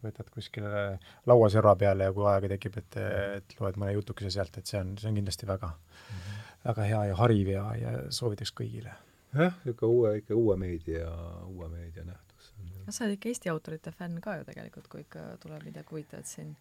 võtad 0.04 0.30
kuskile 0.32 0.84
lauaserva 1.28 1.74
peale 1.78 2.06
ja 2.08 2.14
kui 2.14 2.28
aega 2.30 2.52
tekib, 2.54 2.78
et, 2.80 2.98
et 3.40 3.56
loed 3.58 3.80
mõne 3.80 3.96
jutukese 3.96 4.30
sealt, 4.36 4.60
et 4.60 4.70
see 4.70 4.80
on, 4.80 4.94
see 5.00 5.10
on 5.10 5.18
kindlasti 5.18 5.48
väga 5.48 5.72
mm, 5.72 6.20
-hmm. 6.20 6.46
väga 6.68 6.86
hea 6.92 7.02
ja 7.10 7.18
hariv 7.18 7.52
ja, 7.54 7.64
ja 7.80 7.96
soovitaks 8.20 8.54
kõigile. 8.60 8.94
jah, 9.34 9.58
niisugune 9.64 9.92
uue, 9.92 10.16
ikka 10.22 10.38
uue 10.38 10.56
meedia, 10.56 11.10
uue 11.46 11.68
meedia 11.68 12.04
nähtus. 12.04 12.54
sa 12.88 13.04
oled 13.04 13.18
ikka 13.18 13.28
Eesti 13.28 13.48
autorite 13.48 13.90
fänn 13.90 14.20
ka 14.20 14.36
ju 14.36 14.44
tegelikult, 14.44 14.88
kui 14.88 15.00
ikka 15.00 15.36
tuleb 15.42 15.64
midagi 15.64 15.90
huvitavat 15.90 16.26
siin 16.26 16.56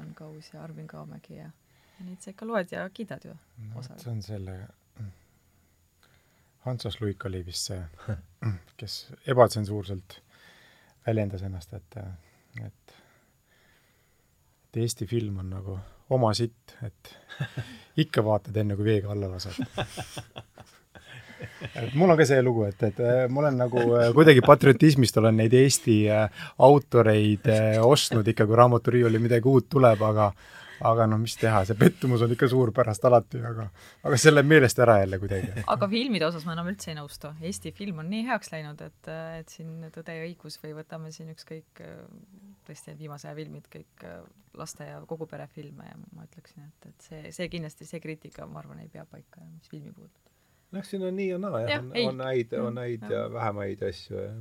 Jan 0.00 0.14
Kaus 0.14 0.52
ja 0.54 0.62
Arvin 0.64 0.88
Kaamägi 0.88 1.36
ja, 1.36 1.50
ja 1.98 2.04
neid 2.08 2.20
sa 2.24 2.32
ikka 2.32 2.48
loed 2.48 2.72
ja 2.72 2.88
kiidad 2.90 3.24
ju 3.28 3.36
no,. 3.70 3.82
see 3.84 4.12
on 4.12 4.22
selle, 4.24 4.56
Hansos 6.64 7.00
Luik 7.00 7.24
oli 7.24 7.44
vist 7.46 7.70
see, 7.70 7.80
kes 8.80 8.96
ebatsensuurselt 9.32 10.18
väljendas 11.06 11.42
ennast, 11.42 11.72
et, 11.72 11.96
et 12.64 12.96
et 14.70 14.76
Eesti 14.82 15.06
film 15.06 15.38
on 15.42 15.48
nagu 15.50 15.78
oma 16.14 16.34
sitt, 16.34 16.76
et 16.86 17.16
ikka 18.04 18.24
vaatad 18.24 18.56
enne, 18.62 18.76
kui 18.76 18.86
veega 18.86 19.10
alla 19.12 19.30
lased 19.32 19.56
et 21.74 21.94
mul 21.98 22.12
on 22.12 22.18
ka 22.18 22.26
see 22.28 22.40
lugu, 22.44 22.66
et, 22.68 22.86
et 22.90 23.02
äh, 23.04 23.24
ma 23.32 23.44
olen 23.44 23.60
nagu 23.64 23.82
äh, 23.98 24.08
kuidagi 24.16 24.44
patriotismist 24.46 25.18
olen 25.20 25.40
neid 25.40 25.54
Eesti 25.56 25.98
äh, 26.12 26.46
autoreid 26.66 27.50
ostnud 27.84 28.28
ikka, 28.32 28.46
kui 28.48 28.58
raamaturiiuli 28.60 29.22
midagi 29.22 29.50
uut 29.50 29.70
tuleb, 29.72 30.02
aga 30.10 30.32
aga 30.80 31.04
noh, 31.04 31.18
mis 31.20 31.34
teha, 31.36 31.58
see 31.68 31.76
pettumus 31.76 32.22
on 32.24 32.30
ikka 32.32 32.46
suur 32.48 32.70
pärast 32.72 33.04
alati, 33.04 33.36
aga 33.44 33.66
aga 34.08 34.18
see 34.20 34.32
läheb 34.32 34.48
meelest 34.48 34.78
ära 34.80 34.96
jälle 35.02 35.18
kuidagi. 35.20 35.64
aga 35.74 35.88
filmide 35.92 36.24
osas 36.30 36.46
ma 36.48 36.54
enam 36.56 36.70
üldse 36.72 36.92
ei 36.92 36.96
nõustu. 36.96 37.34
Eesti 37.44 37.74
film 37.76 38.00
on 38.00 38.08
nii 38.12 38.24
heaks 38.30 38.52
läinud, 38.54 38.80
et, 38.86 39.10
et 39.42 39.52
siin 39.52 39.76
Tõde 39.92 40.14
ja 40.16 40.24
õigus 40.24 40.56
või 40.62 40.72
võtame 40.78 41.12
siin 41.12 41.34
ükskõik 41.34 41.82
tõesti 42.64 42.92
need 42.92 43.02
viimase 43.02 43.28
aja 43.28 43.36
filmid, 43.36 43.68
kõik 43.72 44.06
laste 44.56 44.88
ja 44.88 45.00
kogu 45.08 45.28
pere 45.28 45.46
filme 45.52 45.84
ja 45.84 46.00
ma 46.16 46.24
ütleksin, 46.24 46.64
et, 46.64 46.90
et 46.92 47.08
see, 47.10 47.22
see 47.36 47.52
kindlasti, 47.52 47.88
see 47.88 48.00
kriitika, 48.00 48.48
ma 48.48 48.62
arvan, 48.62 48.80
ei 48.80 48.88
pea 48.92 49.04
paika, 49.04 49.44
mis 49.52 49.68
filmi 49.68 49.92
puudutab 49.92 50.29
noh, 50.72 50.86
siin 50.86 51.04
on 51.06 51.16
nii 51.16 51.28
ja 51.32 51.38
naa 51.42 51.60
jah, 51.64 51.84
on, 51.84 51.92
on 52.08 52.26
häid, 52.26 52.56
on 52.58 52.72
mm, 52.72 52.82
häid 52.84 53.06
ja, 53.08 53.22
ja 53.24 53.28
vähem 53.32 53.62
häid 53.64 53.86
asju 53.90 54.18
ja 54.18 54.32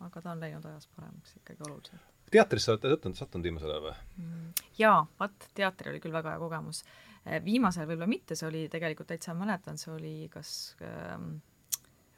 aga 0.00 0.22
ta 0.22 0.32
on 0.32 0.40
läinud 0.40 0.64
ajas 0.64 0.88
paremaks 0.96 1.36
ikkagi 1.36 1.68
oluliselt. 1.68 2.08
teatrisse 2.30 2.72
olete 2.72 2.90
sattunud, 2.94 3.18
sattunud 3.18 3.48
viimasel 3.48 3.74
ajal 3.74 3.86
või 3.86 3.94
mm,? 4.24 4.64
jaa, 4.78 4.98
vot, 5.20 5.46
teater 5.54 5.92
oli 5.92 6.00
küll 6.02 6.14
väga 6.14 6.34
hea 6.34 6.42
kogemus. 6.42 6.82
Eh, 7.26 7.40
viimasel 7.44 7.88
võib-olla 7.88 8.08
mitte, 8.08 8.36
see 8.38 8.48
oli 8.48 8.66
tegelikult 8.72 9.10
täitsa 9.12 9.34
mäletan, 9.36 9.78
see 9.80 9.92
oli 9.92 10.14
kas 10.32 10.52
ähm, 10.86 11.34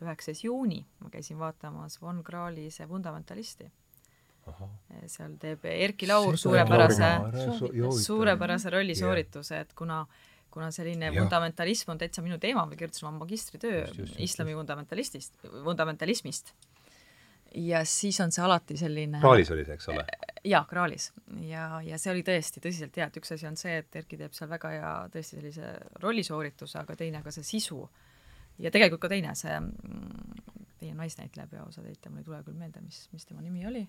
üheksas 0.02 0.44
juuni, 0.44 0.82
ma 1.02 1.10
käisin 1.10 1.40
vaatamas 1.40 1.98
Von 2.02 2.22
Krahli 2.22 2.68
See 2.70 2.86
fundamentalisti. 2.86 3.66
Eh, 4.46 5.06
seal 5.10 5.34
teeb 5.42 5.64
Erki 5.70 6.06
Laur 6.10 6.38
suurepärase, 6.38 7.10
suurepärase 8.02 8.70
rollisoorituse, 8.74 9.60
et 9.66 9.74
kuna 9.78 10.00
äh, 10.02 10.31
kuna 10.52 10.70
selline 10.74 11.08
ja. 11.08 11.14
fundamentalism 11.16 11.94
on 11.94 12.00
täitsa 12.00 12.24
minu 12.24 12.38
teema, 12.42 12.66
ma 12.68 12.76
kirjutasin 12.76 13.08
oma 13.08 13.24
magistritöö 13.24 13.86
islami 14.22 14.54
fundamentalistist, 14.54 15.34
fundamentalismist. 15.64 16.52
ja 17.54 17.84
siis 17.84 18.20
on 18.20 18.32
see 18.32 18.44
alati 18.44 18.76
selline 18.80 19.20
Kraalis 19.20 19.50
oli 19.52 19.64
see, 19.68 19.74
eks 19.76 19.88
ole? 19.92 20.04
jaa, 20.44 20.64
Kraalis. 20.68 21.10
ja, 21.48 21.66
ja 21.84 21.98
see 21.98 22.12
oli 22.12 22.24
tõesti 22.26 22.62
tõsiselt 22.64 22.96
hea, 22.96 23.08
et 23.08 23.18
üks 23.20 23.34
asi 23.36 23.48
on 23.48 23.58
see, 23.60 23.80
et 23.82 24.00
Erki 24.02 24.20
teeb 24.20 24.36
seal 24.36 24.50
väga 24.52 24.72
hea 24.76 24.92
tõesti 25.12 25.38
sellise 25.38 25.74
rollisoorituse, 26.04 26.78
aga 26.80 26.96
teine 26.96 27.22
ka 27.24 27.34
see 27.34 27.46
sisu. 27.46 27.82
ja 28.58 28.70
tegelikult 28.70 29.06
ka 29.06 29.12
teine, 29.12 29.34
see 29.38 29.58
mm, 29.58 30.38
teine 30.80 30.96
naisnäitleja 31.00 31.48
peaosatäitja, 31.50 32.10
mul 32.10 32.24
ei 32.24 32.30
tule 32.30 32.42
küll 32.46 32.58
meelde, 32.58 32.84
mis, 32.84 33.06
mis 33.12 33.28
tema 33.28 33.44
nimi 33.44 33.66
oli 33.66 33.86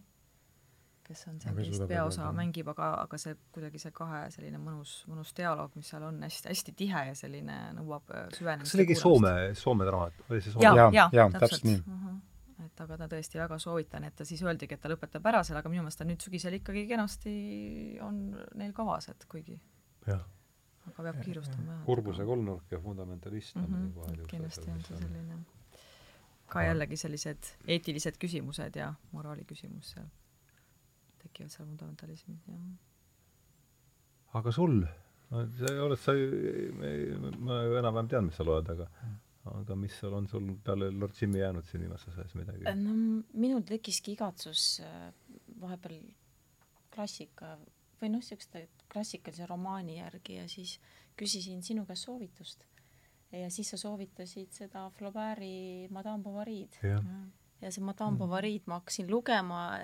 kes 1.08 1.24
on 1.28 1.40
seal 1.44 1.56
vist 1.58 1.86
peaosa 1.90 2.30
mängib, 2.36 2.68
aga, 2.74 2.90
aga 3.04 3.20
see 3.22 3.36
kuidagi 3.56 3.82
see 3.82 3.94
kahe 3.96 4.26
selline 4.34 4.60
mõnus, 4.62 4.96
mõnus 5.12 5.34
dialoog, 5.38 5.74
mis 5.80 5.90
seal 5.94 6.06
on 6.08 6.22
hästi, 6.24 6.50
hästi 6.52 6.76
tihe 6.84 7.06
ja 7.10 7.16
selline 7.18 7.58
nõuab 7.78 8.14
äh, 8.14 8.28
süvenemist. 8.38 8.70
kas 8.70 8.76
see 8.76 8.82
oligi 8.82 9.00
Soome, 9.00 9.34
Soome 9.60 9.88
draamat, 9.90 10.22
oli 10.30 10.42
see 10.42 10.56
Soome? 10.56 10.70
jaa, 10.70 10.92
jaa, 10.96 11.10
jaa, 11.20 11.32
täpselt 11.38 11.68
nii 11.70 11.82
uh. 11.82 11.98
-huh 12.06 12.22
et 12.64 12.80
aga 12.80 12.96
ta 12.98 13.08
tõesti 13.12 13.40
väga 13.40 13.58
soovitan, 13.60 14.06
et 14.08 14.16
ta 14.16 14.26
siis 14.26 14.40
öeldigi, 14.46 14.78
et 14.78 14.82
ta 14.82 14.88
lõpetab 14.88 15.26
ära 15.28 15.42
selle, 15.44 15.60
aga 15.60 15.70
minu 15.70 15.84
meelest 15.84 16.00
ta 16.00 16.06
nüüd 16.08 16.24
sügisel 16.24 16.56
ikkagi 16.58 16.86
kenasti 16.88 17.34
on 18.02 18.22
neil 18.56 18.72
kavas, 18.78 19.10
et 19.12 19.26
kuigi 19.28 19.58
jah. 20.08 20.22
aga 20.88 21.04
peab 21.10 21.20
kiirustama. 21.26 21.82
kurbuse 21.86 22.24
kolmnurk 22.26 22.72
ja 22.72 22.80
fundamentalist 22.80 23.58
on 23.58 23.68
mm 23.68 23.92
-hmm, 23.98 24.26
kindlasti 24.32 24.72
on 24.72 24.82
see 24.88 24.98
selline 24.98 25.44
ka 26.54 26.64
jällegi 26.64 26.98
sellised 26.98 27.54
eetilised 27.68 28.20
küsimused 28.22 28.76
ja 28.76 28.94
moraali 29.12 29.46
küsimus 29.50 29.94
seal 29.96 30.10
tekivad 31.24 31.54
seal 31.54 31.68
fundamentalismis, 31.68 32.46
jah. 32.48 32.64
aga 34.40 34.56
sul? 34.56 34.80
no 35.34 35.44
sa 35.58 35.76
oled, 35.84 36.00
sa, 36.00 36.16
ma 37.42 37.62
enam-vähem 37.82 38.10
tean, 38.12 38.28
mis 38.30 38.40
sa 38.40 38.48
loed, 38.48 38.70
aga 38.76 38.90
aga 39.52 39.76
mis 39.76 39.96
sul 40.00 40.14
on 40.16 40.28
sul 40.32 40.46
peale 40.64 40.90
Lord 40.92 41.16
Jimmy 41.20 41.42
jäänud 41.42 41.66
siin 41.68 41.82
viimases 41.84 42.18
ajas 42.18 42.36
midagi? 42.40 42.64
no 42.80 42.94
minul 43.34 43.64
tekkiski 43.68 44.16
igatsus 44.16 44.80
äh, 44.84 45.10
vahepeal 45.62 46.06
klassika 46.94 47.58
või 48.00 48.12
noh, 48.14 48.22
niisuguste 48.22 48.68
klassikalise 48.92 49.48
romaani 49.50 49.98
järgi 49.98 50.38
ja 50.38 50.48
siis 50.52 50.78
küsisin 51.20 51.64
sinu 51.64 51.86
käest 51.90 52.08
soovitust. 52.08 52.66
ja 53.32 53.50
siis 53.50 53.70
sa 53.74 53.78
soovitasid 53.78 54.52
seda 54.54 54.90
Flaubert'i 54.98 55.88
Madame 55.92 56.24
Bovary'd. 56.24 56.80
ja 57.62 57.72
see 57.72 57.84
Madame 57.84 58.16
mm. 58.16 58.20
Bovary'd 58.20 58.68
ma 58.68 58.80
hakkasin 58.80 59.12
lugema, 59.12 59.80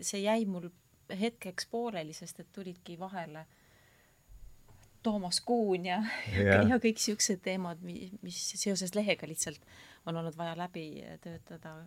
see 0.00 0.22
jäi 0.22 0.46
mul 0.46 0.70
hetkeks 1.20 1.66
pooleli, 1.70 2.12
sest 2.12 2.40
et 2.40 2.52
tulidki 2.52 2.98
vahele 2.98 3.46
Toomas 5.02 5.40
Kuun 5.40 5.86
ja 5.86 6.02
yeah., 6.30 6.62
ja 6.70 6.78
kõik 6.82 7.00
siuksed 7.02 7.42
teemad, 7.42 7.82
mis 7.82 8.42
seoses 8.54 8.94
lehega 8.94 9.26
lihtsalt 9.26 9.64
on 10.06 10.16
olnud 10.16 10.36
vaja 10.38 10.54
läbi 10.58 10.86
töötada. 11.22 11.86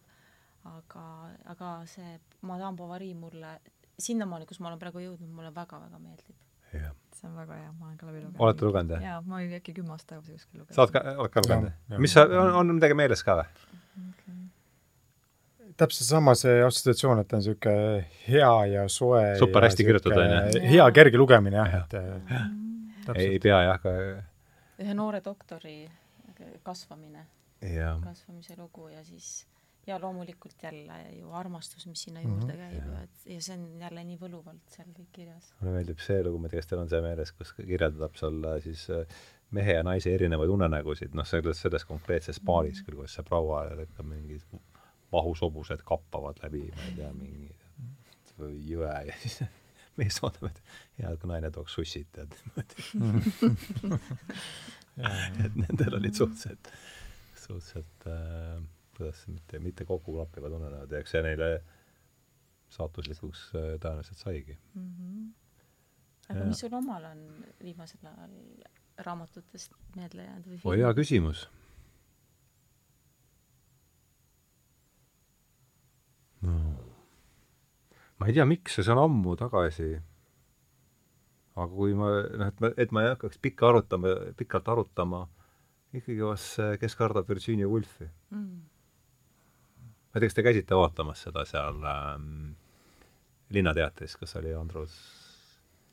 aga, 0.65 1.05
aga 1.45 1.71
see 1.85 2.19
Madame 2.41 2.77
Bovary 2.77 3.13
mulle 3.13 3.59
sinnamaani, 3.99 4.45
kus 4.49 4.59
ma 4.59 4.71
olen 4.71 4.79
praegu 4.79 5.03
jõudnud, 5.03 5.29
mulle 5.29 5.53
väga-väga 5.55 5.99
meeldib 5.99 6.35
yeah.. 6.73 6.95
see 7.15 7.29
on 7.29 7.35
väga 7.35 7.59
hea, 7.59 7.71
ma 7.79 7.87
olen 7.87 7.97
ka 7.97 8.07
läbi 8.09 8.21
lugenud. 8.21 8.39
olete 8.47 8.65
lugenud, 8.65 8.95
jah? 8.95 9.03
jaa, 9.09 9.21
ma 9.21 9.39
olin 9.39 9.55
äkki 9.59 9.75
kümme 9.77 9.95
aastat 9.95 10.15
tagasi 10.15 10.37
kuskil 10.37 10.61
lugenud. 10.61 10.75
sa 10.75 10.85
oled 10.85 10.95
ka, 10.95 11.03
oled 11.23 11.33
ka 11.35 11.43
lugenud? 11.45 11.99
mis 12.05 12.15
sa, 12.17 12.25
on, 12.25 12.51
on 12.61 12.73
midagi 12.79 12.97
meeles 12.97 13.23
ka 13.27 13.37
või 13.39 13.47
okay.? 14.09 14.44
Täpselt 15.79 16.07
sama 16.07 16.35
see 16.39 16.59
assotsiatsioon, 16.63 17.21
et 17.21 17.27
ta 17.29 17.37
on 17.37 17.43
niisugune 17.43 18.05
hea 18.27 18.53
ja 18.71 18.85
soe 18.91 19.23
super 19.39 19.67
hästi 19.67 19.87
kirjutatud, 19.87 20.21
on 20.21 20.53
ju? 20.55 20.61
hea, 20.71 20.85
kerge 20.95 21.19
lugemine 21.19 21.59
jah, 21.61 21.75
et 21.81 21.97
ja. 21.97 23.15
ei, 23.15 23.33
ei 23.35 23.41
pea 23.43 23.61
jah, 23.67 23.81
aga 23.81 23.95
ühe 24.83 24.95
noore 24.97 25.21
doktori 25.25 25.83
kasvamine, 26.63 27.25
kasvamise 28.03 28.57
lugu 28.59 28.89
ja 28.91 29.03
siis 29.03 29.45
ja 29.85 29.99
loomulikult 30.01 30.63
jälle 30.63 30.95
ju 31.19 31.31
armastus, 31.31 31.85
mis 31.87 32.03
sinna 32.03 32.21
juurde 32.21 32.53
mm 32.53 32.59
-hmm. 32.59 32.71
käib 32.71 32.93
ja 32.93 33.01
et 33.03 33.25
ja 33.25 33.41
see 33.41 33.57
on 33.57 33.81
jälle 33.81 34.03
nii 34.03 34.17
võluvalt 34.17 34.75
seal 34.77 34.87
kõik 34.87 35.11
kirjas. 35.11 35.53
mulle 35.59 35.73
meeldib 35.75 35.99
see 35.99 36.23
lugu, 36.23 36.39
ma 36.39 36.47
ei 36.47 36.49
tea, 36.49 36.59
kas 36.59 36.67
teil 36.71 36.81
on 36.81 36.89
see 36.89 37.01
meeles, 37.01 37.31
kus 37.31 37.53
kirjeldab 37.53 38.15
seal 38.15 38.47
siis 38.63 38.89
äh, 38.89 39.05
mehe 39.51 39.73
ja 39.73 39.83
naise 39.83 40.13
erinevaid 40.13 40.49
unenägusid, 40.49 41.13
noh, 41.13 41.25
selles, 41.25 41.61
selles 41.61 41.85
konkreetses 41.85 42.39
paaris 42.39 42.81
küll, 42.83 42.97
kus 43.01 43.13
see 43.13 43.23
proua 43.23 43.67
ikka 43.83 44.03
mingid 44.03 44.41
vahusobused 45.11 45.83
kappavad 45.87 46.39
läbi, 46.43 46.65
ma 46.75 46.89
ei 46.89 46.95
tea, 46.97 47.11
mingi 47.13 47.53
jõe 48.69 48.95
ja 49.07 49.15
siis 49.21 49.43
mees 49.99 50.17
ootab, 50.23 50.49
et 50.49 50.61
hea, 50.99 51.13
kui 51.21 51.31
naine 51.31 51.51
tooks 51.55 51.77
sussid, 51.77 52.09
tead, 52.15 52.35
niimoodi. 52.43 53.99
et 55.45 55.55
nendel 55.59 55.97
olid 55.99 56.15
suhteliselt, 56.17 56.71
suhteliselt 57.35 58.07
äh, 58.11 58.59
kuidas 58.97 59.27
mitte, 59.27 59.59
mitte 59.59 59.85
kokku 59.85 60.15
klappivad 60.15 60.55
unenäod 60.59 60.91
ja 60.91 61.01
eks 61.03 61.15
see 61.15 61.23
neile 61.25 61.49
saatuslikuks 62.75 63.49
äh, 63.55 63.73
tõenäoliselt 63.83 64.21
saigi 64.21 64.55
mm. 64.55 64.87
-hmm. 64.87 65.27
aga 66.29 66.39
ja. 66.39 66.47
mis 66.49 66.63
sul 66.63 66.73
omal 66.73 67.11
on 67.11 67.25
viimasel 67.63 68.07
ajal 68.11 68.33
raamatutest 68.97 69.75
meelde 69.95 70.23
jäänud 70.23 70.47
või 70.47 70.59
oi 70.71 70.77
hea 70.83 70.93
küsimus. 70.97 71.47
Ma 78.19 78.27
ei 78.27 78.35
tea, 78.35 78.45
miks, 78.49 78.77
see 78.79 78.93
on 78.93 79.01
ammu 79.05 79.35
tagasi. 79.39 79.89
aga 81.55 81.71
kui 81.71 81.95
ma, 81.95 82.11
noh, 82.41 82.51
et 82.51 82.61
ma, 82.61 82.71
et 82.77 82.91
ma 82.91 83.03
ei 83.03 83.13
hakkaks 83.13 83.39
pikka 83.41 83.69
arutama, 83.71 84.13
pikalt 84.37 84.71
arutama, 84.71 85.25
ikkagi 85.95 86.23
vast 86.27 86.57
see 86.57 86.79
Kes 86.81 86.95
kardab 86.99 87.29
Virginia 87.29 87.67
Woolfi 87.71 88.09
mm 88.31 88.63
ma 90.15 90.19
ei 90.19 90.23
tea, 90.23 90.29
kas 90.29 90.37
te 90.37 90.43
käisite 90.47 90.77
vaatamas 90.79 91.25
seda 91.25 91.43
seal 91.43 91.81
ähm, 91.91 92.53
Linnateatris, 93.51 94.15
kus 94.15 94.37
oli 94.39 94.53
Andrus, 94.55 94.93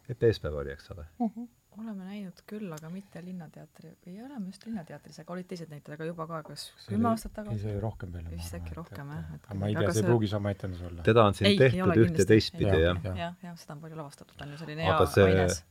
Epp 0.08 0.22
Eespäev 0.28 0.60
oli, 0.60 0.70
eks 0.70 0.92
ole 0.94 1.06
uh? 1.18 1.32
-huh. 1.32 1.48
Oleme 1.80 2.04
näinud 2.04 2.42
küll, 2.48 2.68
aga 2.74 2.90
mitte 2.92 3.22
Linnateatri, 3.24 3.94
ei 4.06 4.18
oleme 4.22 4.50
just 4.50 4.66
Linnateatris, 4.66 5.20
aga 5.22 5.34
olid 5.34 5.48
teised 5.50 5.70
näitlejad, 5.72 5.98
aga 5.98 6.08
juba 6.08 6.26
ka 6.30 6.40
kas 6.50 6.66
kümme 6.86 7.10
aastat 7.12 7.34
tagasi? 7.38 7.56
ei, 7.56 7.62
see 7.64 7.74
oli 7.74 7.82
rohkem 7.84 8.12
veel. 8.12 8.30
vist 8.32 8.56
äkki 8.58 8.76
rohkem 8.76 9.12
jah. 9.14 9.34
aga 9.38 9.58
ma 9.58 9.70
ei 9.70 9.76
tea, 9.78 9.92
see 9.96 10.04
ei 10.04 10.08
pruugi 10.10 10.30
sama 10.32 10.54
etendus 10.54 10.82
olla. 10.88 11.04
teda 11.06 11.26
on 11.30 11.38
siin 11.38 11.50
ei, 11.50 11.60
tehtud 11.60 12.02
üht 12.04 12.22
ja 12.22 12.26
teistpidi, 12.32 12.70
jah. 12.70 13.04
jah, 13.04 13.20
jah, 13.24 13.36
jah, 13.48 13.60
seda 13.60 13.76
on 13.76 13.84
palju 13.84 14.00
lavastatud, 14.00 14.36
ta 14.36 14.48
on 14.48 14.56
ju 14.56 14.64
selline 14.64 14.88
hea 14.88 14.98
aines 15.26 15.62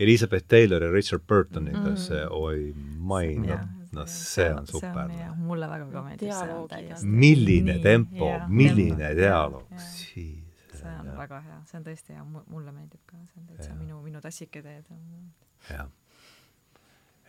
Elizabeth 0.00 0.46
Taylor 0.48 0.82
ja 0.86 0.92
Richard 0.92 1.26
Burtoniga 1.28 1.90
mm. 1.90 1.96
see 2.00 2.22
oi 2.32 2.70
main, 2.96 3.48
no 3.92 4.06
see 4.08 4.46
on 4.54 4.66
super. 4.66 5.10
mulle 5.36 5.68
väga 5.68 5.90
ka 5.92 6.04
meeldib 6.06 6.32
see. 6.32 7.10
milline 7.24 7.80
tempo, 7.84 8.30
milline 8.48 9.12
dialoog, 9.18 9.74
siis 9.76 10.39
see 10.80 10.96
on 11.00 11.08
ja. 11.10 11.16
väga 11.18 11.40
hea, 11.46 11.60
see 11.70 11.78
on 11.80 11.86
tõesti 11.86 12.16
hea, 12.16 12.26
mulle 12.26 12.74
meeldib 12.74 13.02
ka, 13.06 13.20
see 13.30 13.40
on 13.40 13.48
täitsa 13.52 13.76
minu, 13.78 14.00
minu 14.04 14.22
tassike 14.24 14.62
teed. 14.64 14.90
jah. 15.68 15.88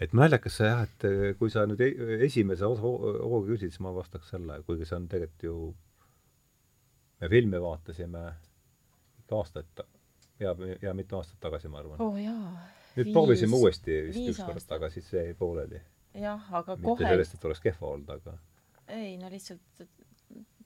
et 0.02 0.16
naljakas 0.18 0.60
see 0.62 0.70
jah, 0.70 0.84
et 0.88 1.08
eh, 1.10 1.24
kui 1.40 1.54
sa 1.54 1.66
nüüd 1.70 1.84
e-, 1.86 2.20
esimese 2.28 2.68
osa 2.68 2.84
hooga 2.84 3.46
küsid, 3.52 3.74
siis 3.74 3.84
ma 3.86 3.94
vastaks 3.96 4.34
selle, 4.36 4.62
kuigi 4.68 4.88
see 4.90 5.00
on 5.00 5.08
tegelikult 5.12 5.48
ju, 5.48 5.56
me 7.22 7.32
filmi 7.36 7.62
vaatasime 7.62 8.28
ikka 9.22 9.42
aastaid 9.42 9.84
ja, 10.42 10.56
ja 10.82 10.94
mitu 10.98 11.20
aastat 11.20 11.40
tagasi, 11.44 11.72
ma 11.72 11.82
arvan 11.84 12.02
oh,. 12.02 12.16
nüüd 12.18 13.08
viis, 13.08 13.16
proovisime 13.16 13.58
uuesti 13.58 13.98
vist 14.10 14.36
ükskord, 14.36 14.78
aga 14.78 14.90
siis 14.94 15.12
jäi 15.14 15.34
pooleli. 15.38 15.82
jah, 16.20 16.48
aga 16.62 16.78
mitte 16.78 16.88
kohe 16.88 17.04
mitte 17.04 17.14
sellest, 17.16 17.38
et 17.38 17.52
oleks 17.52 17.66
kehva 17.68 17.94
olnud, 17.96 18.16
aga 18.20 18.38
ei, 18.92 19.18
no 19.18 19.30
lihtsalt 19.32 19.86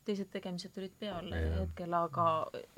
teised 0.05 0.29
tegemised 0.31 0.73
tulid 0.73 0.93
peale 0.99 1.41
ja. 1.41 1.53
hetkel, 1.61 1.93
aga 1.97 2.25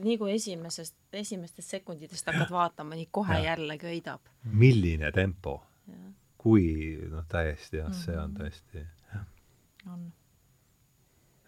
nii 0.04 0.18
kui 0.18 0.34
esimesest, 0.36 0.96
esimestest 1.14 1.76
sekunditest 1.78 2.30
hakkad 2.32 2.52
vaatama, 2.52 2.96
nii 2.96 3.10
kohe 3.12 3.40
ja. 3.40 3.52
jälle 3.52 3.78
köidab. 3.78 4.32
milline 4.44 5.12
tempo! 5.12 5.62
kui 6.38 6.64
noh, 7.12 7.26
täiesti 7.28 7.78
jah 7.78 7.88
mm, 7.90 7.94
-hmm. 7.94 8.06
see 8.06 8.18
on 8.18 8.32
mhm. 8.32 8.42
tõesti 8.42 8.86
jah. 9.14 9.26
on. 9.94 10.14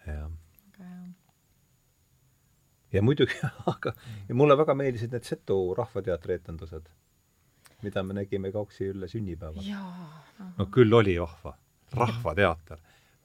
jah. 0.08 0.32
väga 0.66 0.90
hea 0.90 1.10
ja 2.94 3.02
muidugi, 3.02 3.38
aga 3.74 3.94
ja 4.30 4.36
mulle 4.36 4.58
väga 4.58 4.76
meeldisid 4.76 5.14
need 5.14 5.28
Setu 5.28 5.60
Rahvateatri 5.78 6.40
etendused, 6.40 6.90
mida 7.86 8.04
me 8.04 8.18
nägime 8.18 8.52
Kauksi 8.52 8.90
Ülle 8.94 9.08
sünnipäeval. 9.08 9.64
no 10.58 10.66
küll 10.74 10.94
oli 10.94 11.20
vahva. 11.22 11.58
rahvateater. 11.94 12.78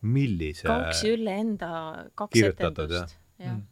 Millise 0.04 0.66
Kauksi 0.68 1.14
Ülle 1.16 1.36
enda 1.42 1.70
kaks 2.14 2.42
etendust. 2.50 3.16
jah 3.40 3.56
mm. 3.56 3.62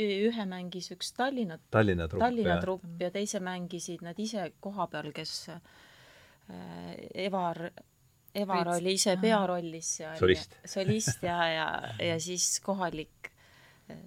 ühe 0.00 0.48
mängis 0.48 0.90
üks 0.94 1.12
Tallinna, 1.16 1.58
Tallinna 1.70 2.08
trupp, 2.08 2.24
Tallinna 2.24 2.58
trupp 2.62 2.84
ja. 2.96 3.06
ja 3.08 3.14
teise 3.14 3.40
mängisid 3.44 4.04
nad 4.06 4.18
ise 4.18 4.50
kohapeal, 4.62 5.10
kes 5.16 5.34
äh, 5.52 5.58
Evar 7.26 7.68
Evar 8.30 8.68
Võits. 8.68 8.78
oli 8.78 8.94
ise 8.94 9.16
pearollis 9.20 9.96
seal. 9.98 10.16
solist. 10.20 10.54
solist 10.74 11.26
ja, 11.26 11.40
ja, 11.50 11.68
ja 11.98 12.20
siis 12.22 12.52
kohalik 12.64 13.30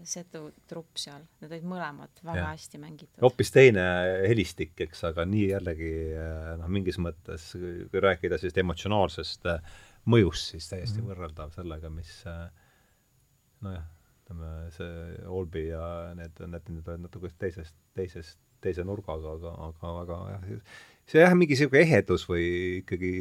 Setu 0.07 0.45
trupp 0.69 0.95
seal, 0.99 1.25
need 1.41 1.51
olid 1.51 1.65
mõlemad 1.67 2.21
väga 2.23 2.39
ja. 2.39 2.51
hästi 2.53 2.79
mängitud. 2.79 3.17
hoopis 3.19 3.51
teine 3.51 3.83
helistik, 4.29 4.71
eks, 4.85 5.01
aga 5.09 5.25
nii 5.27 5.49
jällegi 5.49 5.89
eh, 6.15 6.53
noh, 6.61 6.69
mingis 6.71 6.99
mõttes, 7.03 7.49
kui 7.91 8.03
rääkida 8.03 8.39
sellist 8.39 8.61
emotsionaalsest 8.63 9.49
mõjust, 10.09 10.53
siis 10.53 10.69
täiesti 10.69 10.99
mm 10.99 11.03
-hmm. 11.03 11.11
võrreldav 11.11 11.51
sellega, 11.55 11.89
mis 11.93 12.13
eh, 12.27 12.47
nojah, 13.63 13.83
ütleme 14.23 14.53
see 14.75 15.27
Olbi 15.27 15.67
ja 15.67 16.13
need, 16.17 16.39
need, 16.47 16.71
need 16.77 16.87
olid 16.87 17.05
natuke 17.07 17.31
teisest, 17.39 17.75
teisest, 17.97 18.39
teise 18.63 18.85
nurgaga, 18.87 19.35
aga, 19.37 19.53
aga 19.67 19.93
väga 19.99 20.23
jah, 20.31 20.73
see 21.05 21.23
jah, 21.23 21.35
mingi 21.35 21.55
niisugune 21.55 21.83
ehedus 21.83 22.25
või 22.29 22.47
ikkagi 22.81 23.13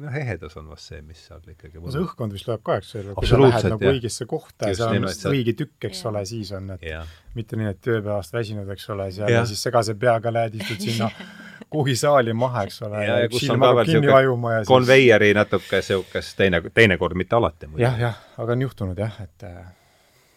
noh, 0.00 0.16
ehedus 0.20 0.56
on 0.60 0.68
vast 0.72 0.92
see, 0.92 1.00
mis 1.04 1.20
seal 1.28 1.44
ikkagi 1.52 1.80
no 1.80 1.92
see 1.92 2.04
õhkkond 2.04 2.36
vist 2.36 2.48
loeb 2.50 2.64
ka, 2.66 2.78
eks 2.80 2.94
ole, 3.00 3.16
kui 3.16 3.30
sa 3.30 3.40
lähed 3.40 3.68
nagu 3.72 3.90
õigesse 3.92 4.28
kohta 4.28 4.70
ja 4.70 4.78
seal 4.80 4.96
on 4.96 5.08
just 5.08 5.28
õige 5.30 5.56
tükk, 5.56 5.88
eks 5.90 6.04
ole, 6.10 6.24
siis 6.28 6.52
on, 6.56 6.70
et 6.76 6.86
ja. 6.88 7.02
mitte 7.36 7.60
nii, 7.60 7.72
et 7.72 7.82
tööpäevast 7.84 8.36
väsinud, 8.36 8.68
eks 8.76 8.88
ole, 8.94 9.10
seal 9.16 9.32
ja, 9.32 9.42
ja 9.42 9.48
siis 9.48 9.64
segase 9.68 9.96
peaga 10.00 10.32
lähed, 10.32 10.60
istud 10.60 10.88
sinna 10.88 11.10
kuhugi 11.70 11.96
saali 11.96 12.32
maha, 12.32 12.62
eks 12.66 12.82
ole, 12.86 13.02
ja, 13.04 13.18
ja 13.24 13.28
on 13.52 13.62
ka 13.62 13.72
veel 13.78 13.90
niisugune 13.90 14.60
konveieri 14.68 15.32
siis... 15.32 15.38
natuke 15.40 15.80
niisugust 15.82 16.36
teine, 16.38 16.62
teinekord, 16.74 17.18
mitte 17.18 17.36
alati 17.36 17.70
muidugi. 17.70 17.86
jah, 17.86 17.98
jah, 18.00 18.22
aga 18.42 18.56
on 18.56 18.64
juhtunud 18.66 19.02
jah, 19.02 19.20
et 19.24 19.46
äh, 19.48 19.66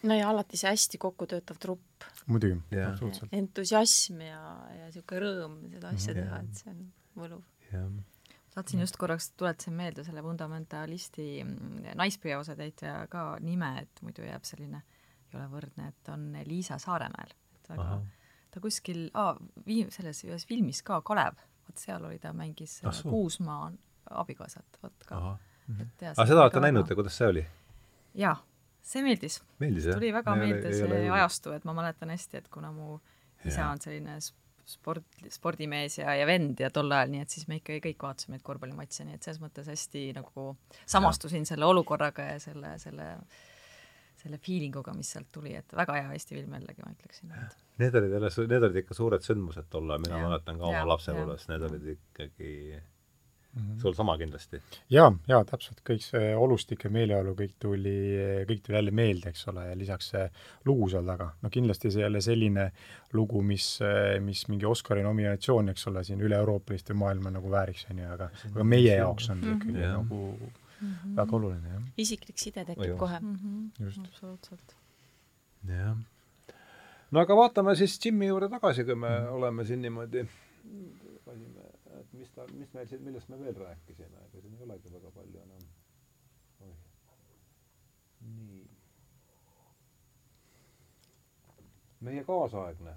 no 0.02 0.16
ja 0.16 0.30
alati 0.30 0.60
see 0.60 0.70
hästi 0.70 1.00
kokku 1.00 1.28
töötav 1.30 1.58
trupp. 1.62 2.06
muidugi, 2.26 2.58
absoluutselt. 2.86 3.34
entusiasm 3.36 4.22
ja, 4.26 4.40
ja 4.76 4.88
niisugune 4.88 5.26
rõõm 5.26 5.58
seda 5.74 5.92
asja 5.94 6.16
teha, 6.16 6.40
et 6.44 6.62
see 6.62 6.72
on 6.72 6.86
võluv. 7.18 7.42
tahtsin 8.54 8.82
just 8.82 8.98
korraks, 9.00 9.30
tuletasin 9.38 9.76
meelde 9.76 10.04
selle 10.06 10.22
fundamentalisti 10.26 11.28
mm, 11.44 11.92
naispea-osatäitja 12.00 13.04
ka 13.12 13.26
nime, 13.44 13.74
et 13.84 14.02
muidu 14.06 14.26
jääb 14.26 14.46
selline, 14.48 14.82
ei 15.30 15.38
ole 15.38 15.46
võrdne, 15.52 15.92
et 15.92 16.12
on 16.12 16.32
Liisa 16.46 16.80
Saaremäel. 16.82 17.36
et 17.60 17.70
väga, 17.74 18.00
ta 18.50 18.60
kuskil, 18.62 19.06
vii-, 19.66 19.86
selles 19.94 20.24
ühes 20.26 20.46
filmis 20.48 20.82
ka, 20.86 21.00
Kalev, 21.06 21.38
vot 21.68 21.80
seal 21.80 22.04
oli 22.04 22.18
ta, 22.22 22.32
mängis 22.36 22.80
ah, 22.84 23.02
Kuusmaa 23.06 23.70
abikaasat, 24.22 24.80
vot 24.82 25.06
ka. 25.06 25.20
jaa. 25.20 26.12
aga 26.16 26.26
seda 26.26 26.44
olete 26.44 26.62
näinud 26.64 26.94
kuidas 26.98 27.16
see 27.20 27.30
oli? 27.30 27.46
jaa, 28.18 28.34
see 28.82 29.04
meeldis. 29.06 29.40
meeldis, 29.62 29.88
tuli 29.92 30.12
väga 30.14 30.36
meelde 30.38 30.74
see 30.74 31.06
ajastu, 31.06 31.54
et 31.56 31.66
ma 31.68 31.76
mäletan 31.76 32.10
hästi, 32.10 32.44
et 32.44 32.52
kuna 32.52 32.72
mu 32.74 32.98
isa 33.46 33.70
on 33.70 33.80
selline 33.80 34.18
sport, 34.70 35.06
spordimees 35.32 35.98
ja, 35.98 36.14
ja 36.18 36.26
vend 36.28 36.60
ja 36.60 36.70
tol 36.74 36.90
ajal, 36.92 37.12
nii 37.12 37.24
et 37.24 37.34
siis 37.34 37.46
me 37.50 37.60
ikkagi 37.60 37.80
kõik 37.88 38.04
vaatasime 38.06 38.36
neid 38.36 38.44
korvpallimatše, 38.46 39.06
nii 39.06 39.18
et 39.18 39.26
selles 39.26 39.40
mõttes 39.42 39.70
hästi 39.70 40.10
nagu 40.16 40.50
samastusin 40.84 41.46
ja. 41.46 41.52
selle 41.52 41.68
olukorraga 41.70 42.32
ja 42.32 42.42
selle, 42.42 42.74
selle 42.82 43.08
selle 44.20 44.38
feeling 44.42 44.76
uga, 44.76 44.94
mis 44.96 45.10
sealt 45.14 45.30
tuli, 45.32 45.54
et 45.58 45.76
väga 45.76 45.96
hea 45.98 46.12
Eesti 46.16 46.36
film 46.36 46.54
jällegi, 46.58 46.84
ma 46.84 46.94
ütleksin. 46.94 47.34
Need 47.80 47.98
olid 48.00 48.16
jälle, 48.16 48.30
need 48.52 48.68
olid 48.68 48.80
ikka 48.82 48.96
suured 48.96 49.26
sündmused 49.26 49.68
tol 49.72 49.88
ajal, 49.88 50.06
mina 50.06 50.18
ja, 50.18 50.24
mäletan 50.28 50.60
ka 50.60 50.70
oma 50.70 50.86
lapsepõlves, 50.92 51.46
need 51.50 51.68
olid 51.70 51.92
ikkagi 51.94 52.54
mm 53.54 53.62
-hmm. 53.62 53.80
sul 53.82 53.94
sama 53.94 54.18
kindlasti? 54.18 54.60
jaa, 54.90 55.12
jaa, 55.28 55.44
täpselt, 55.44 55.80
kõik 55.90 56.04
see 56.04 56.36
olustik 56.36 56.84
ja 56.84 56.90
meeleolu, 56.90 57.34
kõik 57.34 57.54
tuli, 57.58 57.96
kõik 58.48 58.62
tuli 58.66 58.78
jälle 58.78 58.90
meelde, 58.90 59.28
eks 59.28 59.48
ole, 59.48 59.66
ja 59.70 59.76
lisaks 59.76 60.10
see 60.14 60.30
lugu 60.64 60.88
seal 60.88 61.06
taga. 61.06 61.30
no 61.42 61.50
kindlasti 61.50 61.90
see 61.90 62.02
jälle 62.02 62.20
selline 62.20 62.70
lugu, 63.12 63.42
mis, 63.42 63.78
mis 64.20 64.48
mingi 64.48 64.66
Oscari 64.66 65.02
nominatsioon, 65.02 65.68
eks 65.68 65.86
ole, 65.86 66.04
siin 66.04 66.20
üle-euroopalist 66.20 66.90
või 66.90 67.02
maailma 67.04 67.30
nagu 67.30 67.50
vääriks, 67.50 67.86
on 67.90 67.98
ju, 67.98 68.10
aga 68.12 68.30
aga 68.54 68.64
meie 68.64 68.96
jaoks 68.96 69.30
on 69.30 69.40
ta 69.40 69.46
ikkagi 69.46 69.78
mm 69.78 69.84
-hmm. 69.84 69.96
nagu 69.96 70.52
mm 70.80 70.94
-hmm. 70.94 71.16
väga 71.16 71.36
oluline, 71.36 71.68
jah. 71.68 71.82
isiklik 71.96 72.38
side 72.38 72.64
tekib 72.64 72.96
kohe 72.98 73.20
mm. 73.20 73.36
-hmm. 73.36 73.84
just. 73.84 73.98
absoluutselt. 73.98 74.76
jah. 75.68 75.96
no 77.10 77.20
aga 77.20 77.36
vaatame 77.36 77.76
siis 77.76 77.98
Jimmy 78.04 78.26
juurde 78.26 78.48
tagasi, 78.48 78.84
kui 78.84 78.94
me 78.94 79.08
mm 79.08 79.24
-hmm. 79.24 79.32
oleme 79.32 79.64
siin 79.64 79.82
niimoodi 79.82 80.28
panime 81.24 81.70
et 82.00 82.12
mis 82.16 82.32
ta, 82.34 82.46
mis 82.56 82.72
meil 82.74 82.88
siin, 82.88 83.02
millest 83.04 83.28
me 83.30 83.38
veel 83.40 83.56
rääkisime, 83.56 84.24
ega 84.26 84.40
siin 84.40 84.56
ei 84.56 84.64
olegi 84.66 84.92
väga 84.92 85.12
palju 85.16 85.42
enam. 85.44 85.68
oih. 86.66 86.80
nii. 88.30 88.64
meie 92.08 92.24
kaasaegne. 92.24 92.96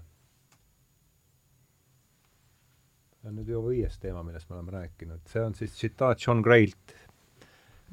see 3.18 3.30
on 3.30 3.38
nüüd 3.40 3.52
juba 3.54 3.70
viies 3.72 4.00
teema, 4.00 4.24
millest 4.26 4.50
me 4.50 4.58
oleme 4.58 4.76
rääkinud, 4.78 5.24
see 5.32 5.44
on 5.44 5.54
siis 5.60 5.76
tsitaat 5.76 6.26
John 6.26 6.42
Graylt, 6.44 6.96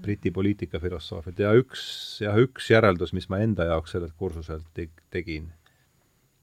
Briti 0.02 0.32
poliitikafilosoofilt 0.34 1.40
ja 1.40 1.52
üks, 1.58 1.84
jah, 2.24 2.38
üks 2.40 2.70
järeldus, 2.72 3.12
mis 3.14 3.28
ma 3.30 3.42
enda 3.44 3.68
jaoks 3.70 3.94
sellelt 3.96 4.16
kursuselt 4.18 4.80
tegin 5.12 5.52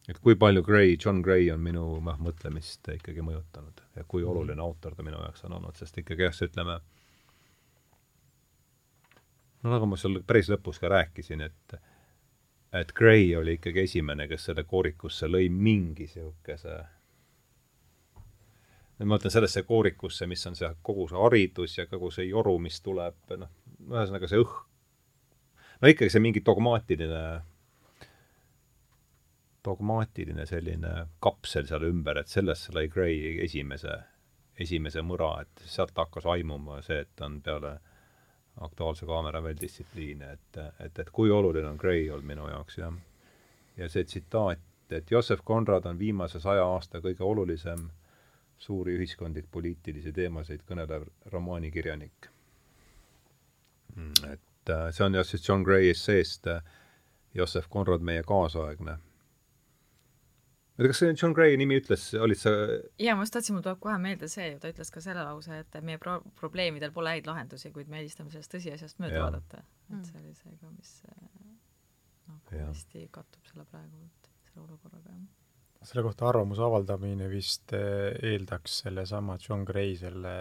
et 0.09 0.19
kui 0.25 0.37
palju 0.41 0.63
Gray, 0.65 0.97
John 1.05 1.21
Gray 1.25 1.51
on 1.53 1.61
minu 1.63 1.85
noh, 2.05 2.21
mõtlemist 2.25 2.89
ikkagi 2.95 3.25
mõjutanud 3.25 3.83
ja 3.97 4.05
kui 4.09 4.23
mhm. 4.23 4.31
oluline 4.33 4.65
autor 4.65 4.97
ta 4.97 5.05
minu 5.07 5.21
jaoks 5.21 5.45
on 5.49 5.59
olnud, 5.59 5.77
sest 5.77 6.01
ikkagi 6.01 6.25
jah, 6.25 6.41
ütleme, 6.49 6.79
no 9.63 9.75
nagu 9.75 9.89
ma 9.91 10.01
seal 10.01 10.23
päris 10.27 10.51
lõpus 10.53 10.81
ka 10.81 10.93
rääkisin, 10.95 11.45
et 11.45 11.79
et 12.77 12.91
Gray 12.93 13.31
oli 13.37 13.57
ikkagi 13.57 13.87
esimene, 13.87 14.27
kes 14.29 14.51
selle 14.51 14.65
koorikusse 14.69 15.29
lõi 15.29 15.47
mingi 15.49 16.05
niisuguse 16.05 16.75
ma 18.99 19.13
mõtlen 19.15 19.33
sellesse 19.33 19.63
koorikusse, 19.67 20.27
mis 20.27 20.47
on 20.51 20.57
see 20.59 20.71
kogu 20.83 21.07
see 21.11 21.21
haridus 21.21 21.77
ja 21.79 21.87
kogu 21.87 22.11
see 22.15 22.29
joru, 22.29 22.57
mis 22.63 22.81
tuleb, 22.83 23.19
noh, 23.39 23.51
ühesõnaga 23.87 24.31
see 24.31 24.41
õhk, 24.43 24.59
no 25.83 25.93
ikkagi 25.93 26.11
see 26.15 26.25
mingi 26.25 26.43
dogmaatiline 26.47 27.23
dogmaatiline 29.69 30.47
selline 30.47 30.93
kapsel 31.23 31.67
seal 31.69 31.85
ümber, 31.89 32.21
et 32.21 32.31
sellest 32.31 32.71
lõi 32.75 32.89
Gray 32.91 33.37
esimese, 33.45 33.99
esimese 34.59 35.03
mõra, 35.05 35.35
et 35.45 35.67
sealt 35.69 35.97
hakkas 35.99 36.27
aimuma 36.31 36.81
see, 36.87 37.03
et 37.05 37.25
on 37.27 37.41
peale 37.45 37.77
Aktuaalse 38.65 39.07
Kaamera 39.07 39.43
veel 39.43 39.59
distsipliine, 39.61 40.33
et, 40.35 40.61
et, 40.83 40.99
et 40.99 41.11
kui 41.15 41.31
oluline 41.31 41.69
on 41.69 41.79
Gray 41.79 42.09
olnud 42.11 42.27
minu 42.27 42.49
jaoks, 42.51 42.79
jah. 42.81 42.95
ja 43.77 43.89
see 43.93 44.07
tsitaat, 44.09 44.65
et 44.91 45.11
Joseph 45.11 45.45
Conrad 45.47 45.87
on 45.87 45.99
viimase 45.99 46.41
saja 46.41 46.65
aasta 46.67 47.03
kõige 47.05 47.23
olulisem 47.23 47.87
suuri 48.59 48.97
ühiskondlik-poliitilisi 48.99 50.13
teemasid 50.13 50.65
kõnelev 50.69 51.07
romaanikirjanik. 51.33 52.31
et 54.31 54.71
äh, 54.71 54.91
see 54.95 55.05
on 55.05 55.15
jah 55.15 55.27
siis 55.27 55.49
John 55.49 55.63
Gray 55.67 55.91
esseest 55.91 56.47
äh, 56.47 56.63
Joseph 57.35 57.69
Conrad, 57.69 58.03
meie 58.03 58.23
kaasaegne 58.23 58.99
oota, 60.79 60.93
kas 60.93 61.01
see 61.03 61.15
John 61.15 61.35
Gray 61.35 61.57
nimi 61.59 61.79
ütles, 61.81 62.05
olid 62.19 62.39
sa 62.39 62.53
jaa, 63.03 63.17
ma 63.19 63.27
just 63.27 63.35
tahtsin, 63.35 63.57
mul 63.57 63.65
tuleb 63.67 63.81
kohe 63.83 63.97
meelde 64.03 64.29
see 64.31 64.53
ta 64.63 64.71
ütles 64.71 64.93
ka 64.95 65.03
selle 65.05 65.25
lause, 65.27 65.63
et 65.65 65.79
meie 65.85 65.99
pro-, 66.03 66.21
probleemidel 66.39 66.95
pole 66.95 67.17
häid 67.17 67.27
lahendusi, 67.29 67.73
kuid 67.75 67.91
me 67.91 68.01
eelistame 68.03 68.31
sellest 68.35 68.55
tõsiasjast 68.55 69.03
mööda 69.03 69.25
vaadata. 69.25 69.65
et 69.89 69.97
mm. 69.97 70.05
see 70.07 70.23
oli 70.23 70.35
see 70.39 70.55
ka, 70.61 70.71
mis 70.77 70.95
nagu 72.29 72.63
hästi 72.69 73.09
kattub 73.15 73.51
selle 73.51 73.67
praegu, 73.73 74.07
selle 74.47 74.65
olukorraga, 74.67 75.17
jah. 75.17 75.27
Selle 75.85 76.03
kohta 76.03 76.29
arvamuse 76.29 76.63
avaldamine 76.65 77.31
vist 77.31 77.73
eh, 77.77 78.13
eeldaks 78.33 78.83
sellesama 78.85 79.39
John 79.43 79.65
Gray 79.69 79.97
selle 79.97 80.35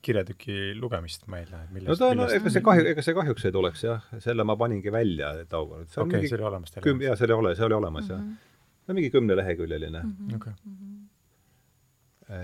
kirjatüki 0.00 0.74
lugemist, 0.80 1.26
ma 1.28 1.42
eeldan, 1.42 1.66
et 1.66 1.72
millest 1.76 1.92
no 1.92 1.96
ta, 2.00 2.14
no 2.16 2.28
ega 2.32 2.52
see 2.52 2.62
kahju, 2.64 2.86
ega 2.94 3.02
see 3.04 3.16
kahjuks 3.16 3.44
ei 3.44 3.52
tuleks 3.52 3.82
jah, 3.84 4.06
selle 4.24 4.46
ma 4.48 4.56
paningi 4.56 4.92
välja 4.92 5.34
tookord. 5.44 5.90
okei 5.90 6.06
okay,, 6.06 6.30
see 6.30 6.38
oli 6.38 6.48
olemas 6.48 6.72
teil? 6.72 7.02
jaa, 7.04 7.18
see 7.20 7.28
oli 7.28 7.36
ole-, 7.36 7.52
see 7.58 7.68
oli 7.68 7.76
olemas 7.76 8.08
mm, 8.08 8.14
-hmm. 8.14 8.16
jah 8.16 8.24
mhm 8.24 8.46
no 8.90 8.94
mingi 8.98 9.10
kümneleheküljeline 9.10 10.02
mm. 10.02 10.16
-hmm. 10.28 10.36
Okay. 10.36 10.52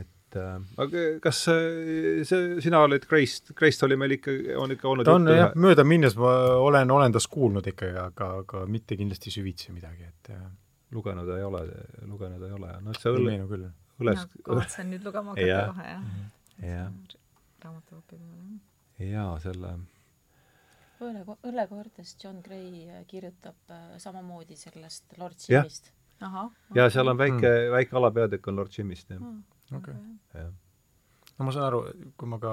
et 0.01 0.36
äh, 0.36 0.62
aga 0.77 1.05
kas 1.23 1.44
see, 1.44 2.24
see, 2.24 2.60
sina 2.60 2.82
oled 2.86 3.06
Grace'st, 3.10 3.52
Grace'st 3.59 3.82
oli 3.86 3.97
meil 3.97 4.16
ikka, 4.18 4.35
on 4.59 4.74
ikka 4.74 4.89
olnud 4.89 5.09
ta 5.09 5.16
on 5.18 5.28
jah, 5.31 5.55
möödaminnes 5.55 6.16
ma 6.18 6.35
olen, 6.68 6.90
olen 6.90 7.12
tast 7.12 7.31
kuulnud 7.32 7.66
ikkagi, 7.73 7.98
aga, 8.02 8.31
aga 8.43 8.64
mitte 8.70 8.98
kindlasti 8.98 9.31
süvitsi 9.35 9.74
midagi, 9.74 10.09
et 10.10 10.32
äh, 10.35 10.47
lugenud 10.94 11.28
ei 11.34 11.42
ole, 11.44 11.64
lugenud 12.06 12.46
ei 12.46 12.54
ole, 12.56 12.72
noh, 12.84 12.96
see 13.00 13.12
õlle, 13.12 13.72
õles 14.02 14.24
kavatsen 14.46 14.90
nüüd 14.92 15.04
lugema 15.06 15.34
hakata 15.34 15.66
kohe, 15.72 15.90
jah. 15.90 16.06
Mhm. 16.06 16.30
jah. 16.68 17.18
raamatukopi 17.64 18.20
peale, 18.20 19.10
jaa, 19.10 19.34
selle 19.42 19.74
õlle, 21.02 21.24
õllekoortes 21.50 22.16
John 22.22 22.40
Gray 22.44 23.02
kirjutab 23.10 23.74
äh, 23.74 23.96
samamoodi 24.02 24.56
sellest 24.56 25.18
Lord 25.18 25.42
Simist 25.42 25.92
ja 26.74 26.86
seal 26.90 27.08
on 27.08 27.18
väike 27.18 27.48
mm., 27.48 27.72
väike 27.72 27.96
alapeatükk 27.96 28.48
on 28.48 28.56
Lord 28.56 28.72
Jimist, 28.78 29.10
jah. 29.10 29.20
Mm.. 29.20 29.42
okei. 29.76 30.46
No 31.36 31.44
ma 31.44 31.52
saan 31.52 31.66
aru, 31.68 31.82
kui 32.16 32.28
ma 32.32 32.38
ka 32.40 32.52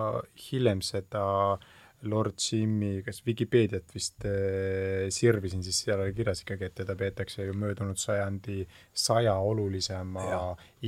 hiljem 0.49 0.81
seda 0.83 1.23
Lord 2.09 2.39
Jimmy, 2.39 3.01
kas 3.05 3.21
Vikipeediat 3.25 3.93
vist 3.95 4.25
äh, 4.27 5.09
sirvisin, 5.13 5.63
siis 5.65 5.83
seal 5.85 6.01
oli 6.03 6.15
kirjas 6.15 6.43
ikkagi, 6.43 6.69
et 6.69 6.75
teda 6.81 6.95
peetakse 6.99 7.47
ju 7.47 7.55
möödunud 7.57 7.99
sajandi 7.99 8.63
saja 8.93 9.35
olulisema 9.39 10.25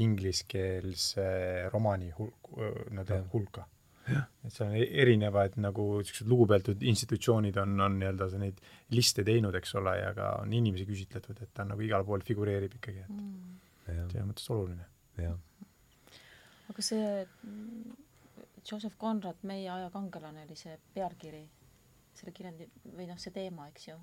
ingliskeelse 0.02 1.30
romaani 1.74 2.12
hulk, 2.18 2.52
nii-öelda 2.92 3.22
hulka. 3.34 3.66
Et 4.06 4.54
seal 4.54 4.70
on 4.70 4.76
e-, 4.78 4.90
erinevaid 5.02 5.56
nagu 5.62 5.86
niisugused 5.98 6.30
lugupeetud 6.30 6.84
institutsioonid 6.86 7.58
on, 7.62 7.80
on 7.82 7.98
nii-öelda 8.02 8.30
neid 8.42 8.60
liste 8.94 9.26
teinud, 9.26 9.56
eks 9.58 9.76
ole, 9.82 9.96
ja 10.02 10.12
ka 10.18 10.32
on 10.44 10.54
inimesi 10.54 10.86
küsitletud, 10.90 11.42
et 11.42 11.54
ta 11.56 11.66
nagu 11.66 11.82
igal 11.86 12.06
pool 12.06 12.26
figureerib 12.26 12.78
ikkagi, 12.78 13.06
et 13.06 13.16
mm. 13.16 13.56
selles 13.88 14.28
mõttes 14.28 14.52
oluline. 14.54 14.86
aga 16.70 16.84
see 16.86 17.08
Joseph 18.72 18.98
Conrad, 18.98 19.44
meie 19.44 19.70
aja 19.70 19.90
kangelane, 19.94 20.46
oli 20.48 20.56
see 20.58 20.78
pealkiri, 20.94 21.44
selle 22.16 22.34
kirjandi 22.34 22.70
või 22.96 23.10
noh, 23.10 23.20
see 23.22 23.34
teema, 23.36 23.70
eks 23.74 23.88
ju 23.92 24.00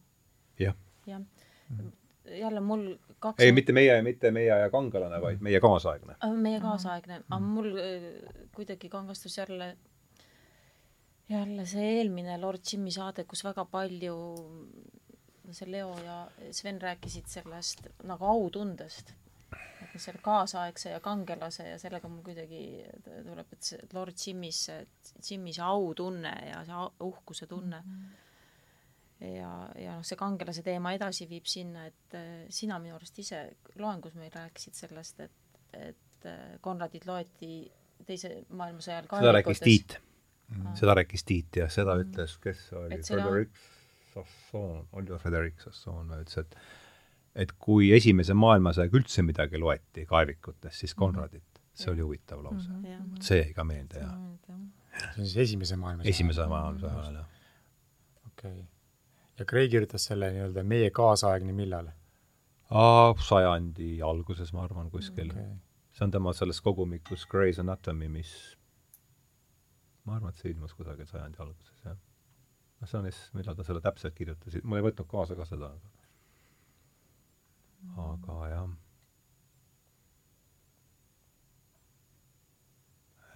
ja.? 0.63 0.71
jah. 0.71 0.79
jah 1.07 1.21
mm 1.71 1.99
jälle 2.23 2.61
mul 2.61 2.83
kaks 3.19 3.43
ei, 3.43 3.53
mitte 3.53 3.73
meie, 3.75 3.97
mitte 4.03 4.31
meie 4.31 4.53
aja 4.55 4.69
kangelane, 4.71 5.19
vaid 5.21 5.41
meie 5.43 5.61
kaasaegne. 5.61 6.15
meie 6.39 6.61
kaasaegne, 6.63 7.17
aga 7.27 7.41
mul 7.43 7.73
äh, 7.83 8.05
kuidagi 8.55 8.89
kangastus 8.89 9.39
jälle 9.39 9.73
jälle 11.29 11.67
see 11.67 11.89
eelmine 11.99 12.39
Lord 12.41 12.63
Jimmy 12.73 12.91
saade, 12.91 13.25
kus 13.25 13.45
väga 13.45 13.65
palju 13.65 14.17
see 15.51 15.71
Leo 15.71 15.97
ja 16.05 16.19
Sven 16.51 16.81
rääkisid 16.83 17.27
sellest 17.27 17.87
nagu 18.09 18.25
autundest. 18.25 19.15
Et 19.83 20.01
selle 20.01 20.21
kaasaegse 20.25 20.91
ja 20.95 21.01
kangelase 21.05 21.69
ja 21.69 21.79
sellega 21.79 22.09
mul 22.09 22.23
kuidagi 22.27 22.63
tuleb, 23.05 23.53
et 23.53 23.63
see 23.69 23.89
Lord 23.93 24.17
Jimmy's, 24.17 24.65
Jimmy's 25.21 25.61
autunne 25.65 26.33
ja 26.49 26.63
see 26.69 26.85
uhkuse 27.09 27.47
tunne 27.47 27.83
mm. 27.85 27.99
-hmm. 27.99 29.27
ja, 29.37 29.53
ja 29.85 29.97
noh, 29.97 30.05
see 30.05 30.17
kangelase 30.17 30.63
teema 30.63 30.93
edasi 30.93 31.29
viib 31.29 31.47
sinna, 31.47 31.87
et 31.87 32.15
eh, 32.15 32.47
sina 32.51 32.79
minu 32.79 32.95
arust 32.97 33.19
ise 33.19 33.45
loengus 33.79 34.15
meil 34.15 34.33
rääkisid 34.35 34.75
sellest, 34.75 35.21
et, 35.21 35.61
et 35.73 36.25
eh, 36.25 36.57
Konradit 36.61 37.07
loeti 37.07 37.73
teise 38.07 38.45
maailmasõja 38.49 39.03
ajal 39.03 39.21
seda 39.21 39.33
rääkis 39.33 39.61
Tiit 39.61 40.01
Mm. 40.53 40.75
seda 40.77 40.95
rääkis 40.95 41.25
Tiit 41.25 41.57
ja 41.57 41.69
seda 41.69 41.95
Mm. 41.95 42.01
ütles, 42.01 42.39
kes 42.41 42.73
oli 42.73 42.99
Frederic 43.03 43.51
Sassoon, 44.15 44.89
Oliver 44.93 45.19
Frederic 45.19 45.61
Sassoon 45.61 46.11
ütles, 46.19 46.39
et 46.39 46.57
et 47.35 47.53
kui 47.59 47.91
Esimese 47.97 48.35
maailmasõjaga 48.37 48.99
üldse 49.01 49.25
midagi 49.25 49.61
loeti 49.61 50.05
kaevikutes, 50.09 50.83
siis 50.83 50.95
Konradit. 50.99 51.47
see 51.73 51.89
oli 51.93 52.05
huvitav 52.05 52.43
lause 52.45 52.69
mm. 52.69 52.85
jah. 52.85 53.01
-hmm. 53.01 53.23
see 53.25 53.39
jäi 53.39 53.55
ka 53.57 53.65
meelde 53.65 54.01
ja 54.03 54.11
see 54.13 55.23
on 55.23 55.27
siis 55.27 55.37
Esimese 55.47 55.77
maailmasõja 55.77 56.11
Esimese 56.11 56.47
maailmasõja 56.47 57.01
ajal, 57.01 57.15
jah. 57.15 57.27
okei 58.27 58.53
okay. 58.53 58.65
ja 59.39 59.45
Gray 59.45 59.69
kirjutas 59.69 60.05
selle 60.11 60.31
nii-öelda 60.37 60.65
meie 60.65 60.91
kaasaegne 60.91 61.53
millal? 61.57 61.89
sajandi 63.29 64.01
alguses, 64.03 64.53
ma 64.53 64.65
arvan, 64.65 64.91
kuskil 64.91 65.31
okay.. 65.31 65.57
see 65.93 66.05
on 66.05 66.11
tema 66.11 66.33
selles 66.33 66.61
kogumikus 66.61 67.27
Grey's 67.29 67.61
Anatomy, 67.61 68.09
mis 68.09 68.33
ma 70.05 70.17
arvan, 70.17 70.33
et 70.33 70.41
see 70.41 70.53
ilmus 70.53 70.75
kusagil 70.75 71.09
sajandi 71.09 71.41
alguses, 71.41 71.81
jah. 71.85 71.97
noh, 71.97 72.89
see 72.89 73.01
on 73.01 73.11
siis, 73.11 73.25
millal 73.33 73.57
ta 73.57 73.65
selle 73.65 73.81
täpselt 73.81 74.15
kirjutas, 74.15 74.61
mul 74.65 74.81
ei 74.81 74.89
võtnud 74.91 75.09
kaasa 75.09 75.37
ka 75.39 75.49
seda, 75.49 75.73
aga 75.73 76.02
aga 78.05 78.39
jah. 78.53 78.69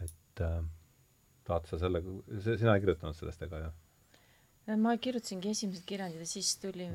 et 0.05 0.43
äh, 0.45 0.63
tahad 1.47 1.67
sa 1.67 1.79
selle, 1.81 2.03
sina 2.43 2.77
ei 2.77 2.85
kirjutanud 2.85 3.17
sellest, 3.19 3.43
ega 3.47 3.67
jah? 3.67 3.75
ma 4.83 4.97
kirjutasingi 4.99 5.53
esimesed 5.55 5.87
kirjandid 5.87 6.23
ja 6.25 6.27
siis 6.27 6.57
tuli, 6.59 6.89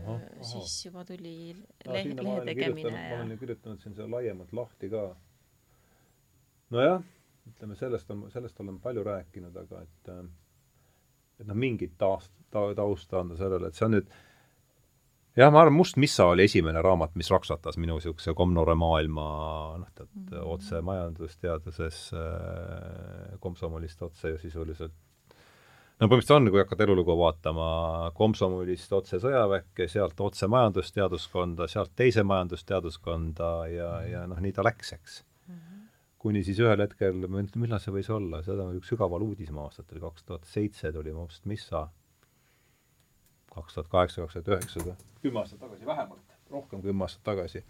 siis 0.44 0.74
juba 0.86 1.06
tuli 1.08 1.34
lehe, 1.88 2.16
lehe 2.20 2.42
tegemine 2.50 2.92
ja 2.92 3.16
ma 3.16 3.22
olen 3.22 3.32
ju 3.32 3.40
kirjutanud 3.46 3.84
siin 3.84 3.96
seda 3.96 4.10
laiemalt 4.12 4.52
lahti 4.54 4.90
ka. 4.92 5.06
nojah, 6.76 7.06
ütleme 7.48 7.78
sellest 7.80 8.12
on, 8.12 8.26
sellest 8.34 8.60
olen 8.60 8.80
palju 8.84 9.06
rääkinud, 9.08 9.56
aga 9.64 9.86
et 9.88 10.12
et 11.42 11.48
noh, 11.48 11.58
mingit 11.58 11.96
taast- 11.98 12.36
ta,, 12.52 12.68
tausta 12.76 13.24
anda 13.24 13.38
sellele, 13.40 13.72
et 13.72 13.80
see 13.80 13.88
on 13.88 13.96
nüüd 13.96 14.12
jah, 15.38 15.52
ma 15.52 15.62
arvan, 15.62 15.78
Must 15.78 15.98
Missa 16.02 16.26
oli 16.32 16.48
esimene 16.50 16.82
raamat, 16.84 17.16
mis 17.20 17.32
raksatas 17.32 17.78
minu 17.80 18.00
niisuguse 18.00 18.34
komnoore 18.38 18.76
maailma 18.80 19.28
noh, 19.82 19.94
tead 19.96 20.10
mm 20.10 20.50
otse 20.52 20.82
majandusteaduses 20.82 21.98
äh, 22.18 23.40
komsomolist 23.40 24.02
otse 24.04 24.34
ju 24.34 24.38
sisuliselt 24.42 24.94
no 26.02 26.10
põhimõtteliselt 26.10 26.38
on, 26.38 26.50
kui 26.50 26.62
hakkad 26.64 26.82
elulugu 26.86 27.16
vaatama, 27.20 27.68
komsomolist 28.18 28.94
otse 28.98 29.20
sõjaväkke, 29.22 29.88
sealt 29.92 30.20
otse 30.26 30.50
majandusteaduskonda, 30.52 31.68
sealt 31.72 31.94
teise 31.96 32.26
majandusteaduskonda 32.28 33.52
ja, 33.72 33.92
ja 34.10 34.26
noh, 34.30 34.42
nii 34.42 34.56
ta 34.58 34.66
läks, 34.66 34.94
eks 34.98 35.22
mm. 35.22 35.56
-hmm. 35.56 35.88
kuni 36.26 36.44
siis 36.44 36.60
ühel 36.60 36.82
hetkel, 36.82 37.28
millal 37.30 37.80
see 37.80 37.94
võis 37.94 38.10
olla, 38.10 38.42
seda 38.44 38.66
oli 38.66 38.82
üks 38.82 38.90
sügaval 38.94 39.28
uudismaa 39.30 39.70
aastatel, 39.70 40.02
kaks 40.02 40.26
tuhat 40.26 40.50
seitse 40.50 40.92
tuli 40.92 41.14
Must 41.14 41.46
Missa, 41.46 41.88
kaks 43.56 43.74
tuhat 43.74 43.88
kaheksa, 43.88 44.22
kaks 44.22 44.34
tuhat 44.34 44.48
üheksa, 44.48 44.96
kümme 45.22 45.40
aastat 45.40 45.60
tagasi 45.60 45.86
vähemalt, 45.86 46.36
rohkem 46.50 46.82
kümme 46.82 47.04
aastat 47.04 47.24
tagasi. 47.24 47.64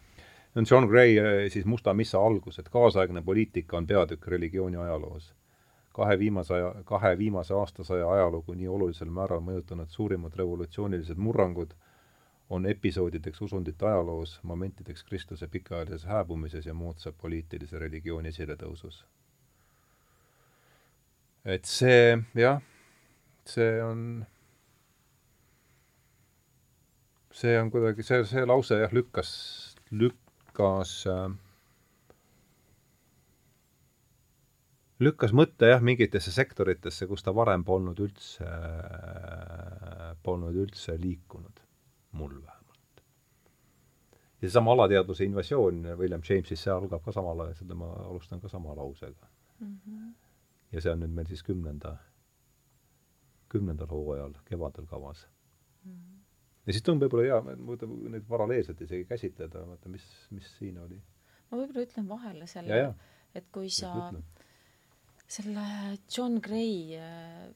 see 0.54 0.60
on 0.62 0.66
John 0.72 0.88
Gray 0.88 1.16
siis 1.50 1.66
Musta 1.66 1.94
Missa 1.94 2.20
algus, 2.20 2.60
et 2.60 2.70
kaasaegne 2.70 3.22
poliitika 3.22 3.78
on 3.78 3.88
peatükk 3.88 4.28
religiooni 4.28 4.78
ajaloos 4.78 5.34
kahe 5.94 6.20
viimase 6.20 6.54
aja, 6.54 6.76
kahe 6.86 7.18
viimase 7.18 7.54
aastasaja 7.54 8.12
ajalugu 8.12 8.54
nii 8.54 8.68
olulisel 8.68 9.10
määral 9.10 9.42
mõjutanud 9.44 9.90
suurimad 9.92 10.36
revolutsioonilised 10.40 11.18
murrangud 11.18 11.74
on 12.52 12.66
episoodideks 12.66 13.42
usundite 13.42 13.86
ajaloos, 13.86 14.40
momentideks 14.44 15.04
Kristuse 15.04 15.48
pikaajalises 15.48 16.06
hääbumises 16.06 16.66
ja 16.66 16.74
moodsa 16.74 17.12
poliitilise 17.12 17.80
religiooni 17.80 18.30
esiletõusus. 18.30 19.06
et 21.46 21.66
see, 21.66 22.18
jah, 22.36 22.62
see 23.46 23.84
on, 23.84 24.26
see 27.32 27.56
on 27.60 27.72
kuidagi, 27.72 28.04
see, 28.04 28.24
see 28.28 28.46
lause 28.46 28.78
jah, 28.82 28.94
lükkas, 28.94 29.32
lükkas 29.92 30.98
äh, 31.08 31.30
lükkas 35.02 35.34
mõtte 35.36 35.70
jah, 35.72 35.82
mingitesse 35.84 36.34
sektoritesse, 36.34 37.08
kus 37.10 37.24
ta 37.26 37.34
varem 37.36 37.64
polnud 37.66 38.00
üldse, 38.04 38.48
polnud 40.26 40.58
üldse 40.64 40.98
liikunud, 41.02 41.64
mul 42.18 42.36
vähemalt. 42.36 43.04
ja 44.42 44.48
seesama 44.48 44.76
alateadvuse 44.76 45.26
invasioon 45.26 45.84
William 45.98 46.22
Jamesis, 46.30 46.64
see 46.66 46.74
algab 46.74 47.04
ka 47.06 47.14
samal 47.16 47.46
ajal, 47.46 47.58
seda 47.64 47.78
ma 47.78 47.90
alustan 48.06 48.42
ka 48.42 48.50
sama 48.50 48.76
lausega 48.78 49.28
mm. 49.60 49.80
-hmm. 49.88 50.14
ja 50.72 50.82
see 50.82 50.94
on 50.94 51.04
nüüd 51.04 51.18
meil 51.18 51.28
siis 51.28 51.44
kümnenda, 51.44 51.98
kümnendal 53.50 53.90
hooajal, 53.90 54.34
kevadel 54.46 54.86
kavas 54.86 55.28
mm. 55.86 55.92
-hmm. 55.92 56.11
Ja 56.66 56.76
siis 56.76 56.86
tundub 56.86 57.14
võib-olla 57.14 57.40
hea, 57.42 57.56
neid 58.16 58.28
paralleelselt 58.30 58.82
isegi 58.86 59.08
käsitleda, 59.10 59.66
vaata, 59.68 59.90
mis, 59.90 60.06
mis 60.36 60.48
siin 60.60 60.78
oli. 60.84 61.00
ma 61.50 61.62
võib-olla 61.62 61.88
ütlen 61.88 62.08
vahele 62.10 62.48
selle, 62.50 62.84
et 63.36 63.50
kui 63.54 63.70
sa 63.74 63.94
ütle 63.96 64.24
selle 65.32 65.66
John 66.12 66.40
Gray 66.44 66.98
äh, 67.00 67.48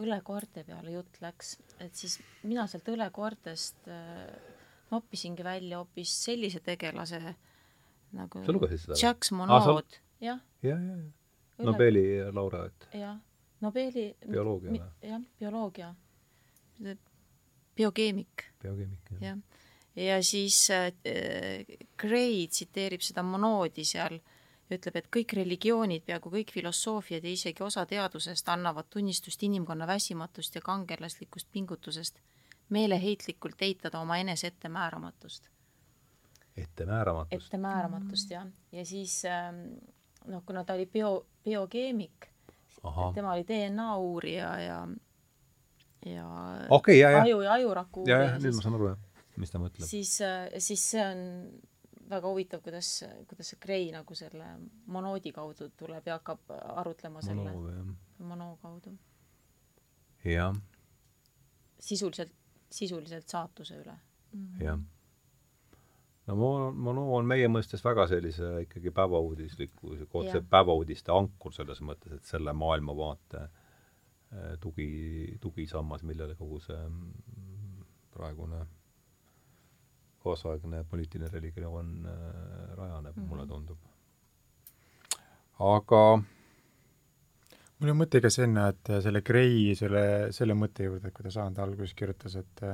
õlekoerte 0.00 0.64
peale 0.64 0.94
jutt 0.94 1.18
läks, 1.20 1.56
et 1.84 1.96
siis 1.98 2.16
mina 2.48 2.64
sealt 2.70 2.88
õlekoertest 2.94 3.90
äh, 3.92 4.22
noppisingi 4.92 5.44
välja 5.44 5.82
hoopis 5.82 6.14
sellise 6.24 6.62
tegelase 6.64 7.20
nagu? 8.16 8.44
Jacques 8.96 9.32
Monod, 9.36 9.98
jah. 10.20 10.40
jah, 10.64 10.80
jah, 10.80 11.02
jah. 11.02 11.66
Nobeli 11.68 12.06
laureaat. 12.32 12.88
jah, 12.96 13.20
Nobeli 13.62 14.08
bioloogia 14.24 14.72
või? 14.72 14.82
jah, 15.04 15.26
bioloogia. 15.38 15.92
Biokeemik. 17.76 18.46
biokeemik, 18.62 19.10
jah. 19.20 19.38
ja 19.96 20.22
siis 20.22 20.66
äh, 20.70 20.92
Gray 21.96 22.46
tsiteerib 22.48 23.00
seda 23.00 23.22
Monodi 23.22 23.84
seal 23.84 24.18
äh, 24.18 24.38
ütleb, 24.76 24.98
et 24.98 25.08
kõik 25.12 25.34
religioonid, 25.36 26.04
peaaegu 26.06 26.32
kõik 26.32 26.52
filosoofiad 26.54 27.24
ja 27.24 27.32
isegi 27.32 27.64
osa 27.64 27.84
teadusest 27.88 28.48
annavad 28.52 28.88
tunnistust 28.90 29.42
inimkonna 29.42 29.86
väsimatust 29.86 30.56
ja 30.56 30.62
kangelaslikust 30.64 31.48
pingutusest 31.52 32.20
meeleheitlikult 32.72 33.62
eitada 33.62 34.00
oma 34.00 34.18
enese 34.18 34.46
ettemääramatust. 34.52 35.48
ettemääramatust? 36.56 37.46
ettemääramatust, 37.46 38.30
jah. 38.30 38.46
ja 38.72 38.84
siis 38.84 39.22
ähm, 39.24 39.64
noh, 40.26 40.42
kuna 40.46 40.64
ta 40.64 40.74
oli 40.74 40.86
bio, 40.86 41.26
biokeemik, 41.44 42.28
tema 43.14 43.32
oli 43.32 43.46
DNA 43.48 43.96
uurija 43.96 44.58
ja 44.60 44.62
ja 44.72 44.88
okay, 46.70 46.98
jah, 46.98 47.16
jah. 47.16 47.26
aju 47.26 47.42
ja 47.46 47.52
ajuraku 47.58 48.04
uurija. 48.04 48.22
jah, 48.24 48.38
nüüd 48.42 48.56
ma 48.58 48.64
saan 48.64 48.78
aru, 48.78 48.88
jah, 48.92 49.28
mis 49.42 49.54
ta 49.54 49.60
mõtleb. 49.62 49.86
siis, 49.86 50.14
äh, 50.26 50.48
siis 50.58 50.84
see 50.94 51.04
on 51.04 51.22
väga 52.12 52.28
huvitav, 52.28 52.60
kuidas, 52.64 52.90
kuidas 53.30 53.52
see 53.52 53.60
Gray 53.62 53.90
nagu 53.94 54.16
selle 54.18 54.48
monoodi 54.92 55.32
kaudu 55.32 55.70
tuleb 55.78 56.06
ja 56.10 56.18
hakkab 56.18 56.52
arutlema 56.82 57.22
selle 57.24 57.52
Mono, 57.54 57.96
monoo 58.18 58.56
kaudu. 58.62 58.96
jah. 60.24 60.56
sisuliselt, 61.80 62.34
sisuliselt 62.70 63.28
saatuse 63.28 63.78
üle 63.80 63.94
-hmm.. 64.32 64.64
jah. 64.64 64.78
no 66.26 66.36
mono, 66.36 66.70
mono 66.72 67.06
on 67.16 67.26
meie 67.26 67.48
mõistes 67.48 67.84
väga 67.84 68.06
sellise 68.10 68.52
ikkagi 68.66 68.92
päevauudisliku, 68.94 69.96
otse 70.20 70.42
päevauudiste 70.50 71.12
ankur 71.14 71.54
selles 71.54 71.82
mõttes, 71.84 72.14
et 72.16 72.28
selle 72.28 72.54
maailmavaate 72.56 73.42
eh, 73.42 73.61
tugi, 74.60 75.36
tugisammas, 75.40 76.04
millele 76.08 76.36
kogu 76.38 76.60
see 76.64 76.78
mm, 76.78 77.82
praegune 78.14 78.62
kaasaegne 80.22 80.84
poliitiline 80.90 81.30
religioon 81.32 82.06
äh, 82.06 82.76
rajaneb 82.78 83.16
mm, 83.16 83.22
-hmm. 83.22 83.28
mulle 83.28 83.46
tundub. 83.46 83.78
aga 85.58 86.02
mul 87.78 87.90
on 87.90 87.98
mõte 87.98 88.20
ka 88.22 88.30
sinna, 88.30 88.68
et 88.68 88.94
selle 89.02 89.22
Gray, 89.22 89.74
selle, 89.74 90.32
selle 90.32 90.54
mõtte 90.54 90.86
juurde, 90.86 91.08
et 91.08 91.14
kui 91.14 91.24
ta 91.26 91.30
sajandi 91.30 91.60
alguses 91.60 91.94
kirjutas, 91.94 92.36
et 92.36 92.64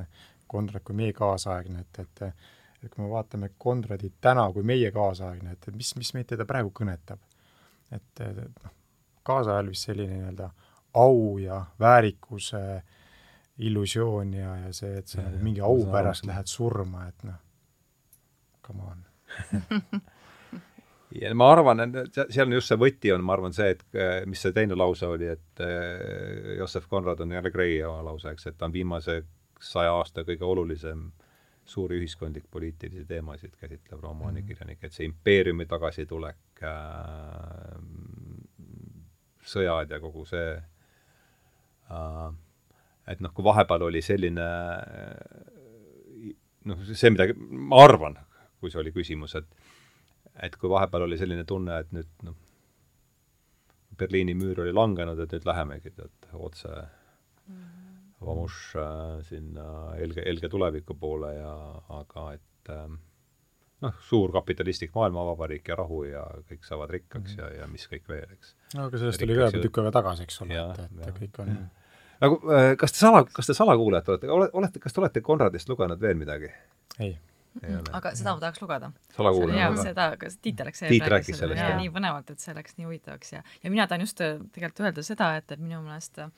Konrad 0.47 0.83
kui 0.83 0.95
meie 0.95 1.13
kaasaegne, 1.13 1.79
et, 1.79 1.99
et 1.99 2.33
et 2.83 2.89
kui 2.93 3.03
me 3.03 3.09
vaatame 3.11 3.51
Konradit 3.57 4.15
täna 4.21 4.45
kui 4.55 4.63
meie 4.63 4.91
kaasaegne, 4.95 5.51
et, 5.55 5.67
et 5.67 5.75
mis, 5.75 5.91
mis 5.99 6.13
meid 6.15 6.29
teda 6.31 6.45
praegu 6.47 6.71
kõnetab. 6.75 7.19
et, 7.91 8.21
et 8.21 8.63
noh, 8.63 8.73
kaasajal 9.25 9.71
vist 9.73 9.87
selline 9.87 10.13
nii-öelda 10.13 10.49
au 10.93 11.37
ja 11.37 11.65
väärikuse 11.79 12.61
äh, 12.75 12.83
illusioon 13.59 14.33
ja, 14.33 14.55
ja 14.63 14.71
see, 14.75 14.99
et 15.01 15.11
sa 15.11 15.23
nagu 15.23 15.41
mingi 15.43 15.61
au 15.65 15.83
pärast 15.91 16.27
lähed 16.27 16.47
surma, 16.49 17.07
et 17.09 17.27
noh, 17.27 17.41
come 18.65 18.87
on. 18.93 19.03
Ja 21.09 21.31
ma 21.33 21.47
arvan, 21.49 21.79
et 21.81 22.17
seal 22.29 22.45
on 22.45 22.53
just 22.53 22.69
see 22.69 22.77
võti 22.77 23.09
on, 23.09 23.23
ma 23.25 23.33
arvan, 23.33 23.53
see, 23.57 23.71
et 23.73 23.79
mis 24.29 24.43
see 24.45 24.53
teine 24.53 24.75
lause 24.77 25.07
oli, 25.09 25.25
et 25.33 25.61
äh, 25.65 26.51
Joseph 26.59 26.85
Conrad 26.85 27.23
on 27.25 27.33
jälle 27.33 27.49
Gray 27.49 27.79
lause, 27.81 28.29
eks, 28.29 28.45
et 28.45 28.59
ta 28.59 28.67
on 28.67 28.75
viimase 28.75 29.15
saja 29.57 29.95
aasta 29.97 30.21
kõige 30.27 30.45
olulisem 30.45 31.07
suuri 31.65 31.97
ühiskondlik-poliitilisi 31.97 33.07
teemasid 33.09 33.57
käsitlev 33.57 34.05
romaanikirjanik, 34.05 34.83
et 34.85 34.93
see 34.93 35.09
impeeriumi 35.09 35.65
tagasitulek 35.69 36.61
äh,, 36.69 37.73
sõjad 39.49 39.89
ja 39.89 39.99
kogu 40.05 40.29
see 40.29 40.45
äh, 40.59 40.68
et 41.89 43.21
noh, 43.23 43.33
kui 43.33 43.45
vahepeal 43.45 43.87
oli 43.87 44.01
selline 44.05 44.47
noh, 46.69 46.85
see, 46.91 47.09
mida 47.13 47.29
ma 47.49 47.83
arvan, 47.85 48.17
kui 48.59 48.71
see 48.71 48.81
oli 48.83 48.93
küsimus, 48.95 49.35
et 49.39 49.49
et 50.45 50.55
kui 50.55 50.71
vahepeal 50.71 51.03
oli 51.07 51.17
selline 51.19 51.43
tunne, 51.47 51.81
et 51.83 51.91
nüüd 51.95 52.27
noh, 52.27 52.37
Berliini 53.99 54.31
müür 54.37 54.61
oli 54.63 54.71
langenud, 54.71 55.19
et 55.19 55.33
nüüd 55.35 55.47
lähemegi 55.49 55.91
tead 55.91 56.29
otse 56.37 56.71
vamuš 58.23 58.75
äh, 58.79 59.19
sinna 59.27 59.65
helge, 59.97 60.23
helge 60.25 60.49
tuleviku 60.51 60.95
poole 60.99 61.33
ja 61.35 61.53
aga 61.97 62.25
et 62.35 62.71
äh, 62.73 62.85
noh, 63.85 63.99
suur 64.03 64.33
kapitalistlik 64.35 64.95
maailmavabariik 64.95 65.71
ja 65.71 65.77
rahu 65.79 66.03
ja 66.07 66.23
kõik 66.49 66.67
saavad 66.67 66.91
rikkaks 66.95 67.35
mm 67.35 67.43
-hmm. 67.43 67.53
ja, 67.55 67.61
ja 67.63 67.67
mis 67.67 67.87
kõik 67.91 68.07
veel, 68.11 68.31
eks. 68.35 68.55
no 68.75 68.87
aga 68.87 69.01
sellest 69.03 69.23
oli 69.27 69.37
ka 69.39 69.49
juba 69.49 69.63
tükk 69.65 69.81
aega 69.81 69.93
tagasi, 69.99 70.27
eks 70.27 70.41
ole, 70.45 70.63
et, 70.63 70.81
et 70.85 71.05
ja, 71.05 71.13
kõik 71.21 71.41
on 71.43 71.53
nagu 72.23 72.39
äh, 72.51 72.73
kas 72.79 72.95
te 72.95 73.01
sala, 73.01 73.23
kas 73.33 73.49
te 73.49 73.55
salakuulajad 73.57 74.13
olete, 74.13 74.29
olete, 74.61 74.83
kas 74.83 74.95
te 74.95 75.03
olete 75.03 75.25
Konradist 75.25 75.69
lugenud 75.71 76.01
veel 76.01 76.19
midagi? 76.19 76.51
ei 76.99 77.17
aga 77.95 78.13
seda 78.15 78.35
ma 78.35 78.41
tahaks 78.43 78.61
lugeda. 78.61 78.91
salakuulaja. 79.15 79.69
seda, 79.81 80.07
kas 80.21 80.37
Tiit 80.37 80.61
Aleksejev 80.61 80.93
Tiit 80.93 81.09
rääkis 81.11 81.39
sellest, 81.41 81.61
jah. 81.61 81.75
nii 81.79 81.91
põnevalt, 81.93 82.31
et 82.31 82.43
see 82.43 82.55
läks 82.55 82.77
nii 82.77 82.87
huvitavaks 82.87 83.33
ja, 83.33 83.43
ja 83.63 83.71
mina 83.73 83.87
tahan 83.89 84.05
just 84.05 84.21
äh, 84.23 84.37
tegelikult 84.53 84.85
öelda 84.85 85.05
seda, 85.05 85.31
et, 85.39 85.51
et 85.55 85.61
minu 85.61 85.81
meelest 85.85 86.21
äh, 86.23 86.29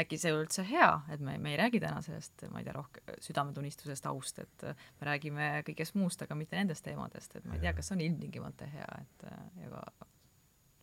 äkki 0.00 0.18
see 0.20 0.32
üldse 0.34 0.64
hea, 0.68 0.88
et 1.12 1.22
me, 1.24 1.36
me 1.42 1.52
ei 1.52 1.60
räägi 1.60 1.80
täna 1.84 2.00
sellest, 2.04 2.46
ma 2.52 2.60
ei 2.60 2.66
tea, 2.66 2.74
rohkem 2.76 3.20
südametunnistusest, 3.24 4.08
aust, 4.10 4.40
et 4.44 4.66
me 4.66 5.08
räägime 5.08 5.52
kõigest 5.68 5.96
muust, 5.96 6.24
aga 6.24 6.36
mitte 6.38 6.58
nendest 6.58 6.84
teemadest, 6.84 7.36
et 7.38 7.46
ma 7.48 7.56
ei 7.56 7.64
tea, 7.64 7.72
kas 7.76 7.92
on 7.94 8.02
ilmtingimata 8.04 8.68
hea, 8.72 8.90
et 9.00 9.30
ja 9.62 9.70
ka 9.72 10.10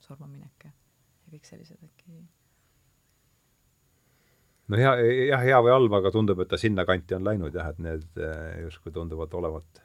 surmaminek 0.07 0.70
ja, 0.70 0.74
ja 1.26 1.36
kõik 1.36 1.49
sellised 1.49 1.86
äkki 1.86 2.24
no 4.72 4.80
hea, 4.80 4.91
jah, 5.30 5.44
hea 5.44 5.61
või 5.65 5.73
halb, 5.76 5.95
aga 5.99 6.11
tundub, 6.14 6.44
et 6.44 6.52
ta 6.52 6.60
sinnakanti 6.60 7.18
on 7.18 7.26
läinud 7.27 7.56
jah, 7.56 7.72
et 7.73 7.81
need 7.84 8.22
äh, 8.22 8.61
justkui 8.64 8.94
tunduvad 8.95 9.34
olevat 9.40 9.84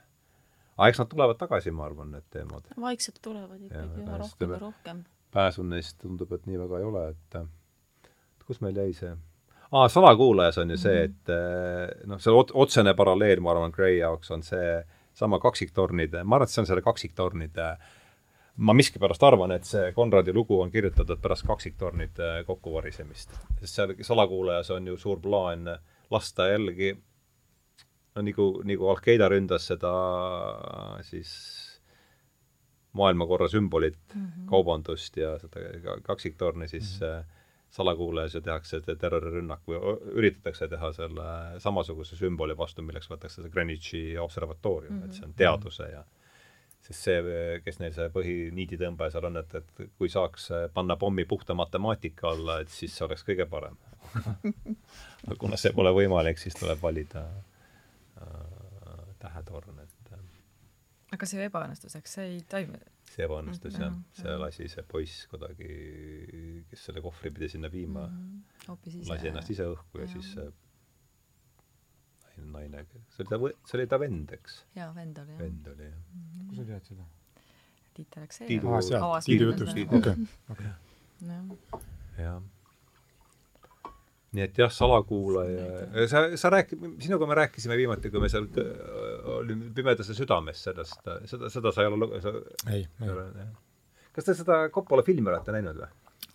aga 0.79 0.89
eks 0.91 1.01
nad 1.01 1.09
tulevad 1.11 1.39
tagasi, 1.39 1.71
ma 1.75 1.87
arvan, 1.89 2.13
need 2.15 2.27
teemad. 2.31 2.67
vaikselt 2.79 3.19
tulevad 3.23 3.63
ikkagi 3.67 4.03
üha 4.03 4.19
rohkem 4.21 4.53
ja 4.55 4.59
rohkem. 4.61 5.01
pääsu 5.35 5.65
neist 5.67 5.97
tundub, 6.01 6.31
et 6.33 6.45
nii 6.47 6.61
väga 6.61 6.79
ei 6.79 6.87
ole, 6.87 7.07
et 7.15 7.41
kus 8.47 8.61
meil 8.65 8.79
jäi 8.79 8.93
see 8.97 9.11
aa 9.69 9.83
ah,, 9.83 9.89
salakuulajas 9.91 10.57
on 10.63 10.71
ju 10.73 10.77
see, 10.81 11.03
mhm. 11.03 11.11
et 11.11 11.33
eh, 11.35 12.05
noh, 12.09 12.21
see 12.21 12.33
otsene 12.33 12.95
paralleel, 12.97 13.43
ma 13.43 13.53
arvan, 13.53 13.75
Gray 13.75 13.99
jaoks 13.99 14.31
on 14.33 14.45
see 14.45 14.79
sama 15.19 15.39
kaksiktornide, 15.43 16.23
ma 16.23 16.39
arvan, 16.39 16.49
et 16.49 16.55
see 16.55 16.63
on 16.63 16.69
selle 16.69 16.85
kaksiktornide 16.85 17.69
ma 18.59 18.75
miskipärast 18.75 19.23
arvan, 19.23 19.53
et 19.55 19.67
see 19.67 19.91
Konradi 19.95 20.33
lugu 20.35 20.59
on 20.61 20.71
kirjutatud 20.71 21.21
pärast 21.23 21.47
kaksiktornide 21.47 22.43
kokkuvarisemist. 22.47 23.37
sest 23.61 23.75
seal 23.75 23.95
salakuulajas 24.01 24.71
on 24.75 24.87
ju 24.87 24.97
suur 24.97 25.21
plaan 25.23 25.67
lasta 26.11 26.49
jällegi 26.49 26.93
no 28.15 28.25
nagu, 28.25 28.51
nagu 28.67 28.91
Al-Qaeda 28.93 29.29
ründas 29.31 29.67
seda 29.71 29.93
siis 31.07 31.33
maailmakorra 32.93 33.47
sümbolit 33.47 33.99
mm, 34.15 34.25
-hmm. 34.25 34.49
kaubandust 34.49 35.17
ja 35.17 35.37
seda 35.39 35.99
kaksiktorni, 36.03 36.67
siis 36.67 36.99
mm 37.01 37.07
-hmm 37.07 37.35
salakuulajas 37.69 38.35
ja 38.35 38.41
tehakse 38.41 38.79
terrorirünnak 38.81 39.59
või 39.67 39.77
üritatakse 40.17 40.67
teha 40.67 40.91
selle 40.93 41.25
samasuguse 41.61 42.15
sümboli 42.15 42.57
vastu, 42.57 42.81
milleks 42.81 43.09
võetakse 43.11 43.43
see 43.43 43.51
Greenwichi 43.53 44.17
observatoorium 44.17 44.93
mm, 44.93 45.01
-hmm. 45.01 45.05
et 45.05 45.13
see 45.13 45.25
on 45.25 45.33
teaduse 45.33 45.89
ja 45.91 46.03
sest 46.89 47.05
see, 47.05 47.59
kes 47.65 47.79
neil 47.81 47.93
see 47.93 48.09
põhiniiditõmbaja 48.13 49.13
seal 49.13 49.29
on, 49.29 49.37
et, 49.43 49.55
et 49.59 49.83
kui 49.97 50.09
saaks 50.09 50.49
panna 50.73 50.97
pommi 50.97 51.25
puhta 51.29 51.53
matemaatika 51.57 52.33
alla, 52.33 52.59
et 52.63 52.73
siis 52.73 52.95
see 52.95 53.05
oleks 53.05 53.25
kõige 53.27 53.45
parem 53.49 53.77
kuna 55.41 55.57
see 55.59 55.73
pole 55.75 55.91
võimalik, 55.93 56.39
siis 56.41 56.57
tuleb 56.57 56.81
valida 56.81 57.25
äh, 58.21 59.03
tähetorn, 59.21 59.83
et 59.83 60.15
äh. 60.15 60.23
aga 61.17 61.29
see 61.29 61.45
ebaõnnestus, 61.45 61.99
eks 61.99 62.17
see 62.17 62.31
ei 62.31 62.39
toimi 62.49 62.81
see 63.09 63.25
ebaõnnestus 63.25 63.75
mm, 63.75 63.83
jah, 63.83 63.99
see 64.21 64.39
lasi 64.39 64.69
see 64.71 64.85
poiss 64.89 65.27
kuidagi, 65.31 65.69
kes 66.69 66.87
selle 66.89 67.03
kohvri 67.05 67.31
pidi 67.35 67.51
sinna 67.53 67.71
viima 67.73 68.07
mm, 68.07 68.41
-hmm. 68.65 69.07
lasi 69.09 69.31
ennast 69.31 69.53
ise 69.55 69.69
õhku 69.69 70.01
ja, 70.01 70.07
ja 70.07 70.11
siis 70.13 70.33
see 72.39 72.51
naine, 72.55 72.85
see 73.15 73.25
oli 73.25 73.31
ta, 73.31 73.39
see 73.69 73.79
oli 73.79 73.87
ta 73.93 73.99
vend, 74.01 74.35
eks? 74.39 74.59
jaa, 74.77 74.91
vend 74.95 75.23
oli 75.23 75.35
jah. 75.35 75.41
vend 75.45 75.73
oli 75.73 75.89
jah 75.89 75.97
mm. 75.97 76.27
-hmm. 76.27 76.47
kus 76.49 76.61
sa 76.61 76.69
tead 76.73 76.93
seda? 76.93 77.09
Tiit 77.99 78.17
Aleksejev. 78.17 78.47
Tiidu, 78.47 78.69
ah, 78.71 79.19
Tiidu 79.25 79.49
jutust, 79.51 79.83
okei, 79.97 80.27
okei. 80.53 80.71
jah 82.23 82.39
nii 84.35 84.45
et 84.45 84.59
jah, 84.61 84.69
salakuulaja, 84.73 86.05
sa, 86.09 86.21
sa 86.37 86.51
rääki-, 86.53 86.77
sinuga 87.01 87.25
me 87.29 87.37
rääkisime 87.39 87.77
viimati, 87.79 88.11
kui 88.13 88.21
me 88.21 88.29
seal 88.29 88.45
olime 89.39 89.71
Pimedase 89.75 90.13
südames 90.17 90.61
sellest, 90.67 91.01
seda, 91.31 91.49
seda 91.49 91.73
sa 91.73 91.85
ei 91.85 91.89
ole 91.89 92.21
sa 92.21 92.33
ei, 92.69 92.83
ei. 92.85 93.47
kas 94.13 94.29
te 94.29 94.35
seda 94.37 94.61
Coppola 94.73 95.05
filmi 95.07 95.31
olete 95.31 95.55
näinud 95.55 95.81
või? 95.81 95.89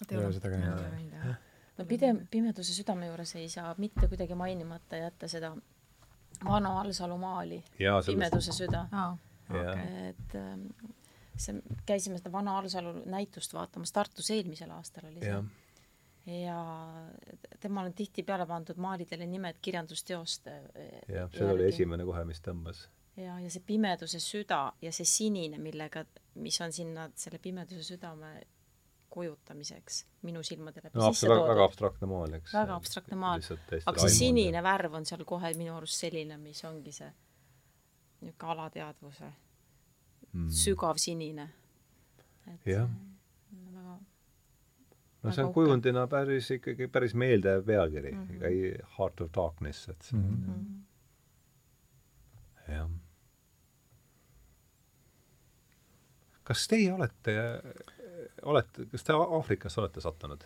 ei 0.09 0.19
ole 0.19 0.33
seda 0.35 0.51
ka 0.51 0.59
näinud. 0.59 1.31
no 1.79 1.87
pide-, 1.91 2.17
Pimeduse 2.31 2.75
südame 2.75 3.13
juures 3.13 3.37
ei 3.39 3.47
saa 3.53 3.77
mitte 3.79 4.11
kuidagi 4.11 4.35
mainimata 4.39 4.99
jätta 5.05 5.31
seda 5.31 5.55
vana 6.45 6.81
Alsalu 6.81 7.19
maali, 7.19 7.63
Pimeduse 8.07 8.53
süda. 8.53 8.87
et 10.09 10.35
ähm, 10.35 10.67
see, 11.37 11.61
käisime 11.87 12.19
seda 12.19 12.33
vana 12.33 12.59
Alsalu 12.59 12.95
näitust 13.11 13.55
vaatamas 13.55 13.93
Tartus 13.93 14.31
eelmisel 14.31 14.71
aastal 14.71 15.11
oli 15.11 15.21
see. 15.21 15.43
Ja 16.41 16.57
temal 17.61 17.91
on 17.91 17.93
tihtipeale 17.93 18.47
pandud 18.49 18.79
maalidele 18.81 19.27
nimed 19.29 19.59
kirjandusteoste 19.63 20.55
jah, 21.13 21.29
see 21.33 21.51
oli 21.53 21.69
esimene 21.69 22.07
kohe, 22.09 22.25
mis 22.25 22.41
tõmbas. 22.41 22.87
ja, 23.21 23.37
ja 23.41 23.51
see 23.53 23.63
pimeduse 23.67 24.21
süda 24.25 24.63
ja 24.83 24.93
see 24.93 25.05
sinine, 25.05 25.61
millega, 25.61 26.07
mis 26.41 26.61
on 26.65 26.73
sinna 26.73 27.11
selle 27.15 27.39
pimeduse 27.39 27.85
südame 27.85 28.39
kujutamiseks 29.15 30.05
minu 30.27 30.43
silmade 30.43 30.83
läbi 30.85 30.99
no, 30.99 31.13
sisse 31.13 31.31
toodud. 31.31 31.49
väga 31.49 31.69
abstraktne 31.69 32.11
maal, 32.11 32.37
eks. 32.41 32.55
väga 32.55 32.79
abstraktne 32.81 33.21
maal. 33.21 33.47
aga 33.87 34.07
see 34.07 34.17
sinine 34.19 34.59
ja. 34.59 34.65
värv 34.67 35.01
on 35.01 35.09
seal 35.09 35.25
kohe 35.29 35.55
minu 35.59 35.77
arust 35.77 36.05
selline, 36.05 36.39
mis 36.43 36.65
ongi 36.69 36.93
see 36.93 37.11
niisugune 38.25 38.53
alateadvuse 38.55 39.33
mm. 40.33 40.49
sügav 40.63 41.01
sinine. 41.01 41.49
jah 42.67 42.89
no 45.25 45.33
see 45.33 45.43
on 45.43 45.49
uhke. 45.49 45.55
kujundina 45.55 46.07
päris 46.11 46.51
ikkagi 46.51 46.89
päris 46.93 47.15
meeldejääv 47.15 47.65
pealkiri 47.65 48.13
mm, 48.13 48.29
-hmm. 48.29 48.45
ei 48.45 48.79
Heart 48.99 49.21
of 49.21 49.31
Darkness, 49.37 49.89
et 49.89 50.03
see 50.03 50.19
on 50.19 50.25
mm 50.25 50.45
-hmm. 50.47 50.65
jah. 52.75 52.91
kas 56.43 56.69
teie 56.69 56.93
olete, 56.93 57.33
olete, 58.45 58.87
kas 58.91 59.07
te 59.07 59.17
Aafrikasse 59.17 59.81
olete 59.81 60.05
sattunud? 60.05 60.45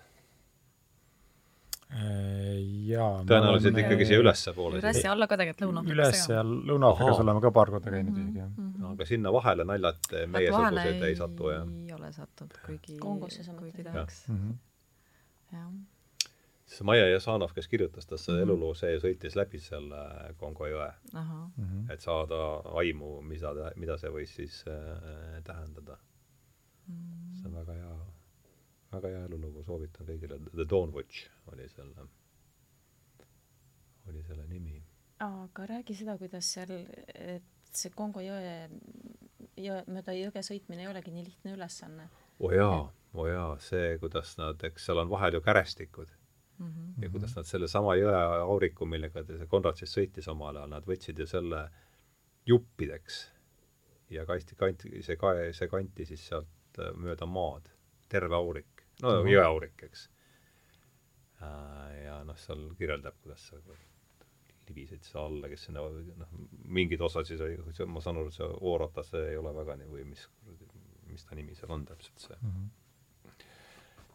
Jaa. 1.88 3.22
tõenäoliselt 3.24 3.72
oleme... 3.72 3.84
ikkagi 3.86 4.06
siia 4.10 4.18
ülespoole. 4.20 4.76
üles 4.82 4.98
ja 5.00 5.12
alla 5.14 5.24
ka 5.26 5.38
tegelikult 5.40 5.64
Lõuna-Aafrikas. 5.64 5.94
üles 5.96 6.24
ja 6.34 6.42
Lõuna-Aafrikas 6.44 7.22
oleme 7.24 7.40
ka 7.40 7.52
paar 7.56 7.72
korda 7.72 7.94
käinud 7.94 8.12
mm 8.12 8.16
-hmm. 8.18 8.26
isegi, 8.28 8.38
jah 8.38 8.50
mm. 8.50 8.72
-hmm. 8.74 8.92
aga 8.92 9.06
sinna 9.08 9.32
vahele 9.32 9.64
naljad 9.64 10.10
meiesugused 10.36 11.06
ei 11.08 11.16
satu, 11.16 11.50
jah? 11.54 11.68
ei 11.86 11.92
ole 11.96 12.12
sattunud, 12.12 12.58
kuigi 12.66 12.98
Kongosse 12.98 13.44
samuti. 13.44 13.84
tahaks. 13.84 14.26
-hmm 14.28 14.56
jah. 15.52 15.70
siis 16.66 16.82
Maia 16.82 17.08
Jasanov, 17.08 17.52
kes 17.54 17.68
kirjutas 17.68 18.06
tast 18.06 18.28
mm 18.28 18.34
-hmm. 18.34 18.42
eluloo, 18.42 18.74
see 18.74 18.98
sõitis 18.98 19.36
läbi 19.36 19.60
selle 19.60 20.34
Kongo 20.36 20.66
jõe. 20.66 20.92
Et 21.92 22.00
saada 22.00 22.40
aimu, 22.82 23.20
mida 23.22 23.54
ta, 23.54 23.70
mida 23.76 23.98
see 23.98 24.10
võis 24.10 24.34
siis 24.34 24.64
äh, 24.68 25.42
tähendada. 25.44 25.98
See 27.39 27.48
on 27.48 27.55
väga 27.59 27.77
hea, 27.78 27.93
väga 28.93 29.12
hea 29.15 29.24
elulugu, 29.28 29.65
soovitan 29.66 30.09
kõigile. 30.09 30.40
The 30.55 30.66
Dawn 30.69 30.94
Watch 30.94 31.28
oli 31.52 31.69
selle, 31.73 32.09
oli 34.09 34.23
selle 34.27 34.47
nimi. 34.48 34.82
aga 35.24 35.66
räägi 35.66 35.97
seda, 35.98 36.19
kuidas 36.19 36.52
seal, 36.55 36.73
et 37.15 37.74
see 37.74 37.90
Kongo 37.94 38.23
jõe, 38.23 38.69
jõe, 39.59 39.82
mööda 39.90 40.15
jõge 40.16 40.43
sõitmine 40.47 40.85
ei 40.85 40.90
olegi 40.90 41.12
nii 41.15 41.27
lihtne 41.27 41.56
ülesanne. 41.56 42.09
oo 42.39 42.48
oh 42.48 42.55
jaa 42.55 42.78
oo 43.15 43.24
oh 43.24 43.28
jaa, 43.28 43.51
see, 43.62 43.97
kuidas 43.98 44.36
nad, 44.39 44.62
eks 44.69 44.89
seal 44.89 45.02
on 45.02 45.10
vahel 45.10 45.39
ju 45.39 45.40
kärestikud 45.40 46.10
mm. 46.59 46.69
-hmm. 46.69 47.02
ja 47.02 47.10
kuidas 47.10 47.36
nad 47.36 47.48
sellesama 47.48 47.97
jõe 47.97 48.15
auriku, 48.40 48.86
millega 48.86 49.24
see 49.27 49.47
Konrad 49.47 49.77
siis 49.81 49.94
sõitis 49.97 50.28
omal 50.31 50.56
ajal, 50.56 50.70
nad 50.70 50.86
võtsid 50.86 51.19
ju 51.19 51.27
selle 51.27 51.69
juppideks 52.47 53.19
ja 54.10 54.27
kasti, 54.27 54.56
kanti, 54.56 55.02
see 55.02 55.16
kae, 55.16 55.52
see 55.52 55.69
kanti 55.69 56.06
siis 56.09 56.27
sealt 56.28 56.48
äh, 56.82 56.94
mööda 56.96 57.26
maad, 57.26 57.68
terve 58.09 58.36
aurik, 58.36 58.86
no 59.02 59.10
mm 59.10 59.20
-hmm. 59.20 59.34
jõeaurik, 59.34 59.84
eks. 59.88 60.09
Äh, 61.42 62.05
ja 62.05 62.24
noh, 62.24 62.38
seal 62.38 62.70
kirjeldab, 62.78 63.20
kuidas 63.22 63.46
sa 63.48 63.60
libiseid 64.68 65.02
seal 65.02 65.24
alla, 65.24 65.48
kes 65.48 65.64
sinna, 65.68 65.80
noh, 66.16 66.34
mingid 66.64 67.00
osad 67.00 67.26
siis 67.26 67.40
oli, 67.40 67.56
ma 67.86 68.00
saan 68.00 68.18
aru, 68.20 68.30
see 68.30 68.48
Ooratas 68.60 69.14
ei 69.14 69.36
ole 69.36 69.55
väga 69.55 69.76
nii, 69.76 69.88
või 69.88 70.05
mis, 70.05 70.28
mis 71.06 71.24
ta 71.24 71.34
nimi 71.34 71.55
seal 71.55 71.72
on 71.72 71.86
täpselt, 71.86 72.18
see 72.18 72.36
mm. 72.40 72.52
-hmm 72.52 72.68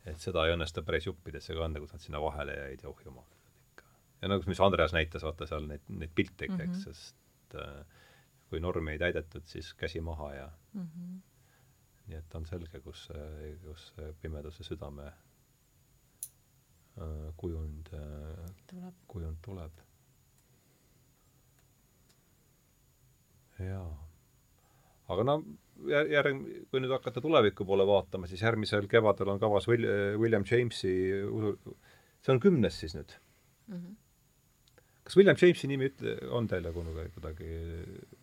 et 0.10 0.20
seda 0.20 0.46
ei 0.46 0.54
õnnestu 0.56 0.84
päris 0.84 1.08
juppidesse 1.08 1.56
kanda, 1.56 1.80
kus 1.80 1.94
nad 1.96 2.04
sinna 2.04 2.22
vahele 2.24 2.56
jäid 2.58 2.84
ja 2.84 2.90
oh 2.92 3.04
jumal, 3.06 3.28
ikka. 3.72 3.86
ja 4.22 4.32
nagu, 4.32 4.48
mis 4.52 4.62
Andreas 4.64 4.96
näitas, 4.96 5.24
vaata 5.24 5.48
seal 5.50 5.68
neid, 5.70 5.86
neid 5.90 6.12
pilte 6.16 6.50
ikka 6.50 6.58
mm, 6.58 6.64
-hmm. 6.64 6.72
eks, 6.72 6.88
mhm. 6.88 6.92
sest 6.92 7.56
äh, 7.56 8.02
kui 8.50 8.60
normi 8.64 8.94
ei 8.94 9.00
täidetud, 9.02 9.46
siis 9.50 9.74
käsi 9.74 10.02
maha 10.02 10.34
ja 10.34 10.50
mm 10.74 10.88
-hmm. 10.88 11.22
Nii 12.08 12.18
et 12.20 12.36
on 12.36 12.46
selge, 12.48 12.80
kus, 12.84 13.06
kus 13.64 13.84
pimeduse 14.22 14.64
südame 14.68 15.06
äh, 17.00 17.30
kujund 17.40 17.90
äh,, 17.96 18.92
kujund 19.08 19.38
tuleb. 19.46 19.82
jaa. 23.64 23.92
aga 25.14 25.24
no 25.24 25.36
järg-, 25.88 26.44
kui 26.72 26.82
nüüd 26.82 26.92
hakata 26.92 27.22
tuleviku 27.24 27.66
poole 27.68 27.86
vaatama, 27.88 28.28
siis 28.28 28.42
järgmisel 28.44 28.88
kevadel 28.92 29.30
on 29.36 29.40
kavas 29.40 29.68
Will-, 29.70 30.18
William 30.20 30.44
Jamesi 30.50 30.94
see 32.24 32.34
on 32.34 32.42
kümnes 32.44 32.80
siis 32.80 32.96
nüüd 32.98 33.14
mm? 33.68 33.78
-hmm. 33.78 33.96
kas 35.04 35.18
William 35.18 35.38
Jamesi 35.40 35.68
nimi 35.72 35.92
ütle, 35.92 36.18
on 36.30 36.48
teile 36.48 36.74
kunagi 36.76 37.10
kuidagi 37.16 37.50
äh, 37.54 38.23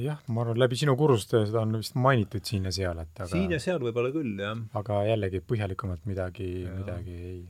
jah, 0.00 0.20
ma 0.28 0.44
arvan, 0.44 0.60
läbi 0.62 0.78
sinu 0.80 0.96
kursuste 0.98 1.44
seda 1.46 1.64
on 1.66 1.78
vist 1.80 1.96
mainitud 1.98 2.44
siin 2.46 2.68
ja 2.68 2.74
seal, 2.74 3.02
et 3.02 3.22
aga 3.22 3.30
siin 3.32 3.54
ja 3.54 3.60
seal 3.62 3.80
võib-olla 3.82 4.12
küll, 4.14 4.36
jah. 4.40 4.60
aga 4.80 5.02
jällegi 5.10 5.42
põhjalikumalt 5.44 6.06
midagi, 6.10 6.50
midagi 6.68 7.16
ei 7.18 7.40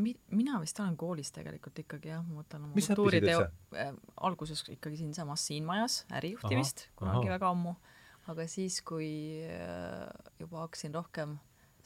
mi-, 0.00 0.16
mina 0.32 0.58
vist 0.62 0.80
olen 0.80 0.96
koolis 0.98 1.30
tegelikult 1.36 1.82
ikkagi 1.84 2.12
jah, 2.14 2.24
ma 2.24 2.40
võtan 2.42 2.66
oma 2.66 2.74
kultuuriteo 2.74 3.44
äh, 3.76 3.94
alguses 4.28 4.64
ikkagi 4.72 5.02
siinsamas 5.02 5.46
siin 5.50 5.68
majas 5.68 6.02
ärijuhtimist, 6.20 6.88
kunagi 6.98 7.28
aha. 7.28 7.36
väga 7.36 7.54
ammu 7.54 7.76
aga 8.30 8.46
siis, 8.50 8.80
kui 8.86 9.10
äh, 9.46 10.06
juba 10.40 10.64
hakkasin 10.64 10.94
rohkem 10.94 11.36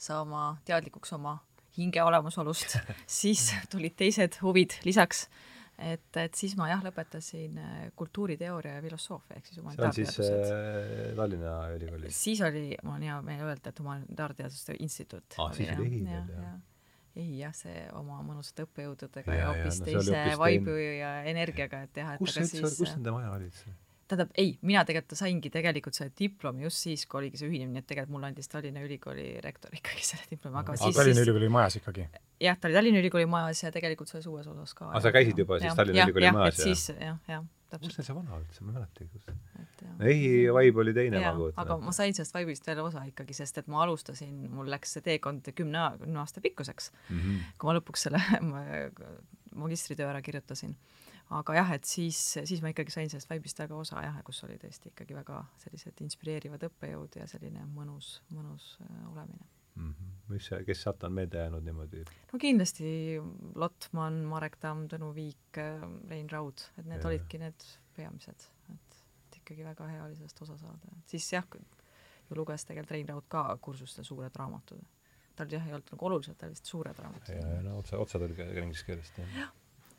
saama 0.01 0.55
teadlikuks 0.67 1.13
oma 1.15 1.39
hinge 1.77 2.03
olemasolust, 2.03 2.77
siis 3.19 3.49
tulid 3.71 3.95
teised 3.99 4.39
huvid 4.43 4.77
lisaks. 4.87 5.27
Et, 5.77 6.17
et 6.21 6.37
siis 6.37 6.55
ma 6.59 6.69
jah, 6.71 6.83
lõpetasin 6.85 7.57
äh, 7.59 7.79
kultuuriteooria 7.99 8.77
ja 8.77 8.83
filosoofia 8.85 9.39
ehk 9.39 9.49
siis 9.49 9.59
humanitaarteadused. 9.59 10.15
see 10.15 10.37
on 10.37 10.45
siis 10.45 11.09
äh, 11.09 11.15
Tallinna 11.17 11.55
Ülikoolis? 11.75 12.21
siis 12.27 12.43
oli, 12.45 12.67
mul 12.83 12.97
on 12.97 13.07
hea 13.09 13.17
meel 13.27 13.43
öelda, 13.49 13.73
et 13.73 13.81
Humanitaarteaduste 13.83 14.77
Instituut. 14.79 15.37
aa, 15.37 15.51
siis 15.53 15.73
oli 15.75 15.89
EHI 15.89 16.03
veel, 16.05 16.31
jah? 16.35 16.59
ei 17.15 17.39
jah, 17.39 17.55
see 17.55 17.85
oma 17.95 18.19
mõnusate 18.27 18.65
õppejõududega 18.67 19.31
ja, 19.31 19.41
ja 19.41 19.49
hoopis 19.51 19.79
no, 19.79 19.87
teise 19.87 20.37
vaibu 20.39 20.75
ja 20.75 21.15
energiaga, 21.31 21.85
et 21.87 21.99
jah, 22.01 22.15
et 22.15 22.23
kus 22.23 22.37
aga 22.37 22.47
siis 22.51 22.79
kus 22.79 22.95
nende 22.97 23.15
maja 23.15 23.33
olid 23.35 23.55
siis? 23.55 23.81
tähendab, 24.05 24.33
ei, 24.37 24.51
mina 24.61 24.83
tegelikult 24.85 25.17
saingi 25.17 25.49
tegelikult 25.53 25.97
selle 25.97 26.13
diplomi 26.19 26.67
just 26.67 26.83
siis, 26.85 27.05
kui 27.09 27.23
oligi 27.23 27.41
see 27.41 27.49
ühinemine, 27.49 27.81
et 27.81 27.87
tegelikult 27.89 28.13
mulle 28.15 28.29
andis 28.29 28.51
Tallinna 28.51 28.83
Ülikooli 28.85 29.31
rektor 29.43 29.73
ikkagi 29.73 30.03
selle 30.05 30.27
diplomi, 30.29 30.59
aga 30.61 30.75
siis 30.77 30.95
Tallinna 30.95 31.21
siis... 31.21 31.27
Ülikooli 31.27 31.49
majas 31.55 31.79
ikkagi? 31.81 32.05
Jah, 32.41 32.57
ta 32.59 32.67
oli 32.69 32.77
Tallinna 32.77 33.01
Ülikooli 33.01 33.27
majas 33.29 33.63
ja 33.63 33.71
tegelikult 33.73 34.11
selles 34.11 34.27
uues 34.31 34.47
osas 34.51 34.73
ka. 34.77 34.89
aa, 34.91 35.01
sa 35.03 35.11
käisid 35.15 35.39
juba 35.39 35.59
ja, 35.59 35.67
siis 35.67 35.77
Tallinna 35.79 36.01
ja, 36.01 36.07
Ülikooli 36.09 36.27
ja, 36.27 36.33
majas? 36.35 36.61
siis 36.61 36.87
jah, 36.89 37.19
jah, 37.29 37.45
täpselt. 37.71 37.91
kus 37.91 37.99
neil 37.99 38.07
see 38.09 38.17
vana 38.17 38.39
üldse, 38.39 38.65
ma 38.65 38.73
ei 38.73 38.77
mäletagi, 38.79 39.09
kus. 39.13 39.29
EHI 40.09 40.33
vibe 40.57 40.83
oli 40.83 40.95
teine, 40.97 41.21
ma 41.23 41.33
kujutan 41.37 41.63
aga 41.63 41.79
ma 41.85 41.95
sain 41.95 42.17
sellest 42.17 42.35
vibe'ist 42.35 42.67
veel 42.69 42.83
osa 42.83 43.05
ikkagi, 43.11 43.37
sest 43.37 43.61
et 43.61 43.71
ma 43.71 43.83
alustasin, 43.85 44.35
mul 44.51 44.69
läks 44.71 44.97
see 44.97 45.05
teekond 45.05 45.47
kümne, 45.55 45.87
kümne 46.01 46.21
aasta 46.23 46.43
pikkuseks 46.43 46.91
mm, 46.91 47.19
-hmm. 47.19 47.47
kui 47.59 47.71
ma 47.71 47.77
lõpuks 47.79 48.07
selle 48.07 48.21
magistritöö 49.63 50.09
ära 50.11 50.21
kirjutasin 50.25 50.75
aga 51.33 51.57
jah, 51.57 51.73
et 51.73 51.89
siis, 51.89 52.19
siis 52.45 52.61
ma 52.61 52.71
ikkagi 52.73 52.93
sain 52.93 53.09
sellest 53.09 53.31
vibe'ist 53.31 53.59
väga 53.63 53.77
osa 53.77 54.03
jah, 54.05 54.21
kus 54.25 54.43
oli 54.45 54.59
tõesti 54.61 54.91
ikkagi 54.91 55.17
väga 55.17 55.41
sellised 55.63 56.01
inspireerivad 56.05 56.67
õppejõud 56.69 57.19
ja 57.21 57.27
selline 57.29 57.65
mõnus, 57.71 58.19
mõnus 58.33 58.75
äh, 58.83 59.05
olemine 59.11 59.54
mm. 59.75 59.93
-hmm. 59.93 60.33
mis, 60.33 60.49
kes 60.65 60.81
sealt 60.81 61.03
on 61.03 61.13
meelde 61.13 61.37
jäänud 61.37 61.63
niimoodi? 61.63 62.03
no 62.33 62.39
kindlasti 62.39 63.19
Lotman, 63.55 64.21
Marek 64.31 64.57
Tamm, 64.59 64.87
Tõnu 64.91 65.13
Viik, 65.15 65.57
äh, 65.57 65.87
Rein 66.09 66.29
Raud, 66.31 66.67
et 66.77 66.85
need 66.85 67.01
ja. 67.01 67.07
olidki 67.07 67.41
need 67.41 67.67
peamised, 67.95 68.47
et, 68.73 69.01
et 69.29 69.41
ikkagi 69.41 69.65
väga 69.65 69.87
hea 69.87 70.03
oli 70.03 70.15
sellest 70.15 70.41
osa 70.41 70.57
saada. 70.57 70.95
siis 71.07 71.33
jah, 71.33 71.47
ju 72.29 72.35
luges 72.35 72.65
tegelikult 72.65 72.91
Rein 72.91 73.09
Raud 73.09 73.27
ka 73.27 73.57
kursustel 73.61 74.03
suured 74.03 74.35
raamatud. 74.35 74.81
tal 75.35 75.51
jah, 75.51 75.67
ei 75.67 75.73
olnud 75.73 75.91
nagu 75.91 76.05
oluliselt, 76.05 76.37
ta 76.37 76.45
oli 76.45 76.55
lihtsalt 76.55 76.73
suured 76.73 77.05
raamatud. 77.05 77.35
ja, 77.35 77.53
ja 77.57 77.61
no 77.61 77.77
otse, 77.83 77.97
otsetõlge 77.97 78.49
inglise 78.63 78.85
keelest, 78.85 79.17
jah 79.17 79.37
ja 79.37 79.51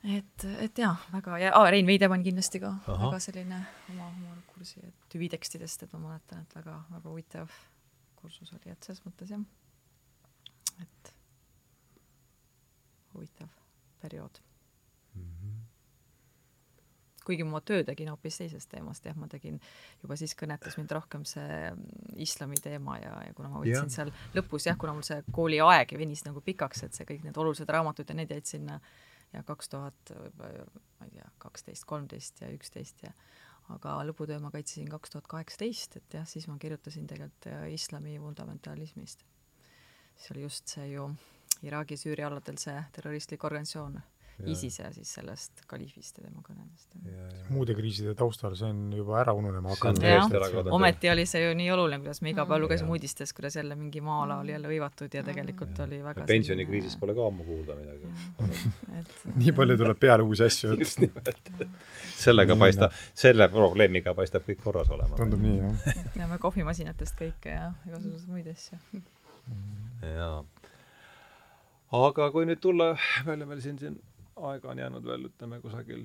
et, 0.03 0.45
et 0.61 0.79
jaa, 0.79 0.93
väga 1.11 1.37
ja 1.41 1.53
ah, 1.57 1.69
Rein 1.71 1.87
Veidemann 1.87 2.23
kindlasti 2.25 2.61
ka, 2.63 2.73
väga 2.87 3.19
selline 3.23 3.59
oma, 3.91 4.09
oma 4.09 4.35
kursi, 4.51 4.81
et 4.83 5.07
tüvitekstidest, 5.13 5.83
et 5.83 5.95
ma 5.95 6.03
mäletan, 6.03 6.43
et 6.45 6.55
väga, 6.59 6.77
väga 6.91 7.09
huvitav 7.09 7.55
kursus 8.21 8.53
oli, 8.53 8.71
et 8.73 8.83
selles 8.87 9.03
mõttes 9.05 9.31
jah, 9.33 9.43
et 10.83 11.13
huvitav 13.13 13.49
periood 14.01 14.39
mm. 15.13 15.23
-hmm. 15.23 15.55
kuigi 17.25 17.43
ma 17.43 17.61
töö 17.61 17.83
tegin 17.83 18.09
hoopis 18.09 18.37
teisest 18.37 18.69
teemast, 18.69 19.05
jah, 19.05 19.15
ma 19.15 19.27
tegin, 19.27 19.59
juba 20.03 20.15
siis 20.15 20.35
kõnetas 20.41 20.77
mind 20.77 20.91
rohkem 20.91 21.25
see 21.25 21.73
islami 22.15 22.55
teema 22.63 22.97
ja, 22.97 23.17
ja 23.27 23.33
kuna 23.33 23.49
ma 23.49 23.63
võtsin 23.63 23.89
ja. 23.91 23.95
seal 23.99 24.13
lõpus 24.35 24.69
jah, 24.69 24.77
kuna 24.77 24.93
mul 24.93 25.03
see 25.07 25.23
kooliaeg 25.31 25.97
venis 25.97 26.25
nagu 26.25 26.41
pikaks, 26.41 26.83
et 26.83 26.93
see 26.93 27.05
kõik 27.05 27.23
need 27.23 27.37
olulised 27.37 27.69
raamatud 27.69 28.09
ja 28.09 28.15
need 28.15 28.31
jäid 28.31 28.45
sinna 28.45 28.79
ja 29.33 29.43
kaks 29.43 29.69
tuhat 29.69 30.15
ma 30.39 31.05
ei 31.05 31.11
tea, 31.11 31.29
kaksteist, 31.37 31.85
kolmteist 31.85 32.41
ja 32.41 32.53
üksteist 32.53 33.03
ja 33.03 33.11
aga 33.73 33.97
lõputöö 34.07 34.39
ma 34.43 34.51
kaitsesin 34.53 34.87
kaks 34.91 35.13
tuhat 35.13 35.27
kaheksateist, 35.31 35.99
et 35.99 36.17
jah, 36.19 36.27
siis 36.29 36.47
ma 36.47 36.57
kirjutasin 36.61 37.07
tegelikult 37.09 37.49
äh, 37.51 37.65
islami 37.75 38.17
fundamentalismist. 38.21 39.25
Siis 40.17 40.31
oli 40.35 40.45
just 40.47 40.75
see 40.75 40.91
ju 40.91 41.09
Iraagi-Süüria 41.65 42.27
aladel 42.29 42.57
see 42.61 42.77
terroristlik 42.93 43.43
organisatsioon 43.43 43.97
ISISe 44.45 44.83
ja 44.83 44.91
siis 44.93 45.09
sellest 45.17 45.63
kaliifist 45.67 46.19
ja 46.19 46.27
tema 46.27 46.43
kõnedest. 46.45 46.91
muude 47.49 47.73
kriiside 47.73 48.13
taustal 48.17 48.53
see 48.57 48.69
on 48.69 48.91
juba 48.93 49.15
ära 49.23 49.33
ununema 49.33 49.73
hakanud. 49.73 50.69
ometi 50.77 51.09
oli 51.09 51.25
see 51.25 51.41
ju 51.41 51.55
nii 51.57 51.71
oluline, 51.73 51.99
kuidas 52.03 52.21
me 52.21 52.33
iga 52.35 52.45
päev 52.45 52.61
lugesime 52.61 52.93
uudistest, 52.93 53.33
kuidas 53.37 53.57
jälle 53.57 53.75
mingi 53.75 54.01
maa-ala 54.05 54.37
oli 54.43 54.53
jälle 54.53 54.69
hõivatud 54.69 55.17
ja 55.17 55.23
tegelikult 55.25 55.81
oli 55.87 56.03
väga 56.05 56.27
pensionikriisist 56.29 56.99
pole 57.01 57.17
ka 57.17 57.25
ammu 57.31 57.47
kuulda 57.49 57.79
midagi. 57.81 58.13
et 58.99 59.17
nii 59.41 59.57
palju 59.57 59.81
tuleb 59.81 60.01
peale 60.05 60.29
uusi 60.29 60.45
asju. 60.45 60.77
just 60.85 61.01
nimelt. 61.01 61.53
sellega 62.13 62.55
paistab, 62.61 62.93
selle 63.17 63.49
probleemiga 63.49 64.13
paistab 64.13 64.45
kõik 64.45 64.61
korras 64.69 64.93
olema. 64.93 65.17
tundub 65.17 65.41
nii, 65.41 65.59
jah. 65.63 66.01
teame 66.13 66.37
kohvimasinatest 66.45 67.17
kõike 67.17 67.57
ja 67.57 67.71
igasuguseid 67.89 68.29
muid 68.29 68.53
asju. 68.53 68.77
Jaa. 70.01 70.43
Aga 71.97 72.31
kui 72.35 72.47
nüüd 72.47 72.59
tulla, 72.63 72.87
me 73.25 73.35
oleme 73.37 73.59
siin, 73.63 73.77
siin 73.79 73.95
aega 74.49 74.71
on 74.73 74.81
jäänud 74.81 75.05
veel, 75.07 75.29
ütleme, 75.29 75.59
kusagil 75.63 76.03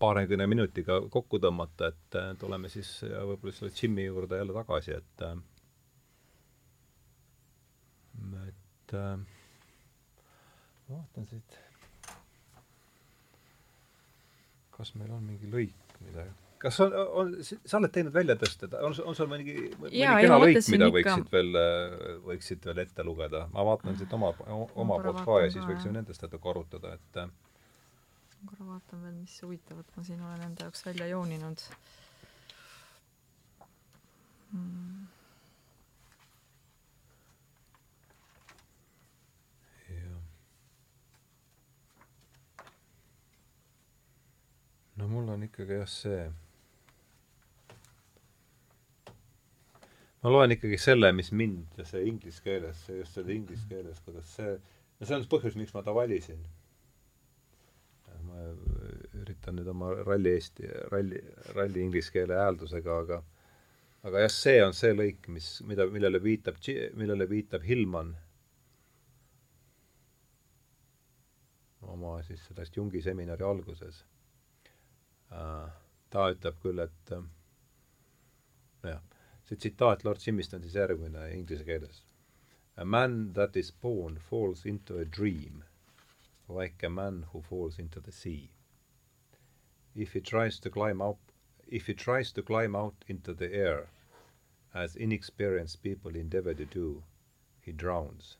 paarikümne 0.00 0.46
minutiga 0.48 1.00
kokku 1.12 1.40
tõmmata, 1.40 1.90
et 1.92 2.18
tuleme 2.40 2.68
siis 2.72 2.90
võib-olla 3.04 3.52
selle 3.56 3.72
džimmi 3.76 4.04
juurde 4.06 4.40
jälle 4.40 4.56
tagasi, 4.56 4.96
et 4.96 5.24
et 8.50 8.92
ma 8.92 9.00
vaatan 10.90 11.26
siit, 11.30 11.58
kas 14.76 14.92
meil 14.98 15.12
on 15.16 15.22
mingi 15.24 15.48
lõik, 15.52 15.96
mida 16.04 16.26
kas 16.60 16.80
on, 16.84 16.94
on, 16.94 17.30
sa 17.44 17.78
oled 17.78 17.92
teinud 17.94 18.14
väljatõsted, 18.14 18.74
on, 18.84 18.96
on 19.08 19.16
sul 19.16 19.28
mõni, 19.30 19.54
mõni 19.80 20.00
Jaa, 20.02 20.18
kena 20.20 20.40
lõik, 20.42 20.58
mida 20.74 20.90
ikka... 20.90 20.96
võiksid 20.96 21.30
veel, 21.32 21.60
võiksid 22.26 22.66
veel 22.68 22.82
ette 22.84 23.06
lugeda? 23.06 23.46
ma 23.54 23.64
vaatan 23.70 23.96
siit 24.00 24.12
oma, 24.16 24.34
oma 24.52 24.98
poolt 25.00 25.22
ka 25.24 25.38
ja 25.44 25.54
siis 25.54 25.64
võiksime 25.64 25.96
nendest 26.00 26.26
natuke 26.26 26.52
arutada, 26.52 26.96
et 26.98 27.22
ma 27.24 28.52
korra 28.52 28.66
vaatan 28.74 29.06
veel, 29.06 29.16
mis 29.22 29.38
huvitavat 29.44 29.96
ma 29.96 30.04
siin 30.04 30.20
olen 30.24 30.44
enda 30.50 30.68
jaoks 30.68 30.84
välja 30.86 31.08
jooninud. 31.14 31.64
Hmm.. 34.50 35.08
no 45.00 45.08
mul 45.08 45.28
on 45.32 45.42
ikkagi 45.48 45.78
jah 45.78 45.88
see 45.88 46.24
ma 50.22 50.32
loen 50.32 50.52
ikkagi 50.54 50.78
selle, 50.80 51.12
mis 51.16 51.30
mind 51.32 51.80
see 51.88 52.04
inglise 52.08 52.42
keeles, 52.44 52.82
just 52.92 53.16
selle 53.16 53.34
inglise 53.34 53.66
keeles, 53.68 54.00
kuidas 54.04 54.32
see, 54.36 54.56
no 55.00 55.08
see 55.08 55.16
on 55.16 55.26
põhjus, 55.32 55.56
miks 55.56 55.72
ma 55.76 55.84
ta 55.86 55.94
valisin. 55.96 56.42
ma 58.30 58.42
üritan 59.16 59.56
nüüd 59.56 59.68
oma 59.72 59.88
ralli 60.04 60.34
eesti, 60.36 60.68
ralli, 60.92 61.18
ralli 61.56 61.80
inglise 61.82 62.12
keele 62.14 62.36
hääldusega, 62.36 62.98
aga 63.04 63.22
aga 64.06 64.26
jah, 64.26 64.32
see 64.32 64.60
on 64.64 64.76
see 64.76 64.92
lõik, 64.94 65.26
mis, 65.32 65.48
mida, 65.66 65.86
millele 65.90 66.20
viitab, 66.22 66.60
millele 67.00 67.26
viitab 67.28 67.64
Hillman 67.64 68.12
oma 71.90 72.18
siis 72.28 72.44
sellest 72.46 72.76
Jungi 72.76 73.00
seminari 73.02 73.44
alguses. 73.44 74.04
ta 75.30 76.26
ütleb 76.34 76.60
küll, 76.62 76.84
et 76.84 77.14
jah 78.84 79.02
see 79.50 79.56
tsitaat 79.56 80.04
Lord 80.04 80.20
Jimmist 80.22 80.52
on 80.54 80.62
siis 80.62 80.76
järgmine 80.78 81.24
inglise 81.34 81.64
keeles. 81.66 82.04
A 82.76 82.84
man 82.84 83.32
that 83.32 83.56
is 83.56 83.72
born 83.72 84.16
falls 84.16 84.64
into 84.64 84.98
a 84.98 85.04
dream, 85.04 85.64
like 86.48 86.84
a 86.84 86.88
man 86.88 87.26
who 87.32 87.42
falls 87.42 87.80
into 87.80 88.00
the 88.00 88.12
sea. 88.12 88.50
If 89.96 90.12
he 90.12 90.20
tries 90.20 90.60
to 90.60 90.70
climb 90.70 91.02
up, 91.02 91.18
if 91.66 91.88
he 91.88 91.94
tries 91.94 92.30
to 92.32 92.44
climb 92.44 92.76
out 92.76 93.04
into 93.08 93.34
the 93.34 93.52
air, 93.52 93.90
as 94.72 94.94
inexperienced 94.94 95.82
people 95.82 96.14
endeavor 96.14 96.54
to 96.54 96.64
do, 96.64 97.02
he 97.60 97.72
drowns. 97.72 98.36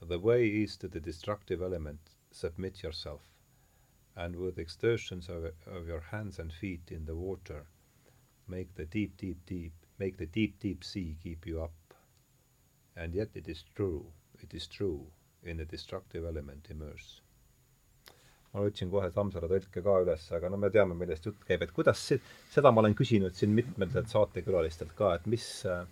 The 0.00 0.20
way 0.20 0.46
is 0.62 0.76
to 0.76 0.88
the 0.88 1.00
destructive 1.00 1.60
element, 1.60 2.10
submit 2.30 2.84
yourself, 2.84 3.22
and 4.14 4.36
with 4.36 4.56
exertions 4.56 5.28
of, 5.28 5.52
of 5.66 5.88
your 5.88 6.00
hands 6.00 6.38
and 6.38 6.52
feet 6.52 6.92
in 6.92 7.06
the 7.06 7.16
water, 7.16 7.66
make 8.46 8.76
the 8.76 8.86
deep, 8.86 9.16
deep, 9.16 9.44
deep, 9.46 9.72
make 10.00 10.16
the 10.16 10.26
deep, 10.26 10.58
deep 10.60 10.84
sea 10.84 11.16
keep 11.22 11.46
you 11.46 11.62
up. 11.62 11.94
And 12.96 13.14
yet 13.14 13.30
it 13.34 13.48
is 13.48 13.64
true, 13.74 14.04
it 14.42 14.54
is 14.54 14.66
true, 14.66 15.06
in 15.44 15.56
the 15.56 15.64
destructive 15.64 16.26
element 16.26 16.70
immerse. 16.70 17.20
ma 18.50 18.64
võtsin 18.64 18.88
kohe 18.90 19.06
Tammsaare 19.14 19.46
tõlke 19.46 19.78
ka 19.84 19.92
üles, 20.02 20.24
aga 20.34 20.48
no 20.50 20.56
me 20.58 20.72
teame, 20.74 20.96
millest 20.98 21.28
jutt 21.28 21.44
käib, 21.46 21.62
et 21.62 21.70
kuidas 21.70 22.00
see, 22.02 22.18
seda 22.50 22.72
ma 22.74 22.82
olen 22.82 22.96
küsinud 22.98 23.36
siin 23.38 23.52
mitmetelt 23.54 24.10
saatekülalistelt 24.10 24.96
ka, 24.98 25.12
et 25.20 25.28
mis 25.30 25.44
äh, 25.70 25.84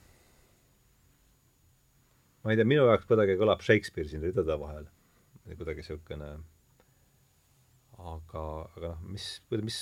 ma 2.42 2.50
ei 2.50 2.58
tea, 2.58 2.66
minu 2.66 2.88
jaoks 2.88 3.06
kuidagi 3.06 3.38
kõlab 3.38 3.62
Shakespeare 3.62 4.10
siin 4.10 4.26
ridade 4.26 4.58
vahel. 4.58 4.90
kuidagi 5.52 5.84
niisugune 5.84 6.32
aga, 7.98 8.42
aga 8.76 8.92
noh, 8.92 9.00
mis, 9.12 9.26
mis, 9.62 9.78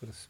kuidas, 0.00 0.26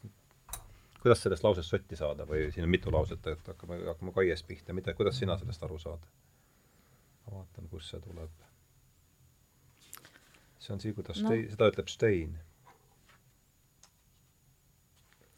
kuidas 1.07 1.23
sellest 1.23 1.47
lausest 1.47 1.71
sotti 1.71 1.95
saada 1.95 2.27
või 2.27 2.49
siin 2.51 2.67
on 2.67 2.73
mitu 2.73 2.91
lauset, 2.91 3.23
et 3.31 3.47
hakkame, 3.53 3.79
hakkame 3.87 4.11
Kaiest 4.15 4.47
pihta, 4.47 4.75
mida, 4.75 4.93
kuidas 4.97 5.19
sina 5.23 5.39
sellest 5.39 5.63
aru 5.63 5.79
saad? 5.79 6.03
ma 7.27 7.39
vaatan, 7.39 7.71
kust 7.71 7.95
see 7.95 8.03
tuleb 8.03 8.43
see 10.67 10.73
on 10.75 10.83
see, 10.83 10.93
kuidas 10.97 11.21
no. 11.23 11.31
Stein, 11.31 11.47
seda 11.53 11.71
ütleb 11.71 11.91
Stein. 11.91 12.35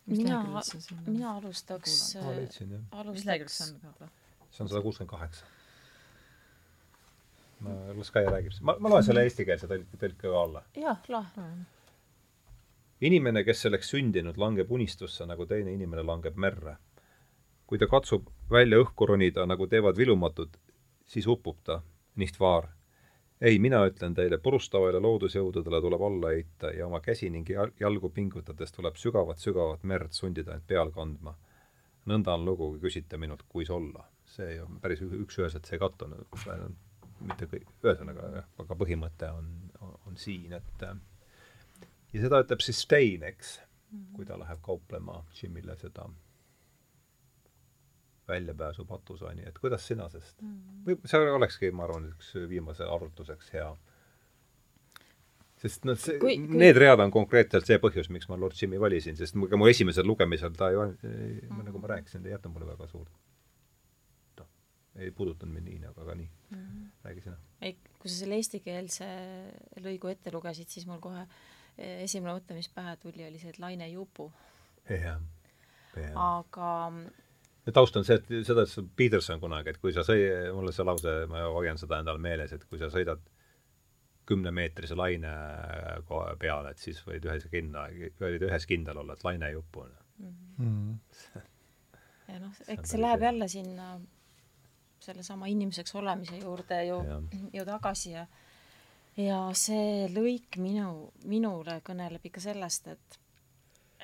mina, 0.09 0.41
mina 1.05 1.35
alustaks, 1.37 1.95
alustaks 3.03 3.57
see 4.49 4.63
on 4.65 4.69
sada 4.71 4.81
kuuskümmend 4.81 5.11
kaheksa. 5.13 5.45
ma, 7.59 7.75
las 7.97 8.11
Kaia 8.15 8.31
räägib. 8.33 8.57
ma, 8.61 8.77
ma 8.79 8.93
loen 8.95 9.05
selle 9.05 9.25
eestikeelse 9.27 9.69
tõlke, 9.69 10.01
tõlke 10.01 10.23
ka 10.25 10.39
alla. 10.45 10.63
jah, 10.77 11.03
loe. 11.13 11.51
Inimene, 13.01 13.43
kes 13.43 13.61
selleks 13.65 13.89
sündinud, 13.93 14.37
langeb 14.37 14.71
unistusse, 14.71 15.25
nagu 15.25 15.45
teine 15.45 15.73
inimene 15.73 16.03
langeb 16.03 16.35
merre. 16.35 16.77
kui 17.69 17.77
ta 17.77 17.85
katsub 17.85 18.25
välja 18.49 18.79
õhku 18.81 19.05
ronida, 19.05 19.45
nagu 19.45 19.67
teevad 19.69 19.97
vilumatud, 19.97 20.55
siis 21.05 21.27
upub 21.29 21.59
ta, 21.63 21.83
nicht 22.15 22.39
vaar 22.39 22.65
ei, 23.41 23.59
mina 23.59 23.79
ütlen 23.87 24.15
teile, 24.15 24.37
purustavale 24.43 24.99
loodusjõududele 25.03 25.81
tuleb 25.83 26.01
alla 26.03 26.33
heita 26.33 26.73
ja 26.75 26.87
oma 26.87 26.99
käsi 27.03 27.29
ning 27.31 27.47
jalgu 27.79 28.11
pingutades 28.15 28.73
tuleb 28.75 28.99
sügavat-sügavat 28.99 29.85
merd 29.87 30.15
sundida 30.15 30.57
end 30.57 30.67
peal 30.67 30.91
kandma. 30.95 31.35
nõnda 32.09 32.33
on 32.33 32.45
lugu, 32.45 32.71
kui 32.71 32.79
küsite 32.87 33.17
minult, 33.17 33.43
kuis 33.47 33.69
olla. 33.69 34.07
see 34.25 34.59
ole 34.61 34.79
päris 34.81 35.01
üks-üheselt, 35.01 35.65
see 35.65 35.75
ei 35.75 35.79
kattu 35.79 36.07
mitte 37.19 37.45
kõik, 37.51 37.71
ühesõnaga 37.83 38.29
jah, 38.35 38.45
aga 38.59 38.75
põhimõte 38.75 39.31
on, 39.35 39.47
on, 39.81 39.95
on 40.07 40.17
siin, 40.17 40.53
et 40.53 40.83
ja 42.13 42.23
seda 42.23 42.41
ütleb 42.43 42.63
siis 42.65 42.81
Stein, 42.85 43.23
eks, 43.27 43.59
kui 44.15 44.25
ta 44.25 44.37
läheb 44.39 44.61
kauplema 44.65 45.23
Jimile 45.41 45.75
seda 45.79 46.07
väljapääsu 48.29 48.85
patusani, 48.85 49.43
et 49.47 49.57
kuidas 49.57 49.87
sina 49.87 50.09
sellest 50.09 50.41
mm, 50.41 50.49
-hmm. 50.49 50.81
või 50.87 51.11
see 51.11 51.31
olekski, 51.33 51.71
ma 51.71 51.87
arvan, 51.87 52.11
üks 52.13 52.33
viimase 52.49 52.85
arutluseks 52.85 53.53
hea. 53.53 53.69
sest 55.59 55.85
noh, 55.85 55.97
see, 55.99 56.19
kui, 56.21 56.37
need 56.37 56.77
read 56.77 57.01
on 57.03 57.11
konkreetselt 57.11 57.65
see 57.67 57.79
põhjus, 57.83 58.11
miks 58.13 58.29
ma 58.29 58.37
Lord 58.39 58.55
Jimmy 58.61 58.79
valisin, 58.79 59.17
sest 59.17 59.35
mu, 59.35 59.49
mu 59.57 59.67
esimesel 59.67 60.07
lugemisel 60.07 60.53
ta 60.55 60.69
ei, 60.69 60.77
ei 60.77 60.83
mm, 60.83 61.39
-hmm. 61.49 61.65
nagu 61.65 61.81
ma 61.81 61.93
rääkisin, 61.95 62.21
ta 62.21 62.29
ei 62.29 62.35
jätnud 62.37 62.53
mulle 62.53 62.69
väga 62.69 62.87
suurt 62.87 63.11
noh, 64.39 64.47
ei 64.95 65.11
puudutanud 65.11 65.53
mind 65.53 65.67
nii, 65.67 65.85
aga, 65.89 66.01
aga 66.01 66.15
nii 66.15 66.29
mm. 66.49 66.57
-hmm. 66.57 66.89
räägi 67.03 67.21
sina. 67.21 67.37
ei, 67.61 67.77
kui 67.99 68.09
sa 68.09 68.15
selle 68.15 68.35
eestikeelse 68.35 69.09
lõigu 69.87 70.13
ette 70.13 70.31
lugesid, 70.31 70.69
siis 70.69 70.87
mul 70.87 71.01
kohe 71.01 71.25
eh, 71.25 71.58
esimene 71.79 72.35
mõte, 72.35 72.57
mis 72.57 72.69
pähe 72.73 72.95
tuli, 73.01 73.25
oli 73.27 73.39
see, 73.41 73.53
et 73.53 73.59
Laine 73.59 73.87
Jupu. 73.89 74.31
jah. 74.89 75.19
aga 76.15 76.69
taust 77.73 77.97
on 77.99 78.05
see, 78.07 78.17
et 78.19 78.29
seda 78.47 78.63
ütles 78.65 78.93
Peterson 78.97 79.41
kunagi, 79.41 79.73
et 79.73 79.81
kui 79.81 79.93
sa 79.93 80.03
sõi-, 80.05 80.51
mulle 80.55 80.73
see 80.75 80.85
lause, 80.87 81.15
ma 81.29 81.43
hoian 81.53 81.77
seda 81.81 81.99
endal 82.01 82.21
meeles, 82.21 82.53
et 82.55 82.65
kui 82.69 82.79
sa 82.81 82.89
sõidad 82.93 83.21
kümnemeetrise 84.29 84.97
laine 84.97 85.31
kohe 86.09 86.35
peale, 86.41 86.73
et 86.73 86.81
siis 86.81 86.99
võid 87.05 87.25
ühes 87.25 87.47
kinna, 87.49 87.87
võid 88.21 88.45
ühes 88.45 88.67
kindel 88.69 89.01
olla, 89.01 89.15
et 89.17 89.25
laine 89.25 89.49
ei 89.49 89.57
upu 89.57 89.85
mm. 89.85 90.35
-hmm. 90.59 91.41
ja 92.27 92.39
noh, 92.43 92.61
eks 92.67 92.93
see 92.93 93.01
läheb 93.01 93.25
jälle 93.25 93.47
sinna 93.47 93.89
sellesama 94.99 95.47
inimeseks 95.49 95.95
olemise 95.95 96.37
juurde 96.37 96.83
ju, 96.85 96.99
ju 97.53 97.65
tagasi 97.65 98.11
ja 98.11 98.27
ja 99.19 99.39
see 99.57 100.07
lõik 100.13 100.59
minu, 100.61 101.09
minule 101.27 101.79
kõneleb 101.85 102.23
ikka 102.29 102.43
sellest, 102.43 102.87
et, 102.93 103.19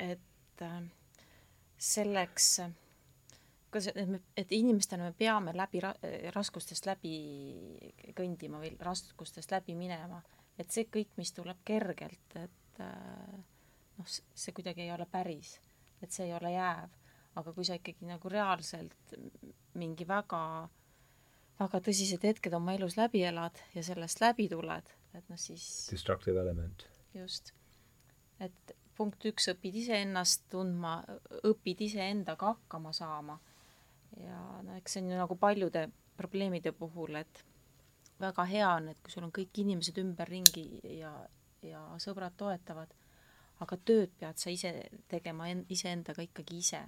et 0.03 0.65
äh, 0.65 0.81
selleks 1.77 2.49
kas, 3.75 3.89
et 3.91 4.09
me, 4.09 4.21
et 4.37 4.51
inimestena 4.55 5.09
me 5.09 5.15
peame 5.17 5.53
läbi 5.55 5.81
ra-, 5.83 5.95
raskustest 6.35 6.87
läbi 6.89 7.15
kõndima 8.17 8.61
või 8.61 8.73
raskustest 8.79 9.51
läbi 9.55 9.75
minema, 9.77 10.21
et 10.59 10.71
see 10.71 10.87
kõik, 10.91 11.15
mis 11.19 11.33
tuleb 11.35 11.59
kergelt, 11.67 12.37
et 12.39 12.83
äh, 12.83 13.35
noh, 13.97 14.11
see 14.11 14.55
kuidagi 14.55 14.85
ei 14.85 14.93
ole 14.95 15.07
päris, 15.11 15.57
et 16.03 16.11
see 16.11 16.29
ei 16.29 16.35
ole 16.37 16.53
jääv, 16.55 16.95
aga 17.39 17.53
kui 17.55 17.67
sa 17.67 17.77
ikkagi 17.79 18.07
nagu 18.07 18.31
reaalselt 18.31 19.15
mingi 19.79 20.07
väga, 20.07 20.41
väga 21.59 21.81
tõsised 21.87 22.23
hetked 22.23 22.55
oma 22.55 22.75
elus 22.77 22.95
läbi 22.99 23.25
elad 23.27 23.59
ja 23.75 23.83
sellest 23.83 24.23
läbi 24.23 24.47
tuled, 24.51 24.95
et 25.17 25.29
noh 25.31 25.39
siis 25.39 25.65
destructive 25.91 26.41
element. 26.41 26.87
just. 27.13 27.53
et 28.39 28.75
punkt 28.95 29.25
üks, 29.27 29.49
õpid 29.51 29.75
iseennast 29.81 30.45
tundma, 30.51 31.01
õpid 31.43 31.81
iseendaga 31.89 32.53
hakkama 32.53 32.93
saama 32.95 33.39
ja 34.23 34.39
no 34.63 34.75
eks 34.79 34.95
see 34.95 35.03
on 35.03 35.11
ju 35.11 35.19
nagu 35.19 35.35
paljude 35.39 35.87
probleemide 36.17 36.71
puhul, 36.71 37.15
et 37.19 37.43
väga 38.19 38.45
hea 38.47 38.67
on, 38.77 38.89
et 38.91 39.01
kui 39.03 39.11
sul 39.11 39.25
on 39.27 39.33
kõik 39.35 39.59
inimesed 39.63 39.97
ümberringi 39.99 40.65
ja, 40.99 41.11
ja 41.65 41.81
sõbrad 42.01 42.37
toetavad, 42.39 42.93
aga 43.63 43.77
tööd 43.87 44.13
pead 44.19 44.39
sa 44.39 44.53
ise 44.53 44.71
tegema 45.11 45.49
en-, 45.51 45.65
iseendaga 45.69 46.23
ikkagi 46.23 46.61
ise. 46.63 46.85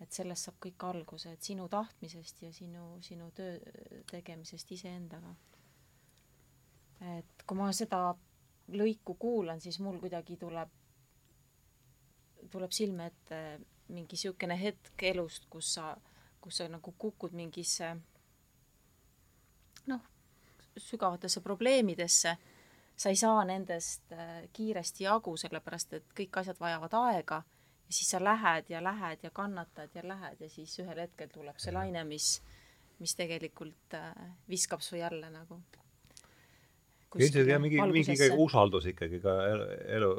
et 0.00 0.12
sellest 0.12 0.44
saab 0.44 0.58
kõik 0.60 0.82
alguse, 0.84 1.30
et 1.32 1.42
sinu 1.42 1.70
tahtmisest 1.72 2.42
ja 2.42 2.50
sinu, 2.52 2.98
sinu 3.00 3.30
töö 3.32 3.54
tegemisest 4.10 4.72
iseendaga. 4.76 5.30
Et 7.00 7.46
kui 7.46 7.58
ma 7.58 7.70
seda 7.72 8.14
lõiku 8.72 9.14
kuulan, 9.14 9.60
siis 9.60 9.78
mul 9.80 9.98
kuidagi 10.02 10.36
tuleb, 10.40 10.70
tuleb 12.50 12.72
silme 12.72 13.06
ette 13.12 13.40
mingi 13.88 14.16
niisugune 14.16 14.56
hetk 14.58 15.02
elust, 15.06 15.46
kus 15.50 15.74
sa 15.76 15.94
kus 16.46 16.60
sa 16.62 16.68
nagu 16.70 16.92
kukud 16.94 17.32
mingisse 17.34 17.88
noh, 19.90 20.02
sügavatesse 20.78 21.40
probleemidesse, 21.42 22.36
sa 22.96 23.10
ei 23.10 23.18
saa 23.18 23.40
nendest 23.48 24.12
äh, 24.14 24.44
kiiresti 24.54 25.08
jagu, 25.08 25.34
sellepärast 25.42 25.96
et 25.98 26.14
kõik 26.14 26.38
asjad 26.38 26.60
vajavad 26.62 26.94
aega. 27.00 27.40
Ja 27.86 27.96
siis 27.98 28.12
sa 28.14 28.20
lähed 28.22 28.70
ja 28.70 28.78
lähed 28.82 29.26
ja 29.26 29.30
kannatad 29.34 29.94
ja 29.94 30.06
lähed 30.06 30.40
ja 30.40 30.50
siis 30.50 30.78
ühel 30.82 31.02
hetkel 31.02 31.30
tuleb 31.34 31.58
see 31.62 31.74
laine, 31.74 32.04
mis, 32.06 32.30
mis 33.02 33.14
tegelikult 33.18 33.98
äh, 33.98 34.14
viskab 34.48 34.86
su 34.86 35.02
jälle 35.02 35.30
nagu 35.34 35.58
ilmselt 37.18 37.52
jah, 37.52 37.62
mingi, 37.62 37.80
mingi 37.80 38.16
ikkagi 38.16 38.42
usaldus 38.46 38.90
ikkagi 38.92 39.22
ka 39.22 39.38
elu, 39.98 40.12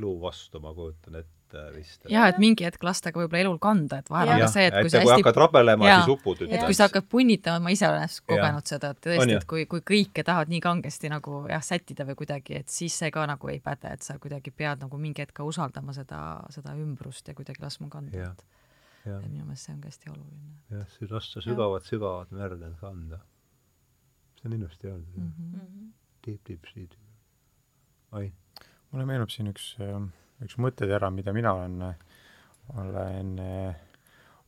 elu 0.00 0.16
vastu, 0.22 0.60
ma 0.62 0.74
kujutan 0.76 1.22
ette 1.22 1.42
et 1.52 1.74
vist. 1.76 2.06
jaa, 2.10 2.28
et 2.30 2.38
mingi 2.42 2.64
hetk 2.66 2.82
lastega 2.86 3.20
võib-olla 3.20 3.42
elul 3.44 3.58
kanda, 3.62 4.00
et 4.02 4.10
vahel 4.12 4.32
on 4.34 4.42
ka 4.44 4.48
see, 4.52 4.66
et 4.68 4.76
kui 4.76 4.88
et 4.88 4.94
sa 4.94 5.02
hästi 5.02 5.16
hakkad 5.18 5.40
rabelema, 5.42 5.88
siis 5.90 6.12
upud 6.14 6.42
et 6.46 6.64
kui 6.64 6.76
sa 6.76 6.88
hakkad 6.88 7.08
punnitama, 7.12 7.62
ma 7.66 7.74
ise 7.74 7.88
olen 7.88 8.14
kogenud 8.32 8.72
seda, 8.72 8.92
et 8.94 9.02
tõesti, 9.06 9.36
et 9.38 9.46
kui, 9.48 9.66
kui 9.70 9.84
kõike 9.92 10.24
tahad 10.26 10.52
nii 10.52 10.62
kangesti 10.64 11.12
nagu 11.12 11.42
jah, 11.50 11.64
sättida 11.64 12.06
või 12.08 12.18
kuidagi, 12.22 12.58
et 12.62 12.72
siis 12.72 12.96
see 13.02 13.12
ka 13.14 13.26
nagu 13.28 13.52
ei 13.52 13.60
päde, 13.64 13.94
et 13.96 14.06
sa 14.06 14.18
kuidagi 14.22 14.54
pead 14.54 14.84
nagu 14.86 15.00
mingi 15.00 15.24
hetk 15.24 15.36
ka 15.40 15.46
usaldama 15.48 15.94
seda, 15.96 16.22
seda 16.54 16.76
ümbrust 16.78 17.28
ja 17.28 17.36
kuidagi 17.38 17.64
laskma 17.64 17.90
kanda, 17.92 18.30
et 18.32 18.46
ja 19.08 19.18
minu 19.26 19.48
meelest 19.48 19.66
see 19.66 19.74
on 19.74 19.82
ka 19.82 19.90
hästi 19.90 20.14
oluline. 20.14 20.54
jah, 20.70 21.00
lasta 21.10 21.44
sügavat, 21.44 21.88
sügavat 21.88 22.36
merd 22.38 22.62
kanda. 22.80 23.18
see 24.38 24.48
on 24.48 24.60
ilusti 24.60 24.88
öeldud 24.88 25.18
mm. 25.18 25.32
-hmm. 25.38 25.90
Deep 26.26 26.66
sea. 26.72 26.86
Ain? 28.12 28.32
mulle 28.92 29.06
meenub 29.08 29.30
siin 29.32 29.48
üks 29.48 29.72
äh, 29.80 29.96
üks 30.46 30.58
mõttetera, 30.60 31.10
mida 31.14 31.34
mina 31.34 31.54
olen, 31.56 31.78
olen 32.78 33.32
eh, 33.42 33.82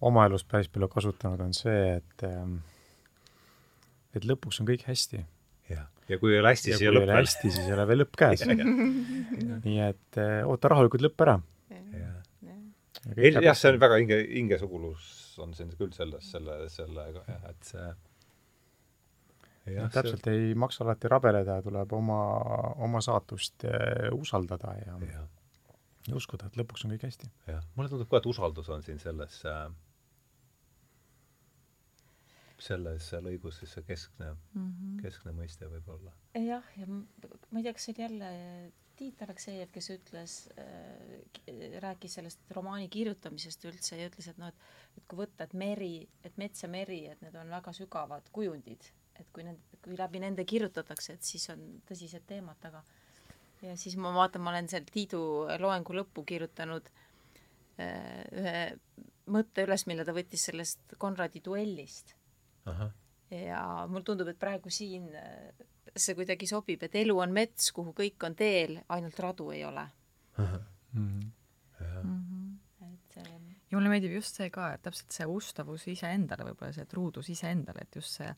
oma 0.06 0.26
elus 0.28 0.44
päris 0.48 0.70
palju 0.72 0.90
kasutanud, 0.92 1.42
on 1.44 1.55
see, 1.56 1.98
et 1.98 2.26
ähm, 2.28 2.59
et 4.14 4.26
lõpuks 4.26 4.60
on 4.62 4.68
kõik 4.68 4.86
hästi. 4.88 5.24
jah, 5.70 5.88
ja 6.10 6.20
kui 6.20 6.34
ei 6.34 6.42
ole 6.42 6.55
hästi, 6.55 6.72
siis 6.72 6.84
ei 6.84 6.90
ole 6.90 7.02
lõpp 7.02 7.10
veel. 7.10 7.20
hästi, 7.22 7.51
siis 7.51 7.66
ei 7.66 7.76
ole 7.76 7.88
veel 7.90 8.02
lõpp 8.05 8.20
käes 8.22 8.46
nii 9.66 9.82
et 9.88 10.22
eh, 10.22 10.40
oota 10.46 10.72
rahulikult 10.74 11.06
lõpp 11.09 11.26
ära. 11.26 11.38
jah, 11.74 13.55
see 13.59 13.74
on 13.74 13.82
väga 13.82 14.01
hinge, 14.02 14.20
hingesugulus 14.32 15.12
on 15.42 15.55
siin 15.56 15.72
küll 15.78 15.94
selles, 15.94 16.26
selle, 16.30 16.64
sellega 16.72 17.24
jah, 17.28 17.46
et 17.51 17.70
see 17.72 17.88
jah, 19.66 19.89
täpselt 19.93 20.27
see... 20.27 20.35
ei 20.51 20.59
maksa 20.59 20.85
alati 20.85 21.11
rabeleda, 21.12 21.61
tuleb 21.65 21.97
oma, 21.97 22.20
oma 22.86 23.01
saatust 23.05 23.66
eh, 23.69 24.11
usaldada 24.12 24.74
ja, 24.81 24.99
ja. 25.09 25.24
ja 26.09 26.20
uskuda, 26.20 26.51
et 26.51 26.61
lõpuks 26.61 26.86
on 26.86 26.95
kõik 26.95 27.09
hästi. 27.09 27.31
jah, 27.51 27.65
mulle 27.78 27.93
tundub 27.93 28.11
ka, 28.11 28.20
et 28.20 28.31
usaldus 28.31 28.70
on 28.74 28.85
siin 28.86 29.01
selles 29.03 29.41
äh, 29.49 29.66
selles 32.65 33.11
lõigus 33.24 33.59
siis 33.61 33.74
see 33.77 33.85
keskne 33.89 34.31
mm, 34.35 34.70
-hmm. 34.70 35.03
keskne 35.03 35.35
mõiste 35.36 35.69
võib-olla. 35.69 36.15
jah, 36.39 36.65
ja 36.78 36.89
ma 36.89 37.61
ei 37.61 37.66
tea, 37.66 37.74
kas 37.74 37.89
see 37.89 37.97
oli 37.97 38.09
jälle 38.09 38.32
Tiit 38.95 39.23
Aleksejev, 39.24 39.70
kes 39.74 39.89
ütles 39.91 40.32
äh,, 40.55 41.81
rääkis 41.82 42.15
sellest 42.15 42.53
romaani 42.55 42.86
kirjutamisest 42.89 43.65
üldse 43.66 43.99
ja 43.99 44.07
ütles, 44.07 44.28
et 44.31 44.39
noh, 44.39 44.53
et 44.53 44.99
et 44.99 45.07
kui 45.11 45.19
võtta, 45.19 45.49
et 45.49 45.55
meri, 45.59 45.95
et 46.27 46.36
mets 46.41 46.62
ja 46.62 46.70
meri, 46.70 47.01
et 47.11 47.23
need 47.24 47.35
on 47.39 47.51
väga 47.51 47.73
sügavad 47.77 48.28
kujundid, 48.35 48.86
et 49.20 49.31
kui 49.32 49.45
need, 49.47 49.61
kui 49.85 49.97
läbi 49.99 50.20
nende 50.23 50.45
kirjutatakse, 50.45 51.19
et 51.19 51.23
siis 51.23 51.49
on 51.53 51.62
tõsised 51.89 52.27
teemad 52.27 52.59
taga. 52.61 52.82
ja 53.62 53.77
siis 53.77 53.97
ma 53.97 54.12
vaatan, 54.15 54.43
ma 54.43 54.51
olen 54.51 54.69
seal 54.69 54.85
Tiidu 54.91 55.20
loengu 55.61 55.95
lõppu 55.97 56.24
kirjutanud 56.24 56.91
äh, 57.78 58.24
ühe 58.32 58.59
mõtte 59.27 59.65
üles, 59.65 59.86
mille 59.86 60.05
ta 60.05 60.12
võttis 60.12 60.45
sellest 60.51 60.99
Konradi 60.99 61.41
duellist 61.45 62.15
ja 63.31 63.86
mulle 63.89 64.05
tundub, 64.05 64.28
et 64.28 64.39
praegu 64.39 64.70
siin 64.73 65.09
äh, 65.16 65.65
see 65.97 66.16
kuidagi 66.19 66.47
sobib, 66.51 66.82
et 66.82 66.95
elu 67.01 67.16
on 67.19 67.32
mets, 67.35 67.70
kuhu 67.74 67.95
kõik 67.97 68.27
on 68.27 68.36
teel, 68.39 68.78
ainult 68.93 69.19
radu 69.20 69.51
ei 69.55 69.65
ole. 69.65 69.86
Mm 70.39 70.45
-hmm. 70.45 71.31
Ja 73.74 73.80
mulle 73.80 73.90
meeldib 73.90 74.14
just 74.14 74.38
see 74.38 74.51
ka, 74.55 74.70
et 74.76 74.84
täpselt 74.86 75.14
see 75.16 75.26
ustavus 75.26 75.88
iseendale, 75.90 76.46
võib-olla 76.46 76.74
see 76.76 76.86
truudus 76.90 77.30
iseendale, 77.34 77.82
et 77.82 77.98
just 77.98 78.20
see 78.20 78.30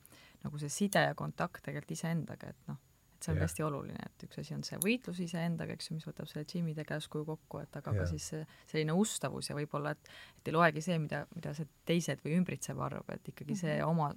nagu 0.46 0.60
see 0.62 0.72
side 0.72 1.02
ja 1.10 1.16
kontakt 1.18 1.64
tegelikult 1.66 1.92
iseendaga, 1.92 2.52
et 2.54 2.70
noh, 2.70 2.78
et 3.16 3.26
see 3.26 3.34
on 3.34 3.40
hästi 3.42 3.64
oluline, 3.66 4.06
et 4.08 4.24
üks 4.26 4.40
asi 4.40 4.56
on 4.56 4.64
see 4.64 4.78
võitlus 4.80 5.20
iseendaga, 5.24 5.76
eks 5.76 5.90
ju, 5.90 5.98
mis 5.98 6.08
võtab 6.08 6.30
selle 6.30 6.46
Jimmy 6.48 6.72
tegevuskuju 6.76 7.28
kokku, 7.28 7.60
et 7.64 7.78
aga 7.80 7.92
ja. 7.92 8.00
ka 8.00 8.08
siis 8.12 8.30
see 8.32 8.42
selline 8.72 8.96
ustavus 8.96 9.50
ja 9.50 9.56
võib-olla, 9.58 9.92
et 9.96 10.10
et 10.40 10.50
ei 10.50 10.56
loegi 10.56 10.84
see, 10.84 10.98
mida, 11.04 11.24
mida 11.36 11.52
see 11.56 11.68
teised 11.88 12.24
või 12.24 12.36
ümbritsev 12.40 12.80
arvab, 12.88 13.12
et 13.12 13.32
ikkagi 13.32 13.52
mm 13.52 13.60
-hmm. 13.60 13.76
see 13.76 13.84
oma 13.84 14.12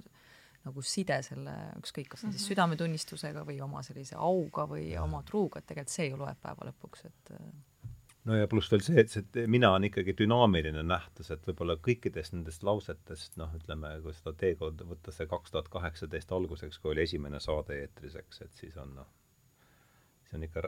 nagu 0.67 0.83
side 0.83 1.21
selle, 1.23 1.55
ükskõik, 1.79 2.09
kas 2.11 2.23
mm 2.23 2.29
-hmm. 2.29 2.35
siis 2.35 2.43
mhm. 2.43 2.51
südametunnistusega 2.53 3.43
või 3.47 3.61
oma 3.63 3.83
sellise 3.83 4.15
auga 4.15 4.67
või 4.67 4.89
ja. 4.91 5.03
oma 5.03 5.23
truuga, 5.23 5.59
et 5.59 5.67
tegelikult 5.67 5.95
see 5.95 6.09
ju 6.09 6.19
loeb 6.19 6.39
päeva 6.41 6.71
lõpuks, 6.71 7.05
et 7.05 7.35
no 8.29 8.37
ja 8.37 8.47
pluss 8.51 8.69
veel 8.71 8.83
see, 8.85 9.01
et 9.01 9.13
see 9.13 9.45
mina 9.51 9.71
on 9.75 9.85
ikkagi 9.87 10.13
dünaamiline 10.21 10.83
nähtus, 10.85 11.31
et 11.33 11.45
võib-olla 11.47 11.75
kõikidest 11.85 12.35
nendest 12.35 12.63
lausetest, 12.67 13.37
noh, 13.41 13.53
ütleme, 13.57 13.95
kui 14.03 14.13
seda 14.17 14.35
teekonda 14.37 14.85
võtta, 14.89 15.13
see 15.15 15.29
kaks 15.29 15.55
tuhat 15.55 15.69
kaheksateist 15.73 16.31
alguseks, 16.35 16.79
kui 16.79 16.93
oli 16.93 17.05
esimene 17.07 17.41
saade 17.43 17.79
eetris, 17.81 18.17
eks, 18.21 18.43
et 18.45 18.63
siis 18.63 18.77
on 18.77 18.93
noh, 18.99 19.09
see 20.29 20.37
on 20.37 20.45
ikka 20.45 20.65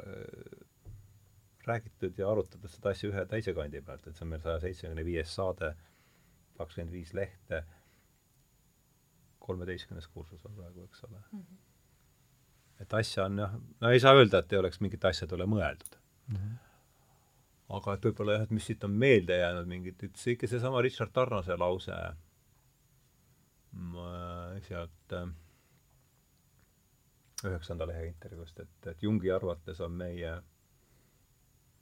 räägitud 1.67 2.17
ja 2.17 2.31
arutatud 2.31 2.71
seda 2.73 2.95
asja 2.95 3.11
ühe 3.11 3.25
teise 3.29 3.53
kandi 3.57 3.83
pealt, 3.85 4.07
et 4.07 4.17
see 4.17 4.25
on 4.25 4.33
meil 4.33 4.41
saja 4.41 4.63
seitsmekümne 4.63 5.05
viies 5.05 5.35
saade, 5.37 5.75
kakskümmend 6.57 6.93
viis 6.93 7.13
lehte 7.17 7.61
kolmeteistkümnes 9.41 10.07
kursus 10.07 10.45
on 10.45 10.57
praegu, 10.57 10.83
eks 10.85 11.03
ole 11.03 11.17
mm. 11.19 11.39
-hmm. 11.39 12.81
et 12.83 12.93
asja 12.93 13.25
on 13.25 13.39
jah, 13.39 13.55
no 13.81 13.89
ei 13.89 13.99
saa 13.99 14.13
öelda, 14.17 14.39
et 14.39 14.53
ei 14.53 14.59
oleks 14.59 14.81
mingite 14.81 15.07
asjade 15.09 15.37
üle 15.37 15.47
mõeldud 15.49 15.97
mm. 16.27 16.35
-hmm. 16.35 16.70
Aga 17.77 17.95
et 17.95 18.05
võib-olla 18.09 18.37
jah, 18.37 18.47
et 18.47 18.53
mis 18.55 18.65
siit 18.67 18.83
on 18.87 18.93
meelde 19.03 19.37
jäänud 19.37 19.69
mingit, 19.69 20.03
et 20.03 20.19
see 20.19 20.35
ikka 20.35 20.49
seesama 20.51 20.81
Richard 20.83 21.13
Tarnase 21.15 21.57
lause. 21.59 21.99
Sealt 24.67 25.13
äh, 25.15 25.29
üheksanda 27.47 27.87
lehe 27.87 28.09
intervjuust, 28.09 28.59
et, 28.59 28.89
et 28.91 29.03
Jungi 29.03 29.31
arvates 29.31 29.79
on 29.81 29.95
meie 29.95 30.33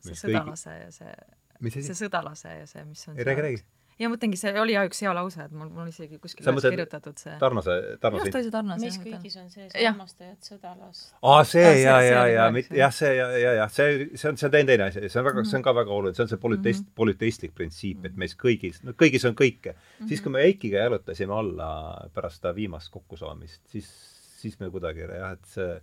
see 0.06 0.16
sõdalase 0.16 0.76
ja 0.78 0.92
see, 0.96 1.82
see 1.82 1.98
sõdalase 1.98 2.54
ja 2.62 2.70
see, 2.70 2.86
mis 2.88 3.08
on 3.10 3.18
ei, 3.18 3.26
räägi, 3.28 3.46
räägi 3.48 3.64
ja 4.00 4.10
mõtlengi, 4.12 4.38
see 4.40 4.52
oli 4.60 4.74
jah 4.76 4.86
üks 4.88 5.02
hea 5.04 5.12
lause, 5.16 5.44
et 5.44 5.54
mul, 5.56 5.70
mul 5.74 5.90
isegi 5.92 6.20
kuskil 6.22 6.48
üles 6.48 6.66
kirjutatud 6.66 7.20
see. 7.20 7.36
Tarnase, 7.42 7.76
Tarnase. 8.02 8.30
just, 8.30 8.38
oli 8.40 8.48
see 8.48 8.54
Tarnas. 8.54 8.84
meis 8.84 8.98
kõigis 9.04 9.36
on 9.42 9.50
sees 9.52 9.76
armastajad 9.76 10.50
sõdalast. 10.50 11.10
aa, 11.20 11.42
see 11.48 11.66
ja, 11.82 11.96
ja, 12.06 12.22
ja, 12.32 12.46
jah, 12.80 12.94
see 12.96 13.12
ja, 13.18 13.28
ja, 13.36 13.54
ja 13.60 13.68
see, 13.74 14.10
see 14.14 14.32
on, 14.32 14.40
see 14.40 14.48
on 14.48 14.54
teine, 14.56 14.70
teine 14.72 14.88
asi, 14.88 15.04
see 15.06 15.22
on 15.22 15.28
väga, 15.28 15.44
see 15.50 15.60
on 15.60 15.66
ka 15.66 15.74
väga 15.82 15.96
oluline, 15.96 16.18
see 16.18 16.26
on 16.26 16.32
see 16.32 16.42
polüteist 16.46 16.84
mm, 16.84 16.88
-hmm. 16.88 17.00
polüteistlik 17.02 17.56
printsiip, 17.58 18.06
et 18.08 18.22
meis 18.24 18.38
kõigis, 18.40 18.80
no 18.88 18.96
kõigis 19.00 19.28
on 19.28 19.36
kõike 19.36 19.74
mm. 19.74 19.82
-hmm. 19.82 20.12
siis, 20.14 20.24
kui 20.24 20.36
me 20.36 20.46
Eikiga 20.48 20.86
jalutasime 20.86 21.36
alla 21.36 21.72
pärast 22.16 22.40
seda 22.40 22.56
viimast 22.56 22.94
kokkusaamist, 22.96 23.62
siis, 23.74 23.92
siis 24.40 24.60
me 24.64 24.72
kuidagi 24.72 25.04
jah, 25.10 25.36
et 25.36 25.52
see, 25.52 25.76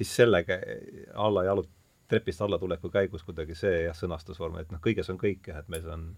siis 0.00 0.16
sellega 0.22 0.56
alla 1.14 1.44
jalut-, 1.44 1.76
trepist 2.08 2.40
allatuleku 2.42 2.90
käigus 2.90 3.22
kuidagi 3.22 3.54
see 3.54 3.84
jah, 3.84 3.96
sõnastusvorm, 3.96 4.58
et 4.62 4.72
noh, 4.72 4.80
kõiges 4.82 5.12
on 5.12 5.20
kõik 5.20 5.52
jah, 5.52 5.60
et 5.60 5.68
meil 5.68 5.86
on 5.92 6.10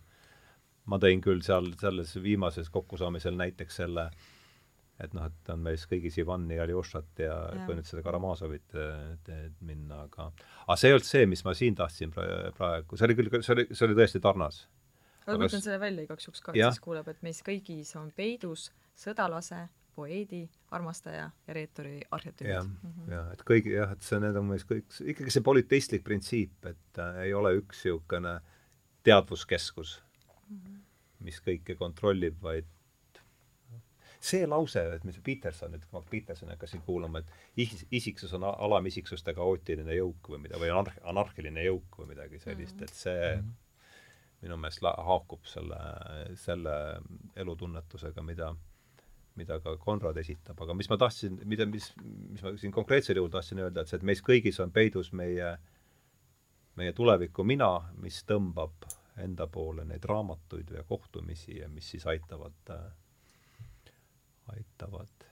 ma 0.91 0.99
tõin 1.03 1.23
küll 1.23 1.43
seal 1.47 1.73
selles 1.81 2.15
viimases 2.23 2.71
kokkusaamisel 2.73 3.37
näiteks 3.39 3.81
selle, 3.83 4.09
et 5.03 5.15
noh, 5.17 5.27
et 5.29 5.53
on 5.55 5.63
meis 5.63 5.85
kõigis 5.91 6.19
Ivani, 6.23 6.59
Aljošat 6.63 7.25
ja, 7.25 7.37
ja 7.55 7.67
kui 7.67 7.77
nüüd 7.79 7.89
seda 7.89 8.05
Karamazovit 8.07 8.77
teed 9.27 9.59
minna, 9.67 10.05
aga 10.09 10.31
aga 10.67 10.79
see 10.79 10.91
ei 10.91 10.97
olnud 10.97 11.09
see, 11.09 11.27
mis 11.31 11.45
ma 11.47 11.55
siin 11.59 11.79
tahtsin 11.79 12.15
praegu, 12.15 12.99
see 12.99 13.09
oli 13.09 13.19
küll, 13.19 13.35
see 13.41 13.55
oli, 13.57 13.69
see 13.73 13.87
oli 13.89 13.99
tõesti 13.99 14.23
tarnas. 14.23 14.65
aga 15.27 15.39
ma 15.39 15.51
ütlen 15.51 15.65
selle 15.65 15.79
välja 15.83 16.09
igaks 16.09 16.29
juhuks 16.29 16.43
ka, 16.43 16.57
et 16.57 16.67
siis 16.67 16.83
kuuleb, 16.83 17.09
et 17.15 17.23
meis 17.27 17.43
kõigis 17.47 17.95
on 17.99 18.11
peidus 18.17 18.71
sõdalase, 18.99 19.65
poeedi, 19.93 20.47
armastaja 20.73 21.27
ja 21.31 21.55
reeturi 21.55 21.99
arhetüübid. 22.11 22.53
jah 22.53 22.65
mm 22.65 22.93
-hmm., 22.93 23.11
jah, 23.13 23.33
et 23.33 23.43
kõigi 23.49 23.75
jah, 23.77 23.93
et 23.93 24.03
see, 24.03 24.21
need 24.21 24.39
on 24.41 24.49
meis 24.49 24.65
kõik, 24.65 24.89
ikkagi 25.15 25.35
see 25.35 25.45
polüteistlik 25.45 26.05
printsiip, 26.05 26.65
et 26.67 26.99
äh, 26.99 27.27
ei 27.27 27.35
ole 27.35 27.55
üks 27.59 27.85
niisugune 27.85 28.41
teadvuskeskus 29.03 30.01
mis 31.23 31.39
kõike 31.45 31.77
kontrollib, 31.79 32.39
vaid 32.43 32.69
see 34.23 34.47
lause, 34.47 34.83
et 34.97 35.05
mis 35.07 35.19
Peterson, 35.25 35.75
et 35.75 35.83
kui 35.83 35.99
ma 35.99 36.03
Petersoni 36.11 36.55
hakkasin 36.55 36.85
kuulama, 36.87 37.23
et 37.23 37.65
is-, 37.65 37.87
isiksus 37.91 38.35
on 38.39 38.47
alamisiksuste 38.47 39.35
kaootiline 39.35 39.97
jõuk 39.97 40.31
või 40.35 40.45
mida, 40.45 40.61
või 40.63 40.71
anarh-, 40.71 41.01
anarhiline 41.11 41.65
jõuk 41.67 41.99
või 41.99 42.13
midagi 42.13 42.39
sellist, 42.43 42.79
et 42.87 42.95
see 42.95 43.33
mm 43.33 43.41
-hmm. 43.41 43.57
minu 44.45 44.61
meelest 44.63 44.85
la-, 44.87 44.95
haakub 45.09 45.43
selle, 45.51 45.81
selle 46.39 46.77
elutunnetusega, 47.37 48.23
mida, 48.23 48.53
mida 49.35 49.59
ka 49.65 49.75
Konrad 49.83 50.23
esitab, 50.23 50.61
aga 50.63 50.79
mis 50.79 50.91
ma 50.91 51.01
tahtsin, 51.03 51.41
mida, 51.45 51.67
mis, 51.67 51.91
mis 52.07 52.47
ma 52.47 52.55
siin 52.57 52.73
konkreetsel 52.73 53.19
juhul 53.19 53.31
tahtsin 53.31 53.59
öelda, 53.59 53.83
et 53.83 53.91
see, 53.91 53.99
et 53.99 54.07
meis 54.07 54.23
kõigis 54.23 54.63
on 54.63 54.71
peidus 54.71 55.13
meie, 55.13 55.57
meie 56.77 56.93
tuleviku 56.93 57.43
mina, 57.45 57.75
mis 57.99 58.23
tõmbab 58.23 58.87
enda 59.21 59.47
poole 59.47 59.85
neid 59.85 60.05
raamatuid 60.09 60.71
ja 60.77 60.85
kohtumisi 60.89 61.59
ja 61.59 61.69
mis 61.69 61.91
siis 61.91 62.07
aitavad 62.07 62.71
äh,, 62.71 62.87
aitavad, 64.55 65.27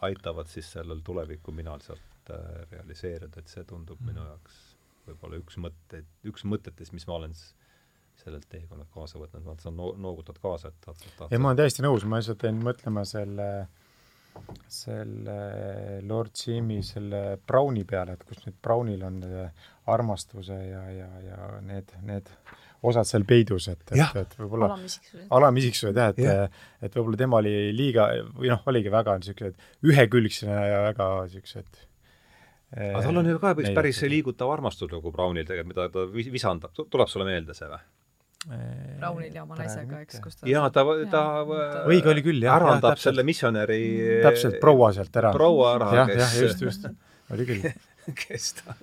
aitavad 0.00 0.46
siis 0.52 0.72
sellel 0.72 1.00
tuleviku 1.04 1.52
minal 1.52 1.80
sealt 1.80 2.30
äh, 2.30 2.66
realiseerida, 2.70 3.40
et 3.40 3.48
see 3.48 3.64
tundub 3.64 4.00
mm. 4.00 4.12
minu 4.12 4.26
jaoks 4.26 4.60
võib-olla 5.08 5.40
üks 5.40 5.56
mõtteid, 5.58 6.06
üks 6.28 6.44
mõtetest, 6.44 6.92
mis 6.92 7.06
ma 7.08 7.16
olen 7.16 7.34
sellelt 8.20 8.46
teekonnalt 8.52 8.90
kaasa 8.92 9.18
võtnud, 9.20 9.46
vaata 9.46 9.64
sa 9.64 9.72
no, 9.72 9.94
noogutad 9.96 10.38
kaasa, 10.42 10.68
et 10.68 10.80
tahtsid, 10.84 11.12
tahtsid. 11.16 11.32
ei, 11.32 11.40
ma 11.40 11.50
olen 11.50 11.62
täiesti 11.62 11.84
nõus, 11.84 12.04
ma 12.04 12.20
lihtsalt 12.20 12.44
jäin 12.46 12.60
mõtlema 12.64 13.06
selle 13.08 13.50
selle 14.70 15.36
Lord 16.06 16.36
Jimmy 16.38 16.82
selle 16.86 17.38
Browni 17.46 17.82
peale, 17.88 18.14
et 18.14 18.24
kus 18.28 18.44
nüüd 18.44 18.58
Brownil 18.62 19.02
on 19.06 19.18
armastuse 19.90 20.54
ja, 20.54 20.84
ja, 20.94 21.08
ja 21.24 21.48
need, 21.66 21.90
need 22.06 22.30
osad 22.86 23.08
seal 23.08 23.26
peidus, 23.28 23.68
et, 23.68 23.82
et, 23.92 24.16
et 24.22 24.34
võib-olla 24.40 24.72
alamisiksused, 25.36 25.96
jah, 25.96 26.14
et 26.14 26.22
ja. 26.24 26.48
et 26.80 26.96
võib-olla 26.96 27.20
tema 27.20 27.40
oli 27.42 27.54
liiga 27.76 28.08
või 28.32 28.50
noh, 28.52 28.64
oligi 28.72 28.92
väga 28.92 29.18
niisugused 29.20 29.86
ühekülgsed 29.90 30.48
ja 30.48 30.82
väga 30.88 31.12
niisugused 31.26 31.86
aga 32.70 33.02
tal 33.04 33.20
on 33.20 33.30
ju 33.32 33.38
ka 33.42 33.54
üks 33.58 33.72
päris 33.76 34.02
liigutav 34.08 34.52
armastus 34.54 34.90
nagu 34.92 35.12
Brownil 35.12 35.46
tegelikult, 35.46 35.72
mida 35.74 35.88
ta 35.92 36.06
visandab, 36.14 36.76
tuleb 36.78 37.10
sulle 37.10 37.26
meelde 37.28 37.56
see 37.56 37.68
või? 37.70 37.80
Brownil 39.00 39.34
ja 39.36 39.42
oma 39.44 39.58
naisega, 39.58 40.00
eks, 40.06 40.20
kus 40.24 40.40
ta 40.40 40.48
jaa, 40.48 40.70
ta, 40.72 40.86
ta 41.12 41.24
õige 41.90 42.08
oli 42.14 42.24
küll, 42.24 42.40
jah. 42.40 42.56
ärandab 42.56 42.96
ja, 42.96 43.02
selle 43.02 43.26
missionäri 43.28 43.80
täpselt, 44.24 44.56
proua 44.62 44.94
sealt 44.96 45.20
ära. 45.20 45.34
proua 45.36 45.74
ära, 45.76 46.06
kes 46.08 46.22
jah, 46.22 46.38
just, 46.46 46.64
just, 46.64 46.88
oli 47.34 47.48
küll 47.50 47.68
kes 48.22 48.54
ta 48.62 48.78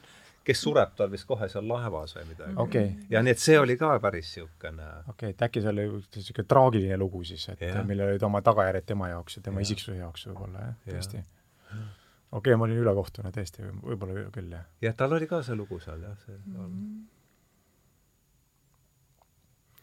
kes 0.47 0.61
sureb 0.63 0.93
tal 0.97 1.09
vist 1.11 1.27
kohe 1.27 1.49
seal 1.51 1.65
laevas 1.67 2.15
või 2.17 2.25
midagi 2.29 2.55
okay.. 2.63 2.91
ja 3.11 3.21
nii 3.23 3.33
et 3.35 3.41
see 3.43 3.57
oli 3.59 3.75
ka 3.79 3.89
päris 4.03 4.29
niisugune 4.29 4.85
okei 4.85 5.11
okay,, 5.13 5.33
et 5.33 5.41
äkki 5.47 5.63
see 5.63 5.73
oli 5.73 5.87
niisugune 5.97 6.47
traagiline 6.53 6.97
lugu 7.01 7.23
siis, 7.27 7.47
et 7.53 7.65
yeah. 7.67 7.83
millel 7.87 8.13
olid 8.13 8.23
oma 8.27 8.41
tagajärjed 8.45 8.87
tema 8.93 9.09
jaoks 9.11 9.39
ja 9.39 9.43
tema 9.47 9.59
yeah. 9.59 9.67
isiksuse 9.67 9.97
jaoks 9.99 10.21
võib-olla 10.29 10.63
jah, 10.63 10.77
tõesti. 10.85 11.17
okei 11.19 12.39
okay,, 12.39 12.55
ma 12.55 12.67
olin 12.69 12.79
ülekohtune 12.85 13.33
tõesti, 13.35 13.67
võib-olla 13.83 14.13
küll, 14.35 14.49
jah. 14.55 14.65
jah, 14.87 14.95
tal 15.01 15.17
oli 15.17 15.27
ka 15.29 15.41
see 15.47 15.55
lugu 15.59 15.79
seal, 15.83 15.99
jah, 16.07 16.15
see 16.23 16.37
mm 16.37 16.55
-hmm. 16.61 17.03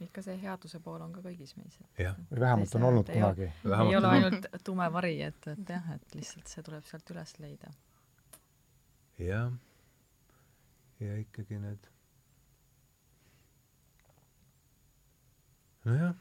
ikka 0.08 0.24
see 0.28 0.36
headuse 0.46 0.80
pool 0.86 1.00
on 1.04 1.12
ka 1.12 1.20
kõigis 1.26 1.52
meis. 1.60 1.76
või 1.98 2.40
vähemalt 2.40 2.74
on 2.80 2.88
olnud 2.92 3.12
kunagi. 3.12 3.50
ei 3.90 3.96
ole 4.00 4.16
ainult 4.16 4.48
tume 4.64 4.88
vari, 4.92 5.14
et, 5.28 5.46
et 5.52 5.76
jah, 5.76 5.92
et 5.98 6.14
lihtsalt 6.14 6.56
see 6.56 6.62
tuleb 6.70 6.84
sealt 6.88 7.14
üles 7.16 7.38
leida. 7.38 7.76
jah, 9.18 9.52
ja 11.04 11.16
ikkagi 11.20 11.58
need 11.62 11.88
nojah, 15.84 16.14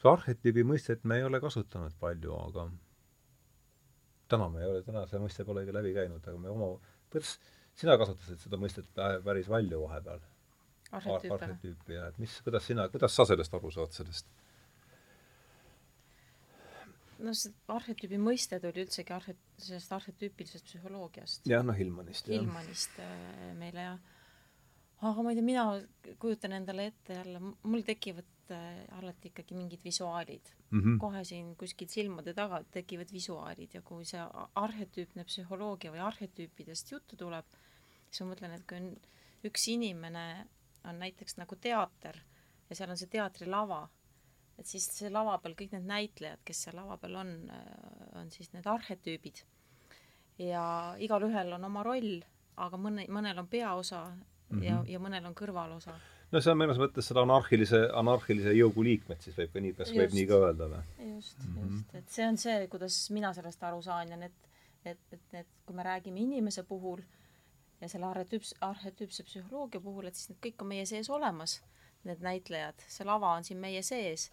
see 0.00 0.10
arhetüübi 0.12 0.64
mõistet 0.66 1.02
me 1.04 1.18
ei 1.20 1.26
ole 1.26 1.40
kasutanud 1.42 1.96
palju, 2.02 2.36
aga 2.48 2.66
täna 4.30 4.50
me 4.52 4.62
ei 4.62 4.68
ole, 4.70 4.82
täna 4.86 5.06
see 5.10 5.22
mõiste 5.22 5.46
polegi 5.46 5.74
läbi 5.74 5.94
käinud, 5.96 6.22
aga 6.22 6.38
me 6.38 6.52
oma, 6.52 6.74
kuidas 7.10 7.36
sina 7.78 7.96
kasutasid 8.00 8.42
seda 8.44 8.60
mõistet 8.60 8.90
päris 9.26 9.50
palju 9.50 9.82
vahepeal? 9.86 10.22
arhetüüpi 10.90 11.94
ja 11.94 12.08
et 12.10 12.16
mis, 12.18 12.32
kuidas 12.46 12.64
sina, 12.66 12.88
kuidas 12.90 13.14
sa 13.14 13.26
sellest 13.28 13.54
aru 13.54 13.70
saad, 13.74 13.92
sellest? 13.94 14.30
No 17.20 17.34
see 17.36 17.52
arhetüübi 17.72 18.20
mõiste 18.20 18.60
tuli 18.62 18.84
üldsegi 18.84 19.14
arhet-, 19.16 19.44
sellest 19.60 19.92
arhetüüpilisest 19.96 20.66
psühholoogiast. 20.68 21.46
jah, 21.50 21.64
noh 21.66 21.76
Hillmanist. 21.76 22.30
Hillmanist 22.32 22.98
äh, 23.02 23.52
meile 23.58 23.86
ja 23.86 23.94
aga 25.08 25.24
ma 25.24 25.32
ei 25.32 25.38
tea, 25.38 25.46
mina 25.46 25.64
kujutan 26.20 26.54
endale 26.58 26.90
ette 26.90 27.16
jälle, 27.16 27.40
mul 27.40 27.84
tekivad 27.86 28.52
äh, 28.52 28.82
alati 28.98 29.30
ikkagi 29.30 29.56
mingid 29.56 29.84
visuaalid 29.84 30.52
mm. 30.70 30.80
-hmm. 30.80 30.98
kohe 31.00 31.24
siin 31.24 31.54
kuskilt 31.56 31.90
silmade 31.90 32.34
taga 32.34 32.62
tekivad 32.70 33.12
visuaalid 33.12 33.74
ja 33.74 33.82
kui 33.82 34.04
see 34.04 34.22
arhetüüpne 34.54 35.24
psühholoogia 35.24 35.92
või 35.94 36.04
arhetüüpidest 36.04 36.92
juttu 36.92 37.16
tuleb, 37.16 37.46
siis 38.10 38.24
ma 38.24 38.34
mõtlen, 38.34 38.56
et 38.56 38.66
kui 38.68 38.80
on 38.80 38.90
üks 39.44 39.68
inimene 39.72 40.26
on 40.84 40.98
näiteks 40.98 41.36
nagu 41.40 41.56
teater 41.56 42.20
ja 42.70 42.76
seal 42.76 42.90
on 42.90 43.00
see 43.00 43.10
teatrilava, 43.10 43.88
et 44.60 44.68
siis 44.68 44.86
see 44.92 45.10
lava 45.12 45.38
peal 45.40 45.56
kõik 45.58 45.72
need 45.76 45.88
näitlejad, 45.88 46.42
kes 46.44 46.66
seal 46.66 46.76
lava 46.76 46.98
peal 47.00 47.16
on, 47.22 47.32
äh, 47.54 48.20
on 48.20 48.30
siis 48.32 48.52
need 48.56 48.68
arhetüübid. 48.68 49.44
ja 50.40 50.96
igalühel 50.98 51.52
on 51.52 51.64
oma 51.68 51.82
roll, 51.84 52.22
aga 52.56 52.78
mõne, 52.80 53.04
mõnel 53.12 53.42
on 53.42 53.48
peaosa 53.48 54.06
mm 54.06 54.58
-hmm. 54.58 54.64
ja, 54.64 54.78
ja 54.86 54.98
mõnel 54.98 55.26
on 55.26 55.34
kõrvalosa. 55.34 55.94
no 56.32 56.40
see 56.40 56.52
on 56.52 56.58
mõnes 56.58 56.80
mõttes 56.80 57.08
seda 57.08 57.22
anarhilise, 57.22 57.80
anarhilise 58.02 58.52
jõugu 58.56 58.84
liikmed 58.84 59.20
siis 59.20 59.36
võib 59.36 59.52
ka 59.52 59.60
nii, 59.60 59.72
kas 59.74 59.92
võib 59.92 60.16
nii 60.18 60.26
ka 60.26 60.42
öelda 60.46 60.68
või? 60.74 60.82
just 61.14 61.38
mm, 61.38 61.54
-hmm. 61.54 61.76
just, 61.76 61.94
et 61.94 62.08
see 62.08 62.28
on 62.28 62.36
see, 62.36 62.68
kuidas 62.68 62.98
mina 63.10 63.32
sellest 63.32 63.62
aru 63.62 63.82
saan 63.82 64.08
ja 64.08 64.16
need, 64.16 64.36
et, 64.84 65.00
et 65.12 65.32
need, 65.32 65.46
kui 65.66 65.76
me 65.76 65.82
räägime 65.82 66.20
inimese 66.20 66.62
puhul 66.62 67.02
ja 67.80 67.88
selle 67.88 68.06
arhetüüps-, 68.06 68.56
arhetüüpse 68.60 69.24
psühholoogia 69.24 69.80
puhul, 69.80 70.06
et 70.06 70.14
siis 70.14 70.28
need 70.28 70.40
kõik 70.46 70.62
on 70.62 70.68
meie 70.68 70.86
sees 70.86 71.10
olemas, 71.10 71.62
need 72.04 72.20
näitlejad, 72.20 72.84
see 72.88 73.04
lava 73.04 73.34
on 73.36 73.44
siin 73.44 73.58
meie 73.58 73.82
sees 73.82 74.30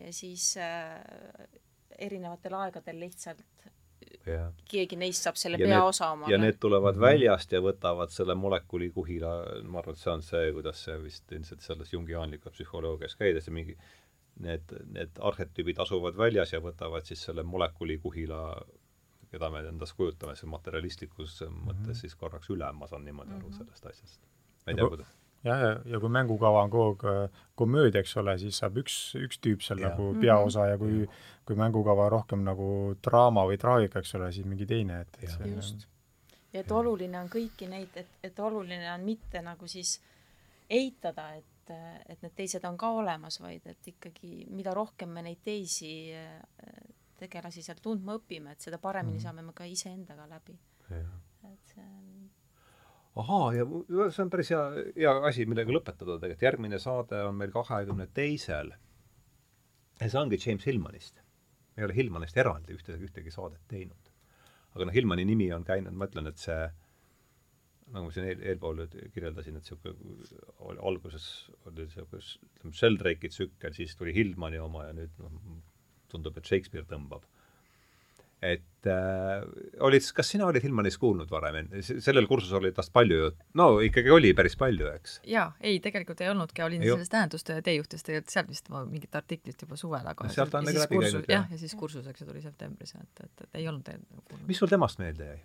ja 0.00 0.12
siis 0.12 0.54
äh, 0.56 1.48
erinevatel 1.98 2.54
aegadel 2.54 3.00
lihtsalt 3.00 3.70
ja. 4.26 4.48
keegi 4.70 4.98
neist 5.00 5.26
saab 5.26 5.38
selle 5.40 5.60
peaosa 5.60 6.10
omale. 6.14 6.32
ja 6.32 6.38
need 6.40 6.58
tulevad 6.60 6.94
mm 6.94 7.02
-hmm. 7.02 7.06
väljast 7.06 7.52
ja 7.52 7.60
võtavad 7.60 8.12
selle 8.14 8.34
molekuli 8.34 8.90
kuhila, 8.90 9.32
ma 9.62 9.78
arvan, 9.78 9.94
et 9.94 10.02
see 10.04 10.12
on 10.12 10.22
see, 10.22 10.52
kuidas 10.56 10.84
see 10.84 10.98
vist 11.02 11.32
ilmselt 11.32 11.60
selles 11.66 11.92
jungiaanlikus 11.92 12.52
psühholoogias 12.56 13.16
käides 13.16 13.46
ja 13.46 13.52
mingi 13.52 13.76
need, 14.40 14.76
need 14.96 15.22
arhetüübid 15.30 15.80
asuvad 15.84 16.16
väljas 16.16 16.52
ja 16.52 16.60
võtavad 16.60 17.04
siis 17.04 17.24
selle 17.28 17.42
molekuli 17.42 17.98
kuhila, 17.98 18.42
keda 19.30 19.50
me 19.50 19.64
endast 19.68 19.96
kujutame, 19.96 20.36
see 20.36 20.50
materialistlikus 20.50 21.40
mõttes 21.42 21.78
mm 21.78 21.84
-hmm. 21.84 21.94
siis 22.02 22.14
korraks 22.14 22.50
üle, 22.50 22.72
ma 22.72 22.86
saan 22.86 23.04
niimoodi 23.04 23.34
aru 23.34 23.48
mm 23.48 23.52
-hmm. 23.52 23.58
sellest 23.58 23.86
asjast. 23.86 24.20
ma 24.66 24.72
ei 24.72 24.74
tea, 24.74 24.88
kuidas 24.88 25.19
ja, 25.44 25.56
ja 25.84 26.00
kui 26.00 26.12
mängukava 26.12 26.64
on 26.64 26.72
kogu 26.72 26.86
aeg 26.90 27.04
äh, 27.10 27.44
komöödia, 27.54 28.02
eks 28.04 28.16
ole, 28.20 28.36
siis 28.40 28.60
saab 28.60 28.80
üks, 28.82 28.96
üks 29.20 29.40
tüüp 29.44 29.64
seal 29.64 29.82
ja. 29.82 29.90
nagu 29.90 30.12
peaosa 30.20 30.66
ja 30.72 30.78
kui, 30.80 31.04
kui 31.48 31.58
mängukava 31.58 32.08
rohkem 32.12 32.44
nagu 32.46 32.96
draama 33.04 33.46
või 33.48 33.58
traagika, 33.60 34.02
eks 34.02 34.14
ole, 34.18 34.30
siis 34.36 34.48
mingi 34.48 34.68
teine, 34.68 35.02
et, 35.06 35.22
et 35.22 35.32
see 35.34 35.54
just. 35.54 35.86
ja 36.52 36.64
et 36.64 36.74
oluline 36.76 37.20
on 37.20 37.30
kõiki 37.32 37.70
neid, 37.70 37.96
et, 38.00 38.12
et 38.30 38.44
oluline 38.44 38.92
on 38.92 39.06
mitte 39.06 39.42
nagu 39.44 39.68
siis 39.70 39.98
eitada, 40.70 41.32
et, 41.38 41.74
et 42.10 42.22
need 42.22 42.36
teised 42.36 42.64
on 42.66 42.78
ka 42.78 42.92
olemas, 43.00 43.40
vaid 43.42 43.66
et 43.70 43.92
ikkagi 43.94 44.46
mida 44.50 44.74
rohkem 44.76 45.12
me 45.14 45.24
neid 45.26 45.42
teisi 45.44 45.92
äh, 46.14 46.38
tegelasi 47.20 47.62
sealt 47.64 47.82
tundma 47.84 48.16
õpime, 48.16 48.54
et 48.54 48.64
seda 48.64 48.78
paremini 48.78 49.16
mm 49.16 49.18
-hmm. 49.18 49.22
saame 49.22 49.42
me 49.42 49.52
ka 49.52 49.64
iseendaga 49.64 50.28
läbi. 50.28 50.58
et 50.90 51.66
see 51.74 51.82
on 51.82 52.09
ahaa, 53.20 53.48
ja 53.56 53.66
see 54.10 54.24
on 54.24 54.30
päris 54.32 54.52
hea, 54.54 54.60
hea 54.96 55.14
asi, 55.28 55.46
millega 55.48 55.72
lõpetada 55.74 56.18
tegelikult, 56.18 56.46
järgmine 56.46 56.80
saade 56.82 57.22
on 57.28 57.38
meil 57.40 57.52
kahekümne 57.54 58.08
teisel. 58.16 58.72
ja 60.00 60.08
see 60.08 60.20
ongi 60.20 60.38
James 60.44 60.66
Hillmanist. 60.66 61.22
me 61.76 61.82
ei 61.82 61.88
ole 61.88 61.96
Hillmanist 61.96 62.36
eraldi 62.36 62.76
ühte, 62.76 62.98
ühtegi 62.98 63.32
saadet 63.34 63.62
teinud. 63.68 64.12
aga 64.74 64.86
noh, 64.86 64.94
Hillmani 64.94 65.24
nimi 65.24 65.50
on 65.52 65.64
käinud, 65.64 65.96
ma 65.96 66.08
ütlen, 66.10 66.30
et 66.30 66.38
see 66.38 66.60
nagu 67.90 68.06
ma 68.06 68.14
siin 68.14 68.28
eel, 68.28 68.42
eelpool 68.52 68.84
kirjeldasin, 69.14 69.56
et 69.58 69.66
niisugune 69.66 70.78
alguses 70.86 71.26
oli 71.66 71.88
niisugune, 71.88 72.22
ütleme, 72.22 72.76
Sheldrake'i 72.78 73.30
tsükkel, 73.32 73.74
siis 73.74 73.96
tuli 73.98 74.14
Hillmani 74.14 74.60
oma 74.62 74.86
ja 74.86 74.94
nüüd 74.94 75.16
noh, 75.18 75.34
tundub, 76.10 76.38
et 76.38 76.46
Shakespeare 76.46 76.86
tõmbab 76.86 77.26
et 78.42 78.88
äh, 78.88 79.42
olid, 79.84 80.04
kas 80.16 80.30
sina 80.32 80.46
olid 80.48 80.64
Hillmanist 80.64 81.00
kuulnud 81.00 81.28
varem, 81.32 81.68
sellel 81.84 82.24
kursusel 82.28 82.62
oli 82.62 82.72
tast 82.76 82.92
palju 82.94 83.18
juttu? 83.18 83.44
no 83.60 83.68
ikkagi 83.84 84.12
oli 84.14 84.32
päris 84.36 84.56
palju, 84.60 84.88
eks? 84.96 85.18
jaa, 85.28 85.50
ei, 85.60 85.76
tegelikult 85.84 86.22
ei 86.24 86.32
olnudki, 86.32 86.64
olin 86.64 86.84
ei 86.84 86.94
selles 86.94 87.12
tähendustöö 87.12 87.60
teejuhtis 87.66 88.06
tegelikult 88.06 88.32
sealt 88.32 88.50
vist 88.52 88.72
mingit 88.72 89.20
artiklit 89.20 89.60
juba 89.66 89.76
suvel, 89.80 90.08
aga 90.14 90.26
no, 90.26 90.32
sealt 90.32 90.56
on 90.56 90.68
nagu 90.68 90.80
läbi 90.80 90.96
kursus, 90.96 91.18
käinud, 91.18 91.28
jah. 91.28 91.44
jah, 91.44 91.52
ja 91.52 91.60
siis 91.60 91.76
kursuseks 91.82 92.24
tuli 92.24 92.44
septembris, 92.44 92.96
et, 92.96 93.24
et, 93.26 93.46
et 93.46 93.60
ei 93.60 93.68
olnud 93.68 93.92
kuulnud. 93.92 94.48
mis 94.48 94.62
sul 94.62 94.72
temast 94.72 95.02
meelde 95.04 95.28
jäi? 95.34 95.38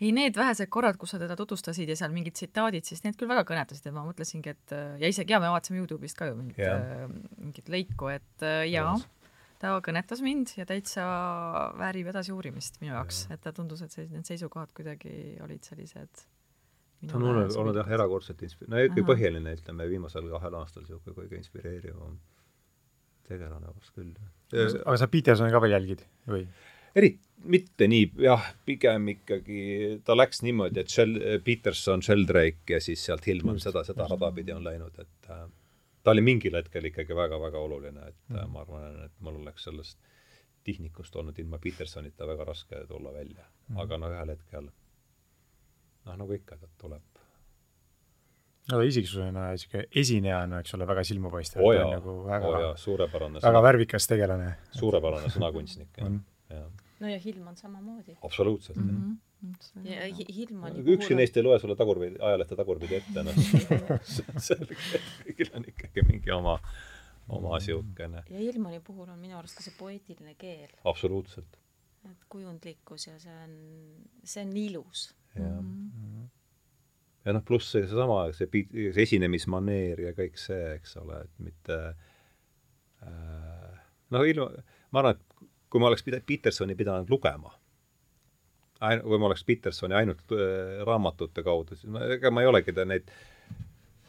ei, 0.00 0.14
need 0.16 0.40
vähesed 0.40 0.72
korrad, 0.72 0.96
kus 0.96 1.12
sa 1.12 1.20
teda 1.20 1.36
tutvustasid 1.36 1.92
ja 1.92 2.00
seal 2.00 2.16
mingid 2.16 2.38
tsitaadid, 2.38 2.88
siis 2.88 3.04
need 3.04 3.20
küll 3.20 3.28
väga 3.28 3.44
kõnetasid 3.44 3.90
ja 3.90 3.92
ma 3.92 4.08
mõtlesingi, 4.08 4.56
et 4.56 4.76
ja 5.04 5.12
isegi 5.12 5.36
jaa, 5.36 5.44
me 5.44 5.52
vaatasime 5.52 5.82
Youtube'ist 5.82 6.16
ka 6.16 6.32
ju 6.32 6.40
mingit, 6.40 6.64
äh, 6.64 7.04
mingit 7.36 7.68
lõiku, 7.68 8.08
et 8.16 8.46
äh, 8.46 8.64
jaa 8.72 8.94
ja 8.96 9.19
ta 9.60 9.76
kõnetas 9.84 10.22
mind 10.24 10.54
ja 10.56 10.66
täitsa 10.68 11.04
väärib 11.78 12.10
edasi 12.12 12.32
uurimist 12.34 12.80
minu 12.82 12.94
jaoks, 12.94 13.26
et 13.34 13.42
ta 13.44 13.52
tundus, 13.56 13.82
et 13.84 13.94
see, 13.94 14.08
need 14.12 14.28
seisukohad 14.28 14.72
kuidagi 14.76 15.38
olid 15.44 15.66
sellised 15.66 16.26
ta 17.06 17.16
on 17.16 17.28
olnud, 17.30 17.54
olnud 17.56 17.78
jah, 17.80 17.94
erakordselt 17.96 18.42
inspi-, 18.44 18.68
no 18.68 18.80
ikka 18.84 19.04
põhiline, 19.08 19.54
ütleme, 19.56 19.86
viimasel 19.88 20.28
kahel 20.32 20.58
aastal 20.60 20.84
niisugune 20.84 21.16
kõige 21.16 21.40
inspireerivam 21.40 22.18
tegelane 23.30 23.70
vast 23.70 23.94
küll. 23.94 24.12
aga 24.52 24.98
sa 25.00 25.08
Petersoni 25.08 25.54
ka 25.54 25.62
veel 25.62 25.76
jälgid 25.78 26.04
või? 26.28 26.44
eriti 26.98 27.30
mitte 27.50 27.86
nii, 27.88 28.10
jah, 28.20 28.50
pigem 28.68 29.06
ikkagi 29.14 29.60
ta 30.04 30.16
läks 30.16 30.42
niimoodi, 30.44 30.82
et 30.82 30.92
Shell, 30.92 31.16
Peterson, 31.44 32.02
Sheldrake 32.04 32.74
ja 32.74 32.80
siis 32.84 33.00
sealt 33.06 33.24
Hillman 33.30 33.60
seda, 33.62 33.84
seda 33.86 34.04
rada 34.10 34.28
pidi 34.36 34.52
on 34.52 34.66
läinud, 34.66 34.98
et 35.00 35.30
äh, 35.32 35.46
ta 36.02 36.14
oli 36.14 36.24
mingil 36.24 36.56
hetkel 36.56 36.88
ikkagi 36.90 37.16
väga-väga 37.16 37.58
oluline, 37.58 38.08
et 38.08 38.20
mm. 38.28 38.50
ma 38.52 38.64
arvan, 38.64 39.04
et 39.04 39.16
mul 39.24 39.40
oleks 39.42 39.66
sellest 39.68 39.98
tihnikust 40.64 41.16
olnud 41.16 41.38
ilma 41.38 41.58
Petersonita 41.58 42.26
väga 42.28 42.44
raske 42.44 42.84
tulla 42.88 43.12
välja 43.12 43.44
mm.. 43.44 43.78
aga 43.80 43.98
no 43.98 44.10
ühel 44.12 44.34
hetkel 44.34 44.68
noh, 44.68 46.16
nagu 46.16 46.36
ikka, 46.36 46.58
ta 46.60 46.68
tuleb 46.80 47.22
no 48.70 48.76
ta 48.76 48.82
isiksusena 48.86 49.46
ja 49.48 49.56
niisugune 49.56 49.86
esinejana, 50.02 50.60
eks 50.60 50.76
ole, 50.76 50.88
väga 50.90 51.04
silmapaistev 51.04 51.64
oh. 51.64 51.80
Nagu 51.94 52.18
väga, 52.26 52.52
oh 52.52 52.76
suurepärane 52.80 53.40
väga 53.40 53.48
sõna. 53.48 53.64
värvikas 53.68 54.10
tegelane. 54.10 54.52
suurepärane 54.76 55.32
sõnakunstnik, 55.32 55.96
jah. 55.96 56.20
jah. 56.52 56.68
no 57.00 57.14
ja 57.14 57.18
Hilman 57.24 57.56
samamoodi. 57.56 58.18
absoluutselt 58.20 58.76
mm, 58.76 58.88
-hmm. 58.90 59.10
jah 59.16 59.29
ja 59.84 60.06
Hilmani 60.36 60.82
puhul 60.82 60.96
ükski 60.96 61.16
neist 61.16 61.36
ei 61.36 61.44
loe 61.44 61.58
sulle 61.62 61.76
tagurpidi, 61.78 62.18
ajalehte 62.20 62.56
tagurpidi 62.58 62.98
ette, 62.98 63.22
noh 63.24 63.36
kõigil 65.24 65.52
on 65.56 65.68
ikkagi 65.72 66.04
mingi 66.08 66.34
oma, 66.34 66.58
oma 67.28 67.56
niisugune. 67.56 68.24
ja 68.28 68.42
Hilmani 68.42 68.82
puhul 68.84 69.08
on 69.08 69.20
minu 69.20 69.38
arust 69.38 69.56
ka 69.56 69.64
see 69.64 69.76
poeetiline 69.78 70.36
keel. 70.40 70.68
absoluutselt. 70.84 71.56
et 72.10 72.28
kujundlikkus 72.32 73.08
ja 73.08 73.16
see 73.22 73.38
on, 73.46 73.56
see 74.24 74.44
on 74.44 74.52
ilus. 74.64 75.06
jah 75.34 75.48
mm 75.48 75.88
-hmm. 75.94 76.28
ja 77.24 77.36
noh, 77.36 77.44
pluss 77.44 77.72
see, 77.72 77.86
seesama, 77.86 78.22
see, 78.36 78.48
see 78.92 79.06
esinemismaneer 79.08 80.04
ja 80.08 80.12
kõik 80.16 80.36
see, 80.36 80.74
eks 80.74 80.96
ole, 81.00 81.22
et 81.24 81.48
mitte 81.48 81.80
äh, 83.06 83.80
noh, 84.10 84.28
ilma, 84.28 84.50
ma 84.90 85.04
arvan, 85.04 85.16
et 85.16 85.48
kui 85.70 85.80
ma 85.80 85.88
oleks 85.88 86.04
pida-, 86.04 86.20
Petersoni 86.26 86.76
pidanud 86.76 87.08
lugema 87.08 87.56
või 88.80 89.18
ma 89.20 89.28
oleks 89.28 89.44
Petersoni 89.44 89.94
ainult 89.94 90.32
äh, 90.32 90.80
raamatute 90.86 91.44
kaudu, 91.44 91.76
siis 91.76 91.90
ma, 91.92 92.04
ega 92.16 92.32
ma 92.32 92.44
ei 92.44 92.50
olegi 92.50 92.72
ta 92.76 92.86
neid 92.88 93.10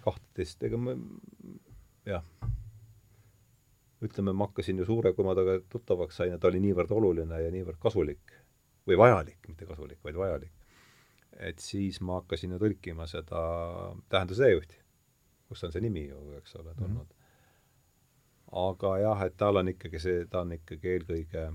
kahteteist, 0.01 0.63
ega 0.63 0.79
ma 0.79 0.95
jah, 2.07 2.23
ütleme, 4.01 4.33
ma 4.33 4.47
hakkasin 4.49 4.79
ju 4.81 4.87
suure, 4.87 5.13
kui 5.13 5.25
ma 5.27 5.35
temaga 5.37 5.59
tuttavaks 5.69 6.21
sain 6.21 6.33
ja 6.33 6.39
ta 6.41 6.49
oli 6.49 6.61
niivõrd 6.63 6.93
oluline 6.95 7.41
ja 7.43 7.51
niivõrd 7.53 7.79
kasulik 7.81 8.37
või 8.87 8.97
vajalik, 8.97 9.39
mitte 9.47 9.67
kasulik, 9.69 9.99
vaid 10.03 10.17
vajalik. 10.17 10.53
et 11.41 11.59
siis 11.59 12.01
ma 12.01 12.19
hakkasin 12.19 12.51
ju 12.51 12.57
tõlkima 12.61 13.07
seda 13.07 13.41
tähenduse 14.09 14.43
teejuhti, 14.43 14.77
kust 15.49 15.63
on 15.63 15.71
see 15.73 15.81
nimi 15.81 16.07
ju, 16.07 16.19
eks 16.37 16.55
ole, 16.55 16.73
tulnud 16.75 17.07
mm. 17.07 17.17
-hmm. 17.17 18.67
aga 18.67 18.97
jah, 18.99 19.23
et 19.25 19.37
tal 19.37 19.57
on 19.61 19.67
ikkagi 19.67 19.99
see, 19.99 20.25
ta 20.25 20.41
on 20.41 20.51
ikkagi 20.57 20.95
eelkõige 20.95 21.45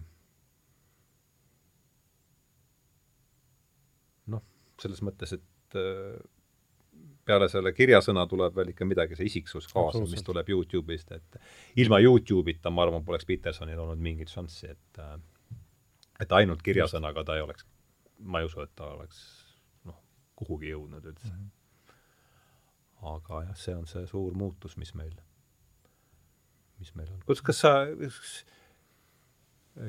noh, 4.32 4.42
selles 4.82 5.02
mõttes, 5.04 5.36
et 5.36 5.78
äh, 5.78 6.16
peale 7.26 7.48
selle 7.50 7.72
kirjasõna 7.74 8.26
tuleb 8.30 8.54
veel 8.56 8.72
ikka 8.72 8.86
midagi, 8.88 9.18
see 9.18 9.28
isiksus 9.30 9.66
kaasa, 9.72 10.04
mis 10.06 10.24
tuleb 10.26 10.48
Youtube'ist, 10.52 11.10
et 11.16 11.40
ilma 11.82 11.98
Youtube'ita, 12.02 12.70
ma 12.70 12.86
arvan, 12.86 13.04
poleks 13.06 13.26
Petersonil 13.28 13.80
olnud 13.82 14.02
mingit 14.02 14.32
šanssi, 14.32 14.70
et 14.76 15.02
äh, 15.02 15.16
et 16.22 16.32
ainult 16.38 16.62
kirjasõnaga 16.64 17.24
ta 17.26 17.36
ei 17.36 17.44
oleks, 17.44 17.66
ma 18.24 18.40
ei 18.40 18.48
usu, 18.48 18.62
et 18.64 18.72
ta 18.78 18.88
oleks 18.94 19.20
noh, 19.88 19.98
kuhugi 20.38 20.72
jõudnud 20.72 21.04
üldse 21.04 21.32
mm. 21.32 21.38
-hmm. 21.38 21.96
aga 23.12 23.42
jah, 23.48 23.56
see 23.60 23.76
on 23.76 23.86
see 23.90 24.06
suur 24.10 24.34
muutus, 24.34 24.76
mis 24.80 24.94
meil, 24.94 25.14
mis 26.80 26.94
meil 26.94 27.12
on. 27.12 27.20
kus, 27.28 27.42
kas 27.44 27.60
sa, 27.64 27.74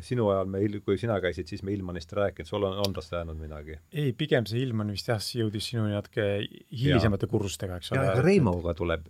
sinu 0.03 0.27
ajal 0.31 0.49
me, 0.51 0.61
kui 0.83 0.97
sina 0.99 1.17
käisid, 1.23 1.47
siis 1.49 1.63
me 1.65 1.71
Ilmanist 1.75 2.11
ei 2.13 2.19
rääkinud, 2.19 2.49
sul 2.49 2.65
on, 2.67 2.77
on 2.83 2.95
tast 2.95 3.13
jäänud 3.15 3.39
midagi? 3.39 3.77
ei, 3.91 4.11
pigem 4.17 4.47
see 4.49 4.61
Ilman 4.65 4.91
vist 4.93 5.09
jah, 5.11 5.21
jõudis 5.41 5.69
sinuni 5.71 5.95
natuke 5.95 6.25
hilisemate 6.71 7.29
kursustega, 7.31 7.79
eks 7.79 7.93
ole. 7.95 8.05
ja, 8.07 8.15
Reimoga 8.23 8.73
tuleb, 8.77 9.07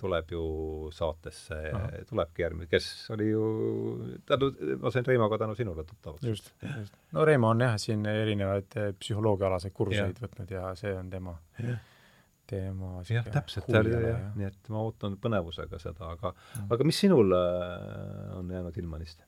tuleb 0.00 0.34
ju 0.36 0.42
saatesse, 0.94 1.60
tulebki 2.10 2.44
järgmine, 2.44 2.68
kes 2.70 2.90
oli 3.16 3.30
ju, 3.30 3.44
tänu, 4.28 4.50
ma 4.82 4.92
sain 4.94 5.08
Reimoga 5.08 5.40
tänu 5.40 5.56
sinule 5.58 5.86
tuttavaks. 5.88 6.26
just, 6.28 6.52
just. 6.66 6.98
no 7.16 7.24
Reimo 7.28 7.54
on 7.54 7.64
jah, 7.64 7.78
siin 7.80 8.04
erinevaid 8.10 8.76
eh, 8.80 8.92
psühholoogiaalaseid 9.00 9.76
kursuseid 9.76 10.20
võtnud 10.20 10.54
ja 10.58 10.74
see 10.78 10.92
on 10.96 11.08
tema 11.12 11.38
tema 12.50 13.00
jah, 13.06 13.26
täpselt, 13.30 13.68
nii 13.70 14.46
et 14.48 14.70
ma 14.72 14.82
ootan 14.82 15.16
põnevusega 15.22 15.78
seda, 15.78 16.12
aga 16.16 16.32
mm. 16.34 16.70
aga 16.74 16.86
mis 16.88 16.98
sinul 17.04 17.36
äh, 17.36 18.38
on 18.38 18.50
jäänud 18.50 18.80
Ilmanist? 18.82 19.22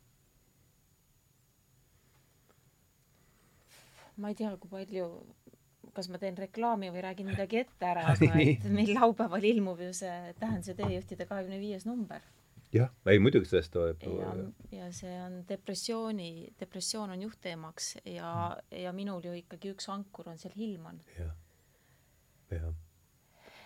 Ma 4.22 4.30
ei 4.32 4.38
tea, 4.38 4.52
kui 4.60 4.70
palju, 4.70 5.08
kas 5.96 6.08
ma 6.12 6.20
teen 6.22 6.38
reklaami 6.38 6.92
või 6.94 7.02
räägin 7.04 7.28
midagi 7.32 7.62
ette 7.62 7.88
ära, 7.88 8.06
aga 8.14 8.30
et 8.42 8.68
meil 8.72 8.94
laupäeval 8.96 9.44
ilmub 9.52 9.82
ju 9.82 9.90
see 9.96 10.34
Tähenduse 10.40 10.76
teejuhtide 10.78 11.26
kahekümne 11.30 11.58
viies 11.62 11.86
number. 11.88 12.22
jah, 12.72 12.92
ei 13.10 13.20
muidugi 13.20 13.50
sellest 13.50 13.74
tuleb 13.74 14.06
ja, 14.08 14.30
ja 14.78 14.86
see 14.96 15.16
on 15.20 15.42
depressiooni, 15.48 16.30
depressioon 16.60 17.12
on 17.16 17.26
juhtteemaks 17.26 17.90
ja 18.04 18.30
mm., 18.54 18.78
ja 18.84 18.94
minul 18.96 19.26
ju 19.26 19.34
ikkagi 19.42 19.74
üks 19.74 19.90
ankur 19.92 20.30
on 20.32 20.40
seal 20.40 20.54
Hillman 20.56 21.02
ja.. 21.18 21.28
jah, 22.54 22.62
jah. 22.62 22.72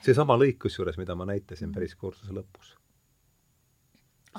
seesama 0.03 0.39
lõik 0.41 0.59
kusjuures, 0.67 0.99
mida 0.99 1.15
ma 1.15 1.29
näitasin 1.31 1.69
mm. 1.69 1.79
päris 1.79 1.95
kursuse 1.95 2.35
lõpus. 2.35 2.75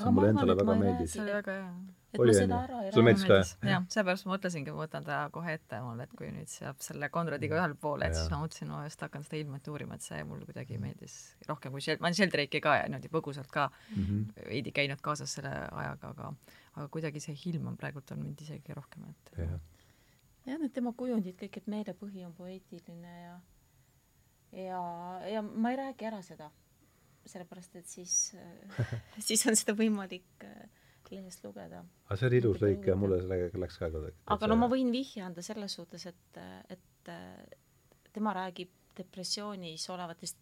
See 0.03 0.17
mulle 0.17 0.33
endale 0.33 0.57
väga 0.61 0.75
meeldis. 0.81 1.13
see 1.13 1.23
oli 1.23 1.39
väga 1.39 1.61
hea 1.61 1.71
et 2.13 2.21
oli, 2.23 2.31
ma 2.31 2.37
seda 2.37 2.57
ära 2.65 2.81
ei 2.85 2.91
sulle 2.91 3.05
meeldis 3.07 3.25
ka, 3.27 3.37
jah? 3.41 3.69
jah, 3.71 3.85
seepärast 3.93 4.27
ma 4.27 4.33
mõtlesingi, 4.33 4.73
ma 4.73 4.83
võtan 4.85 5.07
ta 5.07 5.17
kohe 5.33 5.55
ette 5.57 5.79
mul, 5.83 5.99
et 6.03 6.13
kui 6.19 6.29
nüüd 6.33 6.51
saab 6.51 6.79
selle 6.83 7.09
Konradiga 7.13 7.57
ühele 7.59 7.77
poole, 7.81 8.07
et 8.07 8.15
ja. 8.15 8.21
siis 8.21 8.31
ma 8.31 8.39
mõtlesin, 8.43 8.71
ma 8.71 8.83
just 8.85 9.03
hakkan 9.03 9.25
seda 9.27 9.39
ilmet 9.41 9.67
uurima, 9.71 9.97
et 9.97 10.05
see 10.05 10.19
mulle 10.27 10.47
kuidagi 10.47 10.79
meeldis 10.81 11.17
rohkem 11.49 11.75
kui 11.75 11.83
Shel-, 11.83 11.99
ma 11.99 12.09
olen 12.09 12.19
Sheldrake'i 12.19 12.63
ka 12.63 12.77
niimoodi 12.85 13.11
põgusalt 13.13 13.51
ka 13.53 13.67
mm 13.69 14.03
-hmm. 14.03 14.45
veidi 14.51 14.73
käinud 14.79 15.03
kaasas 15.03 15.35
selle 15.37 15.51
ajaga, 15.51 16.13
aga 16.15 16.31
aga 16.77 16.87
kuidagi 16.93 17.19
see 17.23 17.35
ilm 17.51 17.67
on 17.73 17.77
praegult 17.77 18.11
on 18.15 18.23
mind 18.23 18.41
isegi 18.41 18.73
rohkem, 18.77 19.09
et 19.09 19.31
jah, 19.43 19.59
jah, 20.45 20.59
need 20.59 20.73
tema 20.73 20.93
kujundid 20.93 21.35
kõik, 21.41 21.57
et 21.57 21.67
meelepõhi 21.67 22.25
on 22.25 22.33
poeetiline 22.33 23.21
ja 23.21 23.35
ja, 24.51 24.81
ja 25.27 25.41
ma 25.41 25.71
ei 25.71 25.77
räägi 25.77 26.07
ära 26.07 26.21
seda, 26.21 26.51
sellepärast 27.27 27.75
et 27.79 27.87
siis 27.87 28.17
siis 29.27 29.45
on 29.47 29.55
seda 29.59 29.75
võimalik 29.77 30.45
äh, 30.47 30.67
lehest 31.11 31.43
lugeda. 31.43 31.83
aga 32.07 32.17
see 32.19 32.27
oli 32.29 32.41
ilus 32.41 32.59
lõik 32.63 32.87
ja 32.89 32.95
mulle 32.99 33.21
sellega 33.21 33.61
läks 33.61 33.79
ka 33.79 33.89
kuidagi. 33.93 34.17
aga 34.35 34.49
no 34.51 34.57
ma 34.59 34.69
võin 34.71 34.91
vihje 34.91 35.23
anda 35.23 35.43
selles 35.45 35.77
suhtes, 35.79 36.05
et, 36.09 36.41
et 36.73 37.11
tema 38.13 38.33
räägib 38.35 38.73
depressioonis 38.97 39.85
olevatest, 39.93 40.39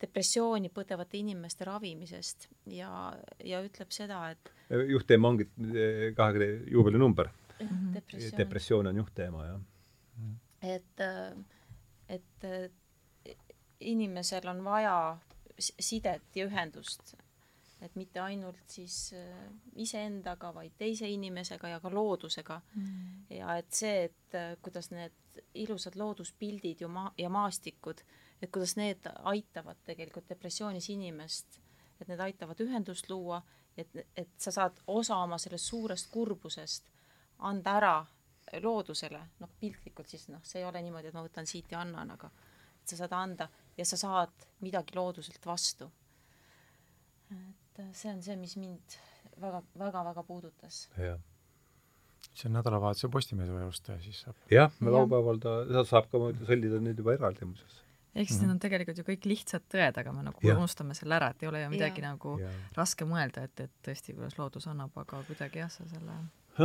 depressiooni 0.00 0.70
põdevate 0.70 1.18
inimeste 1.18 1.66
ravimisest 1.66 2.48
ja, 2.72 2.90
ja 3.44 3.62
ütleb 3.66 3.92
seda, 3.94 4.22
et 4.30 4.52
juhtteema 4.92 5.32
ongi 5.32 5.48
kahekümne 6.16 6.70
juubelinumber 6.70 7.28
mm. 7.28 7.66
-hmm. 7.66 7.94
depressioon. 7.94 8.38
depressioon 8.38 8.86
on 8.92 9.02
juhtteema, 9.02 9.46
jah. 9.46 9.60
et, 10.62 11.06
et 12.08 12.48
inimesel 13.80 14.48
on 14.48 14.64
vaja 14.64 15.18
sidet 15.58 16.36
ja 16.36 16.46
ühendust. 16.46 17.14
Et 17.82 17.94
mitte 17.94 18.20
ainult 18.20 18.64
siis 18.66 19.12
äh, 19.14 19.34
iseendaga, 19.78 20.50
vaid 20.54 20.74
teise 20.78 21.06
inimesega 21.08 21.68
ja 21.68 21.80
ka 21.80 21.92
loodusega. 21.94 22.60
Mm.. 22.74 23.26
ja 23.36 23.54
et 23.60 23.70
see, 23.70 24.08
et 24.08 24.34
äh, 24.34 24.56
kuidas 24.62 24.90
need 24.90 25.14
ilusad 25.54 25.94
looduspildid 25.96 26.82
ju 26.82 26.88
maa- 26.90 27.14
ja 27.18 27.30
maastikud, 27.30 28.02
et 28.42 28.50
kuidas 28.50 28.74
need 28.76 29.06
aitavad 29.30 29.78
tegelikult 29.86 30.28
depressioonis 30.28 30.90
inimest, 30.90 31.60
et 32.00 32.10
need 32.10 32.20
aitavad 32.20 32.60
ühendust 32.66 33.10
luua, 33.10 33.40
et, 33.76 33.94
et 34.16 34.34
sa 34.38 34.50
saad 34.50 34.82
osa 34.86 35.16
oma 35.22 35.38
sellest 35.38 35.70
suurest 35.70 36.10
kurbusest 36.10 36.90
anda 37.38 37.76
ära 37.78 37.94
loodusele, 38.62 39.20
noh 39.38 39.50
piltlikult 39.60 40.08
siis 40.08 40.28
noh, 40.32 40.42
see 40.42 40.62
ei 40.62 40.66
ole 40.66 40.82
niimoodi, 40.82 41.10
et 41.10 41.14
ma 41.14 41.22
võtan 41.22 41.46
siit 41.46 41.70
ja 41.72 41.82
annan, 41.84 42.10
aga 42.16 42.30
sa 42.84 42.96
saad 42.96 43.14
anda 43.14 43.48
ja 43.78 43.86
sa 43.86 43.96
saad 44.00 44.46
midagi 44.64 44.96
looduselt 44.98 45.46
vastu. 45.46 45.90
et 47.30 47.58
et 47.78 47.96
see 47.96 48.12
on 48.12 48.22
see, 48.22 48.36
mis 48.36 48.56
mind 48.58 48.98
väga, 49.40 49.62
väga, 49.78 50.04
väga 50.10 50.22
puudutas. 50.26 50.86
jah. 50.98 51.18
see 52.34 52.48
on 52.48 52.56
nädalavahetuse 52.58 53.10
Postimehe 53.12 53.60
alustaja, 53.62 54.00
siis 54.02 54.22
saab. 54.26 54.36
jah, 54.50 54.72
me 54.80 54.94
laupäeval 54.94 55.38
ta, 55.42 55.60
ta 55.72 55.84
saab 55.84 56.10
ka 56.10 56.22
sõlmida 56.48 56.80
nüüd 56.82 56.98
juba 56.98 57.14
eraldi 57.18 57.46
muuseas 57.48 57.84
ehk 58.18 58.30
siis 58.30 58.40
need 58.42 58.50
on 58.50 58.58
tegelikult 58.62 58.98
ju 58.98 59.04
kõik 59.06 59.26
lihtsad 59.30 59.66
tõed, 59.70 59.98
aga 60.00 60.12
me 60.14 60.24
nagu 60.26 60.42
ja. 60.42 60.56
unustame 60.58 60.96
selle 60.98 61.14
ära, 61.18 61.30
et 61.30 61.44
ei 61.44 61.50
ole 61.50 61.60
ju 61.62 61.70
midagi 61.70 62.02
ja. 62.02 62.12
nagu 62.12 62.34
ja. 62.40 62.50
raske 62.74 63.06
mõelda, 63.06 63.44
et, 63.46 63.62
et 63.66 63.74
tõesti, 63.86 64.14
kuidas 64.16 64.38
loodus 64.40 64.66
annab, 64.70 64.96
aga 64.98 65.20
kuidagi 65.28 65.62
jah, 65.62 65.70
sa 65.70 65.86
selle 65.90 66.16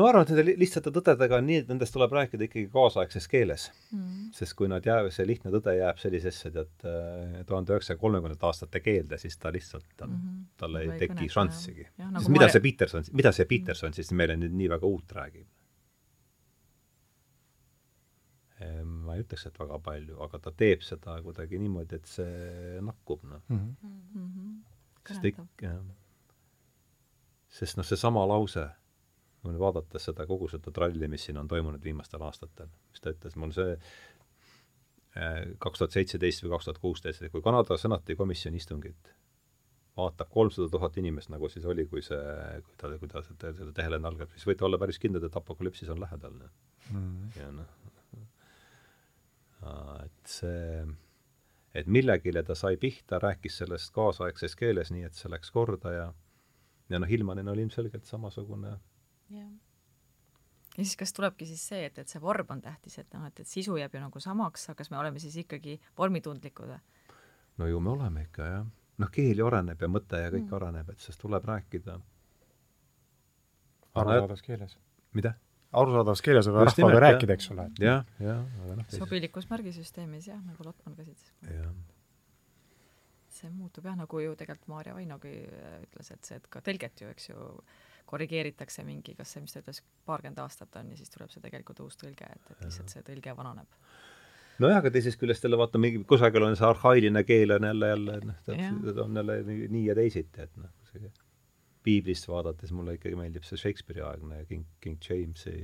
ma 0.01 0.09
arvan, 0.09 0.25
et 0.25 0.33
nende 0.33 0.55
lihtsate 0.57 0.91
tõdedega 0.93 1.37
on 1.37 1.47
nii, 1.47 1.59
et 1.63 1.71
nendest 1.71 1.93
tuleb 1.93 2.13
rääkida 2.17 2.47
ikkagi 2.47 2.69
kaasaegses 2.73 3.27
keeles 3.29 3.67
mm. 3.91 4.29
sest 4.37 4.55
kui 4.57 4.69
nad 4.71 4.85
jäävad, 4.87 5.13
see 5.13 5.27
lihtne 5.29 5.51
tõde 5.53 5.75
jääb 5.77 5.99
sellisesse 6.01 6.51
tead 6.55 6.87
äh, 6.89 7.41
tuhande 7.49 7.75
üheksasaja 7.75 8.01
kolmekümnendate 8.01 8.47
aastate 8.49 8.81
keelde, 8.83 9.19
siis 9.21 9.37
ta 9.37 9.51
lihtsalt, 9.53 9.85
tal 9.97 10.09
mm, 10.09 10.21
-hmm. 10.21 10.45
tal 10.57 10.79
ei 10.81 10.93
teki 10.99 11.29
šanssigi. 11.29 11.87
Nagu 12.03 12.23
sest 12.23 12.33
mida 12.33 12.49
see 12.49 12.63
Peterson, 12.63 13.09
mida 13.13 13.31
see 13.35 13.49
Peterson 13.49 13.93
mm 13.93 13.99
siis 13.99 14.11
meile 14.11 14.37
nüüd 14.39 14.55
nii 14.57 14.69
väga 14.73 14.89
uut 14.89 15.17
räägib? 15.19 15.47
Ehm, 18.63 18.99
ma 19.05 19.15
ei 19.15 19.23
ütleks, 19.23 19.47
et 19.47 19.59
väga 19.59 19.79
palju, 19.83 20.19
aga 20.25 20.39
ta 20.39 20.51
teeb 20.51 20.81
seda 20.85 21.17
kuidagi 21.25 21.59
niimoodi, 21.59 21.99
et 21.99 22.07
see 22.09 22.79
nakkub, 22.81 23.25
noh 23.27 23.41
mm 23.49 23.75
-hmm.. 23.81 24.61
sest 25.07 25.25
ikka, 25.25 25.73
sest 27.49 27.77
noh, 27.77 27.85
seesama 27.85 28.25
lause 28.27 28.69
vaadata 29.43 29.99
seda, 29.99 30.25
kogu 30.29 30.47
seda 30.51 30.71
tralli, 30.71 31.07
mis 31.11 31.27
siin 31.27 31.39
on 31.41 31.47
toimunud 31.51 31.83
viimastel 31.83 32.23
aastatel, 32.23 32.71
mis 32.91 33.03
ta 33.03 33.11
ütles, 33.13 33.35
mul 33.39 33.51
see 33.55 33.73
äh, 33.73 35.51
kaks 35.63 35.81
tuhat 35.83 35.97
seitseteist 35.97 36.45
või 36.45 36.53
kaks 36.55 36.69
tuhat 36.69 36.81
kuusteist, 36.83 37.27
kui 37.33 37.43
Kanada 37.45 37.77
senati 37.77 38.15
komisjoni 38.19 38.61
istungit 38.61 39.13
vaatab 39.97 40.31
kolmsada 40.33 40.71
tuhat 40.73 40.97
inimest, 40.97 41.29
nagu 41.29 41.49
siis 41.53 41.65
oli, 41.69 41.85
kui 41.85 42.01
see, 42.01 42.17
kui 42.65 42.77
ta, 42.81 42.89
kui 42.97 43.11
ta 43.11 43.21
seda, 43.25 43.53
seda 43.53 43.73
tehelenne 43.77 44.09
algab, 44.09 44.31
siis 44.33 44.47
võite 44.49 44.65
olla 44.65 44.79
päris 44.81 44.97
kindlad, 45.01 45.27
et 45.27 45.37
apokalüpsis 45.37 45.91
on 45.93 46.01
lähedal, 46.01 46.39
mm.. 46.89 47.27
ja 47.37 47.51
noh, 47.53 47.79
et 50.03 50.33
see, 50.33 50.81
et 51.77 51.87
millegile 51.87 52.41
ta 52.43 52.57
sai 52.57 52.79
pihta, 52.81 53.21
rääkis 53.21 53.61
sellest 53.61 53.93
kaasaegses 53.93 54.57
keeles, 54.57 54.91
nii 54.91 55.05
et 55.07 55.19
see 55.19 55.31
läks 55.31 55.53
korda 55.53 55.93
ja 55.93 56.09
ja 56.89 56.99
noh, 56.99 57.09
Hillmanil 57.09 57.47
oli 57.47 57.63
ilmselgelt 57.65 58.05
samasugune 58.05 58.75
jah 59.37 59.53
ja 60.77 60.83
siis 60.83 60.97
kas 60.97 61.13
tulebki 61.13 61.45
siis 61.45 61.61
see, 61.69 61.83
et, 61.85 61.97
et 62.01 62.09
see 62.09 62.21
vorm 62.21 62.55
on 62.55 62.61
tähtis, 62.61 62.97
et 63.01 63.13
noh, 63.13 63.25
et, 63.29 63.39
et 63.43 63.49
sisu 63.49 63.77
jääb 63.77 63.93
ju 63.93 64.01
nagu 64.01 64.21
samaks, 64.23 64.69
aga 64.69 64.81
kas 64.81 64.89
me 64.93 64.97
oleme 64.97 65.21
siis 65.21 65.35
ikkagi 65.43 65.77
vormitundlikud 65.97 66.73
või? 66.73 66.79
no 67.61 67.69
ju 67.69 67.79
me 67.83 67.93
oleme 67.93 68.25
ikka 68.27 68.49
jah. 68.49 68.65
noh, 69.03 69.13
keel 69.13 69.43
ju 69.43 69.47
areneb 69.49 69.85
ja 69.85 69.91
mõte 69.91 70.21
ja 70.23 70.33
kõik 70.33 70.47
mm. 70.47 70.57
areneb, 70.59 70.89
et 70.89 71.05
sellest 71.05 71.21
tuleb 71.21 71.45
rääkida. 71.49 71.99
arusaadavas 73.93 74.45
keeles. 74.45 74.77
mida? 75.13 75.35
arusaadavas 75.73 76.21
keeles 76.25 76.49
on 76.49 76.57
vaja 76.57 76.71
rahvaga 76.71 77.05
rääkida, 77.07 77.37
eks 77.37 77.51
ole. 77.53 77.69
jah, 77.79 78.05
jah, 78.19 78.45
aga 78.65 78.81
noh. 78.81 78.93
sobilikus 78.97 79.49
märgisüsteemis 79.53 80.29
jah, 80.33 80.41
nagu 80.41 80.65
Lotman 80.65 80.97
käsitles. 80.97 81.33
jah 81.49 81.73
see 83.33 83.49
muutub 83.49 83.85
jah, 83.89 83.95
nagu 83.97 84.19
ju 84.21 84.35
tegelikult 84.37 84.69
Maarja 84.69 84.93
Vainogi 84.93 85.33
äh, 85.49 85.79
ütles, 85.87 86.11
et 86.13 86.27
see, 86.27 86.37
et 86.37 86.45
ka 86.53 86.61
tõlget 86.65 87.01
ju, 87.01 87.09
eks 87.13 87.31
ju, 87.31 87.47
korrigeeritakse 88.09 88.85
mingi, 88.87 89.15
kas 89.17 89.35
see, 89.35 89.43
mis 89.43 89.55
ta 89.55 89.61
ütles, 89.63 89.81
paarkümmend 90.07 90.41
aastat 90.43 90.75
on 90.79 90.91
ja 90.93 90.97
siis 90.99 91.11
tuleb 91.13 91.31
see 91.33 91.43
tegelikult 91.43 91.83
uus 91.85 91.97
tõlge, 91.99 92.29
et, 92.29 92.49
et 92.53 92.65
lihtsalt 92.67 92.93
see 92.93 93.05
tõlge 93.07 93.35
vananeb. 93.37 93.77
nojah, 94.63 94.79
aga 94.81 94.91
teisest 94.93 95.19
küljest 95.21 95.45
jälle 95.45 95.59
vaata, 95.59 95.81
mingi 95.81 96.03
kusagil 96.09 96.45
on 96.47 96.57
see 96.59 96.67
arhailine 96.67 97.23
keel 97.27 97.57
on 97.57 97.69
jälle, 97.69 97.91
jälle 97.93 98.17
noh, 98.29 98.41
täpselt 98.47 99.03
on 99.05 99.21
jälle 99.21 99.37
nii, 99.47 99.85
ja 99.85 99.95
teisiti, 99.99 100.47
et 100.47 100.57
noh, 100.61 100.73
see 100.91 101.11
piiblist 101.83 102.27
vaadates 102.31 102.71
mulle 102.71 102.95
ikkagi 102.99 103.17
meeldib 103.19 103.43
see 103.47 103.59
Shakespeare'i 103.59 104.05
aegne 104.07 104.45
King, 104.47 104.67
King 104.81 105.01
Jamesi 105.09 105.57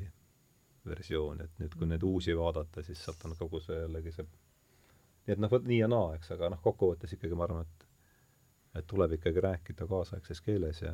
versioon, 0.88 1.44
et 1.46 1.62
nüüd, 1.62 1.76
kui 1.78 1.88
neid 1.88 2.04
uusi 2.04 2.36
vaadata, 2.36 2.84
siis 2.84 3.02
sealt 3.04 3.24
on 3.28 3.36
kogu 3.40 3.62
see 3.64 3.78
jällegi 3.78 4.16
see 4.16 4.26
nii 5.30 5.36
et 5.36 5.42
noh, 5.44 5.52
vot 5.52 5.66
nii 5.70 5.84
ja 5.84 5.88
naa, 5.92 6.16
eks, 6.18 6.32
aga 6.34 6.50
noh, 6.50 6.60
kokkuvõttes 6.64 7.14
ikkagi 7.14 7.38
ma 7.38 7.46
arvan, 7.46 7.68
et 7.68 7.88
et 8.78 8.86
tuleb 8.88 9.16
ikkagi 9.18 9.42
rääkida 9.42 9.88
kaasaegses 9.90 10.42
keeles 10.46 10.82
ja 10.84 10.92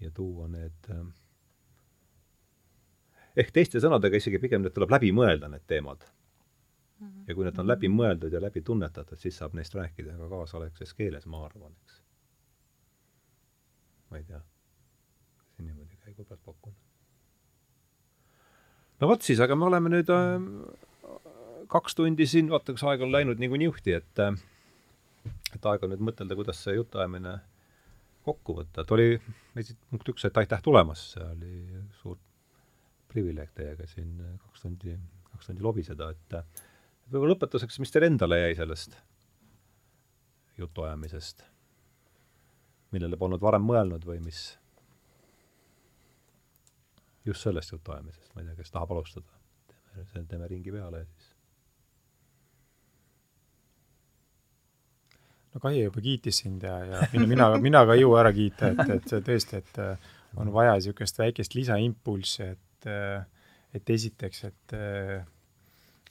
ja 0.00 0.10
tuua 0.14 0.48
need 0.50 0.90
äh, 0.90 1.04
ehk 3.36 3.50
teiste 3.54 3.82
sõnadega 3.82 4.18
isegi 4.20 4.40
pigem 4.42 4.62
need 4.64 4.74
tuleb 4.76 4.92
läbi 4.94 5.10
mõelda, 5.14 5.50
need 5.50 5.66
teemad. 5.70 6.06
Mhm. 7.02 7.24
ja 7.26 7.34
kui 7.34 7.44
need 7.44 7.58
on 7.58 7.66
läbi 7.66 7.88
mõeldud 7.90 8.32
ja 8.32 8.40
läbi 8.40 8.62
tunnetatud, 8.62 9.18
siis 9.18 9.36
saab 9.40 9.56
neist 9.58 9.74
rääkida 9.74 10.14
ka 10.14 10.28
kaasaegses 10.30 10.94
keeles, 10.94 11.26
ma 11.26 11.40
arvan, 11.44 11.74
eks. 11.82 11.96
ma 14.10 14.20
ei 14.20 14.24
tea, 14.28 14.38
siin 15.56 15.66
niimoodi 15.68 15.98
käigu 16.04 16.24
pealt 16.24 16.44
pakun. 16.46 16.74
no 19.00 19.10
vot 19.10 19.26
siis, 19.26 19.42
aga 19.42 19.58
me 19.58 19.66
oleme 19.66 19.90
nüüd 19.90 20.12
äh, 20.14 20.46
kaks 21.74 21.98
tundi 21.98 22.28
siin, 22.30 22.52
vaata, 22.54 22.76
kas 22.78 22.86
aeg 22.86 23.02
on 23.02 23.12
läinud 23.12 23.42
nagu 23.42 23.58
niuhti, 23.58 23.98
et 23.98 24.22
äh, 24.22 24.38
et 25.54 25.66
aeg 25.66 25.82
on 25.82 25.94
nüüd 25.96 26.06
mõtelda, 26.12 26.38
kuidas 26.38 26.62
see 26.62 26.78
jutuajamine 26.78 27.40
kokku 28.24 28.58
võtta, 28.60 28.84
et 28.84 28.92
oli 28.96 29.08
punkt 29.90 30.08
üks, 30.14 30.24
et 30.28 30.38
aitäh 30.40 30.62
tulemast, 30.64 31.14
see 31.14 31.24
oli 31.24 31.82
suur 32.00 32.18
privileeg 33.12 33.52
teiega 33.54 33.86
siin 33.86 34.16
kaks 34.42 34.64
tundi, 34.64 34.96
kaks 35.30 35.50
tundi 35.50 35.64
lobiseda, 35.64 36.10
et 36.14 36.38
võib-olla 37.10 37.34
lõpetuseks, 37.34 37.78
mis 37.82 37.92
teile 37.94 38.10
endale 38.12 38.40
jäi 38.40 38.54
sellest 38.60 38.96
jutuajamisest? 40.58 41.50
millele 42.94 43.16
polnud 43.18 43.42
varem 43.42 43.64
mõelnud 43.66 44.04
või 44.06 44.20
mis 44.22 44.40
just 47.26 47.42
sellest 47.42 47.72
jutuajamisest, 47.72 48.28
ma 48.34 48.42
ei 48.42 48.46
tea, 48.46 48.58
kes 48.60 48.70
tahab 48.70 48.92
alustada? 48.94 49.40
teeme, 49.94 50.26
teeme 50.30 50.50
ringi 50.50 50.74
peale 50.74 51.00
ja 51.02 51.08
siis 51.08 51.23
no 55.54 55.62
Kai 55.62 55.76
juba 55.78 56.02
kiitis 56.02 56.42
sind 56.42 56.64
ja, 56.66 56.78
ja 56.88 57.04
mina, 57.32 57.52
mina, 57.62 57.84
ka 57.86 57.96
ei 57.96 58.04
jõua 58.04 58.24
ära 58.24 58.32
kiita, 58.34 58.72
et, 58.74 58.96
et 58.96 59.14
tõesti, 59.28 59.60
et 59.62 59.80
äh, 59.82 60.10
on 60.40 60.50
vaja 60.54 60.74
niisugust 60.78 61.20
väikest 61.20 61.54
lisaimpulssi, 61.54 62.50
et, 62.56 62.90
äh, 62.90 63.46
et 63.74 63.94
esiteks, 63.96 64.44
et 64.50 64.76
äh, 64.78 65.22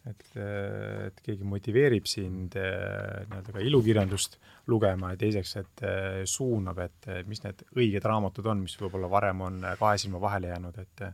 et, 0.03 0.23
et 0.35 1.19
keegi 1.23 1.45
motiveerib 1.47 2.09
sind 2.11 2.57
nii-öelda 2.57 3.53
ka 3.55 3.61
ilukirjandust 3.63 4.33
lugema 4.67 5.13
ja 5.13 5.19
teiseks, 5.21 5.53
et 5.61 5.83
suunab, 6.27 6.81
et 6.83 7.07
mis 7.23 7.39
need 7.45 7.63
õiged 7.71 8.03
raamatud 8.11 8.49
on, 8.51 8.65
mis 8.65 8.75
võib-olla 8.81 9.07
varem 9.07 9.45
on 9.47 9.61
kahe 9.79 10.01
silma 10.03 10.19
vahele 10.19 10.51
jäänud, 10.51 10.81
et 10.83 11.05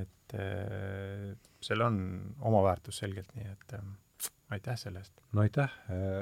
et 0.00 0.34
seal 1.62 1.86
on 1.86 2.02
oma 2.42 2.64
väärtus 2.66 2.98
selgelt, 3.04 3.30
nii 3.38 3.46
et 3.52 3.78
aitäh 4.52 4.78
selle 4.78 5.02
eest! 5.02 5.22
no 5.32 5.44
aitäh, 5.44 5.74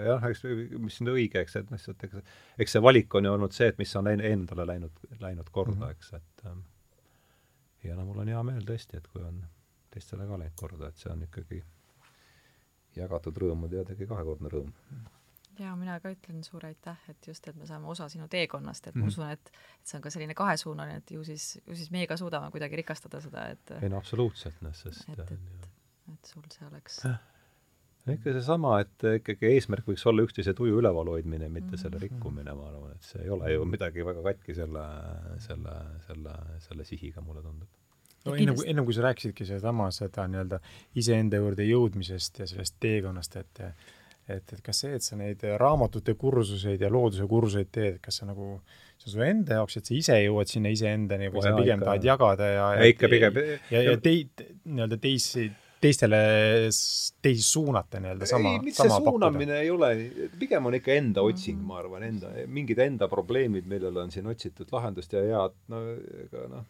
jah, 0.06 0.24
eks 0.30 0.44
mis 0.78 1.00
on 1.02 1.12
õige, 1.14 1.42
eks, 1.42 1.56
et 1.60 1.70
noh, 1.70 1.78
lihtsalt 1.78 2.04
eks, 2.06 2.34
eks 2.64 2.76
see 2.76 2.82
valik 2.84 3.14
on 3.18 3.28
ju 3.28 3.34
olnud 3.36 3.54
see, 3.56 3.70
et 3.72 3.78
mis 3.80 3.94
on 3.98 4.10
endale 4.12 4.66
läinud, 4.66 5.04
läinud 5.20 5.50
korda 5.50 5.76
mm, 5.76 5.82
-hmm. 5.82 5.96
eks, 5.98 6.12
et 6.18 6.46
ähm, 6.46 6.64
ja 7.84 7.96
no 7.96 8.06
mul 8.08 8.22
on 8.24 8.32
hea 8.32 8.42
meel 8.46 8.66
tõesti, 8.66 9.00
et 9.00 9.08
kui 9.12 9.22
on 9.24 9.40
teistele 9.90 10.26
ka 10.26 10.38
läinud 10.42 10.58
korda, 10.58 10.90
et 10.90 11.00
see 11.00 11.12
on 11.12 11.24
ikkagi 11.26 11.62
jagatud 12.96 13.40
rõõm 13.44 13.66
on 13.66 13.72
teadagi 13.72 14.06
kahekordne 14.10 14.52
rõõm. 14.52 14.70
jaa, 15.58 15.74
mina 15.76 15.98
ka 16.00 16.12
ütlen 16.14 16.44
suur 16.44 16.64
aitäh, 16.66 16.98
et 17.08 17.26
just, 17.26 17.48
et 17.48 17.56
me 17.56 17.66
saame 17.66 17.86
osa 17.86 18.08
sinu 18.08 18.28
teekonnast, 18.28 18.86
et 18.86 18.94
mm 18.94 19.00
-hmm. 19.00 19.04
ma 19.04 19.06
mhm. 19.06 19.08
usun, 19.08 19.30
et 19.30 19.52
et 19.80 19.86
see 19.86 19.96
on 19.98 20.02
ka 20.02 20.10
selline 20.10 20.34
kahesuunaline, 20.34 20.96
et 20.96 21.10
ju 21.10 21.24
siis, 21.24 21.58
ju 21.66 21.76
siis 21.76 21.90
meie 21.90 22.06
ka 22.06 22.16
suudame 22.16 22.50
kuidagi 22.50 22.76
rikastada 22.76 23.20
seda, 23.20 23.48
et 23.48 23.70
ei 23.82 23.88
no 23.88 23.96
absoluutselt, 23.96 24.62
noh, 24.62 24.74
sest 24.74 25.08
et, 25.08 25.18
et, 25.18 25.68
et 26.12 26.24
sul 26.24 26.42
see 26.50 26.66
oleks 26.66 27.04
äh 27.04 27.29
ikka 28.16 28.34
seesama, 28.36 28.78
et 28.84 29.06
ikkagi 29.20 29.50
eesmärk 29.54 29.88
võiks 29.90 30.06
olla 30.08 30.24
üksteise 30.26 30.54
tuju 30.56 30.80
üleval 30.80 31.12
hoidmine, 31.12 31.50
mitte 31.52 31.76
selle 31.76 31.98
mhm. 31.98 32.06
rikkumine, 32.06 32.54
ma 32.56 32.70
arvan, 32.70 32.96
et 32.96 33.06
see 33.06 33.22
ei 33.24 33.30
ole 33.34 33.52
ju 33.54 33.68
midagi 33.68 34.06
väga 34.06 34.24
katki 34.30 34.56
selle, 34.56 34.86
selle, 35.44 35.76
selle, 36.08 36.34
selle 36.66 36.88
sihiga, 36.88 37.24
mulle 37.24 37.44
tundub. 37.44 37.68
no 38.26 38.36
ennem 38.36 38.58
kui, 38.58 38.68
ennem 38.72 38.88
kui 38.88 38.96
sa 38.96 39.06
rääkisidki 39.08 39.48
sedasama, 39.48 39.88
seda 39.96 40.26
nii-öelda 40.28 40.60
iseenda 41.00 41.40
juurde 41.40 41.64
jõudmisest 41.68 42.42
ja 42.42 42.50
sellest 42.50 42.76
teekonnast, 42.82 43.40
et 43.40 43.64
et, 44.30 44.52
et 44.54 44.60
kas 44.62 44.82
see, 44.84 44.92
et 44.94 45.04
sa 45.04 45.16
neid 45.18 45.42
raamatute 45.58 46.14
kursuseid 46.18 46.82
ja 46.84 46.90
looduse 46.92 47.26
kursuseid 47.30 47.70
teed, 47.74 47.96
kas 48.04 48.20
see 48.20 48.28
nagu, 48.28 48.52
see 49.00 49.08
on 49.08 49.14
su 49.14 49.24
enda 49.26 49.58
jaoks, 49.58 49.80
et 49.80 49.90
sa 49.90 49.96
ise 49.96 50.18
jõuad 50.20 50.50
sinna 50.50 50.70
iseendani 50.74 51.30
või 51.32 51.40
oh, 51.42 51.46
sa 51.48 51.54
pigem 51.56 51.80
ikka, 51.80 51.88
tahad 51.88 52.06
jagada 52.10 52.50
ja 52.52 52.68
ja 52.78 52.92
ikka 52.92 53.10
pigem 53.10 53.40
ja, 53.40 53.58
ja, 53.72 53.82
ja 53.88 53.96
teid, 54.04 54.44
nii-öelda 54.68 55.00
teisi 55.02 55.48
teistele, 55.80 56.18
teisi 57.22 57.44
suunata 57.46 58.00
nii-öelda 58.02 58.26
sama, 58.28 58.52
ei, 58.58 58.72
sama 58.76 58.96
see 58.98 59.04
suunamine 59.04 59.54
pakkuda. 59.54 59.60
ei 59.64 59.70
ole, 59.70 60.32
pigem 60.40 60.68
on 60.68 60.76
ikka 60.76 60.92
enda 60.92 61.24
otsing 61.24 61.56
mm, 61.56 61.70
ma 61.70 61.78
arvan, 61.80 62.04
enda, 62.04 62.32
mingid 62.52 62.82
enda 62.84 63.08
probleemid, 63.08 63.68
millele 63.70 64.02
on 64.02 64.12
siin 64.12 64.28
otsitud 64.30 64.72
lahendust 64.74 65.16
ja 65.16 65.24
head, 65.24 65.56
no 65.72 65.80
ega 66.26 66.44
noh, 66.52 66.68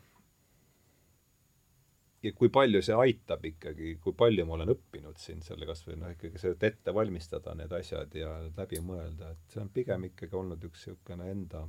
ja 2.22 2.32
kui 2.36 2.52
palju 2.52 2.82
see 2.84 2.96
aitab 3.06 3.44
ikkagi, 3.50 3.96
kui 4.04 4.14
palju 4.16 4.46
ma 4.46 4.58
olen 4.58 4.74
õppinud 4.74 5.18
siin 5.20 5.42
selle 5.44 5.68
kas 5.68 5.82
või 5.86 5.98
noh, 6.00 6.14
ikkagi 6.14 6.40
see, 6.42 6.54
et 6.56 6.66
ette 6.70 6.94
valmistada 6.94 7.54
need 7.58 7.72
asjad 7.80 8.14
ja 8.16 8.34
läbi 8.56 8.82
mõelda, 8.84 9.32
et 9.34 9.54
see 9.54 9.62
on 9.64 9.72
pigem 9.74 10.10
ikkagi 10.10 10.36
olnud 10.38 10.70
üks 10.70 10.86
niisugune 10.86 11.30
enda 11.32 11.64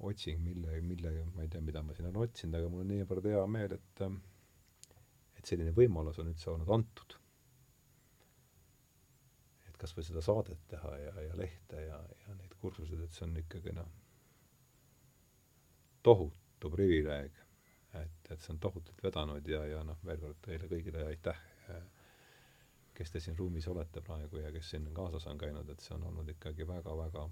otsing, 0.00 0.40
mille, 0.40 0.80
mille, 0.80 1.12
ma 1.34 1.44
ei 1.44 1.52
tea, 1.52 1.60
mida 1.60 1.82
ma 1.84 1.94
siin 1.94 2.08
olen 2.08 2.24
otsinud, 2.24 2.56
aga 2.56 2.72
mul 2.72 2.86
on 2.86 2.92
niivõrd 2.94 3.26
hea 3.28 3.46
meel, 3.52 3.76
et 3.76 4.04
et 5.40 5.48
selline 5.48 5.72
võimalus 5.76 6.20
on 6.20 6.30
üldse 6.32 6.50
olnud 6.52 6.70
antud. 6.76 7.16
et 9.68 9.76
kas 9.80 9.94
või 9.96 10.04
seda 10.04 10.22
saadet 10.24 10.66
teha 10.68 10.96
ja, 11.00 11.14
ja 11.28 11.36
lehte 11.38 11.84
ja, 11.86 12.00
ja 12.26 12.34
neid 12.36 12.56
kursuseid, 12.60 13.00
et 13.04 13.16
see 13.16 13.24
on 13.26 13.36
ikkagi 13.40 13.72
noh, 13.76 13.88
tohutu 16.04 16.70
privileeg, 16.72 17.32
et, 18.02 18.30
et 18.30 18.40
see 18.40 18.52
on 18.54 18.60
tohutult 18.60 19.04
vedanud 19.04 19.48
ja, 19.48 19.64
ja 19.68 19.82
noh, 19.86 19.98
veel 20.04 20.20
kord 20.20 20.40
teile 20.44 20.68
kõigile 20.70 21.06
aitäh, 21.08 21.40
kes 22.94 23.14
te 23.14 23.20
siin 23.24 23.38
ruumis 23.38 23.68
olete 23.72 24.02
praegu 24.04 24.42
ja 24.42 24.52
kes 24.52 24.74
siin 24.74 24.90
kaasas 24.96 25.26
on 25.30 25.38
käinud, 25.40 25.68
et 25.72 25.80
see 25.80 25.94
on 25.96 26.04
olnud 26.10 26.28
ikkagi 26.34 26.66
väga-väga 26.68 27.22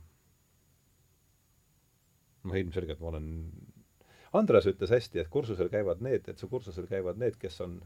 noh, 2.49 2.57
ilmselgelt 2.63 3.03
ma 3.03 3.13
olen 3.13 3.29
Andres 4.39 4.67
ütles 4.69 4.91
hästi, 4.93 5.23
et 5.23 5.31
kursusel 5.33 5.71
käivad 5.73 6.03
need, 6.05 6.27
et 6.29 6.41
su 6.41 6.49
kursusel 6.53 6.89
käivad 6.89 7.21
need, 7.21 7.39
kes 7.41 7.61
on 7.65 7.79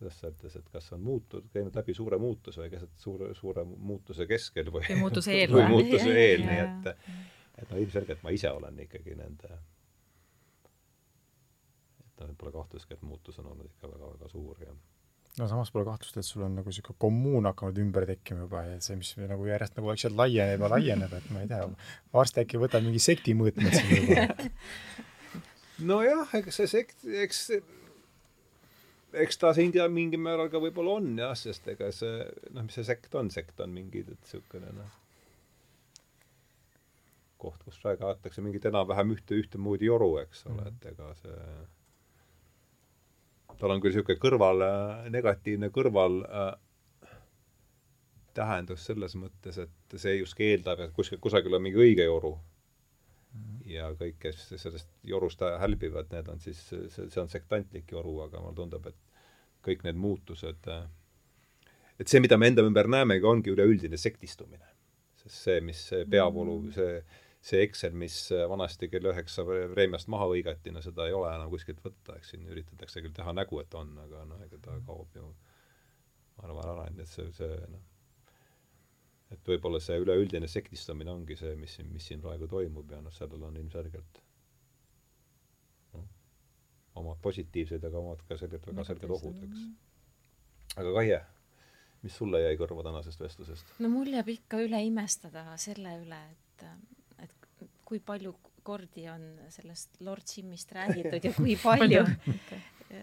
kuidas 0.00 0.16
sa 0.20 0.30
ütles, 0.32 0.54
et 0.56 0.68
kas 0.72 0.86
on 0.96 1.02
muutud, 1.04 1.44
käinud 1.52 1.74
läbi 1.76 1.94
suure 1.96 2.18
muutuse 2.20 2.62
või 2.62 2.70
keset 2.72 3.02
suure, 3.02 3.34
suure 3.36 3.64
muutuse 3.68 4.26
keskel 4.28 4.70
või 4.72 4.86
või 4.88 5.02
muutuse 5.02 5.34
eel 5.36 5.52
või 5.56 5.66
muutuse 5.74 6.14
eel, 6.14 6.46
nii 6.46 6.62
et 6.64 6.88
et 7.60 7.68
no 7.68 7.76
ilmselgelt 7.82 8.22
ma 8.24 8.32
ise 8.32 8.48
olen 8.56 8.78
ikkagi 8.86 9.12
nende 9.18 9.50
et 12.00 12.22
noh, 12.22 12.30
et 12.30 12.38
pole 12.40 12.52
kahtlustki, 12.54 12.96
et 12.96 13.04
muutus 13.04 13.36
on 13.42 13.50
olnud 13.52 13.68
ikka 13.68 13.90
väga-väga 13.92 14.30
suur 14.32 14.56
ja 14.64 14.72
no 15.38 15.48
samas 15.50 15.70
pole 15.74 15.84
kahtlust, 15.88 16.16
et 16.16 16.26
sul 16.26 16.46
on 16.46 16.56
nagu 16.58 16.72
niisugune 16.72 16.96
kommuun 17.04 17.48
hakanud 17.50 17.76
ümber 17.84 18.08
tekkima 18.08 18.46
juba 18.46 18.64
ja 18.66 18.78
see, 18.84 18.96
mis 19.00 19.12
nagu 19.20 19.46
järjest 19.46 19.76
nagu 19.76 19.92
vaikselt 19.92 20.16
laieneb 20.16 20.64
ja 20.64 20.72
laieneb, 20.74 21.12
et 21.20 21.28
ma 21.34 21.44
ei 21.44 21.50
tea, 21.52 21.60
varsti 22.16 22.44
äkki 22.44 22.60
võtab 22.62 22.88
mingi 22.88 23.02
sekti 23.04 23.36
mõõtmed 23.36 23.76
siin 23.76 23.92
juba. 24.00 24.48
nojah, 25.92 26.32
ega 26.40 26.50
see 26.54 26.68
sekt, 26.70 27.04
eks 27.04 27.44
eks 29.12 29.38
ta 29.38 29.52
siin 29.56 29.72
mingil 29.92 30.20
määral 30.22 30.50
ka 30.52 30.60
võib-olla 30.62 30.98
on 31.00 31.18
jah, 31.18 31.34
sest 31.38 31.68
ega 31.68 31.90
see, 31.94 32.24
noh, 32.54 32.66
mis 32.66 32.78
see 32.78 32.86
sekt 32.86 33.14
on, 33.14 33.30
sekt 33.30 33.60
on 33.60 33.72
mingi, 33.74 34.04
niisugune 34.06 34.72
noh, 34.76 34.96
koht, 37.40 37.62
kus 37.64 37.78
praegu 37.82 38.06
aetakse 38.08 38.42
mingit 38.44 38.66
enam-vähem 38.68 39.14
ühte, 39.16 39.38
ühtemoodi 39.40 39.88
joru, 39.88 40.16
eks 40.22 40.46
ole 40.50 40.68
et 40.70 40.90
ega 40.92 41.12
see 41.22 41.36
tal 43.60 43.74
on 43.74 43.82
küll 43.82 43.92
niisugune 43.92 44.20
kõrval, 44.20 44.64
negatiivne 45.12 45.70
kõrval 45.74 46.20
äh, 46.24 46.52
tähendus 48.36 48.86
selles 48.86 49.16
mõttes, 49.18 49.58
et 49.60 49.98
see 49.98 50.16
justkui 50.20 50.52
eeldab, 50.52 50.80
et 50.84 50.94
kuskil, 50.96 51.20
kusagil 51.22 51.56
on 51.56 51.64
mingi 51.64 51.80
õige 51.80 52.06
joru. 52.06 52.36
Ja 53.70 53.90
kõik, 53.98 54.18
kes 54.22 54.48
sellest 54.56 54.88
jorust 55.06 55.42
hälbivad, 55.62 56.10
need 56.12 56.28
on 56.32 56.40
siis, 56.42 56.62
see, 56.70 57.06
see 57.06 57.20
on 57.22 57.30
sektantlik 57.30 57.92
joru, 57.92 58.16
aga 58.26 58.42
mulle 58.42 58.58
tundub, 58.58 58.86
et 58.90 58.96
kõik 59.66 59.84
need 59.86 59.98
muutused 60.00 60.66
et 62.00 62.08
see, 62.08 62.20
mida 62.24 62.38
me 62.40 62.48
enda 62.50 62.64
ümber 62.64 62.88
näemegi, 62.90 63.26
ongi 63.28 63.52
üleüldine 63.52 63.98
sektistumine. 64.00 64.66
sest 65.20 65.36
see, 65.36 65.58
mis 65.60 65.80
see 65.90 66.06
peavoolu, 66.08 66.54
Mm. 66.62 66.70
see, 66.72 67.02
see 67.44 67.58
Excel, 67.62 67.92
mis 67.92 68.14
vanasti 68.48 68.88
kell 68.88 69.04
üheksa 69.10 69.44
preemiast 69.44 70.08
maha 70.08 70.30
hõigati, 70.30 70.72
no 70.72 70.80
seda 70.80 71.06
ei 71.06 71.12
ole 71.12 71.28
enam 71.34 71.50
kuskilt 71.52 71.82
võtta, 71.84 72.16
eks 72.16 72.30
siin 72.32 72.46
üritatakse 72.48 73.02
küll 73.04 73.12
teha 73.12 73.34
nägu, 73.36 73.60
et 73.60 73.74
on, 73.76 73.92
aga 74.06 74.24
noh, 74.24 74.40
ega 74.46 74.56
ta 74.64 74.78
kaob 74.86 75.12
ju 75.14 75.26
ma 76.38 76.48
arvan 76.48 76.72
ära, 76.72 76.86
et 76.88 77.08
see, 77.08 77.28
see 77.36 77.58
noh, 77.68 77.84
et 79.30 79.50
võib-olla 79.52 79.80
see 79.82 79.98
üleüldine 80.02 80.48
sektistamine 80.50 81.12
ongi 81.12 81.36
see, 81.38 81.54
mis 81.58 81.76
siin, 81.78 81.90
mis 81.94 82.06
siin 82.10 82.22
praegu 82.22 82.48
toimub 82.50 82.90
ja 82.90 83.00
noh, 83.04 83.14
sellel 83.14 83.44
on 83.46 83.58
ilmselgelt 83.60 84.22
noh, 85.94 86.06
omad 87.02 87.20
positiivsed, 87.22 87.84
aga 87.86 88.02
omad 88.02 88.24
ka 88.28 88.38
selgelt 88.40 88.66
väga 88.70 88.86
selged 88.88 89.14
ohud, 89.16 89.44
eks. 89.46 90.74
aga 90.82 90.94
Kaie, 90.98 91.20
mis 92.02 92.18
sulle 92.22 92.42
jäi 92.42 92.58
kõrva 92.60 92.86
tänasest 92.88 93.22
vestlusest? 93.22 93.74
no 93.78 93.92
mul 93.92 94.10
jääb 94.16 94.34
ikka 94.34 94.62
üle 94.66 94.82
imestada 94.88 95.46
selle 95.62 95.94
üle, 96.02 96.20
et, 96.34 96.66
et 97.26 97.68
kui 97.86 98.02
palju 98.02 98.34
kordi 98.66 99.06
on 99.08 99.22
sellest 99.48 100.02
Lord 100.04 100.26
Jimist 100.26 100.72
räägitud 100.74 101.24
ja 101.24 101.32
kui 101.38 101.56
palju 101.68 102.02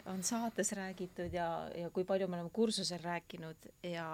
on 0.06 0.24
saates 0.24 0.72
räägitud 0.72 1.34
ja, 1.34 1.48
ja 1.76 1.90
kui 1.90 2.04
palju 2.06 2.28
me 2.28 2.36
oleme 2.36 2.52
kursusel 2.54 3.00
rääkinud 3.04 3.70
ja 3.88 4.08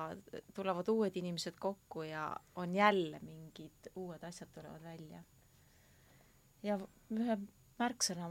tulevad 0.54 0.88
uued 0.88 1.16
inimesed 1.18 1.58
kokku 1.60 2.04
ja 2.04 2.28
on 2.56 2.76
jälle 2.76 3.20
mingid 3.20 3.90
uued 3.96 4.24
asjad 4.24 4.52
tulevad 4.54 4.84
välja. 4.84 5.24
ja 6.64 6.78
ühe 7.12 7.38
märksõna, 7.80 8.30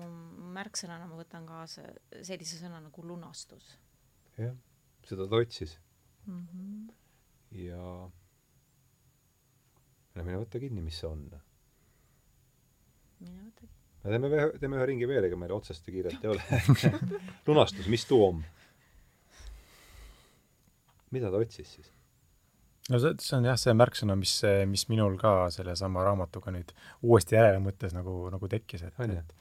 märksõnana 0.55 1.07
ma 1.11 1.19
võtan 1.19 1.47
kaasa 1.47 1.85
sellise 2.23 2.61
sõna 2.61 2.81
nagu 2.81 3.07
lunastus. 3.07 3.77
jah, 4.39 4.57
seda 5.09 5.27
ta 5.29 5.43
otsis 5.43 5.79
mm. 6.27 6.47
-hmm. 6.47 6.95
ja 7.67 7.83
no 10.15 10.25
mine 10.25 10.39
võta 10.39 10.63
kinni, 10.63 10.83
mis 10.83 10.99
see 11.03 11.11
on. 11.11 11.31
mine 13.21 13.41
võta 13.43 13.67
kinni 13.67 13.82
me 14.03 14.15
teeme 14.15 14.31
ühe, 14.33 14.51
teeme 14.61 14.79
ühe 14.79 14.89
ringi 14.93 15.09
veel, 15.11 15.29
ega 15.29 15.39
meil 15.39 15.55
otsest 15.57 15.87
ja 15.89 15.95
kiiret 15.95 16.25
ei 16.25 16.33
ole 16.33 16.63
lunastus, 17.49 17.89
mis 17.93 18.07
tuum? 18.09 18.43
mida 21.13 21.31
ta 21.31 21.41
otsis 21.43 21.77
siis? 21.77 21.91
no 22.91 23.01
see, 23.03 23.15
see 23.23 23.39
on 23.39 23.49
jah, 23.51 23.59
see 23.61 23.75
märksõna, 23.77 24.17
mis, 24.19 24.37
mis 24.69 24.87
minul 24.91 25.17
ka 25.21 25.49
sellesama 25.55 26.05
raamatuga 26.09 26.55
nüüd 26.55 26.75
uuesti 27.03 27.39
järele 27.39 27.63
mõttes 27.63 27.95
nagu, 27.97 28.17
nagu 28.33 28.51
tekkis, 28.51 28.87
et, 28.89 29.03
et 29.07 29.37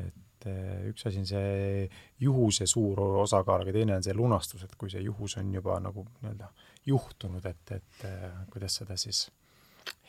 et 0.00 0.46
üks 0.88 1.04
asi 1.08 1.18
on 1.20 1.26
see 1.28 1.88
juhuse 2.22 2.64
suur 2.70 3.00
osakaal, 3.20 3.64
aga 3.64 3.74
teine 3.74 3.96
on 3.98 4.04
see 4.06 4.14
lunastus, 4.16 4.62
et 4.64 4.76
kui 4.78 4.88
see 4.92 5.02
juhus 5.04 5.34
on 5.40 5.50
juba 5.52 5.76
nagu 5.82 6.06
nii-öelda 6.22 6.48
juhtunud, 6.88 7.44
et, 7.44 7.72
et 7.76 8.06
kuidas 8.52 8.78
seda 8.80 8.96
siis 9.00 9.26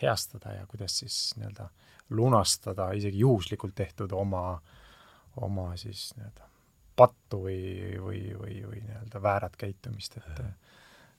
heastada 0.02 0.54
ja 0.56 0.68
kuidas 0.70 1.02
siis 1.02 1.18
nii-öelda 1.40 1.68
lunastada 2.12 2.92
isegi 2.98 3.24
juhuslikult 3.24 3.76
tehtud 3.76 4.12
oma, 4.12 4.62
oma 5.42 5.72
siis 5.80 6.12
nii-öelda 6.18 6.48
pattu 6.96 7.44
või, 7.46 7.62
või, 8.04 8.24
või, 8.38 8.58
või 8.68 8.82
nii-öelda 8.86 9.22
väärat 9.24 9.56
käitumist, 9.60 10.18
et, 10.20 10.42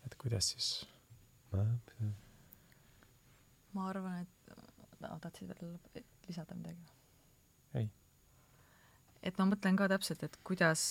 et 0.06 0.16
kuidas 0.20 0.52
siis 0.55 0.74
ma 3.73 3.89
arvan, 3.89 4.27
et 4.27 4.52
no, 5.01 5.16
tahtsid 5.20 5.48
veel 5.52 6.05
lisada 6.28 6.56
midagi? 6.56 6.85
ei. 7.81 7.89
et 9.23 9.39
ma 9.40 9.48
mõtlen 9.48 9.78
ka 9.81 9.89
täpselt, 9.93 10.23
et 10.28 10.39
kuidas, 10.44 10.85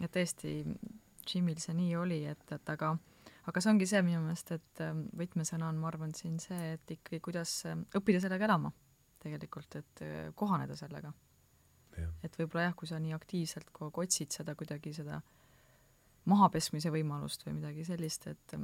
et 0.00 0.10
tõesti, 0.14 0.62
Jimil 1.28 1.58
see 1.60 1.74
nii 1.76 1.96
oli, 2.00 2.22
et, 2.24 2.44
et 2.56 2.70
aga 2.72 2.94
aga 3.48 3.60
see 3.60 3.72
ongi 3.72 3.88
see 3.88 4.00
minu 4.04 4.22
meelest, 4.24 4.52
et 4.56 4.82
võtmesõna 5.16 5.68
on, 5.68 5.80
ma 5.80 5.90
arvan, 5.90 6.14
siin 6.16 6.38
see, 6.40 6.74
et 6.78 6.96
ikkagi 6.96 7.20
kuidas 7.24 7.60
õppida 7.68 8.22
sellega 8.24 8.48
elama 8.48 8.72
tegelikult, 9.22 9.78
et 9.80 10.04
kohaneda 10.38 10.76
sellega. 10.78 11.12
et 12.22 12.36
võib-olla 12.38 12.68
jah, 12.68 12.74
kui 12.78 12.86
sa 12.86 12.98
nii 13.02 13.12
aktiivselt 13.16 13.72
kogu 13.74 13.88
aeg 13.90 14.06
otsid 14.06 14.30
seda 14.36 14.54
kuidagi, 14.54 14.92
seda 14.94 15.20
mahapesmise 16.30 16.92
võimalust 16.94 17.42
või 17.46 17.56
midagi 17.58 17.86
sellist, 17.88 18.28
et 18.30 18.58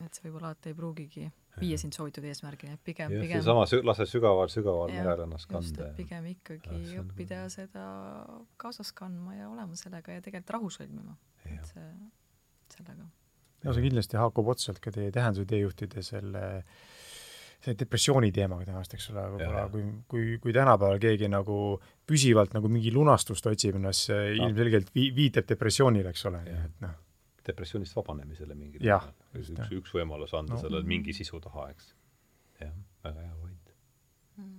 et 0.00 0.16
see 0.16 0.26
võib-olla 0.26 0.50
alati 0.50 0.70
ei 0.70 0.76
pruugigi 0.76 1.26
viia 1.60 1.78
sind 1.80 1.96
soovitud 1.96 2.24
eesmärgini, 2.24 2.76
et 2.78 2.82
pigem, 2.84 3.12
pigem 3.20 3.40
seesama 3.40 3.66
sü-, 3.68 3.82
lase 3.84 4.06
sügaval, 4.08 4.48
sügaval 4.52 4.92
merel 4.94 5.24
ennast 5.26 5.50
kanda. 5.50 5.90
pigem 5.98 6.30
ikkagi 6.32 6.78
ja, 6.94 7.02
õppida 7.02 7.42
on... 7.44 7.52
seda 7.52 7.84
kaasas 8.60 8.94
kandma 8.96 9.36
ja 9.36 9.50
olema 9.50 9.76
sellega 9.78 10.16
ja 10.16 10.24
tegelikult 10.24 10.54
rahu 10.56 10.70
sõlmima. 10.72 11.16
et 11.50 11.72
see, 11.72 11.88
sellega. 12.76 13.08
ja 13.66 13.76
see 13.76 13.86
kindlasti 13.88 14.20
haakub 14.20 14.52
otseselt 14.54 14.80
ka 14.84 14.94
teie 14.94 15.12
tähenduse 15.14 15.48
teejuhtide 15.50 16.04
selle 16.06 16.44
see 17.60 17.76
depressiooni 17.76 18.30
teemaga 18.32 18.64
tänast, 18.70 18.94
eks 18.96 19.10
ole, 19.12 19.26
võib-olla 19.34 19.66
kui, 19.72 19.84
kui, 20.08 20.24
kui 20.40 20.54
tänapäeval 20.56 21.00
keegi 21.02 21.28
nagu 21.28 21.58
püsivalt 22.08 22.54
nagu 22.56 22.70
mingi 22.72 22.92
lunastust 22.94 23.46
otsib, 23.50 23.76
noh 23.82 23.92
see 23.96 24.32
no. 24.38 24.48
ilmselgelt 24.48 24.90
vi-, 24.96 25.10
viitab 25.16 25.48
depressioonile, 25.50 26.14
eks 26.14 26.26
ole, 26.30 26.42
nii 26.46 26.58
et 26.64 26.84
noh 26.86 26.98
depressioonist 27.50 27.96
vabanemisele 27.96 28.56
mingil 28.56 28.84
määral. 28.84 29.14
üks, 29.38 29.72
üks 29.76 29.94
võimalus 29.96 30.34
anda 30.36 30.56
no. 30.56 30.62
sellele 30.62 30.86
mingi 30.88 31.14
sisu 31.16 31.40
taha, 31.42 31.68
eks. 31.74 31.92
jah, 32.60 32.74
väga 33.04 33.26
hea 33.26 33.36
point 33.40 33.72
mm.. 34.36 34.58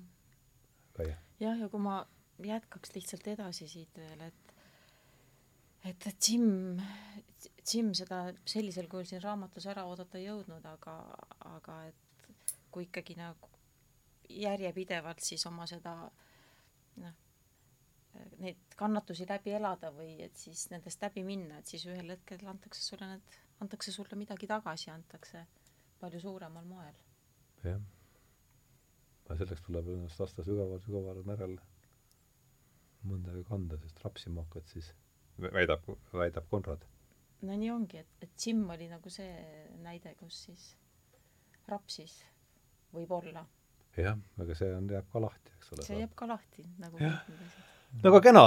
väga 0.99 1.13
hea. 1.13 1.19
jah, 1.45 1.59
ja 1.61 1.69
kui 1.71 1.83
ma 1.83 2.01
jätkaks 2.41 2.95
lihtsalt 2.95 3.27
edasi 3.35 3.69
siit 3.69 4.01
veel, 4.01 4.27
et 4.29 4.55
et, 5.89 6.07
et 6.07 6.29
Jim, 6.29 6.77
Jim 7.65 7.91
seda 7.97 8.27
sellisel 8.45 8.89
kujul 8.89 9.07
siin 9.09 9.23
raamatus 9.23 9.65
ära 9.71 9.85
oodata 9.89 10.19
ei 10.19 10.27
jõudnud, 10.27 10.65
aga, 10.75 10.97
aga 11.55 11.77
et 11.89 12.10
kui 12.71 12.87
ikkagi 12.87 13.17
nagu 13.19 13.49
järjepidevalt 14.31 15.19
siis 15.23 15.43
oma 15.49 15.65
seda 15.69 15.95
noh, 17.01 17.15
neid 18.43 18.75
kannatusi 18.79 19.25
läbi 19.29 19.53
elada 19.55 19.91
või 19.95 20.13
et 20.25 20.37
siis 20.39 20.67
nendest 20.71 21.01
läbi 21.03 21.23
minna, 21.27 21.59
et 21.59 21.71
siis 21.71 21.85
ühel 21.89 22.13
hetkel 22.15 22.43
antakse 22.51 22.83
sulle 22.83 23.07
need, 23.13 23.39
antakse 23.63 23.93
sulle 23.95 24.19
midagi 24.19 24.49
tagasi, 24.51 24.91
antakse 24.93 25.45
palju 26.01 26.21
suuremal 26.23 26.65
moel. 26.67 26.95
jah. 27.63 27.81
aga 29.25 29.37
selleks 29.43 29.63
tuleb 29.67 29.91
ennast 29.95 30.19
lasta 30.19 30.43
sügaval-sügaval 30.47 31.21
merel 31.27 31.59
mõndaga 33.07 33.43
kanda, 33.47 33.77
sest 33.81 34.01
rapsima 34.03 34.43
hakkad 34.45 34.67
siis, 34.69 34.91
väidab, 35.41 35.87
väidab 36.13 36.49
Konrad. 36.49 36.83
no 37.41 37.55
nii 37.57 37.71
ongi, 37.73 38.03
et, 38.03 38.11
et 38.21 38.45
Jim 38.45 38.67
oli 38.69 38.89
nagu 38.91 39.13
see 39.13 39.31
näide, 39.85 40.15
kus 40.19 40.43
siis 40.47 40.67
rapsis 41.71 42.19
võib-olla. 42.93 43.45
jah, 43.97 44.17
aga 44.39 44.55
see 44.55 44.71
on, 44.75 44.87
jääb 44.89 45.09
ka 45.11 45.21
lahti, 45.21 45.57
eks 45.57 45.73
ole. 45.75 45.85
see 45.87 45.99
jääb 45.99 46.15
ka 46.15 46.27
lahti, 46.29 46.65
nagu 46.79 46.97
kõik 46.97 47.29
need 47.29 47.43
asjad 47.47 47.69
no 47.99 48.11
aga 48.13 48.21
kena, 48.23 48.45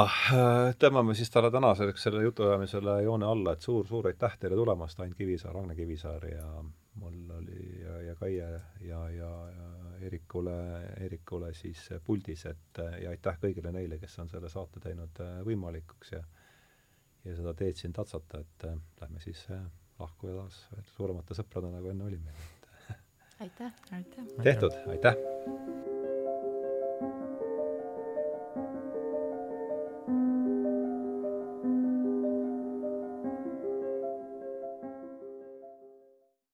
tõmbame 0.81 1.17
siis 1.19 1.33
talle 1.33 1.51
tänaseks 1.53 2.07
selle 2.07 2.23
jutuajamisele 2.25 3.03
joone 3.05 3.27
alla, 3.29 3.53
et 3.53 3.67
suur-suur 3.67 4.09
aitäh 4.09 4.39
teile 4.41 4.57
tulemast, 4.57 5.01
Ain 5.05 5.13
Kivisaar, 5.15 5.59
Agne 5.61 5.77
Kivisaar 5.77 6.25
ja 6.31 6.47
mul 7.01 7.19
oli 7.37 7.83
ja, 7.83 7.99
ja 8.09 8.15
Kaie 8.17 8.49
ja, 8.89 9.03
ja, 9.11 9.31
ja 9.51 9.69
Eerikule, 10.05 10.57
Eerikule 11.01 11.53
siis 11.55 11.91
puldis, 12.05 12.47
et 12.49 12.81
ja 13.03 13.13
aitäh 13.13 13.37
kõigile 13.43 13.73
neile, 13.73 13.99
kes 14.01 14.17
on 14.23 14.33
selle 14.33 14.49
saate 14.53 14.81
teinud 14.81 15.21
võimalikuks 15.45 16.17
ja 16.17 16.25
ja 17.25 17.33
seda 17.37 17.55
teed 17.57 17.79
siin 17.81 17.93
tatsata, 17.97 18.43
et 18.45 18.67
lähme 19.01 19.21
siis 19.21 19.47
lahku 19.99 20.29
ja 20.29 20.43
taas 20.43 20.59
suuremate 20.97 21.37
sõpradena, 21.37 21.79
nagu 21.79 21.89
enne 21.93 22.05
olime. 22.05 22.35
Aitäh! 23.41 23.73
aitäh! 23.93 24.25
tehtud, 24.43 24.73
aitäh! 24.89 25.15